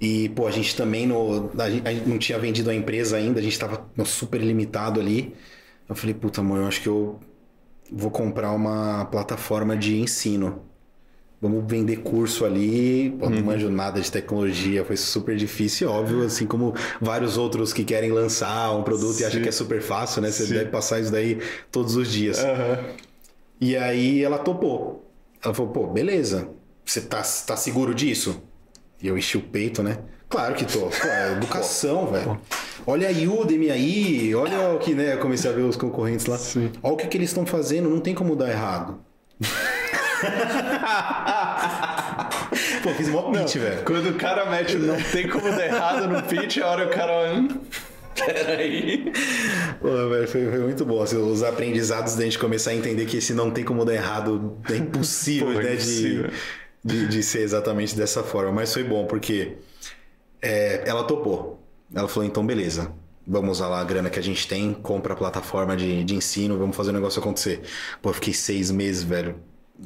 E, 0.00 0.30
pô, 0.30 0.46
a 0.46 0.50
gente 0.50 0.74
também 0.74 1.06
no, 1.06 1.50
a 1.58 1.70
gente 1.70 2.08
não 2.08 2.18
tinha 2.18 2.38
vendido 2.38 2.68
a 2.70 2.74
empresa 2.74 3.16
ainda, 3.16 3.40
a 3.40 3.42
gente 3.42 3.58
tava 3.58 3.88
super 4.04 4.40
limitado 4.40 5.00
ali. 5.00 5.34
Eu 5.88 5.94
falei, 5.94 6.14
puta, 6.14 6.40
amor, 6.40 6.60
eu 6.60 6.66
acho 6.66 6.80
que 6.80 6.88
eu 6.88 7.20
vou 7.92 8.10
comprar 8.10 8.52
uma 8.52 9.04
plataforma 9.06 9.76
de 9.76 9.98
ensino 9.98 10.62
vamos 11.44 11.62
vender 11.66 11.96
curso 11.96 12.46
ali, 12.46 13.10
pô, 13.18 13.28
não 13.28 13.36
uhum. 13.36 13.44
manjo 13.44 13.68
nada 13.68 14.00
de 14.00 14.10
tecnologia, 14.10 14.82
foi 14.82 14.96
super 14.96 15.36
difícil, 15.36 15.90
óbvio, 15.90 16.22
assim 16.24 16.46
como 16.46 16.74
vários 17.02 17.36
outros 17.36 17.70
que 17.70 17.84
querem 17.84 18.10
lançar 18.10 18.74
um 18.74 18.82
produto 18.82 19.12
Sim. 19.12 19.24
e 19.24 19.26
acham 19.26 19.42
que 19.42 19.48
é 19.50 19.52
super 19.52 19.82
fácil, 19.82 20.22
né? 20.22 20.30
Você 20.30 20.46
Sim. 20.46 20.54
deve 20.54 20.70
passar 20.70 21.00
isso 21.00 21.12
daí 21.12 21.38
todos 21.70 21.96
os 21.96 22.10
dias. 22.10 22.38
Uhum. 22.38 22.94
E 23.60 23.76
aí 23.76 24.24
ela 24.24 24.38
topou. 24.38 25.06
Ela 25.44 25.52
falou, 25.52 25.70
pô, 25.70 25.86
beleza, 25.86 26.48
você 26.82 27.02
tá, 27.02 27.20
tá 27.46 27.56
seguro 27.56 27.94
disso? 27.94 28.42
E 29.02 29.06
eu 29.06 29.18
enchi 29.18 29.36
o 29.36 29.42
peito, 29.42 29.82
né? 29.82 29.98
Claro 30.30 30.54
que 30.54 30.64
tô. 30.64 30.80
Pô, 30.80 31.06
é 31.06 31.32
educação, 31.36 32.06
velho. 32.06 32.40
Olha 32.86 33.08
a 33.08 33.12
Udemy 33.12 33.70
aí, 33.70 34.34
olha 34.34 34.70
o 34.70 34.78
que, 34.78 34.94
né? 34.94 35.12
Eu 35.12 35.18
comecei 35.18 35.50
a 35.50 35.52
ver 35.52 35.62
os 35.62 35.76
concorrentes 35.76 36.24
lá. 36.24 36.38
Sim. 36.38 36.72
Olha 36.82 36.94
o 36.94 36.96
que, 36.96 37.06
que 37.06 37.18
eles 37.18 37.28
estão 37.28 37.44
fazendo, 37.44 37.90
não 37.90 38.00
tem 38.00 38.14
como 38.14 38.34
dar 38.34 38.50
errado. 38.50 38.98
Pô, 42.82 42.90
fiz 42.90 43.08
mó 43.08 43.30
pitch, 43.32 43.56
velho. 43.56 43.82
Quando 43.84 44.10
o 44.10 44.14
cara 44.14 44.48
mete 44.50 44.76
não 44.76 44.96
tem 45.00 45.28
como 45.28 45.50
dar 45.50 45.66
errado 45.66 46.08
no 46.08 46.22
pitch, 46.22 46.58
a 46.58 46.66
hora 46.68 46.86
o 46.86 46.90
cara. 46.90 47.32
Hum? 47.34 47.48
Peraí. 48.14 49.12
Pô, 49.80 49.88
velho, 50.08 50.28
foi, 50.28 50.48
foi 50.50 50.58
muito 50.60 50.84
bom. 50.84 51.02
Assim, 51.02 51.16
os 51.16 51.42
aprendizados 51.42 52.14
da 52.14 52.24
gente 52.24 52.38
começar 52.38 52.70
a 52.70 52.74
entender 52.74 53.06
que 53.06 53.20
se 53.20 53.34
não 53.34 53.50
tem 53.50 53.64
como 53.64 53.84
dar 53.84 53.94
errado, 53.94 54.58
é 54.70 54.76
impossível, 54.76 55.52
Pô, 55.52 55.60
é 55.60 55.64
né? 55.64 55.68
de- 55.70 55.74
impossível. 55.74 56.30
De, 56.84 57.08
de 57.08 57.22
ser 57.22 57.40
exatamente 57.40 57.96
dessa 57.96 58.22
forma. 58.22 58.52
Mas 58.52 58.72
foi 58.72 58.84
bom, 58.84 59.06
porque 59.06 59.54
é, 60.42 60.82
ela 60.86 61.04
topou. 61.04 61.62
Ela 61.94 62.08
falou, 62.08 62.28
então 62.28 62.44
beleza. 62.46 62.92
Vamos 63.26 63.52
usar 63.58 63.68
lá 63.68 63.80
a 63.80 63.84
grana 63.84 64.10
que 64.10 64.18
a 64.18 64.22
gente 64.22 64.46
tem, 64.46 64.74
compra 64.74 65.14
a 65.14 65.16
plataforma 65.16 65.74
de, 65.74 66.04
de 66.04 66.14
ensino, 66.14 66.58
vamos 66.58 66.76
fazer 66.76 66.90
o 66.90 66.92
negócio 66.92 67.20
acontecer. 67.20 67.62
Pô, 68.02 68.10
eu 68.10 68.14
fiquei 68.14 68.34
seis 68.34 68.70
meses, 68.70 69.02
velho, 69.02 69.36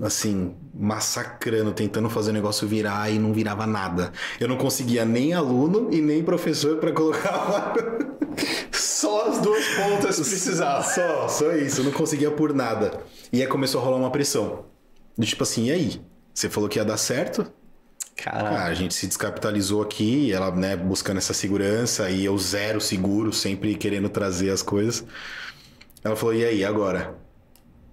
assim, 0.01 0.55
massacrando, 0.75 1.73
tentando 1.73 2.09
fazer 2.11 2.31
o 2.31 2.35
negócio 2.35 2.69
virar 2.69 3.11
e 3.11 3.19
não 3.19 3.33
virava 3.33 3.67
nada. 3.67 4.13
Eu 4.39 4.49
não 4.49 4.57
conseguia 4.57 5.05
nem 5.05 5.33
aluno 5.33 5.89
e 5.93 6.01
nem 6.01 6.23
professor 6.23 6.77
pra 6.79 6.93
colocar 6.93 7.31
lá. 7.51 7.75
Só 8.73 9.29
as 9.31 9.41
duas 9.41 9.65
pontas 9.69 10.17
precisavam. 10.17 10.83
Só, 10.83 11.29
só 11.29 11.53
isso, 11.53 11.81
eu 11.81 11.85
não 11.85 11.93
conseguia 11.93 12.31
por 12.31 12.53
nada. 12.55 13.01
E 13.33 13.41
aí 13.41 13.47
começou 13.49 13.81
a 13.81 13.85
rolar 13.85 13.97
uma 13.97 14.11
pressão. 14.11 14.67
Do 15.17 15.27
tipo 15.27 15.43
assim, 15.43 15.67
e 15.67 15.71
aí? 15.73 16.01
Você 16.35 16.49
falou 16.49 16.69
que 16.69 16.79
ia 16.79 16.85
dar 16.85 16.97
certo? 16.97 17.51
Cara, 18.17 18.51
Ah, 18.51 18.65
a 18.67 18.75
gente 18.75 18.95
se 18.95 19.07
descapitalizou 19.07 19.83
aqui, 19.83 20.33
ela, 20.33 20.51
né, 20.51 20.77
buscando 20.77 21.19
essa 21.19 21.33
segurança 21.33 22.11
e 22.11 22.25
eu 22.25 22.37
zero 22.39 22.81
seguro, 22.81 23.33
sempre 23.33 23.75
querendo 23.77 24.09
trazer 24.09 24.51
as 24.51 24.63
coisas. 24.63 25.05
Ela 26.03 26.17
falou, 26.17 26.35
e 26.35 26.45
aí, 26.45 26.65
agora? 26.65 27.17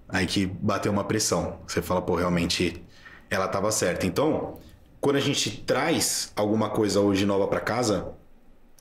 Aí 0.08 0.26
que 0.28 0.46
bateu 0.46 0.92
uma 0.92 1.04
pressão. 1.04 1.60
Você 1.68 1.82
fala, 1.82 2.02
pô, 2.02 2.16
realmente 2.16 2.82
ela 3.30 3.48
tava 3.48 3.72
certa. 3.72 4.06
Então, 4.06 4.60
quando 5.02 5.16
a 5.16 5.20
gente 5.22 5.50
traz 5.66 6.32
alguma 6.36 6.70
coisa 6.70 7.00
hoje 7.00 7.26
nova 7.26 7.48
pra 7.48 7.60
casa, 7.60 8.10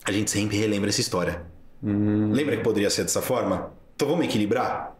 a 0.05 0.13
gente 0.13 0.31
sempre 0.31 0.57
relembra 0.57 0.91
essa 0.91 1.01
história. 1.01 1.43
Lembra 2.35 2.57
que 2.57 2.63
poderia 2.63 2.91
ser 2.91 3.03
dessa 3.03 3.21
forma? 3.23 3.71
Então 3.97 4.09
vamos 4.09 4.25
equilibrar? 4.25 4.97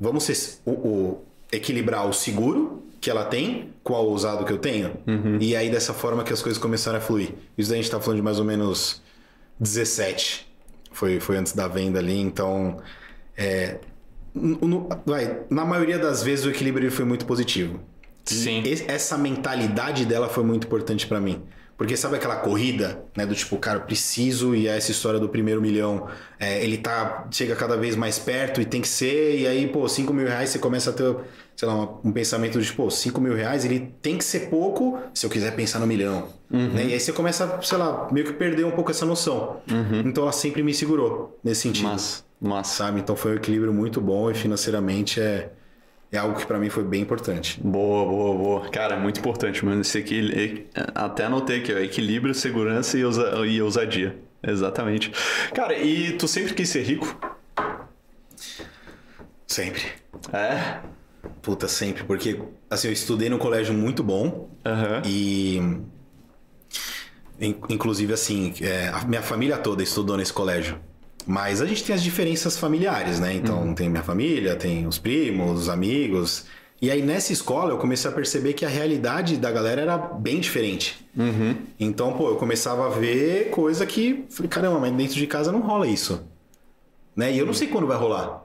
Vamos 0.00 0.24
ser, 0.24 0.58
o, 0.64 0.70
o- 0.72 1.24
equilibrar 1.50 2.06
o 2.08 2.12
seguro 2.12 2.82
que 3.00 3.10
ela 3.10 3.24
tem 3.24 3.72
com 3.84 3.92
o 3.94 3.96
ousado 3.96 4.44
que 4.44 4.52
eu 4.52 4.58
tenho? 4.58 4.96
E 5.40 5.54
aí 5.56 5.70
dessa 5.70 5.92
forma 5.92 6.22
que 6.24 6.32
as 6.32 6.40
coisas 6.42 6.60
começaram 6.60 6.98
a 6.98 7.00
fluir. 7.00 7.34
Isso 7.58 7.68
daí 7.70 7.78
a 7.80 7.82
gente 7.82 7.90
tá 7.90 8.00
falando 8.00 8.16
de 8.18 8.22
mais 8.22 8.38
ou 8.38 8.44
menos 8.44 9.02
17. 9.60 10.48
Foi, 10.92 11.20
foi 11.20 11.36
antes 11.36 11.52
da 11.52 11.66
venda 11.68 11.98
ali, 11.98 12.18
então. 12.20 12.78
é, 13.36 13.78
no- 14.34 14.88
vai, 15.04 15.40
na 15.50 15.64
maioria 15.64 15.98
das 15.98 16.22
vezes 16.22 16.44
o 16.44 16.50
equilíbrio 16.50 16.90
foi 16.90 17.04
muito 17.04 17.26
positivo. 17.26 17.80
E 18.30 18.34
Sim. 18.34 18.62
es- 18.64 18.84
essa 18.88 19.18
mentalidade 19.18 20.06
dela 20.06 20.28
foi 20.28 20.44
muito 20.44 20.66
importante 20.66 21.06
pra 21.06 21.20
mim. 21.20 21.42
Porque 21.76 21.96
sabe 21.96 22.16
aquela 22.16 22.36
corrida, 22.36 23.02
né? 23.16 23.26
Do 23.26 23.34
tipo, 23.34 23.56
cara, 23.56 23.80
preciso, 23.80 24.54
e 24.54 24.68
é 24.68 24.76
essa 24.76 24.90
história 24.90 25.18
do 25.18 25.28
primeiro 25.28 25.60
milhão. 25.60 26.06
é, 26.38 26.62
ele 26.62 26.78
tá. 26.78 27.26
chega 27.30 27.54
cada 27.56 27.76
vez 27.76 27.96
mais 27.96 28.18
perto 28.18 28.60
e 28.60 28.64
tem 28.64 28.80
que 28.80 28.88
ser, 28.88 29.38
e 29.40 29.46
aí, 29.46 29.66
pô, 29.66 29.88
5 29.88 30.12
mil 30.12 30.26
reais 30.26 30.50
você 30.50 30.58
começa 30.58 30.90
a 30.90 30.92
ter, 30.92 31.16
sei 31.56 31.68
lá, 31.68 31.88
um 32.04 32.12
pensamento 32.12 32.60
de, 32.60 32.72
pô, 32.72 32.90
5 32.90 33.20
mil 33.20 33.34
reais 33.34 33.64
ele 33.64 33.92
tem 34.00 34.18
que 34.18 34.24
ser 34.24 34.48
pouco 34.48 34.98
se 35.14 35.24
eu 35.26 35.30
quiser 35.30 35.54
pensar 35.54 35.78
no 35.78 35.86
milhão. 35.86 36.28
Né? 36.50 36.86
E 36.86 36.92
aí 36.92 37.00
você 37.00 37.12
começa, 37.12 37.58
sei 37.62 37.78
lá, 37.78 38.08
meio 38.12 38.26
que 38.26 38.32
perder 38.32 38.64
um 38.64 38.72
pouco 38.72 38.90
essa 38.90 39.06
noção. 39.06 39.60
Então 40.04 40.24
ela 40.24 40.32
sempre 40.32 40.62
me 40.62 40.74
segurou 40.74 41.38
nesse 41.42 41.62
sentido 41.62 41.88
massa, 41.88 42.24
massa. 42.40 42.84
sabe? 42.84 43.00
Então 43.00 43.16
foi 43.16 43.32
um 43.32 43.36
equilíbrio 43.36 43.72
muito 43.72 44.00
bom 44.00 44.30
e 44.30 44.34
financeiramente 44.34 45.20
é, 45.20 45.50
é 46.12 46.18
algo 46.18 46.38
que 46.38 46.44
pra 46.46 46.58
mim 46.58 46.68
foi 46.68 46.84
bem 46.84 47.00
importante. 47.00 47.58
Boa, 47.60 48.04
boa, 48.04 48.36
boa. 48.36 48.68
Cara, 48.70 48.94
é 48.96 48.98
muito 48.98 49.18
importante, 49.18 49.64
mano. 49.64 49.80
Esse 49.80 49.98
aqui, 49.98 50.66
até 50.94 51.24
anotei 51.24 51.60
aqui, 51.60 51.72
ó, 51.74 51.78
equilíbrio, 51.78 52.34
segurança 52.34 52.98
e, 52.98 53.04
ousa- 53.04 53.46
e 53.46 53.60
ousadia. 53.62 54.16
Exatamente. 54.42 55.10
Cara, 55.54 55.76
e 55.78 56.12
tu 56.18 56.28
sempre 56.28 56.52
quis 56.54 56.68
ser 56.68 56.82
rico? 56.82 57.16
Sempre. 59.46 59.82
É? 60.32 60.80
Puta, 61.40 61.66
sempre. 61.68 62.04
Porque, 62.04 62.40
assim, 62.70 62.88
eu 62.88 62.92
estudei 62.92 63.28
num 63.28 63.38
colégio 63.38 63.72
muito 63.74 64.02
bom 64.02 64.48
Aham. 64.64 65.02
e. 65.06 65.56
in- 67.40 67.56
Inclusive, 67.68 68.12
assim, 68.12 68.52
é, 68.60 68.88
a 68.88 69.04
minha 69.04 69.22
família 69.22 69.56
toda 69.58 69.82
estudou 69.82 70.16
nesse 70.16 70.32
colégio. 70.32 70.78
Mas 71.26 71.60
a 71.62 71.66
gente 71.66 71.84
tem 71.84 71.94
as 71.94 72.02
diferenças 72.02 72.58
familiares, 72.58 73.20
né? 73.20 73.32
Então, 73.34 73.74
tem 73.74 73.88
minha 73.88 74.02
família, 74.02 74.56
tem 74.56 74.86
os 74.86 74.98
primos, 74.98 75.62
os 75.62 75.68
amigos. 75.68 76.46
E 76.80 76.90
aí, 76.90 77.00
nessa 77.00 77.32
escola, 77.32 77.70
eu 77.70 77.78
comecei 77.78 78.10
a 78.10 78.14
perceber 78.14 78.54
que 78.54 78.64
a 78.64 78.68
realidade 78.68 79.36
da 79.36 79.50
galera 79.52 79.80
era 79.82 79.96
bem 79.96 80.40
diferente. 80.40 81.06
Então, 81.78 82.12
pô, 82.14 82.28
eu 82.30 82.36
começava 82.36 82.86
a 82.86 82.88
ver 82.88 83.50
coisa 83.50 83.86
que. 83.86 84.24
Falei, 84.30 84.48
caramba, 84.48 84.80
mas 84.80 84.92
dentro 84.92 85.14
de 85.14 85.26
casa 85.26 85.52
não 85.52 85.60
rola 85.60 85.86
isso. 85.86 86.24
Né? 87.14 87.32
E 87.32 87.38
eu 87.38 87.46
não 87.46 87.54
sei 87.54 87.68
quando 87.68 87.86
vai 87.86 87.96
rolar. 87.96 88.42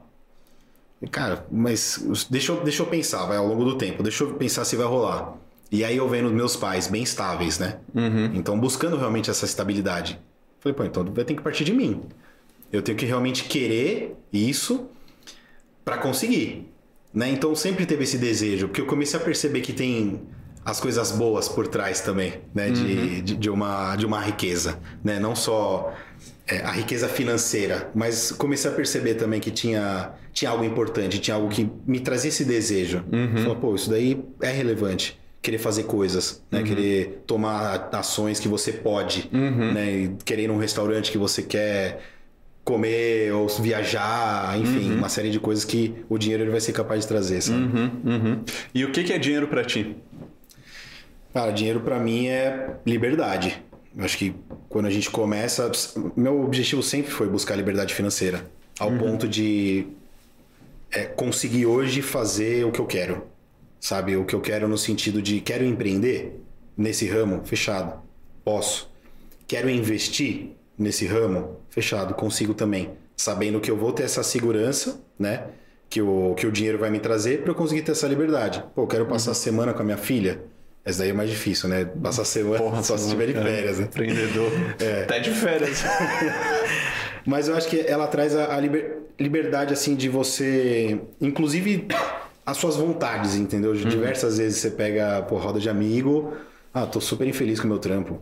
Cara, 1.10 1.46
mas 1.50 2.26
deixa 2.28 2.52
eu, 2.52 2.62
deixa 2.62 2.82
eu 2.82 2.86
pensar, 2.86 3.24
vai 3.26 3.36
ao 3.36 3.46
longo 3.46 3.64
do 3.64 3.76
tempo, 3.78 4.02
deixa 4.02 4.24
eu 4.24 4.34
pensar 4.34 4.64
se 4.64 4.74
vai 4.76 4.86
rolar. 4.86 5.34
E 5.70 5.84
aí 5.84 5.96
eu 5.96 6.08
vendo 6.08 6.28
meus 6.30 6.56
pais 6.56 6.88
bem 6.88 7.02
estáveis, 7.02 7.58
né? 7.58 7.78
Então 8.34 8.58
buscando 8.58 8.96
realmente 8.96 9.30
essa 9.30 9.44
estabilidade. 9.44 10.18
Falei, 10.60 10.74
pô, 10.76 10.84
então 10.84 11.04
vai 11.04 11.24
ter 11.24 11.34
que 11.34 11.42
partir 11.42 11.64
de 11.64 11.72
mim. 11.72 12.02
Eu 12.72 12.82
tenho 12.82 12.96
que 12.96 13.06
realmente 13.06 13.44
querer 13.44 14.14
isso 14.32 14.88
para 15.84 15.98
conseguir. 15.98 16.68
Né? 17.12 17.30
Então 17.30 17.54
sempre 17.54 17.86
teve 17.86 18.04
esse 18.04 18.18
desejo, 18.18 18.68
porque 18.68 18.80
eu 18.80 18.86
comecei 18.86 19.18
a 19.18 19.22
perceber 19.22 19.60
que 19.60 19.72
tem 19.72 20.20
as 20.64 20.78
coisas 20.78 21.10
boas 21.12 21.48
por 21.48 21.66
trás 21.66 22.02
também, 22.02 22.34
né? 22.54 22.68
De, 22.68 23.22
de, 23.22 23.36
de 23.36 23.50
uma, 23.50 23.96
de 23.96 24.04
uma 24.04 24.20
riqueza. 24.20 24.78
Né? 25.02 25.18
Não 25.18 25.34
só 25.34 25.94
é, 26.46 26.58
a 26.58 26.72
riqueza 26.72 27.08
financeira, 27.08 27.90
mas 27.94 28.32
comecei 28.32 28.70
a 28.70 28.74
perceber 28.74 29.14
também 29.14 29.40
que 29.40 29.50
tinha, 29.50 30.12
tinha 30.30 30.50
algo 30.50 30.64
importante, 30.64 31.18
tinha 31.18 31.34
algo 31.36 31.48
que 31.48 31.70
me 31.86 32.00
trazia 32.00 32.28
esse 32.28 32.44
desejo. 32.44 33.02
Falei, 33.42 33.58
pô, 33.58 33.74
isso 33.74 33.88
daí 33.88 34.22
é 34.42 34.50
relevante. 34.50 35.18
Querer 35.40 35.58
fazer 35.58 35.84
coisas, 35.84 36.44
né? 36.50 36.62
Querer 36.62 37.22
tomar 37.26 37.88
ações 37.92 38.38
que 38.38 38.48
você 38.48 38.72
pode, 38.72 39.30
né? 39.72 39.90
E 39.90 40.16
querer 40.22 40.42
ir 40.42 40.48
num 40.48 40.58
restaurante 40.58 41.10
que 41.10 41.16
você 41.16 41.42
quer 41.42 42.02
comer 42.68 43.32
ou 43.32 43.48
viajar, 43.48 44.60
enfim, 44.60 44.92
uma 44.92 45.08
série 45.08 45.30
de 45.30 45.40
coisas 45.40 45.64
que 45.64 45.94
o 46.06 46.18
dinheiro 46.18 46.42
ele 46.42 46.50
vai 46.50 46.60
ser 46.60 46.72
capaz 46.72 47.00
de 47.00 47.08
trazer, 47.08 47.40
sabe? 47.40 47.60
Uhum, 47.60 47.90
uhum. 48.04 48.44
E 48.74 48.84
o 48.84 48.92
que 48.92 49.10
é 49.10 49.18
dinheiro 49.18 49.48
pra 49.48 49.64
ti? 49.64 49.96
Cara, 51.32 51.50
dinheiro 51.50 51.80
pra 51.80 51.98
mim 51.98 52.26
é 52.26 52.76
liberdade. 52.84 53.62
Eu 53.96 54.04
acho 54.04 54.18
que 54.18 54.34
quando 54.68 54.84
a 54.84 54.90
gente 54.90 55.08
começa, 55.08 55.72
meu 56.14 56.42
objetivo 56.44 56.82
sempre 56.82 57.10
foi 57.10 57.26
buscar 57.26 57.56
liberdade 57.56 57.94
financeira, 57.94 58.44
ao 58.78 58.92
ponto 58.98 59.26
de 59.26 59.86
é, 60.90 61.04
conseguir 61.04 61.64
hoje 61.64 62.02
fazer 62.02 62.66
o 62.66 62.70
que 62.70 62.80
eu 62.80 62.86
quero. 62.86 63.26
Sabe, 63.80 64.14
o 64.14 64.26
que 64.26 64.34
eu 64.34 64.42
quero 64.42 64.68
no 64.68 64.76
sentido 64.76 65.22
de 65.22 65.40
quero 65.40 65.64
empreender 65.64 66.38
nesse 66.76 67.06
ramo, 67.06 67.40
fechado. 67.46 68.02
Posso. 68.44 68.90
Quero 69.46 69.70
investir 69.70 70.50
nesse 70.76 71.06
ramo, 71.06 71.56
fechado, 71.70 72.14
consigo 72.14 72.54
também. 72.54 72.90
Sabendo 73.16 73.60
que 73.60 73.70
eu 73.70 73.76
vou 73.76 73.92
ter 73.92 74.04
essa 74.04 74.22
segurança, 74.22 75.00
né? 75.18 75.44
Que 75.90 76.02
o, 76.02 76.34
que 76.36 76.46
o 76.46 76.52
dinheiro 76.52 76.78
vai 76.78 76.90
me 76.90 77.00
trazer 77.00 77.40
para 77.42 77.50
eu 77.50 77.54
conseguir 77.54 77.82
ter 77.82 77.92
essa 77.92 78.06
liberdade. 78.06 78.62
Pô, 78.74 78.82
eu 78.82 78.86
quero 78.86 79.06
passar 79.06 79.30
a 79.32 79.34
semana 79.34 79.72
com 79.72 79.80
a 79.82 79.84
minha 79.84 79.96
filha. 79.96 80.40
Essa 80.84 81.00
daí 81.00 81.10
é 81.10 81.12
mais 81.12 81.28
difícil, 81.30 81.68
né? 81.68 81.84
Passar 82.02 82.22
a 82.22 82.24
semana 82.24 82.82
só 82.82 82.96
se 82.96 83.04
estiver 83.04 83.26
de 83.26 83.32
férias, 83.34 83.78
né? 83.78 83.86
Empreendedor. 83.86 84.50
Até 85.04 85.18
de 85.20 85.30
férias. 85.30 85.82
Mas 87.26 87.48
eu 87.48 87.56
acho 87.56 87.68
que 87.68 87.80
ela 87.80 88.06
traz 88.06 88.34
a, 88.34 88.54
a 88.54 88.60
liber- 88.60 88.98
liberdade, 89.18 89.72
assim, 89.72 89.94
de 89.94 90.08
você. 90.08 90.98
Inclusive, 91.20 91.88
as 92.46 92.56
suas 92.56 92.76
vontades, 92.76 93.34
entendeu? 93.34 93.74
De 93.74 93.84
Diversas 93.84 94.38
vezes 94.38 94.58
você 94.60 94.70
pega, 94.70 95.22
pô, 95.22 95.36
roda 95.36 95.58
de 95.60 95.68
amigo. 95.68 96.32
Ah, 96.72 96.86
tô 96.86 97.00
super 97.00 97.26
infeliz 97.26 97.60
com 97.60 97.66
o 97.66 97.70
meu 97.70 97.78
trampo. 97.78 98.20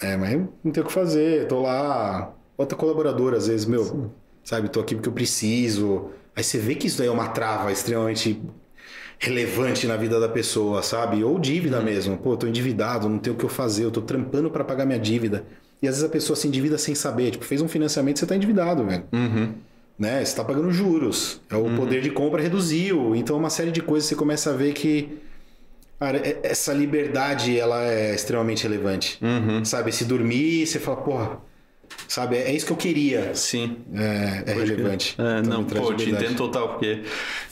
É, 0.00 0.16
mas 0.16 0.40
não 0.62 0.70
tem 0.72 0.82
o 0.82 0.86
que 0.86 0.92
fazer. 0.92 1.46
Tô 1.48 1.62
lá. 1.62 2.32
Outra 2.58 2.76
colaboradora, 2.76 3.36
às 3.38 3.46
vezes, 3.46 3.64
meu, 3.64 4.10
sabe? 4.44 4.68
Tô 4.68 4.80
aqui 4.80 4.94
porque 4.96 5.08
eu 5.08 5.12
preciso. 5.12 6.10
Aí 6.36 6.42
você 6.42 6.58
vê 6.58 6.74
que 6.74 6.88
isso 6.88 6.98
daí 6.98 7.06
é 7.06 7.10
uma 7.10 7.28
trava 7.28 7.70
extremamente 7.72 8.42
relevante 9.18 9.86
na 9.86 9.96
vida 9.96 10.20
da 10.20 10.28
pessoa, 10.28 10.82
sabe? 10.82 11.22
Ou 11.24 11.38
dívida 11.38 11.80
mesmo. 11.80 12.16
Pô, 12.18 12.36
tô 12.36 12.46
endividado, 12.46 13.08
não 13.08 13.18
tenho 13.18 13.34
o 13.34 13.38
que 13.38 13.44
eu 13.44 13.48
fazer, 13.48 13.84
eu 13.84 13.90
tô 13.90 14.02
trampando 14.02 14.50
para 14.50 14.64
pagar 14.64 14.84
minha 14.84 14.98
dívida. 14.98 15.44
E 15.80 15.86
às 15.88 15.94
vezes 15.96 16.08
a 16.08 16.12
pessoa 16.12 16.36
se 16.36 16.46
endivida 16.48 16.76
sem 16.78 16.94
saber. 16.94 17.30
Tipo, 17.30 17.44
fez 17.44 17.60
um 17.62 17.68
financiamento, 17.68 18.18
você 18.18 18.26
tá 18.26 18.34
endividado, 18.34 18.84
velho. 18.84 19.04
Né? 19.98 20.24
Você 20.24 20.36
tá 20.36 20.44
pagando 20.44 20.70
juros. 20.72 21.40
É 21.50 21.56
o 21.56 21.76
poder 21.76 22.00
de 22.02 22.10
compra 22.10 22.42
reduziu. 22.42 23.14
Então, 23.16 23.36
uma 23.36 23.50
série 23.50 23.70
de 23.72 23.80
coisas 23.82 24.08
você 24.08 24.14
começa 24.16 24.50
a 24.50 24.52
ver 24.52 24.72
que. 24.72 25.18
Cara, 25.98 26.18
é- 26.18 26.38
essa 26.44 26.72
liberdade, 26.72 27.58
ela 27.58 27.82
é 27.84 28.14
extremamente 28.14 28.62
relevante. 28.64 29.18
Sabe? 29.64 29.90
Se 29.92 30.04
dormir, 30.04 30.66
você 30.66 30.78
fala, 30.78 30.96
porra. 30.98 31.40
Sabe? 32.06 32.36
É 32.36 32.52
isso 32.52 32.66
que 32.66 32.72
eu 32.72 32.76
queria. 32.76 33.34
Sim. 33.34 33.78
É, 33.94 34.50
é 34.50 34.54
relevante. 34.54 35.14
É, 35.18 35.40
Então, 35.40 35.62
não, 35.62 35.64
pô, 35.64 35.94
te 35.94 36.10
entendo 36.10 36.36
total, 36.36 36.70
porque 36.70 37.02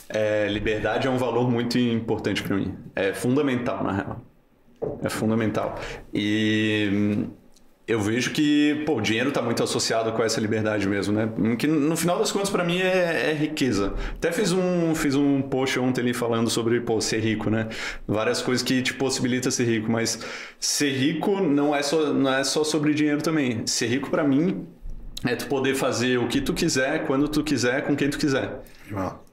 é, 0.09 0.47
liberdade 0.47 1.07
é 1.07 1.09
um 1.09 1.17
valor 1.17 1.49
muito 1.49 1.77
importante 1.77 2.41
pra 2.43 2.55
mim. 2.55 2.75
É 2.95 3.13
fundamental, 3.13 3.83
na 3.83 3.91
real. 3.91 4.21
É 5.03 5.09
fundamental. 5.09 5.79
E 6.13 6.89
hum, 6.91 7.27
eu 7.87 8.01
vejo 8.01 8.31
que 8.31 8.83
pô, 8.85 8.97
o 8.97 9.01
dinheiro 9.01 9.29
está 9.29 9.41
muito 9.41 9.63
associado 9.63 10.11
com 10.11 10.21
essa 10.21 10.41
liberdade 10.41 10.85
mesmo, 10.87 11.13
né? 11.13 11.29
Que 11.57 11.65
no 11.65 11.95
final 11.95 12.19
das 12.19 12.31
contas, 12.33 12.49
para 12.49 12.63
mim, 12.63 12.79
é, 12.79 13.31
é, 13.31 13.33
riqueza. 13.33 13.93
Até 14.15 14.29
fiz 14.33 14.51
um, 14.51 14.93
fiz 14.93 15.15
um 15.15 15.41
post 15.41 15.79
ontem 15.79 16.01
ali 16.01 16.13
falando 16.13 16.49
sobre 16.49 16.81
pô, 16.81 16.99
ser 16.99 17.19
rico, 17.19 17.49
né? 17.49 17.69
Várias 18.05 18.41
coisas 18.41 18.61
que 18.61 18.81
te 18.81 18.93
possibilitam 18.93 19.49
ser 19.49 19.63
rico, 19.63 19.89
mas 19.89 20.19
ser 20.59 20.91
rico 20.91 21.39
não 21.39 21.73
é 21.73 21.81
só, 21.81 22.13
não 22.13 22.33
é 22.33 22.43
só 22.43 22.65
sobre 22.65 22.93
dinheiro 22.93 23.21
também. 23.21 23.65
Ser 23.65 23.87
rico, 23.87 24.09
para 24.09 24.23
mim, 24.25 24.67
é 25.25 25.35
tu 25.37 25.47
poder 25.47 25.73
fazer 25.73 26.19
o 26.19 26.27
que 26.27 26.41
tu 26.41 26.53
quiser, 26.53 27.05
quando 27.05 27.29
tu 27.29 27.41
quiser, 27.41 27.83
com 27.83 27.95
quem 27.95 28.09
tu 28.09 28.17
quiser. 28.17 28.63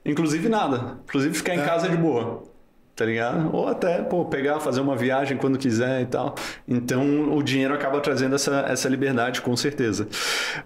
Inclusive 0.06 0.48
nada. 0.48 1.00
Inclusive 1.04 1.34
ficar 1.34 1.56
em 1.56 1.60
é. 1.60 1.64
casa 1.64 1.88
de 1.88 1.96
boa 1.96 2.53
tá 2.94 3.04
ligado? 3.04 3.54
Ou 3.54 3.68
até, 3.68 4.02
pô, 4.02 4.24
pegar, 4.24 4.60
fazer 4.60 4.80
uma 4.80 4.96
viagem 4.96 5.36
quando 5.36 5.58
quiser 5.58 6.02
e 6.02 6.06
tal. 6.06 6.34
Então, 6.66 7.34
o 7.36 7.42
dinheiro 7.42 7.74
acaba 7.74 8.00
trazendo 8.00 8.34
essa, 8.34 8.64
essa 8.68 8.88
liberdade, 8.88 9.40
com 9.40 9.56
certeza. 9.56 10.08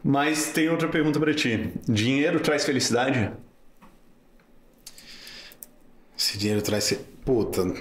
Mas 0.04 0.52
tem 0.52 0.68
outra 0.68 0.88
pergunta 0.88 1.18
para 1.18 1.32
ti. 1.32 1.72
Dinheiro 1.88 2.40
traz 2.40 2.64
felicidade? 2.64 3.32
Se 6.16 6.36
dinheiro 6.36 6.62
traz... 6.62 6.92
Puta... 7.24 7.72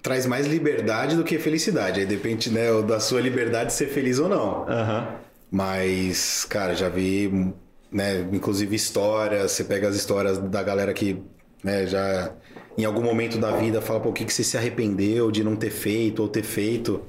Traz 0.00 0.26
mais 0.26 0.46
liberdade 0.46 1.16
do 1.16 1.24
que 1.24 1.38
felicidade. 1.38 2.00
Aí 2.00 2.06
depende, 2.06 2.50
né, 2.50 2.66
da 2.82 3.00
sua 3.00 3.20
liberdade 3.20 3.66
de 3.66 3.72
ser 3.74 3.88
feliz 3.88 4.18
ou 4.18 4.28
não. 4.28 4.60
Uhum. 4.60 5.06
Mas, 5.50 6.44
cara, 6.44 6.74
já 6.74 6.88
vi, 6.88 7.52
né, 7.90 8.20
inclusive 8.32 8.74
histórias, 8.76 9.52
você 9.52 9.64
pega 9.64 9.88
as 9.88 9.96
histórias 9.96 10.38
da 10.38 10.62
galera 10.62 10.94
que 10.94 11.20
né? 11.62 11.86
Já 11.86 12.32
em 12.76 12.84
algum 12.84 13.02
momento 13.02 13.38
da 13.38 13.52
vida 13.52 13.80
fala, 13.80 14.00
pô, 14.00 14.10
o 14.10 14.12
que, 14.12 14.24
que 14.24 14.32
você 14.32 14.44
se 14.44 14.56
arrependeu 14.56 15.30
de 15.30 15.42
não 15.42 15.56
ter 15.56 15.70
feito 15.70 16.22
ou 16.22 16.28
ter 16.28 16.42
feito? 16.42 17.02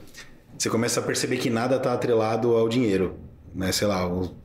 Você 0.58 0.70
começa 0.70 1.00
a 1.00 1.04
perceber 1.04 1.38
que 1.38 1.50
nada 1.50 1.78
está 1.78 1.94
atrelado 1.94 2.56
ao 2.56 2.68
dinheiro. 2.68 3.16
Né? 3.54 3.72
Sei 3.72 3.88
lá, 3.88 4.02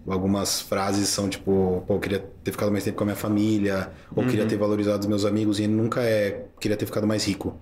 algumas 0.06 0.60
frases 0.60 1.08
são 1.08 1.28
tipo, 1.28 1.82
pô, 1.86 1.94
eu 1.94 2.00
queria 2.00 2.24
ter 2.42 2.52
ficado 2.52 2.70
mais 2.70 2.84
tempo 2.84 2.96
com 2.96 3.04
a 3.04 3.06
minha 3.06 3.16
família, 3.16 3.90
ou 4.14 4.22
uhum. 4.22 4.28
queria 4.28 4.46
ter 4.46 4.56
valorizado 4.56 5.00
os 5.00 5.06
meus 5.06 5.24
amigos 5.24 5.58
e 5.60 5.66
nunca 5.66 6.02
é, 6.02 6.46
queria 6.60 6.76
ter 6.76 6.86
ficado 6.86 7.06
mais 7.06 7.26
rico. 7.26 7.58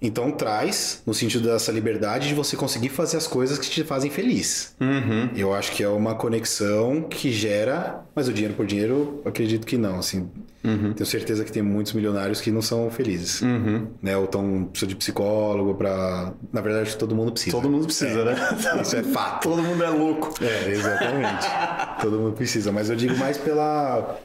Então 0.00 0.30
traz, 0.30 1.02
no 1.04 1.12
sentido 1.12 1.48
dessa 1.48 1.72
liberdade 1.72 2.28
de 2.28 2.34
você 2.34 2.56
conseguir 2.56 2.88
fazer 2.88 3.16
as 3.16 3.26
coisas 3.26 3.58
que 3.58 3.68
te 3.68 3.82
fazem 3.82 4.10
feliz. 4.10 4.74
Uhum. 4.80 5.30
Eu 5.34 5.52
acho 5.52 5.72
que 5.72 5.82
é 5.82 5.88
uma 5.88 6.14
conexão 6.14 7.02
que 7.02 7.32
gera, 7.32 8.04
mas 8.14 8.28
o 8.28 8.32
dinheiro 8.32 8.54
por 8.54 8.64
dinheiro, 8.64 9.20
acredito 9.24 9.66
que 9.66 9.76
não. 9.76 9.98
Assim, 9.98 10.30
uhum. 10.64 10.92
tenho 10.92 11.06
certeza 11.06 11.44
que 11.44 11.50
tem 11.50 11.62
muitos 11.62 11.92
milionários 11.92 12.40
que 12.40 12.50
não 12.52 12.62
são 12.62 12.88
felizes, 12.90 13.42
uhum. 13.42 13.88
né? 14.00 14.16
Ou 14.16 14.24
estão 14.24 14.64
precisando 14.70 14.90
de 14.90 14.96
psicólogo 14.96 15.74
para, 15.74 16.32
na 16.52 16.60
verdade, 16.60 16.96
todo 16.96 17.16
mundo 17.16 17.32
precisa. 17.32 17.56
Todo 17.56 17.68
mundo 17.68 17.86
precisa, 17.86 18.20
é. 18.20 18.24
né? 18.24 18.36
Isso 18.80 18.96
é 18.96 19.02
fato. 19.02 19.48
Todo 19.48 19.62
mundo 19.62 19.82
é 19.82 19.90
louco. 19.90 20.32
É, 20.40 20.70
exatamente. 20.70 21.46
todo 22.00 22.18
mundo 22.20 22.32
precisa, 22.34 22.70
mas 22.70 22.88
eu 22.88 22.94
digo 22.94 23.16
mais 23.16 23.36
pela 23.36 24.16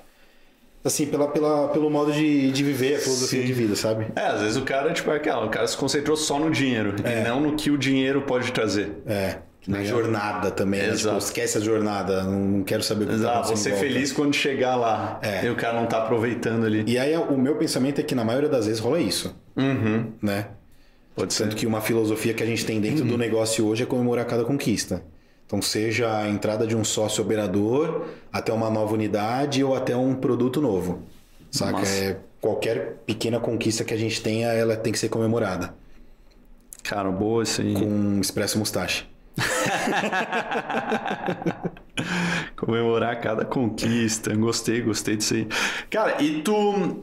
assim, 0.84 1.06
pela, 1.06 1.28
pela, 1.28 1.70
pelo 1.70 1.90
modo 1.90 2.12
de, 2.12 2.52
de 2.52 2.64
viver, 2.64 2.96
a 2.96 3.00
filosofia 3.00 3.42
Sim. 3.42 3.48
de 3.48 3.54
vida, 3.54 3.76
sabe? 3.76 4.08
É, 4.16 4.28
às 4.28 4.42
vezes 4.42 4.58
o 4.58 4.64
cara, 4.64 4.92
tipo, 4.92 5.10
é 5.12 5.16
aquela, 5.16 5.46
o 5.46 5.50
cara 5.50 5.66
se 5.68 5.78
concentrou 5.78 6.18
só 6.18 6.38
no 6.38 6.52
dinheiro 6.52 6.96
é. 7.04 7.22
e 7.22 7.24
não 7.24 7.40
no 7.40 7.56
que 7.56 7.72
o 7.72 7.78
dinheiro 7.78 8.22
pode 8.24 8.52
trazer. 8.52 8.92
É. 9.06 9.38
Na 9.66 9.82
jornada 9.82 10.52
também, 10.52 10.82
né? 10.82 10.94
Tipo, 10.94 11.18
esquece 11.18 11.58
a 11.58 11.62
jornada, 11.62 12.24
não 12.24 12.64
quero 12.64 12.84
saber 12.84 13.06
o 13.06 13.08
que 13.08 13.14
Exato, 13.14 13.48
tá 13.48 13.56
você 13.56 13.72
feliz 13.72 14.12
quando 14.12 14.34
chegar 14.34 14.76
lá 14.76 15.20
é. 15.22 15.46
e 15.46 15.50
o 15.50 15.56
cara 15.56 15.80
não 15.80 15.88
tá 15.88 16.00
aproveitando 16.00 16.66
ali. 16.66 16.84
E 16.86 17.00
aí 17.00 17.16
o 17.16 17.38
meu 17.38 17.56
pensamento 17.56 18.02
é 18.02 18.04
que 18.04 18.14
na 18.14 18.26
maioria 18.26 18.50
das 18.50 18.66
vezes 18.66 18.82
rola 18.82 19.00
isso. 19.00 19.34
Uhum. 19.56 20.12
Né? 20.22 20.48
Pode 21.16 21.34
Tanto 21.38 21.52
ser. 21.52 21.58
que 21.58 21.66
uma 21.66 21.80
filosofia 21.80 22.34
que 22.34 22.44
a 22.44 22.46
gente 22.46 22.66
tem 22.66 22.82
dentro 22.82 23.04
uhum. 23.04 23.12
do 23.12 23.18
negócio 23.18 23.66
hoje 23.66 23.84
é 23.84 23.86
comemorar 23.86 24.26
cada 24.26 24.44
conquista. 24.44 25.02
Então, 25.46 25.62
seja 25.62 26.18
a 26.18 26.30
entrada 26.30 26.66
de 26.66 26.76
um 26.76 26.84
sócio 26.84 27.24
operador 27.24 28.08
até 28.32 28.52
uma 28.52 28.70
nova 28.70 28.94
unidade 28.94 29.64
ou 29.64 29.76
até 29.76 29.96
um 29.96 30.16
produto 30.16 30.62
novo. 30.62 31.04
Saca? 31.52 31.86
É, 31.88 32.18
qualquer 32.41 32.98
pequena 33.06 33.39
conquista 33.39 33.84
que 33.84 33.94
a 33.94 33.98
gente 33.98 34.22
tenha, 34.22 34.48
ela 34.48 34.76
tem 34.76 34.91
que 34.91 35.00
ser 35.00 35.10
comemorada. 35.10 35.74
Cara, 36.84 37.10
boa 37.12 37.44
isso 37.44 37.62
aí. 37.62 37.74
Com 37.74 38.20
expresso 38.20 38.58
mustache. 38.60 39.06
Comemorar 42.56 43.20
cada 43.20 43.46
conquista. 43.46 44.36
Gostei, 44.36 44.82
gostei 44.82 45.18
disso 45.18 45.34
aí. 45.34 45.48
Cara, 45.90 46.22
e 46.22 46.42
tu 46.42 46.54
uh, 46.54 47.02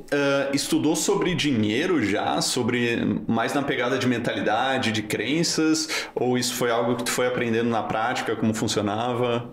estudou 0.52 0.94
sobre 0.94 1.34
dinheiro 1.34 2.04
já? 2.04 2.40
Sobre 2.40 3.22
mais 3.26 3.54
na 3.54 3.62
pegada 3.62 3.98
de 3.98 4.06
mentalidade, 4.06 4.92
de 4.92 5.02
crenças? 5.02 5.88
Ou 6.14 6.38
isso 6.38 6.54
foi 6.54 6.70
algo 6.70 6.96
que 6.96 7.04
tu 7.04 7.10
foi 7.10 7.26
aprendendo 7.26 7.68
na 7.68 7.82
prática, 7.82 8.36
como 8.36 8.54
funcionava? 8.54 9.50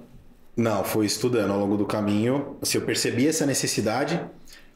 Não, 0.56 0.84
foi 0.84 1.06
estudando 1.06 1.52
ao 1.52 1.60
longo 1.60 1.78
do 1.78 1.86
caminho. 1.86 2.58
Assim, 2.62 2.78
eu 2.78 2.84
percebi 2.84 3.28
essa 3.28 3.46
necessidade. 3.46 4.20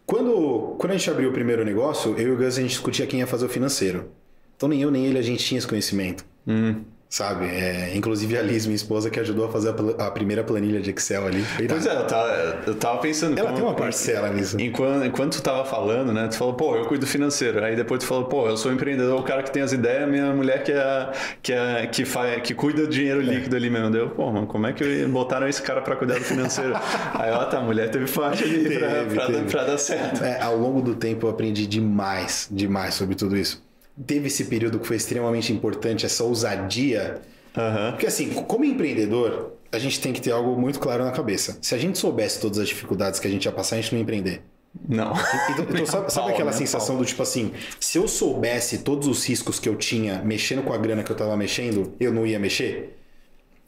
Quando, 0.05 0.75
quando 0.77 0.91
a 0.91 0.97
gente 0.97 1.09
abriu 1.09 1.29
o 1.29 1.33
primeiro 1.33 1.63
negócio, 1.63 2.15
eu 2.17 2.29
e 2.29 2.31
o 2.31 2.37
Gus 2.37 2.57
a 2.57 2.61
gente 2.61 2.71
discutia 2.71 3.07
quem 3.07 3.19
ia 3.19 3.27
fazer 3.27 3.45
o 3.45 3.49
financeiro. 3.49 4.11
Então 4.55 4.69
nem 4.69 4.81
eu 4.81 4.91
nem 4.91 5.05
ele 5.05 5.17
a 5.17 5.23
gente 5.23 5.43
tinha 5.43 5.57
esse 5.57 5.67
conhecimento. 5.67 6.23
Hum 6.45 6.83
sabe? 7.11 7.45
É, 7.45 7.91
inclusive 7.93 8.37
a 8.37 8.41
Liz, 8.41 8.65
minha 8.65 8.75
esposa, 8.75 9.09
que 9.09 9.19
ajudou 9.19 9.45
a 9.45 9.49
fazer 9.49 9.75
a, 9.99 10.07
a 10.07 10.11
primeira 10.11 10.45
planilha 10.45 10.79
de 10.79 10.91
Excel 10.91 11.27
ali. 11.27 11.43
Pois 11.67 11.85
é, 11.85 11.93
eu 11.93 12.07
tava, 12.07 12.63
eu 12.65 12.75
tava 12.75 12.97
pensando... 12.99 13.37
Ela 13.37 13.49
como, 13.49 13.59
tem 13.59 13.67
uma 13.67 13.75
parcela 13.75 14.29
nisso. 14.29 14.59
Enquanto, 14.59 15.05
enquanto 15.05 15.33
tu 15.33 15.43
tava 15.43 15.65
falando, 15.65 16.13
né? 16.13 16.29
Tu 16.29 16.37
falou, 16.37 16.53
pô, 16.53 16.73
eu 16.77 16.85
cuido 16.85 17.05
financeiro. 17.05 17.61
Aí 17.65 17.75
depois 17.75 17.99
tu 17.99 18.07
falou, 18.07 18.25
pô, 18.25 18.47
eu 18.47 18.55
sou 18.55 18.71
empreendedor, 18.71 19.19
o 19.19 19.23
cara 19.23 19.43
que 19.43 19.51
tem 19.51 19.61
as 19.61 19.73
ideias, 19.73 20.09
minha 20.09 20.33
mulher 20.33 20.63
que 20.63 20.71
é, 20.71 21.11
que, 21.43 21.51
é, 21.51 21.85
que, 21.87 22.05
faz, 22.05 22.41
que 22.43 22.53
cuida 22.53 22.83
do 22.83 22.87
dinheiro 22.87 23.19
líquido 23.19 23.57
é. 23.57 23.59
ali 23.59 23.69
mesmo. 23.69 23.91
Deu, 23.91 24.09
pô, 24.11 24.31
mano, 24.31 24.47
como 24.47 24.65
é 24.67 24.71
que 24.71 25.05
botaram 25.05 25.49
esse 25.49 25.61
cara 25.61 25.81
pra 25.81 25.97
cuidar 25.97 26.17
do 26.17 26.23
financeiro? 26.23 26.73
Aí, 27.13 27.29
ó, 27.29 27.43
tá, 27.43 27.57
a 27.57 27.61
mulher 27.61 27.89
teve 27.89 28.09
parte 28.09 28.41
ali 28.45 28.63
teve, 28.63 28.79
pra, 28.79 28.87
pra, 29.03 29.25
teve. 29.25 29.51
pra, 29.51 29.63
dar 29.65 29.77
certo. 29.77 30.23
É, 30.23 30.41
ao 30.41 30.55
longo 30.55 30.81
do 30.81 30.95
tempo 30.95 31.27
eu 31.27 31.29
aprendi 31.29 31.67
demais, 31.67 32.47
demais 32.49 32.93
sobre 32.93 33.15
tudo 33.15 33.35
isso. 33.35 33.61
Teve 34.05 34.27
esse 34.27 34.45
período 34.45 34.79
que 34.79 34.87
foi 34.87 34.95
extremamente 34.95 35.51
importante, 35.51 36.05
essa 36.05 36.23
ousadia 36.23 37.21
Uhum. 37.55 37.91
Porque 37.91 38.07
assim, 38.07 38.29
como 38.29 38.63
empreendedor, 38.63 39.53
a 39.71 39.79
gente 39.79 39.99
tem 39.99 40.13
que 40.13 40.21
ter 40.21 40.31
algo 40.31 40.59
muito 40.59 40.79
claro 40.79 41.03
na 41.03 41.11
cabeça. 41.11 41.57
Se 41.61 41.75
a 41.75 41.77
gente 41.77 41.97
soubesse 41.97 42.39
todas 42.39 42.59
as 42.59 42.67
dificuldades 42.67 43.19
que 43.19 43.27
a 43.27 43.29
gente 43.29 43.45
ia 43.45 43.51
passar, 43.51 43.75
a 43.75 43.81
gente 43.81 43.91
não 43.91 43.99
ia 43.99 44.03
empreender. 44.03 44.41
Não. 44.87 45.13
Então, 45.49 45.65
então 45.69 45.85
sabe, 45.85 46.11
sabe, 46.11 46.31
aquela 46.31 46.53
sensação 46.53 46.97
do 46.97 47.03
tipo 47.03 47.21
assim, 47.21 47.51
se 47.79 47.97
eu 47.97 48.07
soubesse 48.07 48.79
todos 48.79 49.07
os 49.07 49.25
riscos 49.27 49.59
que 49.59 49.67
eu 49.67 49.75
tinha 49.75 50.21
mexendo 50.23 50.63
com 50.63 50.73
a 50.73 50.77
grana 50.77 51.03
que 51.03 51.11
eu 51.11 51.15
tava 51.15 51.35
mexendo, 51.35 51.93
eu 51.99 52.13
não 52.13 52.25
ia 52.25 52.39
mexer? 52.39 52.97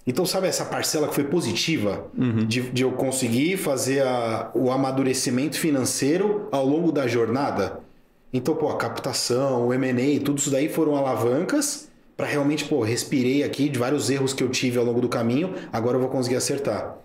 Então, 0.06 0.26
sabe 0.26 0.48
essa 0.48 0.66
parcela 0.66 1.08
que 1.08 1.16
foi 1.16 1.24
positiva 1.24 2.08
uhum. 2.18 2.46
de, 2.46 2.62
de, 2.62 2.84
eu 2.84 2.92
conseguir 2.92 3.56
fazer 3.56 4.02
a, 4.02 4.52
o 4.54 4.70
amadurecimento 4.70 5.58
financeiro 5.58 6.50
ao 6.52 6.66
longo 6.66 6.92
da 6.92 7.08
jornada? 7.08 7.80
Então, 8.34 8.56
pô, 8.56 8.70
a 8.70 8.78
captação, 8.78 9.68
o 9.68 9.74
M&A, 9.74 10.20
tudo 10.24 10.40
isso 10.40 10.50
daí 10.50 10.68
foram 10.68 10.96
alavancas 10.96 11.88
para 12.18 12.28
realmente, 12.28 12.66
pô, 12.66 12.82
respirei 12.82 13.44
aqui 13.44 13.70
de 13.70 13.78
vários 13.78 14.10
erros 14.10 14.34
que 14.34 14.44
eu 14.44 14.50
tive 14.50 14.78
ao 14.78 14.86
longo 14.86 15.02
do 15.02 15.10
caminho, 15.10 15.54
agora 15.72 15.98
eu 15.98 16.02
vou 16.02 16.10
conseguir 16.10 16.36
acertar. 16.36 16.98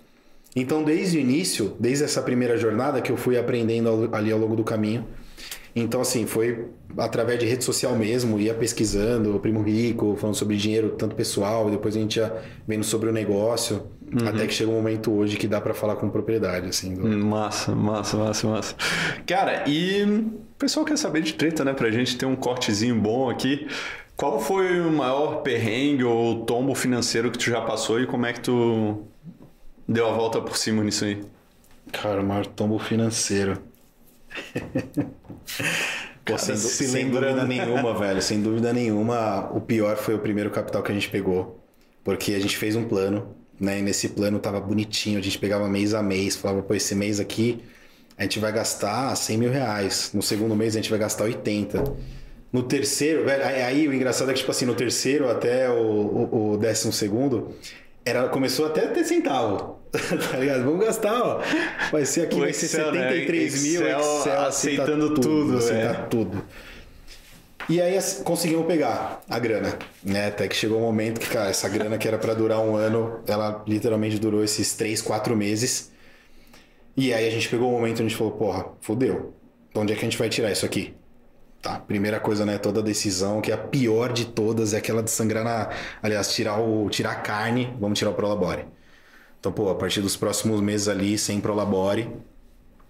Então, 0.54 0.82
desde 0.82 1.18
o 1.18 1.20
início, 1.20 1.76
desde 1.78 2.04
essa 2.04 2.22
primeira 2.22 2.56
jornada 2.56 3.00
que 3.00 3.12
eu 3.12 3.16
fui 3.16 3.38
aprendendo 3.38 4.08
ali 4.12 4.32
ao 4.32 4.38
longo 4.38 4.56
do 4.56 4.64
caminho. 4.64 5.06
Então, 5.76 6.00
assim, 6.00 6.26
foi 6.26 6.66
através 6.96 7.38
de 7.38 7.46
rede 7.46 7.62
social 7.62 7.94
mesmo, 7.94 8.40
ia 8.40 8.54
pesquisando, 8.54 9.36
o 9.36 9.38
Primo 9.38 9.62
Rico, 9.62 10.16
falando 10.16 10.34
sobre 10.34 10.56
dinheiro, 10.56 10.90
tanto 10.90 11.14
pessoal, 11.14 11.70
depois 11.70 11.94
a 11.94 12.00
gente 12.00 12.16
ia 12.16 12.34
vendo 12.66 12.82
sobre 12.82 13.08
o 13.08 13.12
negócio, 13.12 13.82
uhum. 14.12 14.26
até 14.26 14.46
que 14.46 14.52
chega 14.52 14.70
um 14.70 14.74
momento 14.74 15.12
hoje 15.12 15.36
que 15.36 15.46
dá 15.46 15.60
para 15.60 15.74
falar 15.74 15.96
com 15.96 16.08
propriedade, 16.08 16.68
assim. 16.68 16.94
Do... 16.94 17.06
Massa, 17.06 17.74
massa, 17.74 18.16
massa, 18.16 18.48
massa. 18.48 18.74
Cara, 19.26 19.64
e 19.68 20.26
o 20.58 20.66
pessoal 20.66 20.84
quer 20.84 20.98
saber 20.98 21.22
de 21.22 21.34
treta, 21.34 21.64
né? 21.64 21.72
Pra 21.72 21.88
gente 21.88 22.18
ter 22.18 22.26
um 22.26 22.34
cortezinho 22.34 22.96
bom 22.96 23.30
aqui. 23.30 23.68
Qual 24.16 24.40
foi 24.40 24.80
o 24.80 24.90
maior 24.90 25.42
perrengue 25.42 26.02
ou 26.02 26.44
tombo 26.44 26.74
financeiro 26.74 27.30
que 27.30 27.38
tu 27.38 27.44
já 27.44 27.60
passou 27.60 28.00
e 28.00 28.08
como 28.08 28.26
é 28.26 28.32
que 28.32 28.40
tu 28.40 29.06
deu 29.86 30.08
a 30.08 30.12
volta 30.12 30.40
por 30.40 30.56
cima 30.56 30.82
nisso 30.82 31.04
aí? 31.04 31.22
Cara, 31.92 32.20
o 32.20 32.26
maior 32.26 32.44
tombo 32.44 32.76
financeiro. 32.76 33.62
Pô, 36.26 36.36
sem, 36.36 36.56
sem 36.56 37.08
dúvida 37.08 37.44
nenhuma, 37.44 37.94
velho. 37.96 38.20
Sem 38.20 38.42
dúvida 38.42 38.72
nenhuma, 38.72 39.48
o 39.54 39.60
pior 39.60 39.96
foi 39.96 40.16
o 40.16 40.18
primeiro 40.18 40.50
capital 40.50 40.82
que 40.82 40.90
a 40.90 40.94
gente 40.94 41.08
pegou. 41.08 41.64
Porque 42.02 42.34
a 42.34 42.40
gente 42.40 42.56
fez 42.56 42.74
um 42.74 42.82
plano, 42.82 43.36
né? 43.60 43.78
E 43.78 43.82
nesse 43.82 44.08
plano 44.08 44.40
tava 44.40 44.60
bonitinho, 44.60 45.20
a 45.20 45.22
gente 45.22 45.38
pegava 45.38 45.68
mês 45.68 45.94
a 45.94 46.02
mês, 46.02 46.34
falava, 46.34 46.62
pô, 46.62 46.74
esse 46.74 46.96
mês 46.96 47.20
aqui 47.20 47.62
a 48.18 48.22
gente 48.24 48.40
vai 48.40 48.50
gastar 48.52 49.14
100 49.14 49.38
mil 49.38 49.50
reais. 49.50 50.10
No 50.12 50.20
segundo 50.20 50.56
mês 50.56 50.74
a 50.74 50.78
gente 50.78 50.90
vai 50.90 50.98
gastar 50.98 51.24
80. 51.24 51.84
No 52.52 52.62
terceiro, 52.62 53.24
velho, 53.24 53.44
aí 53.44 53.86
o 53.86 53.94
engraçado 53.94 54.30
é 54.30 54.34
que, 54.34 54.40
tipo 54.40 54.50
assim, 54.50 54.64
no 54.64 54.74
terceiro 54.74 55.30
até 55.30 55.70
o, 55.70 55.74
o, 55.74 56.52
o 56.52 56.56
décimo 56.58 56.92
segundo, 56.92 57.54
era, 58.04 58.28
começou 58.28 58.66
até 58.66 58.86
a 58.86 58.88
ter 58.88 59.04
centavo. 59.04 59.78
tá 59.92 60.36
ligado? 60.36 60.64
Vamos 60.64 60.84
gastar, 60.84 61.22
ó. 61.22 61.42
Vai 61.92 62.04
ser 62.04 62.22
aqui, 62.22 62.36
o 62.36 62.40
vai 62.40 62.50
Excel, 62.50 62.68
ser 62.68 62.76
73 62.84 63.54
né? 63.54 63.60
mil, 63.68 63.82
Excel, 63.86 64.18
Excel 64.18 64.40
aceitando 64.40 65.14
tudo, 65.14 65.20
tudo 65.20 65.58
aceitar 65.58 66.08
tudo. 66.08 66.44
E 67.68 67.82
aí 67.82 67.96
assim, 67.96 68.22
conseguimos 68.22 68.66
pegar 68.66 69.22
a 69.28 69.38
grana, 69.38 69.78
né? 70.02 70.28
Até 70.28 70.48
que 70.48 70.56
chegou 70.56 70.78
um 70.78 70.82
momento 70.82 71.20
que, 71.20 71.28
cara, 71.28 71.50
essa 71.50 71.68
grana 71.68 71.98
que 71.98 72.08
era 72.08 72.16
para 72.18 72.32
durar 72.32 72.60
um 72.60 72.74
ano, 72.74 73.20
ela 73.26 73.62
literalmente 73.66 74.18
durou 74.18 74.42
esses 74.42 74.72
três, 74.72 75.02
quatro 75.02 75.36
meses. 75.36 75.90
E 77.00 77.14
aí 77.14 77.28
a 77.28 77.30
gente 77.30 77.48
pegou 77.48 77.68
um 77.68 77.74
momento 77.74 77.92
onde 77.92 78.02
a 78.02 78.08
gente 78.08 78.16
falou, 78.16 78.32
porra, 78.32 78.72
fodeu. 78.80 79.32
De 79.72 79.78
onde 79.78 79.92
é 79.92 79.94
que 79.94 80.00
a 80.00 80.04
gente 80.04 80.18
vai 80.18 80.28
tirar 80.28 80.50
isso 80.50 80.66
aqui? 80.66 80.96
Tá, 81.62 81.78
primeira 81.78 82.18
coisa, 82.18 82.44
né? 82.44 82.58
Toda 82.58 82.82
decisão, 82.82 83.40
que 83.40 83.52
é 83.52 83.54
a 83.54 83.56
pior 83.56 84.12
de 84.12 84.24
todas, 84.24 84.74
é 84.74 84.78
aquela 84.78 85.00
de 85.00 85.08
sangrar 85.08 85.44
na. 85.44 85.70
Aliás, 86.02 86.34
tirar, 86.34 86.58
o, 86.58 86.90
tirar 86.90 87.12
a 87.12 87.14
carne, 87.14 87.72
vamos 87.78 88.00
tirar 88.00 88.10
o 88.10 88.14
Prolabore. 88.14 88.64
Então, 89.38 89.52
pô, 89.52 89.70
a 89.70 89.76
partir 89.76 90.00
dos 90.00 90.16
próximos 90.16 90.60
meses 90.60 90.88
ali, 90.88 91.16
sem 91.16 91.40
Prolabore, 91.40 92.10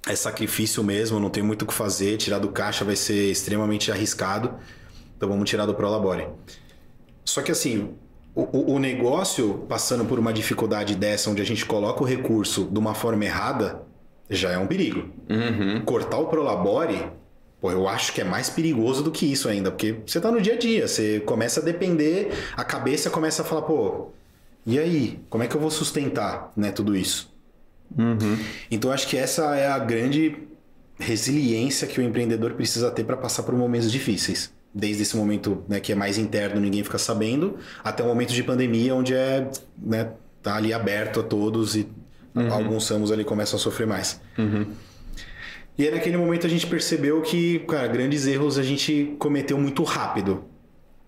é 0.06 0.16
sacrifício 0.16 0.82
mesmo, 0.82 1.20
não 1.20 1.28
tem 1.28 1.43
muito 1.43 1.62
o 1.62 1.66
que 1.66 1.74
fazer. 1.74 2.16
Tirar 2.16 2.39
do 2.39 2.48
caixa 2.48 2.86
vai 2.86 2.97
ser 2.97 3.30
extremamente 3.30 3.93
arriscado. 3.93 4.55
Então 5.18 5.28
vamos 5.28 5.51
tirar 5.51 5.66
do 5.66 5.74
Prolabore. 5.74 6.28
Só 7.26 7.43
que 7.43 7.52
assim, 7.52 7.94
o, 8.35 8.72
o, 8.72 8.78
negócio 8.78 9.66
passando 9.68 10.06
por 10.06 10.18
uma 10.18 10.32
dificuldade 10.32 10.94
dessa, 10.94 11.28
onde 11.28 11.43
a 11.43 11.44
gente 11.44 11.66
coloca 11.66 12.02
o 12.02 12.06
recurso 12.06 12.64
de 12.64 12.78
uma 12.78 12.94
forma 12.94 13.26
errada, 13.26 13.86
já 14.30 14.50
é 14.50 14.59
um 14.59 14.66
perigo. 14.66 15.09
Uhum. 15.28 15.80
Cortar 15.84 16.18
o 16.18 16.26
Prolabore, 16.26 17.06
pô, 17.60 17.70
eu 17.70 17.88
acho 17.88 18.12
que 18.12 18.20
é 18.20 18.24
mais 18.24 18.50
perigoso 18.50 19.02
do 19.02 19.10
que 19.10 19.30
isso 19.30 19.48
ainda, 19.48 19.70
porque 19.70 19.96
você 20.06 20.20
tá 20.20 20.30
no 20.30 20.40
dia 20.40 20.55
a 20.55 20.59
dia, 20.59 20.86
você 20.86 21.20
começa 21.20 21.60
a 21.60 21.62
depender, 21.62 22.32
a 22.56 22.64
cabeça 22.64 23.10
começa 23.10 23.42
a 23.42 23.44
falar, 23.44 23.62
pô, 23.62 24.10
e 24.66 24.78
aí, 24.78 25.18
como 25.30 25.42
é 25.42 25.46
que 25.46 25.56
eu 25.56 25.60
vou 25.60 25.70
sustentar 25.70 26.52
né, 26.56 26.70
tudo 26.70 26.94
isso? 26.94 27.32
Uhum. 27.96 28.36
Então 28.70 28.92
acho 28.92 29.09
que 29.09 29.16
essa 29.16 29.56
é 29.56 29.66
a 29.66 29.78
grande 29.78 30.36
resiliência 30.98 31.86
que 31.86 32.00
o 32.00 32.02
empreendedor 32.02 32.52
precisa 32.52 32.90
ter 32.90 33.05
para 33.05 33.16
passar 33.16 33.44
por 33.44 33.55
momentos 33.55 33.90
difíceis. 33.90 34.52
Desde 34.74 35.02
esse 35.02 35.16
momento 35.16 35.64
né, 35.66 35.80
que 35.80 35.92
é 35.92 35.94
mais 35.94 36.18
interno, 36.18 36.60
ninguém 36.60 36.84
fica 36.84 36.98
sabendo, 36.98 37.56
até 37.82 38.02
o 38.02 38.06
momento 38.06 38.32
de 38.32 38.42
pandemia, 38.42 38.94
onde 38.94 39.14
é 39.14 39.50
né, 39.78 40.12
tá 40.42 40.56
ali 40.56 40.72
aberto 40.72 41.20
a 41.20 41.22
todos 41.22 41.74
e 41.74 41.88
uhum. 42.34 42.52
alguns 42.52 42.88
ramos 42.88 43.12
ali 43.12 43.24
começam 43.24 43.59
a 43.59 43.60
sofrer 43.60 43.86
mais. 43.86 44.20
Uhum. 44.36 44.66
E 45.76 45.84
aí 45.84 45.90
naquele 45.90 46.16
momento 46.16 46.46
a 46.46 46.50
gente 46.50 46.66
percebeu 46.66 47.22
que, 47.22 47.60
cara, 47.60 47.86
grandes 47.86 48.26
erros 48.26 48.59
a 48.59 48.62
gente 48.62 49.14
cometeu 49.18 49.59
muito 49.59 49.82
rápido. 49.84 50.44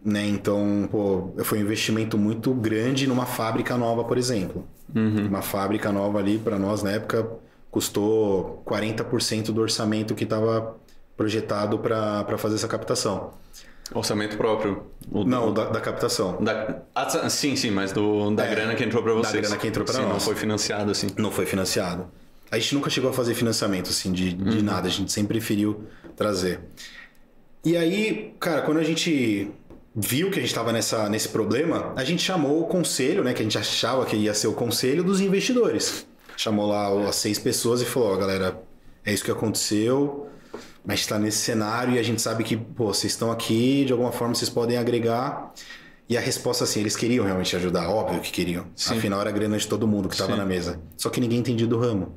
Né? 0.02 0.26
Então, 0.28 0.88
pô, 0.90 1.34
foi 1.44 1.58
um 1.58 1.62
investimento 1.62 2.16
muito 2.16 2.54
grande 2.54 3.06
numa 3.06 3.26
fábrica 3.26 3.76
nova, 3.76 4.04
por 4.04 4.16
exemplo. 4.16 4.66
Uhum. 4.94 5.26
Uma 5.26 5.42
fábrica 5.42 5.92
nova 5.92 6.18
ali, 6.18 6.38
para 6.38 6.58
nós, 6.58 6.82
na 6.82 6.92
época, 6.92 7.28
custou 7.70 8.62
40% 8.66 9.52
do 9.52 9.60
orçamento 9.60 10.14
que 10.14 10.24
estava 10.24 10.76
projetado 11.16 11.78
para 11.78 12.38
fazer 12.38 12.54
essa 12.54 12.68
captação. 12.68 13.32
Orçamento 13.92 14.36
próprio? 14.36 14.84
O, 15.10 15.24
não, 15.24 15.52
da, 15.52 15.64
da, 15.64 15.80
captação. 15.80 16.42
Da, 16.42 16.82
ah, 16.94 17.28
sim, 17.28 17.56
sim, 17.56 17.70
mas 17.70 17.90
do, 17.90 18.30
da 18.30 18.46
é, 18.46 18.50
grana 18.50 18.74
que 18.74 18.84
entrou 18.84 19.02
para 19.02 19.12
vocês. 19.12 19.34
Da 19.34 19.40
grana 19.40 19.56
que 19.56 19.66
entrou 19.66 19.84
para 19.84 19.98
nós. 20.00 20.08
Não 20.12 20.20
foi 20.20 20.36
financiado, 20.36 20.90
assim. 20.90 21.08
Não 21.16 21.30
foi 21.30 21.46
financiado. 21.46 22.08
A 22.50 22.58
gente 22.58 22.74
nunca 22.74 22.90
chegou 22.90 23.10
a 23.10 23.12
fazer 23.12 23.34
financiamento, 23.34 23.90
assim, 23.90 24.12
de, 24.12 24.32
de 24.32 24.58
uhum. 24.58 24.62
nada. 24.62 24.86
A 24.86 24.90
gente 24.90 25.10
sempre 25.12 25.38
preferiu 25.38 25.84
trazer. 26.16 26.60
E 27.64 27.76
aí, 27.76 28.34
cara, 28.38 28.62
quando 28.62 28.78
a 28.78 28.84
gente 28.84 29.50
viu 29.94 30.30
que 30.30 30.38
a 30.38 30.42
gente 30.42 30.50
estava 30.50 30.72
nesse 30.72 31.28
problema, 31.28 31.92
a 31.96 32.04
gente 32.04 32.22
chamou 32.22 32.60
o 32.60 32.64
conselho, 32.66 33.24
né, 33.24 33.34
que 33.34 33.40
a 33.40 33.44
gente 33.44 33.58
achava 33.58 34.06
que 34.06 34.16
ia 34.16 34.32
ser 34.34 34.46
o 34.46 34.52
conselho 34.52 35.02
dos 35.02 35.20
investidores. 35.20 36.06
Chamou 36.36 36.66
lá 36.66 37.08
as 37.08 37.16
seis 37.16 37.38
pessoas 37.38 37.82
e 37.82 37.84
falou: 37.84 38.14
ó, 38.14 38.16
galera, 38.16 38.60
é 39.04 39.12
isso 39.12 39.24
que 39.24 39.30
aconteceu, 39.30 40.28
mas 40.84 41.00
está 41.00 41.18
nesse 41.18 41.38
cenário 41.38 41.94
e 41.94 41.98
a 41.98 42.02
gente 42.02 42.20
sabe 42.20 42.44
que, 42.44 42.56
pô, 42.56 42.86
vocês 42.86 43.12
estão 43.12 43.30
aqui, 43.30 43.84
de 43.84 43.92
alguma 43.92 44.12
forma 44.12 44.34
vocês 44.34 44.50
podem 44.50 44.76
agregar. 44.76 45.52
E 46.08 46.16
a 46.16 46.20
resposta, 46.20 46.64
assim, 46.64 46.80
eles 46.80 46.96
queriam 46.96 47.24
realmente 47.24 47.54
ajudar, 47.54 47.88
óbvio 47.88 48.20
que 48.20 48.32
queriam. 48.32 48.66
Sim. 48.74 48.98
Afinal, 48.98 49.20
era 49.20 49.30
grana 49.30 49.56
de 49.56 49.66
todo 49.66 49.86
mundo 49.86 50.08
que 50.08 50.14
estava 50.14 50.34
na 50.34 50.44
mesa. 50.44 50.80
Só 50.96 51.08
que 51.08 51.20
ninguém 51.20 51.38
entendia 51.38 51.68
do 51.68 51.78
ramo. 51.78 52.12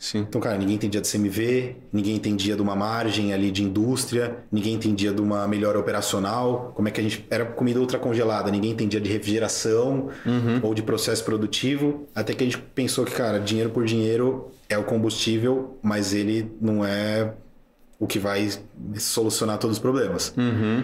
Sim. 0.00 0.20
Então, 0.20 0.40
cara, 0.40 0.56
ninguém 0.56 0.76
entendia 0.76 0.98
de 0.98 1.10
CMV, 1.10 1.76
ninguém 1.92 2.16
entendia 2.16 2.56
de 2.56 2.62
uma 2.62 2.74
margem 2.74 3.34
ali 3.34 3.50
de 3.50 3.62
indústria, 3.62 4.38
ninguém 4.50 4.72
entendia 4.72 5.12
de 5.12 5.20
uma 5.20 5.46
melhora 5.46 5.78
operacional, 5.78 6.72
como 6.74 6.88
é 6.88 6.90
que 6.90 7.00
a 7.00 7.02
gente. 7.02 7.26
Era 7.28 7.44
comida 7.44 7.78
ultra 7.78 7.98
congelada, 7.98 8.50
ninguém 8.50 8.70
entendia 8.70 8.98
de 8.98 9.10
refrigeração 9.10 10.08
uhum. 10.24 10.60
ou 10.62 10.72
de 10.72 10.82
processo 10.82 11.22
produtivo. 11.22 12.08
Até 12.14 12.32
que 12.32 12.42
a 12.42 12.46
gente 12.46 12.56
pensou 12.56 13.04
que, 13.04 13.12
cara, 13.12 13.38
dinheiro 13.38 13.68
por 13.68 13.84
dinheiro 13.84 14.50
é 14.70 14.78
o 14.78 14.84
combustível, 14.84 15.78
mas 15.82 16.14
ele 16.14 16.50
não 16.58 16.82
é 16.82 17.34
o 18.00 18.06
que 18.06 18.18
vai 18.18 18.48
solucionar 18.98 19.58
todos 19.58 19.76
os 19.76 19.80
problemas. 19.80 20.34
Uhum. 20.36 20.82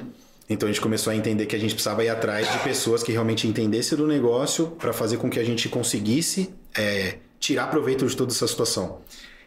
Então 0.48 0.68
a 0.68 0.72
gente 0.72 0.80
começou 0.80 1.12
a 1.12 1.16
entender 1.16 1.46
que 1.46 1.56
a 1.56 1.58
gente 1.58 1.74
precisava 1.74 2.04
ir 2.04 2.08
atrás 2.08 2.52
de 2.52 2.58
pessoas 2.60 3.02
que 3.02 3.10
realmente 3.10 3.48
entendessem 3.48 3.98
do 3.98 4.06
negócio 4.06 4.68
para 4.78 4.92
fazer 4.92 5.16
com 5.16 5.28
que 5.28 5.40
a 5.40 5.44
gente 5.44 5.68
conseguisse. 5.68 6.54
É, 6.76 7.16
tirar 7.38 7.68
proveito 7.68 8.06
de 8.06 8.16
toda 8.16 8.32
essa 8.32 8.46
situação. 8.46 9.00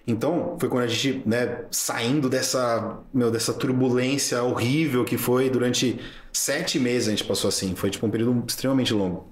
Então, 0.08 0.58
foi 0.60 0.70
quando 0.70 0.86
a 0.86 0.88
gente, 0.88 1.22
né, 1.26 1.66
saindo 1.70 2.30
dessa, 2.30 3.00
meu, 3.14 3.30
dessa 3.30 3.54
turbulência 3.54 4.42
horrível 4.42 5.06
que 5.06 5.18
foi 5.18 5.50
durante 5.50 6.00
sete 6.32 6.80
meses 6.80 7.08
a 7.08 7.12
gente 7.12 7.24
passou 7.24 7.48
assim. 7.48 7.76
Foi 7.76 7.90
tipo 7.90 8.06
um 8.08 8.10
período 8.10 8.44
extremamente 8.48 8.94
longo. 8.94 9.28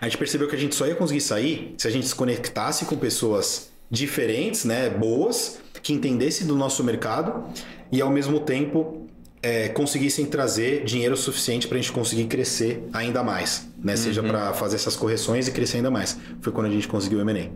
A 0.00 0.04
gente 0.04 0.18
percebeu 0.18 0.48
que 0.48 0.54
a 0.54 0.58
gente 0.58 0.74
só 0.74 0.86
ia 0.86 0.94
conseguir 0.94 1.22
sair 1.22 1.74
se 1.78 1.88
a 1.88 1.90
gente 1.90 2.06
se 2.06 2.14
conectasse 2.14 2.84
com 2.84 2.96
pessoas 2.96 3.70
diferentes, 3.90 4.64
né, 4.64 4.90
boas, 4.90 5.58
que 5.84 5.92
entendessem 5.92 6.46
do 6.46 6.56
nosso 6.56 6.82
mercado 6.82 7.44
e 7.92 8.00
ao 8.00 8.10
mesmo 8.10 8.40
tempo 8.40 9.06
é, 9.42 9.68
conseguissem 9.68 10.24
trazer 10.24 10.82
dinheiro 10.82 11.14
suficiente 11.14 11.68
para 11.68 11.76
a 11.76 11.80
gente 11.80 11.92
conseguir 11.92 12.24
crescer 12.24 12.88
ainda 12.90 13.22
mais, 13.22 13.68
né? 13.78 13.92
Uhum. 13.92 13.98
Seja 13.98 14.22
para 14.22 14.54
fazer 14.54 14.76
essas 14.76 14.96
correções 14.96 15.46
e 15.46 15.52
crescer 15.52 15.76
ainda 15.76 15.90
mais. 15.90 16.18
Foi 16.40 16.50
quando 16.50 16.68
a 16.68 16.70
gente 16.70 16.88
conseguiu 16.88 17.18
o 17.18 17.30
M&A. 17.30 17.50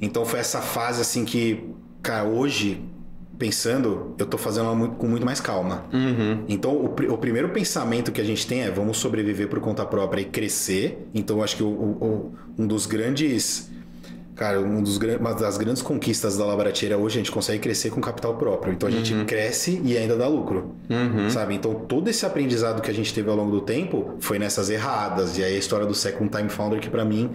Então 0.00 0.24
foi 0.24 0.40
essa 0.40 0.62
fase 0.62 1.02
assim 1.02 1.26
que, 1.26 1.62
cara, 2.02 2.26
hoje 2.26 2.82
pensando, 3.38 4.14
eu 4.18 4.24
estou 4.24 4.40
fazendo 4.40 4.70
ela 4.70 4.88
com 4.88 5.06
muito 5.06 5.26
mais 5.26 5.38
calma. 5.38 5.84
Uhum. 5.92 6.44
Então, 6.48 6.72
o, 6.72 6.86
o, 6.86 7.18
primeiro 7.18 7.50
pensamento 7.50 8.10
que 8.10 8.20
a 8.20 8.24
gente 8.24 8.44
tem 8.46 8.62
é 8.62 8.70
vamos 8.70 8.96
sobreviver 8.96 9.48
por 9.48 9.60
conta 9.60 9.84
própria 9.86 10.22
e 10.22 10.24
crescer. 10.24 11.06
Então, 11.14 11.36
eu 11.36 11.44
acho 11.44 11.56
que 11.56 11.62
o, 11.62 11.68
o, 11.68 12.32
um 12.58 12.66
dos 12.66 12.84
grandes 12.84 13.70
Cara, 14.38 14.60
um 14.60 14.80
dos, 14.80 14.98
uma 14.98 15.34
das 15.34 15.58
grandes 15.58 15.82
conquistas 15.82 16.38
da 16.38 16.46
Labaratiera 16.46 16.96
hoje, 16.96 17.16
a 17.16 17.18
gente 17.18 17.32
consegue 17.32 17.58
crescer 17.58 17.90
com 17.90 18.00
capital 18.00 18.36
próprio. 18.36 18.72
Então 18.72 18.88
a 18.88 18.92
gente 18.92 19.12
uhum. 19.12 19.24
cresce 19.26 19.82
e 19.84 19.98
ainda 19.98 20.16
dá 20.16 20.28
lucro. 20.28 20.76
Uhum. 20.88 21.28
Sabe? 21.28 21.56
Então 21.56 21.74
todo 21.74 22.08
esse 22.08 22.24
aprendizado 22.24 22.80
que 22.80 22.88
a 22.88 22.94
gente 22.94 23.12
teve 23.12 23.28
ao 23.28 23.34
longo 23.34 23.50
do 23.50 23.60
tempo 23.62 24.14
foi 24.20 24.38
nessas 24.38 24.70
erradas. 24.70 25.36
E 25.38 25.42
aí 25.42 25.56
a 25.56 25.58
história 25.58 25.84
do 25.84 25.92
Second 25.92 26.30
Time 26.30 26.48
Founder, 26.48 26.78
que 26.78 26.88
para 26.88 27.04
mim 27.04 27.32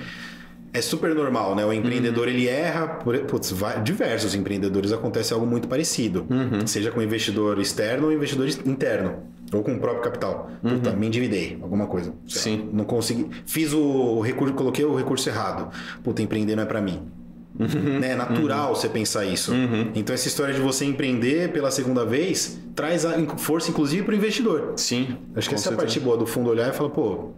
é 0.71 0.81
super 0.81 1.13
normal, 1.13 1.53
né? 1.55 1.65
O 1.65 1.73
empreendedor 1.73 2.27
uhum. 2.27 2.33
ele 2.33 2.47
erra, 2.47 2.87
putz, 3.27 3.51
vai, 3.51 3.81
diversos 3.81 4.33
empreendedores 4.33 4.93
acontece 4.93 5.33
algo 5.33 5.45
muito 5.45 5.67
parecido, 5.67 6.25
uhum. 6.29 6.65
seja 6.65 6.89
com 6.89 7.01
investidor 7.01 7.59
externo 7.59 8.07
ou 8.07 8.13
investidor 8.13 8.47
interno, 8.65 9.23
ou 9.57 9.63
com 9.63 9.73
o 9.73 9.79
próprio 9.79 10.03
capital. 10.03 10.49
Uhum. 10.63 10.71
Puta, 10.71 10.91
me 10.91 11.07
endividei, 11.07 11.57
alguma 11.61 11.87
coisa. 11.87 12.13
Sim. 12.27 12.69
Não 12.71 12.85
consegui, 12.85 13.27
fiz 13.45 13.73
o 13.73 14.21
recurso, 14.21 14.53
coloquei 14.53 14.85
o 14.85 14.95
recurso 14.95 15.29
errado. 15.29 15.69
Puta, 16.03 16.21
empreender 16.21 16.55
não 16.55 16.63
é 16.63 16.65
para 16.65 16.81
mim. 16.81 17.01
Uhum. 17.59 17.99
Né? 17.99 18.11
É 18.11 18.15
natural 18.15 18.69
uhum. 18.69 18.75
você 18.75 18.89
pensar 18.89 19.25
isso. 19.25 19.51
Uhum. 19.51 19.91
Então 19.93 20.13
essa 20.13 20.27
história 20.27 20.53
de 20.53 20.59
você 20.59 20.85
empreender 20.85 21.51
pela 21.51 21.69
segunda 21.69 22.03
vez 22.03 22.59
traz 22.75 23.05
força 23.37 23.69
inclusive 23.69 24.03
para 24.03 24.13
o 24.13 24.15
investidor. 24.15 24.73
Sim. 24.75 25.17
Acho 25.35 25.49
que 25.49 25.55
essa 25.55 25.69
é 25.69 25.73
a 25.73 25.77
parte 25.77 25.99
boa 25.99 26.17
do 26.17 26.25
fundo 26.25 26.49
olhar 26.49 26.69
e 26.69 26.73
falar, 26.73 26.89
pô, 26.89 27.31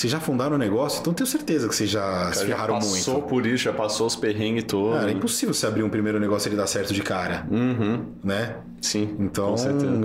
vocês 0.00 0.10
já 0.10 0.18
fundaram 0.18 0.56
o 0.56 0.58
negócio, 0.58 1.00
então 1.00 1.12
tenho 1.12 1.26
certeza 1.26 1.68
que 1.68 1.74
vocês 1.74 1.90
já 1.90 2.32
se 2.32 2.46
ferraram 2.46 2.74
muito. 2.74 2.86
Já 2.86 2.94
passou 2.94 3.22
por 3.22 3.44
isso, 3.44 3.64
já 3.64 3.72
passou 3.72 4.06
os 4.06 4.16
perrengues 4.16 4.64
todos. 4.64 4.98
Cara, 4.98 5.10
é 5.10 5.14
impossível 5.14 5.52
você 5.52 5.66
abrir 5.66 5.82
um 5.82 5.90
primeiro 5.90 6.18
negócio 6.18 6.48
e 6.48 6.50
ele 6.50 6.56
dar 6.56 6.66
certo 6.66 6.94
de 6.94 7.02
cara. 7.02 7.46
Uhum. 7.50 8.06
Né? 8.24 8.56
Sim. 8.80 9.14
Então, 9.18 9.54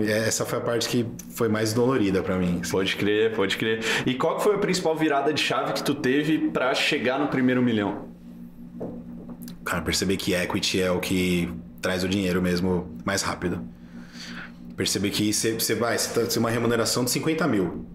essa 0.05 0.45
foi 0.45 0.59
a 0.59 0.61
parte 0.61 0.89
que 0.89 1.05
foi 1.29 1.47
mais 1.47 1.71
dolorida 1.71 2.21
para 2.21 2.37
mim. 2.37 2.59
Assim. 2.61 2.71
Pode 2.71 2.97
crer, 2.97 3.33
pode 3.33 3.55
crer. 3.55 3.85
E 4.05 4.13
qual 4.15 4.37
foi 4.37 4.55
a 4.55 4.57
principal 4.57 4.97
virada 4.97 5.31
de 5.31 5.41
chave 5.41 5.71
que 5.71 5.81
tu 5.81 5.95
teve 5.95 6.49
para 6.49 6.73
chegar 6.75 7.17
no 7.17 7.27
primeiro 7.27 7.63
milhão? 7.63 8.09
Cara, 9.63 9.81
perceber 9.81 10.17
que 10.17 10.33
equity 10.33 10.81
é 10.81 10.91
o 10.91 10.99
que 10.99 11.49
traz 11.81 12.03
o 12.03 12.09
dinheiro 12.09 12.41
mesmo 12.41 12.93
mais 13.05 13.21
rápido. 13.21 13.61
Perceber 14.75 15.09
que 15.11 15.31
você, 15.31 15.53
você 15.53 15.73
vai, 15.73 15.97
você 15.97 16.19
tem 16.19 16.27
tá, 16.27 16.39
uma 16.41 16.49
remuneração 16.49 17.05
de 17.05 17.11
50 17.11 17.47
mil. 17.47 17.94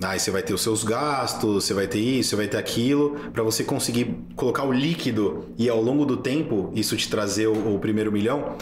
Aí 0.00 0.18
você 0.18 0.30
vai 0.30 0.42
ter 0.42 0.54
os 0.54 0.62
seus 0.62 0.84
gastos, 0.84 1.64
você 1.64 1.74
vai 1.74 1.86
ter 1.86 1.98
isso, 1.98 2.30
você 2.30 2.36
vai 2.36 2.46
ter 2.46 2.56
aquilo, 2.56 3.16
para 3.32 3.42
você 3.42 3.64
conseguir 3.64 4.14
colocar 4.36 4.62
o 4.62 4.72
líquido 4.72 5.46
e 5.58 5.68
ao 5.68 5.82
longo 5.82 6.04
do 6.04 6.16
tempo 6.16 6.70
isso 6.74 6.96
te 6.96 7.08
trazer 7.08 7.48
o, 7.48 7.74
o 7.74 7.78
primeiro 7.78 8.12
milhão. 8.12 8.56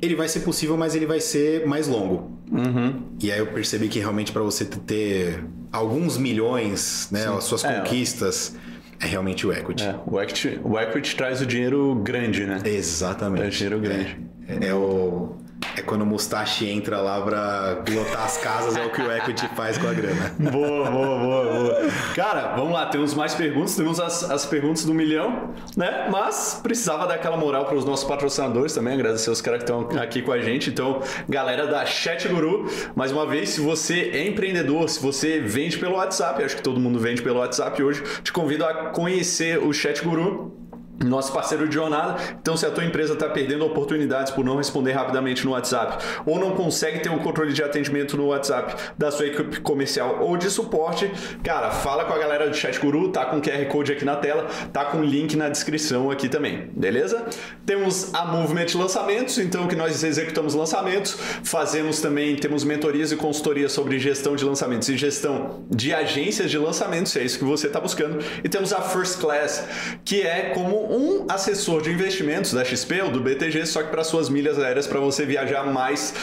Ele 0.00 0.14
vai 0.14 0.28
ser 0.28 0.40
possível, 0.40 0.76
mas 0.76 0.94
ele 0.94 1.06
vai 1.06 1.20
ser 1.20 1.66
mais 1.66 1.86
longo. 1.88 2.32
Uhum. 2.50 3.02
E 3.22 3.32
aí 3.32 3.38
eu 3.38 3.46
percebi 3.46 3.88
que 3.88 3.98
realmente 3.98 4.32
para 4.32 4.42
você 4.42 4.64
ter 4.64 5.42
alguns 5.72 6.18
milhões, 6.18 7.08
né, 7.10 7.22
Sim. 7.22 7.28
as 7.36 7.44
suas 7.44 7.64
é. 7.64 7.78
conquistas, 7.78 8.54
é 9.00 9.06
realmente 9.06 9.46
o 9.46 9.52
equity. 9.52 9.84
É, 9.84 9.98
o 10.06 10.20
equity. 10.20 10.60
O 10.62 10.78
equity 10.78 11.16
traz 11.16 11.40
o 11.40 11.46
dinheiro 11.46 11.94
grande, 12.02 12.44
né? 12.44 12.60
Exatamente. 12.64 13.40
Traz 13.40 13.54
dinheiro 13.54 13.80
grande. 13.80 14.20
É, 14.46 14.68
é 14.68 14.74
o 14.74 15.36
é 15.76 15.82
quando 15.82 16.02
o 16.02 16.06
Mustache 16.06 16.68
entra 16.68 17.00
lá 17.00 17.20
pra 17.20 17.82
lotar 17.90 18.24
as 18.24 18.38
casas, 18.38 18.76
é 18.76 18.84
o 18.84 18.90
que 18.90 19.00
o 19.00 19.12
equity 19.12 19.48
faz 19.54 19.78
com 19.78 19.88
a 19.88 19.92
grana. 19.92 20.34
Boa, 20.38 20.90
boa, 20.90 21.18
boa, 21.18 21.44
boa. 21.44 21.90
Cara, 22.14 22.54
vamos 22.56 22.72
lá, 22.72 22.86
temos 22.86 23.14
mais 23.14 23.34
perguntas, 23.34 23.76
temos 23.76 23.98
as, 23.98 24.30
as 24.30 24.44
perguntas 24.44 24.84
do 24.84 24.92
milhão, 24.92 25.54
né? 25.76 26.08
Mas 26.10 26.60
precisava 26.62 27.06
dar 27.06 27.14
aquela 27.14 27.36
moral 27.36 27.64
para 27.64 27.76
os 27.76 27.84
nossos 27.84 28.06
patrocinadores 28.06 28.74
também, 28.74 28.94
agradecer 28.94 29.30
os 29.30 29.40
caras 29.40 29.62
que 29.62 29.70
estão 29.70 30.00
aqui 30.00 30.22
com 30.22 30.32
a 30.32 30.40
gente. 30.40 30.70
Então, 30.70 31.00
galera 31.28 31.66
da 31.66 31.84
Chat 31.86 32.28
Guru, 32.28 32.68
mais 32.94 33.12
uma 33.12 33.26
vez, 33.26 33.50
se 33.50 33.60
você 33.60 34.10
é 34.12 34.26
empreendedor, 34.26 34.88
se 34.88 35.00
você 35.00 35.40
vende 35.40 35.78
pelo 35.78 35.96
WhatsApp, 35.96 36.42
acho 36.42 36.56
que 36.56 36.62
todo 36.62 36.78
mundo 36.78 36.98
vende 36.98 37.22
pelo 37.22 37.38
WhatsApp 37.38 37.82
hoje, 37.82 38.02
te 38.22 38.32
convido 38.32 38.64
a 38.64 38.90
conhecer 38.90 39.58
o 39.58 39.72
Chat 39.72 40.02
Guru 40.02 40.61
nosso 41.04 41.32
parceiro 41.32 41.68
de 41.68 41.74
jornada. 41.74 42.16
Então, 42.40 42.56
se 42.56 42.66
a 42.66 42.70
tua 42.70 42.84
empresa 42.84 43.14
está 43.14 43.28
perdendo 43.28 43.64
oportunidades 43.64 44.32
por 44.32 44.44
não 44.44 44.56
responder 44.56 44.92
rapidamente 44.92 45.44
no 45.44 45.52
WhatsApp 45.52 46.04
ou 46.24 46.38
não 46.38 46.52
consegue 46.52 47.00
ter 47.00 47.10
um 47.10 47.18
controle 47.18 47.52
de 47.52 47.62
atendimento 47.62 48.16
no 48.16 48.26
WhatsApp 48.26 48.74
da 48.96 49.10
sua 49.10 49.26
equipe 49.26 49.60
comercial 49.60 50.18
ou 50.20 50.36
de 50.36 50.50
suporte, 50.50 51.10
cara, 51.42 51.70
fala 51.70 52.04
com 52.04 52.12
a 52.12 52.18
galera 52.18 52.48
do 52.48 52.56
Chat 52.56 52.78
Guru, 52.78 53.10
tá 53.10 53.26
com 53.26 53.40
QR 53.40 53.66
Code 53.66 53.92
aqui 53.92 54.04
na 54.04 54.16
tela, 54.16 54.46
tá 54.72 54.84
com 54.84 55.02
link 55.02 55.36
na 55.36 55.48
descrição 55.48 56.10
aqui 56.10 56.28
também, 56.28 56.70
beleza? 56.74 57.26
Temos 57.66 58.14
a 58.14 58.24
Movement 58.24 58.66
Lançamentos, 58.74 59.38
então 59.38 59.66
que 59.66 59.76
nós 59.76 60.02
executamos 60.02 60.54
lançamentos, 60.54 61.16
fazemos 61.42 62.00
também, 62.00 62.36
temos 62.36 62.64
mentorias 62.64 63.12
e 63.12 63.16
consultorias 63.16 63.72
sobre 63.72 63.98
gestão 63.98 64.36
de 64.36 64.44
lançamentos 64.44 64.88
e 64.88 64.96
gestão 64.96 65.64
de 65.70 65.92
agências 65.92 66.50
de 66.50 66.58
lançamentos, 66.58 67.12
se 67.12 67.18
é 67.18 67.24
isso 67.24 67.38
que 67.38 67.44
você 67.44 67.66
está 67.66 67.80
buscando. 67.80 68.24
E 68.42 68.48
temos 68.48 68.72
a 68.72 68.80
First 68.80 69.20
Class, 69.20 69.66
que 70.04 70.22
é 70.22 70.50
como 70.54 70.91
um 70.92 71.24
assessor 71.28 71.80
de 71.80 71.90
investimentos 71.90 72.52
da 72.52 72.62
XP 72.62 73.00
ou 73.02 73.10
do 73.10 73.20
BTG, 73.20 73.64
só 73.64 73.82
que 73.82 73.90
para 73.90 74.04
suas 74.04 74.28
milhas 74.28 74.58
aéreas 74.58 74.86
para 74.86 75.00
você 75.00 75.24
viajar 75.24 75.64
mais, 75.64 76.14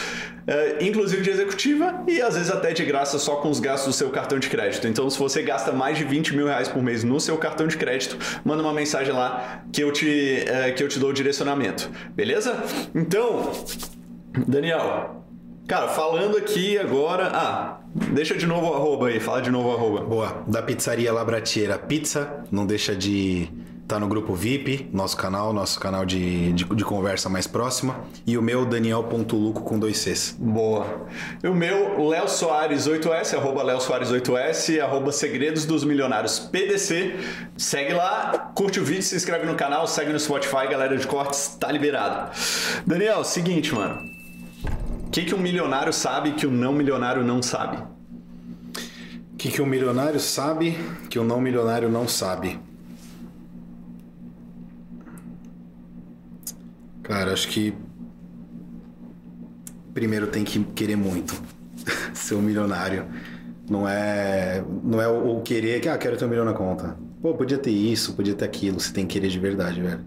uh, 0.46 0.84
inclusive 0.84 1.22
de 1.22 1.30
executiva 1.30 2.04
e 2.06 2.22
às 2.22 2.34
vezes 2.34 2.50
até 2.50 2.72
de 2.72 2.84
graça 2.84 3.18
só 3.18 3.36
com 3.36 3.50
os 3.50 3.58
gastos 3.58 3.94
do 3.94 3.98
seu 3.98 4.10
cartão 4.10 4.38
de 4.38 4.48
crédito. 4.48 4.86
Então, 4.86 5.10
se 5.10 5.18
você 5.18 5.42
gasta 5.42 5.72
mais 5.72 5.98
de 5.98 6.04
20 6.04 6.36
mil 6.36 6.46
reais 6.46 6.68
por 6.68 6.82
mês 6.82 7.02
no 7.02 7.18
seu 7.18 7.36
cartão 7.36 7.66
de 7.66 7.76
crédito, 7.76 8.16
manda 8.44 8.62
uma 8.62 8.72
mensagem 8.72 9.12
lá 9.12 9.64
que 9.72 9.82
eu 9.82 9.92
te, 9.92 10.44
uh, 10.44 10.74
que 10.74 10.84
eu 10.84 10.88
te 10.88 11.00
dou 11.00 11.10
o 11.10 11.12
direcionamento, 11.12 11.90
beleza? 12.14 12.62
Então, 12.94 13.50
Daniel, 14.46 15.16
Cara, 15.66 15.86
falando 15.86 16.36
aqui 16.36 16.76
agora. 16.76 17.30
Ah, 17.32 17.78
deixa 18.12 18.36
de 18.36 18.44
novo 18.44 18.66
o 18.66 18.74
arroba 18.74 19.06
aí, 19.06 19.20
fala 19.20 19.40
de 19.40 19.52
novo 19.52 19.68
o 19.68 19.72
arroba. 19.72 20.00
Boa. 20.00 20.42
Da 20.48 20.60
pizzaria 20.60 21.12
Labratiera 21.12 21.78
Pizza, 21.78 22.42
não 22.50 22.66
deixa 22.66 22.92
de 22.92 23.48
tá 23.90 23.98
no 23.98 24.06
grupo 24.06 24.36
VIP, 24.36 24.88
nosso 24.92 25.16
canal, 25.16 25.52
nosso 25.52 25.80
canal 25.80 26.06
de, 26.06 26.52
de, 26.52 26.64
de 26.64 26.84
conversa 26.84 27.28
mais 27.28 27.48
próxima. 27.48 28.04
E 28.24 28.38
o 28.38 28.42
meu, 28.42 28.64
Daniel.luco 28.64 29.62
com 29.62 29.80
dois 29.80 29.98
Cs. 29.98 30.36
Boa. 30.38 31.08
E 31.42 31.48
o 31.48 31.54
meu, 31.54 32.08
Léo 32.08 32.28
Soares 32.28 32.86
8S, 32.86 33.36
arroba 33.36 33.64
Léo 33.64 33.80
Soares 33.80 34.12
8S, 34.12 34.80
arroba 34.80 35.10
Segredos 35.10 35.66
dos 35.66 35.82
Milionários 35.82 36.38
PDC. 36.38 37.16
Segue 37.56 37.92
lá, 37.92 38.52
curte 38.54 38.78
o 38.78 38.84
vídeo, 38.84 39.02
se 39.02 39.16
inscreve 39.16 39.44
no 39.44 39.56
canal, 39.56 39.88
segue 39.88 40.12
no 40.12 40.20
Spotify, 40.20 40.68
galera 40.70 40.96
de 40.96 41.04
cortes, 41.08 41.56
tá 41.58 41.72
liberado. 41.72 42.30
Daniel, 42.86 43.24
seguinte, 43.24 43.74
mano. 43.74 43.98
O 45.04 45.10
que, 45.10 45.24
que 45.24 45.34
um 45.34 45.38
milionário 45.38 45.92
sabe 45.92 46.30
que 46.34 46.46
o 46.46 46.50
não 46.52 46.72
milionário 46.72 47.24
não 47.24 47.42
sabe? 47.42 47.78
O 49.32 49.36
que, 49.36 49.50
que 49.50 49.60
um 49.60 49.66
milionário 49.66 50.20
sabe 50.20 50.78
que 51.08 51.18
o 51.18 51.24
não 51.24 51.40
milionário 51.40 51.88
não 51.88 52.06
sabe? 52.06 52.69
Cara, 57.10 57.32
acho 57.32 57.48
que 57.48 57.74
primeiro 59.92 60.28
tem 60.28 60.44
que 60.44 60.62
querer 60.62 60.94
muito 60.94 61.34
ser 62.14 62.36
um 62.36 62.40
milionário. 62.40 63.04
Não 63.68 63.88
é, 63.88 64.62
não 64.84 65.02
é 65.02 65.08
o 65.08 65.40
querer 65.40 65.80
que, 65.80 65.88
ah, 65.88 65.98
quero 65.98 66.16
ter 66.16 66.24
um 66.24 66.28
milhão 66.28 66.44
na 66.44 66.52
conta. 66.52 66.96
Pô, 67.20 67.34
podia 67.34 67.58
ter 67.58 67.72
isso, 67.72 68.12
podia 68.12 68.32
ter 68.32 68.44
aquilo. 68.44 68.78
Você 68.78 68.92
tem 68.92 69.08
que 69.08 69.14
querer 69.14 69.26
de 69.26 69.40
verdade, 69.40 69.82
velho. 69.82 70.04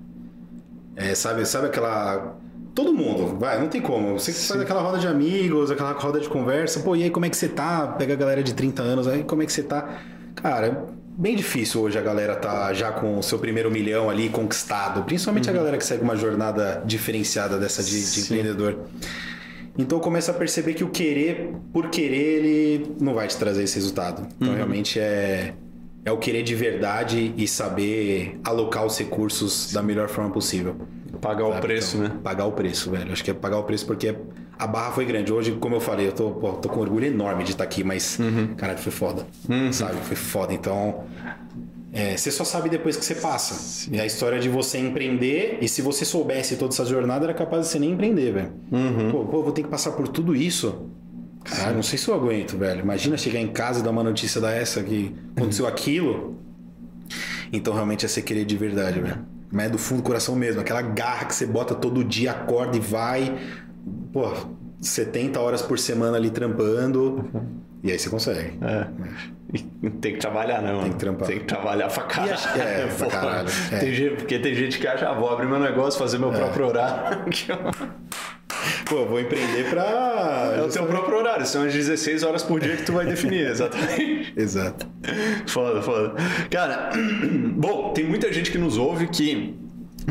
É, 0.95 1.13
sabe, 1.13 1.45
sabe 1.45 1.67
aquela. 1.67 2.37
Todo 2.73 2.93
mundo, 2.93 3.37
vai, 3.37 3.59
não 3.59 3.67
tem 3.67 3.81
como. 3.81 4.17
Você 4.17 4.31
Sim. 4.31 4.47
faz 4.47 4.61
aquela 4.61 4.81
roda 4.81 4.97
de 4.97 5.07
amigos, 5.07 5.71
aquela 5.71 5.91
roda 5.91 6.21
de 6.21 6.29
conversa. 6.29 6.79
Pô, 6.79 6.95
e 6.95 7.03
aí, 7.03 7.09
como 7.09 7.25
é 7.25 7.29
que 7.29 7.35
você 7.35 7.49
tá? 7.49 7.85
Pega 7.85 8.13
a 8.13 8.15
galera 8.15 8.41
de 8.41 8.53
30 8.53 8.81
anos, 8.81 9.07
aí, 9.09 9.25
como 9.25 9.43
é 9.43 9.45
que 9.45 9.51
você 9.51 9.63
tá? 9.63 9.99
Cara, 10.35 10.87
bem 11.17 11.35
difícil 11.35 11.81
hoje 11.81 11.97
a 11.97 12.01
galera 12.01 12.35
tá 12.35 12.73
já 12.73 12.91
com 12.91 13.19
o 13.19 13.23
seu 13.23 13.39
primeiro 13.39 13.69
milhão 13.69 14.09
ali 14.09 14.29
conquistado, 14.29 15.03
principalmente 15.03 15.49
uhum. 15.49 15.55
a 15.55 15.57
galera 15.57 15.77
que 15.77 15.85
segue 15.85 16.03
uma 16.03 16.15
jornada 16.15 16.81
diferenciada 16.85 17.57
dessa 17.57 17.83
de, 17.83 18.11
de 18.11 18.21
empreendedor. 18.21 18.79
Então 19.77 19.99
começa 19.99 20.31
a 20.31 20.33
perceber 20.33 20.73
que 20.73 20.83
o 20.83 20.89
querer 20.89 21.51
por 21.71 21.89
querer 21.89 22.43
ele 22.43 22.95
não 22.99 23.13
vai 23.13 23.27
te 23.27 23.37
trazer 23.37 23.63
esse 23.63 23.75
resultado. 23.75 24.27
Então 24.37 24.49
uhum. 24.49 24.55
realmente 24.55 24.99
é 24.99 25.53
é 26.05 26.11
o 26.11 26.17
querer 26.17 26.43
de 26.43 26.53
verdade 26.53 27.33
e 27.37 27.47
saber 27.47 28.37
alocar 28.43 28.85
os 28.85 28.97
recursos 28.97 29.71
da 29.71 29.81
melhor 29.81 30.09
forma 30.09 30.31
possível. 30.31 30.75
Pagar 31.21 31.45
sabe? 31.45 31.57
o 31.57 31.61
preço, 31.61 31.97
então, 31.97 32.09
né? 32.09 32.19
Pagar 32.21 32.45
o 32.45 32.51
preço, 32.51 32.91
velho. 32.91 33.13
Acho 33.13 33.23
que 33.23 33.31
é 33.31 33.33
pagar 33.33 33.57
o 33.57 33.63
preço 33.63 33.85
porque 33.85 34.13
a 34.63 34.67
barra 34.67 34.91
foi 34.91 35.05
grande. 35.05 35.31
Hoje, 35.31 35.51
como 35.59 35.75
eu 35.75 35.81
falei, 35.81 36.07
eu 36.07 36.13
tô, 36.13 36.31
pô, 36.31 36.53
tô 36.53 36.69
com 36.69 36.79
orgulho 36.79 37.05
enorme 37.05 37.43
de 37.43 37.51
estar 37.51 37.65
aqui, 37.65 37.83
mas, 37.83 38.17
uhum. 38.17 38.55
cara, 38.55 38.77
foi 38.77 38.91
foda. 38.91 39.27
Uhum. 39.49 39.73
Sabe? 39.73 39.97
Foi 40.03 40.15
foda. 40.15 40.53
Então, 40.53 41.03
é, 41.91 42.15
você 42.15 42.31
só 42.31 42.45
sabe 42.45 42.69
depois 42.69 42.95
que 42.95 43.03
você 43.03 43.15
passa. 43.15 43.55
Sim. 43.55 43.97
É 43.97 44.01
a 44.01 44.05
história 44.05 44.39
de 44.39 44.47
você 44.47 44.77
empreender, 44.77 45.57
e 45.61 45.67
se 45.67 45.81
você 45.81 46.05
soubesse 46.05 46.55
toda 46.55 46.73
essa 46.73 46.85
jornada, 46.85 47.25
era 47.25 47.33
capaz 47.33 47.63
de 47.63 47.71
você 47.71 47.79
nem 47.79 47.91
empreender, 47.91 48.31
velho. 48.31 48.53
Uhum. 48.71 49.11
Pô, 49.11 49.25
pô, 49.25 49.43
vou 49.43 49.51
ter 49.51 49.63
que 49.63 49.69
passar 49.69 49.91
por 49.91 50.07
tudo 50.07 50.33
isso. 50.33 50.87
Cara, 51.43 51.73
não 51.73 51.83
sei 51.83 51.97
se 51.97 52.07
eu 52.07 52.15
aguento, 52.15 52.57
velho. 52.57 52.79
Imagina 52.79 53.17
chegar 53.17 53.39
em 53.39 53.49
casa 53.49 53.81
e 53.81 53.83
dar 53.83 53.91
uma 53.91 54.03
notícia 54.03 54.39
dessa 54.39 54.81
que 54.81 55.13
aconteceu 55.35 55.67
aquilo. 55.67 56.39
Então, 57.51 57.73
realmente, 57.73 58.05
é 58.05 58.07
você 58.07 58.21
querer 58.21 58.45
de 58.45 58.55
verdade, 58.55 59.01
velho. 59.01 59.25
Mas 59.51 59.65
é 59.65 59.69
do 59.69 59.77
fundo 59.77 60.01
do 60.01 60.05
coração 60.05 60.35
mesmo. 60.37 60.61
Aquela 60.61 60.81
garra 60.81 61.25
que 61.25 61.35
você 61.35 61.45
bota 61.45 61.75
todo 61.75 62.01
dia, 62.03 62.31
acorda 62.31 62.77
e 62.77 62.79
vai 62.79 63.37
pô, 64.11 64.31
70 64.81 65.39
horas 65.39 65.61
por 65.61 65.79
semana 65.79 66.17
ali 66.17 66.29
trampando. 66.29 67.29
E 67.83 67.91
aí 67.91 67.99
você 67.99 68.09
consegue. 68.09 68.57
É. 68.61 68.87
Tem 70.01 70.13
que 70.13 70.19
trabalhar, 70.19 70.61
não. 70.61 70.81
Tem 70.81 70.91
que 70.91 70.97
trampar. 70.97 71.27
Tem 71.27 71.39
que 71.39 71.45
trabalhar 71.45 71.87
pra 71.89 72.03
caralho. 72.03 72.33
É, 72.55 72.87
pra 72.87 73.07
caralho. 73.11 73.49
É. 73.71 73.77
Tem 73.77 73.93
gente, 73.93 74.15
porque 74.15 74.39
tem 74.39 74.55
gente 74.55 74.79
que 74.79 74.87
acha, 74.87 75.09
ah, 75.09 75.13
vou 75.13 75.29
abrir 75.29 75.47
meu 75.47 75.59
negócio, 75.59 75.99
fazer 75.99 76.17
meu 76.17 76.33
é. 76.33 76.37
próprio 76.37 76.67
horário. 76.67 77.25
Pô, 78.85 79.05
vou 79.05 79.19
empreender 79.19 79.69
pra. 79.69 80.53
É 80.57 80.61
o 80.61 80.69
teu 80.69 80.85
próprio 80.85 81.17
horário, 81.17 81.45
são 81.45 81.63
as 81.63 81.73
16 81.73 82.23
horas 82.23 82.43
por 82.43 82.59
dia 82.59 82.77
que 82.77 82.83
tu 82.83 82.93
vai 82.93 83.05
definir, 83.05 83.47
exatamente. 83.51 84.33
Exato. 84.35 84.87
Foda, 85.47 85.81
foda. 85.81 86.13
Cara, 86.49 86.89
bom, 87.55 87.91
tem 87.93 88.05
muita 88.05 88.31
gente 88.31 88.51
que 88.51 88.57
nos 88.57 88.77
ouve 88.77 89.07
que 89.07 89.55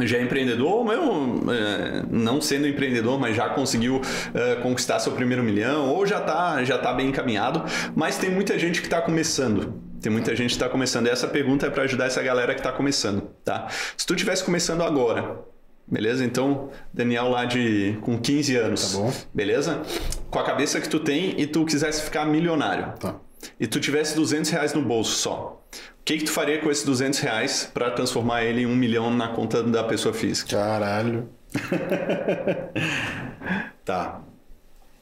já 0.02 0.19
é 0.19 0.23
empreendedor, 0.23 0.69
ou 0.70 0.85
mesmo 0.85 1.51
é, 1.52 2.05
não 2.10 2.40
sendo 2.40 2.66
empreendedor, 2.66 3.19
mas 3.19 3.36
já 3.36 3.48
conseguiu 3.51 4.01
é, 4.35 4.56
conquistar 4.56 4.98
seu 4.98 5.12
primeiro 5.12 5.43
milhão, 5.43 5.89
ou 5.89 6.06
já 6.06 6.19
está 6.19 6.64
já 6.64 6.78
tá 6.78 6.93
bem 6.93 7.09
encaminhado, 7.09 7.64
mas 7.94 8.16
tem 8.16 8.31
muita 8.31 8.59
gente 8.59 8.81
que 8.81 8.86
está 8.86 9.01
começando. 9.01 9.74
Tem 10.01 10.10
muita 10.10 10.35
gente 10.35 10.48
que 10.48 10.56
está 10.56 10.69
começando. 10.69 11.06
E 11.06 11.10
essa 11.10 11.28
pergunta 11.28 11.66
é 11.66 11.70
para 11.70 11.85
ajudar 11.85 12.06
essa 12.06 12.20
galera 12.23 12.55
que 12.55 12.60
está 12.60 12.73
começando, 12.73 13.23
tá? 13.44 13.69
Se 13.97 14.05
tu 14.05 14.14
estivesse 14.14 14.43
começando 14.43 14.82
agora, 14.82 15.39
beleza? 15.86 16.24
Então, 16.24 16.70
Daniel 16.93 17.28
lá 17.28 17.44
de 17.44 17.97
com 18.01 18.19
15 18.19 18.56
anos, 18.56 18.93
tá 18.93 18.98
bom. 18.98 19.12
beleza? 19.32 19.82
Com 20.28 20.40
a 20.40 20.43
cabeça 20.43 20.81
que 20.81 20.89
tu 20.89 20.98
tem 20.98 21.40
e 21.40 21.47
tu 21.47 21.64
quisesse 21.64 22.02
ficar 22.02 22.24
milionário. 22.24 22.94
Tá. 22.98 23.14
E 23.60 23.66
tu 23.66 23.78
tivesse 23.78 24.16
200 24.16 24.51
reais 24.51 24.74
no 24.74 24.82
bolso 24.82 25.12
só. 25.12 25.61
O 26.02 26.04
que, 26.04 26.18
que 26.18 26.24
tu 26.24 26.32
faria 26.32 26.60
com 26.60 26.68
esses 26.68 26.84
200 26.84 27.20
reais 27.20 27.70
para 27.72 27.88
transformar 27.92 28.42
ele 28.42 28.62
em 28.62 28.66
um 28.66 28.74
milhão 28.74 29.08
na 29.08 29.28
conta 29.28 29.62
da 29.62 29.84
pessoa 29.84 30.12
física? 30.12 30.50
Caralho. 30.50 31.28
tá. 33.84 34.20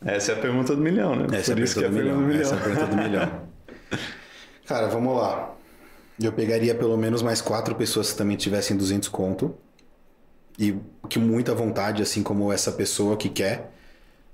Essa 0.05 0.33
é 0.33 0.35
a 0.35 0.39
pergunta 0.39 0.77
do 0.77 0.83
milhão, 0.83 1.17
né? 1.17 1.39
Essa, 1.39 1.55
Por 1.55 1.63
é, 1.63 1.65
a 1.65 1.67
pergunta, 1.67 1.81
é 1.81 1.87
a 1.87 1.91
milhão. 1.91 2.17
do 2.17 2.23
milhão. 2.27 2.43
Essa 2.43 2.55
é 2.55 2.59
a 2.59 2.61
pergunta 2.61 2.87
do 2.87 2.97
milhão. 2.97 3.49
Cara, 4.67 4.89
vamos 4.89 5.17
lá. 5.17 5.55
Eu 6.23 6.33
pegaria 6.33 6.75
pelo 6.75 6.99
menos 6.99 7.23
mais 7.23 7.41
quatro 7.41 7.75
pessoas 7.75 8.13
que 8.13 8.19
também 8.19 8.37
tivessem 8.37 8.77
200 8.77 9.09
conto. 9.09 9.55
E 10.59 10.77
que 11.09 11.19
muita 11.19 11.55
vontade, 11.55 12.03
assim 12.03 12.23
como 12.23 12.53
essa 12.53 12.73
pessoa 12.73 13.17
que 13.17 13.31
quer. 13.31 13.73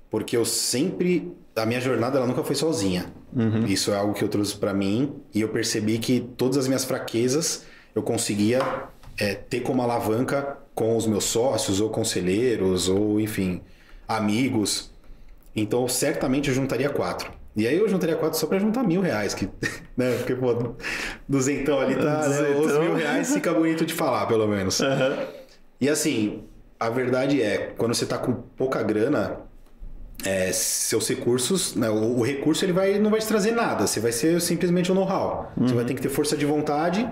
Porque 0.09 0.37
eu 0.37 0.45
sempre 0.45 1.35
a 1.61 1.65
minha 1.65 1.81
jornada 1.81 2.17
ela 2.17 2.27
nunca 2.27 2.43
foi 2.43 2.55
sozinha. 2.55 3.11
Uhum. 3.35 3.65
Isso 3.65 3.91
é 3.91 3.95
algo 3.95 4.13
que 4.13 4.23
eu 4.23 4.29
trouxe 4.29 4.55
para 4.55 4.73
mim 4.73 5.15
e 5.33 5.41
eu 5.41 5.49
percebi 5.49 5.97
que 5.97 6.19
todas 6.37 6.57
as 6.57 6.67
minhas 6.67 6.85
fraquezas 6.85 7.65
eu 7.95 8.03
conseguia 8.03 8.59
é, 9.17 9.33
ter 9.33 9.61
como 9.61 9.81
alavanca 9.81 10.57
com 10.75 10.95
os 10.95 11.07
meus 11.07 11.23
sócios 11.23 11.81
ou 11.81 11.89
conselheiros 11.89 12.87
ou 12.87 13.19
enfim 13.19 13.61
amigos. 14.07 14.91
Então 15.55 15.87
certamente 15.87 16.49
eu 16.49 16.55
juntaria 16.55 16.89
quatro. 16.89 17.31
E 17.55 17.67
aí 17.67 17.75
eu 17.75 17.89
juntaria 17.89 18.15
quatro 18.15 18.37
só 18.37 18.45
para 18.45 18.59
juntar 18.59 18.83
mil 18.83 19.01
reais, 19.01 19.33
que, 19.33 19.49
né? 19.97 20.15
Porque, 20.17 20.35
pô, 20.35 20.75
duzentão 21.27 21.79
ali 21.79 21.95
tá, 21.95 22.27
né? 22.27 22.51
Os 22.51 22.77
mil 22.77 22.93
reais 22.93 23.33
fica 23.33 23.51
bonito 23.51 23.83
de 23.83 23.95
falar, 23.95 24.27
pelo 24.27 24.47
menos. 24.47 24.79
Uhum. 24.79 25.25
E 25.81 25.89
assim, 25.89 26.43
a 26.79 26.87
verdade 26.87 27.41
é, 27.41 27.73
quando 27.75 27.95
você 27.95 28.05
tá 28.05 28.19
com 28.19 28.31
pouca 28.31 28.83
grana, 28.83 29.46
é, 30.25 30.51
seus 30.51 31.07
recursos, 31.07 31.75
né, 31.75 31.89
o, 31.89 32.19
o, 32.19 32.23
recurso 32.23 32.65
ele 32.65 32.73
vai, 32.73 32.99
não 32.99 33.09
vai 33.09 33.19
te 33.19 33.27
trazer 33.27 33.51
nada, 33.51 33.85
você 33.85 33.99
vai 33.99 34.11
ser 34.11 34.41
simplesmente 34.41 34.91
um 34.91 34.95
know-how. 34.95 35.51
Uhum. 35.55 35.67
Você 35.67 35.73
vai 35.73 35.85
ter 35.85 35.93
que 35.93 36.01
ter 36.01 36.09
força 36.09 36.35
de 36.35 36.45
vontade. 36.45 37.07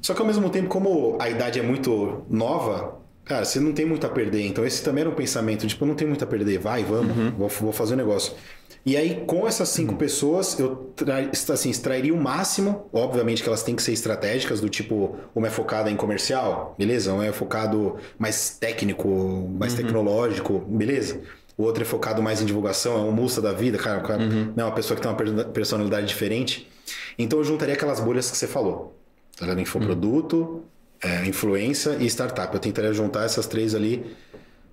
Só 0.00 0.14
que 0.14 0.20
ao 0.20 0.26
mesmo 0.26 0.50
tempo, 0.50 0.68
como 0.68 1.16
a 1.20 1.30
idade 1.30 1.60
é 1.60 1.62
muito 1.62 2.24
nova, 2.28 2.98
cara, 3.24 3.44
você 3.44 3.60
não 3.60 3.72
tem 3.72 3.86
muito 3.86 4.04
a 4.04 4.10
perder. 4.10 4.44
Então 4.46 4.64
esse 4.64 4.82
também 4.82 5.02
era 5.02 5.10
um 5.10 5.14
pensamento, 5.14 5.66
tipo, 5.66 5.86
não 5.86 5.94
tenho 5.94 6.10
muito 6.10 6.24
a 6.24 6.26
perder, 6.26 6.58
vai, 6.58 6.82
vamos, 6.82 7.16
uhum. 7.16 7.30
vou, 7.38 7.48
vou 7.48 7.72
fazer 7.72 7.92
o 7.92 7.94
um 7.94 7.98
negócio. 7.98 8.34
E 8.84 8.96
aí, 8.96 9.22
com 9.26 9.46
essas 9.46 9.68
cinco 9.68 9.92
uhum. 9.92 9.98
pessoas, 9.98 10.58
eu 10.58 10.92
assim, 11.52 11.70
extrairia 11.70 12.12
o 12.12 12.20
máximo. 12.20 12.88
Obviamente 12.92 13.40
que 13.40 13.48
elas 13.48 13.62
têm 13.62 13.76
que 13.76 13.82
ser 13.82 13.92
estratégicas, 13.92 14.60
do 14.60 14.68
tipo, 14.68 15.16
uma 15.36 15.46
é 15.46 15.50
focada 15.50 15.88
em 15.88 15.94
comercial, 15.94 16.74
beleza? 16.76 17.12
Uma 17.12 17.24
é 17.24 17.32
focado 17.32 17.96
mais 18.18 18.50
técnico, 18.58 19.08
mais 19.56 19.72
uhum. 19.72 19.84
tecnológico, 19.84 20.58
beleza? 20.58 21.20
O 21.56 21.64
outro 21.64 21.82
é 21.82 21.86
focado 21.86 22.22
mais 22.22 22.40
em 22.40 22.46
divulgação, 22.46 22.94
é 22.94 23.00
um 23.00 23.12
musta 23.12 23.40
da 23.40 23.52
vida, 23.52 23.78
cara, 23.78 24.00
cara 24.00 24.22
uhum. 24.22 24.52
né, 24.56 24.64
uma 24.64 24.72
pessoa 24.72 24.98
que 24.98 25.06
tem 25.06 25.10
uma 25.10 25.44
personalidade 25.44 26.06
diferente. 26.06 26.68
Então 27.18 27.38
eu 27.38 27.44
juntaria 27.44 27.74
aquelas 27.74 28.00
bolhas 28.00 28.30
que 28.30 28.36
você 28.36 28.46
falou. 28.46 28.98
Tá 29.36 29.44
ligado? 29.44 29.60
Infoproduto, 29.60 30.36
uhum. 30.36 30.62
é, 31.02 31.26
influência 31.26 31.96
e 32.00 32.06
startup. 32.06 32.52
Eu 32.52 32.60
tentaria 32.60 32.92
juntar 32.92 33.24
essas 33.24 33.46
três 33.46 33.74
ali 33.74 34.04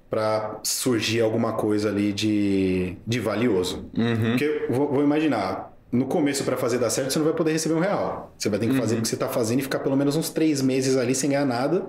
para 0.10 0.60
surgir 0.64 1.22
alguma 1.22 1.54
coisa 1.54 1.90
ali 1.90 2.12
de, 2.12 2.96
de 3.06 3.20
valioso. 3.20 3.90
Uhum. 3.96 4.32
Porque 4.32 4.68
vou, 4.70 4.92
vou, 4.92 5.04
imaginar, 5.04 5.72
no 5.92 6.06
começo 6.06 6.44
para 6.44 6.58
fazer 6.58 6.80
dar 6.80 6.90
certo, 6.90 7.12
você 7.12 7.20
não 7.20 7.26
vai 7.26 7.36
poder 7.36 7.52
receber 7.52 7.76
um 7.76 7.80
real. 7.80 8.34
Você 8.38 8.50
vai 8.50 8.58
ter 8.58 8.68
que 8.68 8.76
fazer 8.76 8.96
uhum. 8.96 9.00
o 9.00 9.04
que 9.04 9.08
você 9.08 9.16
está 9.16 9.28
fazendo 9.28 9.60
e 9.60 9.64
ficar 9.64 9.80
pelo 9.80 9.96
menos 9.96 10.16
uns 10.16 10.30
três 10.30 10.62
meses 10.62 10.98
ali 10.98 11.14
sem 11.14 11.30
ganhar 11.30 11.46
nada. 11.46 11.86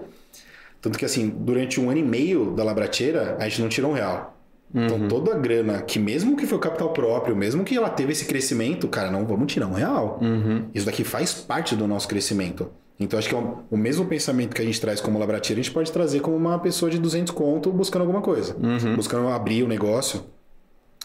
Tanto 0.81 0.99
que 0.99 1.05
assim, 1.05 1.29
durante 1.29 1.81
um 1.81 1.91
ano 1.91 2.01
e 2.01 2.03
meio 2.03 2.53
da 2.53 2.65
Labrateira, 2.65 3.37
a 3.39 3.49
gente 3.49 3.63
não 3.63 3.69
tirou 3.69 3.91
um 3.91 3.95
real. 3.95 4.37
Então, 4.75 4.97
uhum. 4.97 5.07
Então 5.07 5.09
toda 5.09 5.35
a 5.35 5.39
grana, 5.39 5.83
que 5.83 5.99
mesmo 5.99 6.37
que 6.37 6.47
foi 6.47 6.59
o 6.59 6.61
capital 6.61 6.93
próprio, 6.93 7.35
mesmo 7.35 7.65
que 7.65 7.77
ela 7.77 7.91
teve 7.91 8.13
esse 8.13 8.25
crescimento, 8.25 8.89
cara, 8.89 9.11
não 9.11 9.27
vamos 9.27 9.53
tirar 9.53 9.67
um 9.67 9.73
real. 9.73 10.19
Uhum. 10.23 10.67
Isso 10.75 10.87
daqui 10.87 11.05
faz 11.05 11.35
parte 11.35 11.75
do 11.75 11.87
nosso 11.87 12.09
crescimento. 12.09 12.71
Então 12.99 13.19
acho 13.19 13.29
que 13.29 13.35
é 13.35 13.39
o, 13.39 13.65
o 13.71 13.77
mesmo 13.77 14.05
pensamento 14.05 14.55
que 14.55 14.61
a 14.61 14.65
gente 14.65 14.81
traz 14.81 15.01
como 15.01 15.19
labrativo, 15.19 15.59
a 15.59 15.63
gente 15.63 15.73
pode 15.73 15.91
trazer 15.91 16.21
como 16.21 16.37
uma 16.37 16.59
pessoa 16.59 16.91
de 16.91 16.99
200 16.99 17.33
conto 17.33 17.73
buscando 17.73 18.03
alguma 18.03 18.21
coisa. 18.21 18.55
Uhum. 18.57 18.95
Buscando 18.95 19.29
abrir 19.29 19.63
o 19.63 19.69
negócio. 19.69 20.25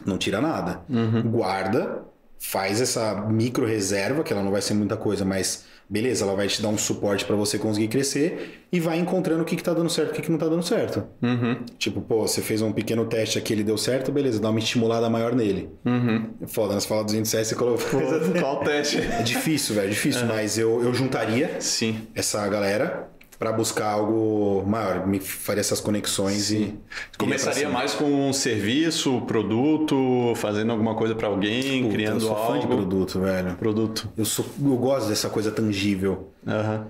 Não 0.05 0.17
tira 0.17 0.41
nada. 0.41 0.81
Uhum. 0.89 1.21
Guarda, 1.31 2.03
faz 2.37 2.81
essa 2.81 3.15
micro 3.29 3.65
reserva, 3.65 4.23
que 4.23 4.33
ela 4.33 4.43
não 4.43 4.51
vai 4.51 4.61
ser 4.61 4.73
muita 4.73 4.97
coisa, 4.97 5.23
mas 5.23 5.65
beleza, 5.89 6.23
ela 6.25 6.35
vai 6.35 6.47
te 6.47 6.61
dar 6.61 6.69
um 6.69 6.77
suporte 6.77 7.25
para 7.25 7.35
você 7.35 7.57
conseguir 7.57 7.87
crescer 7.87 8.65
e 8.71 8.79
vai 8.79 8.97
encontrando 8.99 9.43
o 9.43 9.45
que, 9.45 9.55
que 9.55 9.63
tá 9.63 9.73
dando 9.73 9.89
certo 9.89 10.09
e 10.09 10.11
o 10.11 10.15
que, 10.15 10.21
que 10.23 10.31
não 10.31 10.37
tá 10.37 10.47
dando 10.47 10.63
certo. 10.63 11.03
Uhum. 11.21 11.57
Tipo, 11.77 12.01
pô, 12.01 12.27
você 12.27 12.41
fez 12.41 12.61
um 12.61 12.71
pequeno 12.71 13.05
teste 13.05 13.37
aqui, 13.37 13.53
ele 13.53 13.63
deu 13.63 13.77
certo, 13.77 14.11
beleza, 14.11 14.39
dá 14.39 14.49
uma 14.49 14.59
estimulada 14.59 15.09
maior 15.09 15.35
nele. 15.35 15.69
Uhum. 15.85 16.29
Foda, 16.47 16.73
nós 16.73 16.85
falamos 16.85 17.11
207, 17.11 17.47
você 17.47 17.55
colocou. 17.55 18.01
Qual 18.39 18.59
teste? 18.63 18.99
É 19.15 19.21
difícil, 19.23 19.75
velho, 19.75 19.87
é 19.87 19.89
difícil, 19.91 20.21
uhum. 20.23 20.27
mas 20.27 20.57
eu, 20.57 20.83
eu 20.83 20.93
juntaria 20.93 21.57
Sim. 21.59 22.07
essa 22.13 22.45
galera 22.47 23.09
para 23.37 23.51
buscar 23.51 23.91
algo 23.91 24.63
maior, 24.65 25.05
me 25.05 25.19
faria 25.19 25.61
essas 25.61 25.79
conexões 25.81 26.43
Sim. 26.43 26.77
e 27.13 27.17
começaria 27.17 27.69
mais 27.69 27.93
com 27.93 28.29
um 28.29 28.33
serviço, 28.33 29.21
produto, 29.21 30.33
fazendo 30.35 30.71
alguma 30.71 30.95
coisa 30.95 31.15
para 31.15 31.27
alguém, 31.27 31.83
Puta, 31.83 31.93
criando 31.93 32.15
eu 32.15 32.27
sou 32.27 32.35
algo. 32.35 32.53
fã 32.53 32.59
de 32.59 32.67
produto, 32.67 33.19
velho. 33.19 33.55
Produto. 33.55 34.09
Eu 34.17 34.25
sou, 34.25 34.45
eu 34.61 34.75
gosto 34.77 35.09
dessa 35.09 35.29
coisa 35.29 35.51
tangível. 35.51 36.31
Uhum. 36.45 36.85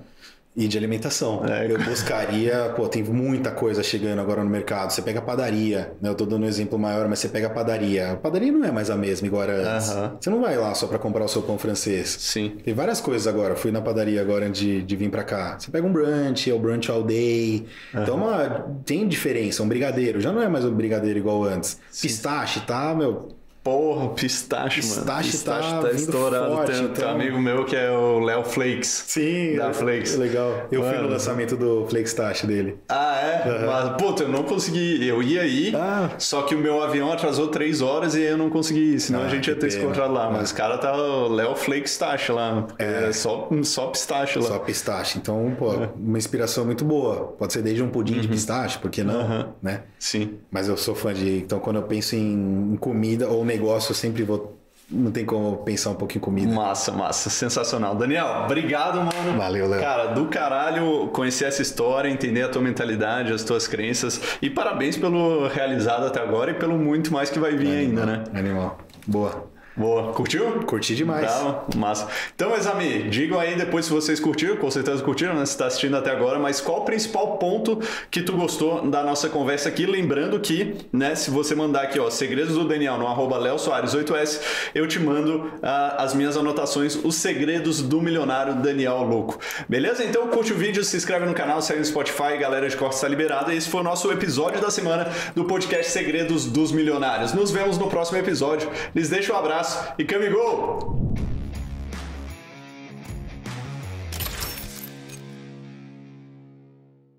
E 0.55 0.67
de 0.69 0.77
alimentação. 0.77 1.45
É. 1.45 1.69
Eu 1.69 1.77
buscaria, 1.83 2.71
pô, 2.75 2.87
tem 2.87 3.03
muita 3.03 3.51
coisa 3.51 3.83
chegando 3.83 4.19
agora 4.19 4.41
no 4.41 4.49
mercado. 4.49 4.91
Você 4.91 5.01
pega 5.01 5.19
a 5.19 5.21
padaria, 5.21 5.93
né? 6.01 6.09
Eu 6.09 6.15
tô 6.15 6.25
dando 6.25 6.43
um 6.43 6.47
exemplo 6.47 6.79
maior, 6.79 7.09
mas 7.09 7.19
você 7.19 7.27
pega 7.27 7.47
a 7.47 7.49
padaria. 7.49 8.13
A 8.13 8.15
padaria 8.15 8.51
não 8.51 8.63
é 8.63 8.71
mais 8.71 8.89
a 8.89 8.95
mesma 8.95 9.27
igual 9.27 9.43
era 9.43 9.75
antes. 9.75 9.93
Você 10.19 10.29
não 10.29 10.41
vai 10.41 10.55
lá 10.57 10.73
só 10.73 10.87
para 10.87 10.97
comprar 10.97 11.25
o 11.25 11.27
seu 11.27 11.41
pão 11.41 11.57
francês. 11.57 12.15
Sim. 12.19 12.55
Tem 12.63 12.73
várias 12.73 13.01
coisas 13.01 13.27
agora. 13.27 13.55
Fui 13.55 13.69
na 13.69 13.81
padaria 13.81 14.21
agora 14.21 14.49
de, 14.49 14.81
de 14.81 14.95
vir 14.95 15.09
para 15.09 15.25
cá. 15.25 15.59
Você 15.59 15.69
pega 15.69 15.85
um 15.85 15.91
brunch, 15.91 16.49
é 16.49 16.53
o 16.53 16.59
brunch 16.59 16.89
all 16.89 17.03
day. 17.03 17.65
Então 17.93 18.15
uma, 18.15 18.65
tem 18.85 19.05
diferença, 19.07 19.61
um 19.61 19.67
brigadeiro. 19.67 20.21
Já 20.21 20.31
não 20.31 20.41
é 20.41 20.47
mais 20.47 20.63
um 20.63 20.73
brigadeiro 20.73 21.19
igual 21.19 21.43
antes. 21.43 21.79
Sim. 21.91 22.07
Pistache, 22.07 22.61
tá, 22.61 22.95
meu? 22.95 23.27
Porra, 23.65 24.09
pistache, 24.09 24.81
pistache 24.81 25.07
mano. 25.07 25.23
Pistache 25.23 25.69
tá, 25.71 25.81
tá 25.81 25.91
estourado. 25.91 26.53
Forte, 26.53 26.71
tem, 26.71 26.83
então... 26.83 27.07
um 27.07 27.11
amigo 27.11 27.39
meu 27.39 27.65
que 27.65 27.75
é 27.75 27.89
o 27.89 28.19
Léo 28.19 28.43
Flakes. 28.43 29.05
Sim, 29.07 29.55
da 29.55 29.73
Flakes. 29.73 30.15
Legal. 30.17 30.67
Eu 30.71 30.81
mano. 30.81 30.93
fui 30.93 31.01
no 31.01 31.09
lançamento 31.09 31.57
do 31.57 31.87
Flakes 31.87 32.13
Tache 32.13 32.45
dele. 32.45 32.77
Ah, 32.87 33.19
é? 33.19 33.49
Uhum. 33.49 33.65
Mas, 33.65 33.89
puta, 33.99 34.21
eu 34.21 34.29
não 34.29 34.43
consegui. 34.43 35.07
Eu 35.07 35.23
ia 35.23 35.43
ir, 35.47 35.75
ah. 35.75 36.11
só 36.19 36.43
que 36.43 36.53
o 36.53 36.59
meu 36.59 36.83
avião 36.83 37.11
atrasou 37.11 37.47
três 37.47 37.81
horas 37.81 38.13
e 38.13 38.21
eu 38.21 38.37
não 38.37 38.51
consegui 38.51 38.93
ir. 38.93 38.99
Senão 38.99 39.23
ah, 39.23 39.25
a 39.25 39.29
gente 39.29 39.47
ia 39.47 39.55
ter 39.55 39.71
se 39.71 39.79
encontrado 39.79 40.13
lá. 40.13 40.29
Mas 40.29 40.51
o 40.51 40.55
cara 40.55 40.77
tá 40.77 40.95
o 40.95 41.27
Léo 41.29 41.55
Flakes 41.55 41.97
Tache 41.97 42.31
lá. 42.31 42.67
É. 42.77 43.05
é, 43.05 43.11
só, 43.13 43.49
só 43.63 43.87
pistache 43.87 44.37
lá. 44.37 44.45
Só 44.45 44.59
pistache. 44.59 45.17
Então, 45.17 45.55
pô, 45.57 45.73
é. 45.73 45.89
uma 45.97 46.19
inspiração 46.19 46.65
muito 46.65 46.85
boa. 46.85 47.33
Pode 47.39 47.51
ser 47.51 47.63
desde 47.63 47.81
um 47.81 47.89
pudim 47.89 48.13
uhum. 48.13 48.21
de 48.21 48.27
pistache, 48.27 48.77
por 48.77 48.91
que 48.91 49.03
não? 49.03 49.21
Uhum. 49.21 49.45
Né? 49.59 49.81
Sim. 49.97 50.35
Mas 50.51 50.67
eu 50.67 50.77
sou 50.77 50.93
fã 50.93 51.11
de. 51.11 51.37
Então, 51.37 51.57
quando 51.57 51.77
eu 51.77 51.83
penso 51.83 52.15
em 52.15 52.77
comida 52.79 53.27
ou 53.27 53.43
negócio, 53.57 53.91
eu 53.91 53.95
sempre 53.95 54.23
vou 54.23 54.55
não 54.89 55.11
tem 55.11 55.25
como 55.25 55.57
pensar 55.57 55.89
um 55.89 55.95
pouco 55.95 56.15
em 56.15 56.21
comida. 56.21 56.53
Massa, 56.53 56.91
massa. 56.91 57.29
Sensacional. 57.29 57.95
Daniel, 57.95 58.43
obrigado, 58.45 58.97
mano. 58.97 59.37
Valeu, 59.37 59.67
Léo. 59.67 59.81
Cara, 59.81 60.05
do 60.07 60.25
caralho 60.27 61.07
conhecer 61.07 61.45
essa 61.45 61.61
história, 61.61 62.07
entender 62.07 62.43
a 62.43 62.49
tua 62.49 62.61
mentalidade, 62.61 63.33
as 63.33 63.43
tuas 63.43 63.67
crenças. 63.67 64.21
E 64.41 64.49
parabéns 64.49 64.95
pelo 64.95 65.47
realizado 65.47 66.05
até 66.05 66.21
agora 66.21 66.51
e 66.51 66.53
pelo 66.53 66.77
muito 66.77 67.11
mais 67.11 67.31
que 67.31 67.39
vai 67.39 67.55
vir 67.55 67.75
ainda, 67.75 68.05
né? 68.05 68.23
Animal. 68.33 68.77
Boa. 69.07 69.54
Boa. 69.77 70.13
Curtiu? 70.13 70.63
Curti 70.65 70.95
demais. 70.95 71.25
Tá, 71.25 71.65
massa. 71.75 72.07
Então, 72.33 72.49
meus 72.51 72.65
amigos, 72.65 73.11
digam 73.11 73.37
aí 73.37 73.55
depois 73.55 73.85
se 73.85 73.91
vocês 73.91 74.21
curtiram, 74.21 74.55
com 74.55 74.71
certeza 74.71 75.03
curtiram, 75.03 75.33
né? 75.33 75.45
Se 75.45 75.51
está 75.51 75.65
assistindo 75.65 75.97
até 75.97 76.11
agora, 76.11 76.39
mas 76.39 76.61
qual 76.61 76.81
o 76.81 76.85
principal 76.85 77.37
ponto 77.37 77.81
que 78.09 78.21
tu 78.21 78.33
gostou 78.33 78.87
da 78.89 79.03
nossa 79.03 79.27
conversa 79.27 79.67
aqui? 79.67 79.85
Lembrando 79.85 80.39
que, 80.39 80.75
né, 80.93 81.13
se 81.13 81.29
você 81.29 81.53
mandar 81.53 81.81
aqui, 81.81 81.99
ó, 81.99 82.09
segredos 82.09 82.53
do 82.55 82.65
Daniel 82.65 82.97
no 82.97 83.05
arroba 83.05 83.37
Léo 83.37 83.59
Soares 83.59 83.93
8S, 83.93 84.39
eu 84.73 84.87
te 84.87 84.97
mando 84.97 85.39
uh, 85.39 85.51
as 85.97 86.13
minhas 86.13 86.37
anotações, 86.37 86.95
os 86.95 87.15
segredos 87.15 87.81
do 87.81 88.01
milionário 88.01 88.55
Daniel 88.55 89.01
Louco. 89.03 89.37
Beleza? 89.67 90.05
Então, 90.05 90.27
curte 90.27 90.53
o 90.53 90.55
vídeo, 90.55 90.85
se 90.85 90.95
inscreve 90.95 91.25
no 91.25 91.33
canal, 91.33 91.61
segue 91.61 91.79
no 91.79 91.85
Spotify, 91.85 92.37
galera 92.39 92.69
de 92.69 92.77
corte 92.77 92.95
está 92.95 93.09
liberada. 93.09 93.53
Esse 93.53 93.69
foi 93.69 93.81
o 93.81 93.83
nosso 93.83 94.09
episódio 94.09 94.61
da 94.61 94.71
semana 94.71 95.09
do 95.35 95.43
podcast 95.43 95.91
Segredos 95.91 96.45
dos 96.45 96.71
Milionários. 96.71 97.33
Nos 97.33 97.51
vemos 97.51 97.77
no 97.77 97.87
próximo 97.89 98.17
episódio. 98.17 98.69
Lhes 98.95 99.09
deixo 99.09 99.33
um 99.33 99.35
abraço 99.35 99.64
abraço 99.65 99.93
e 99.97 100.05
Camigol! 100.05 101.15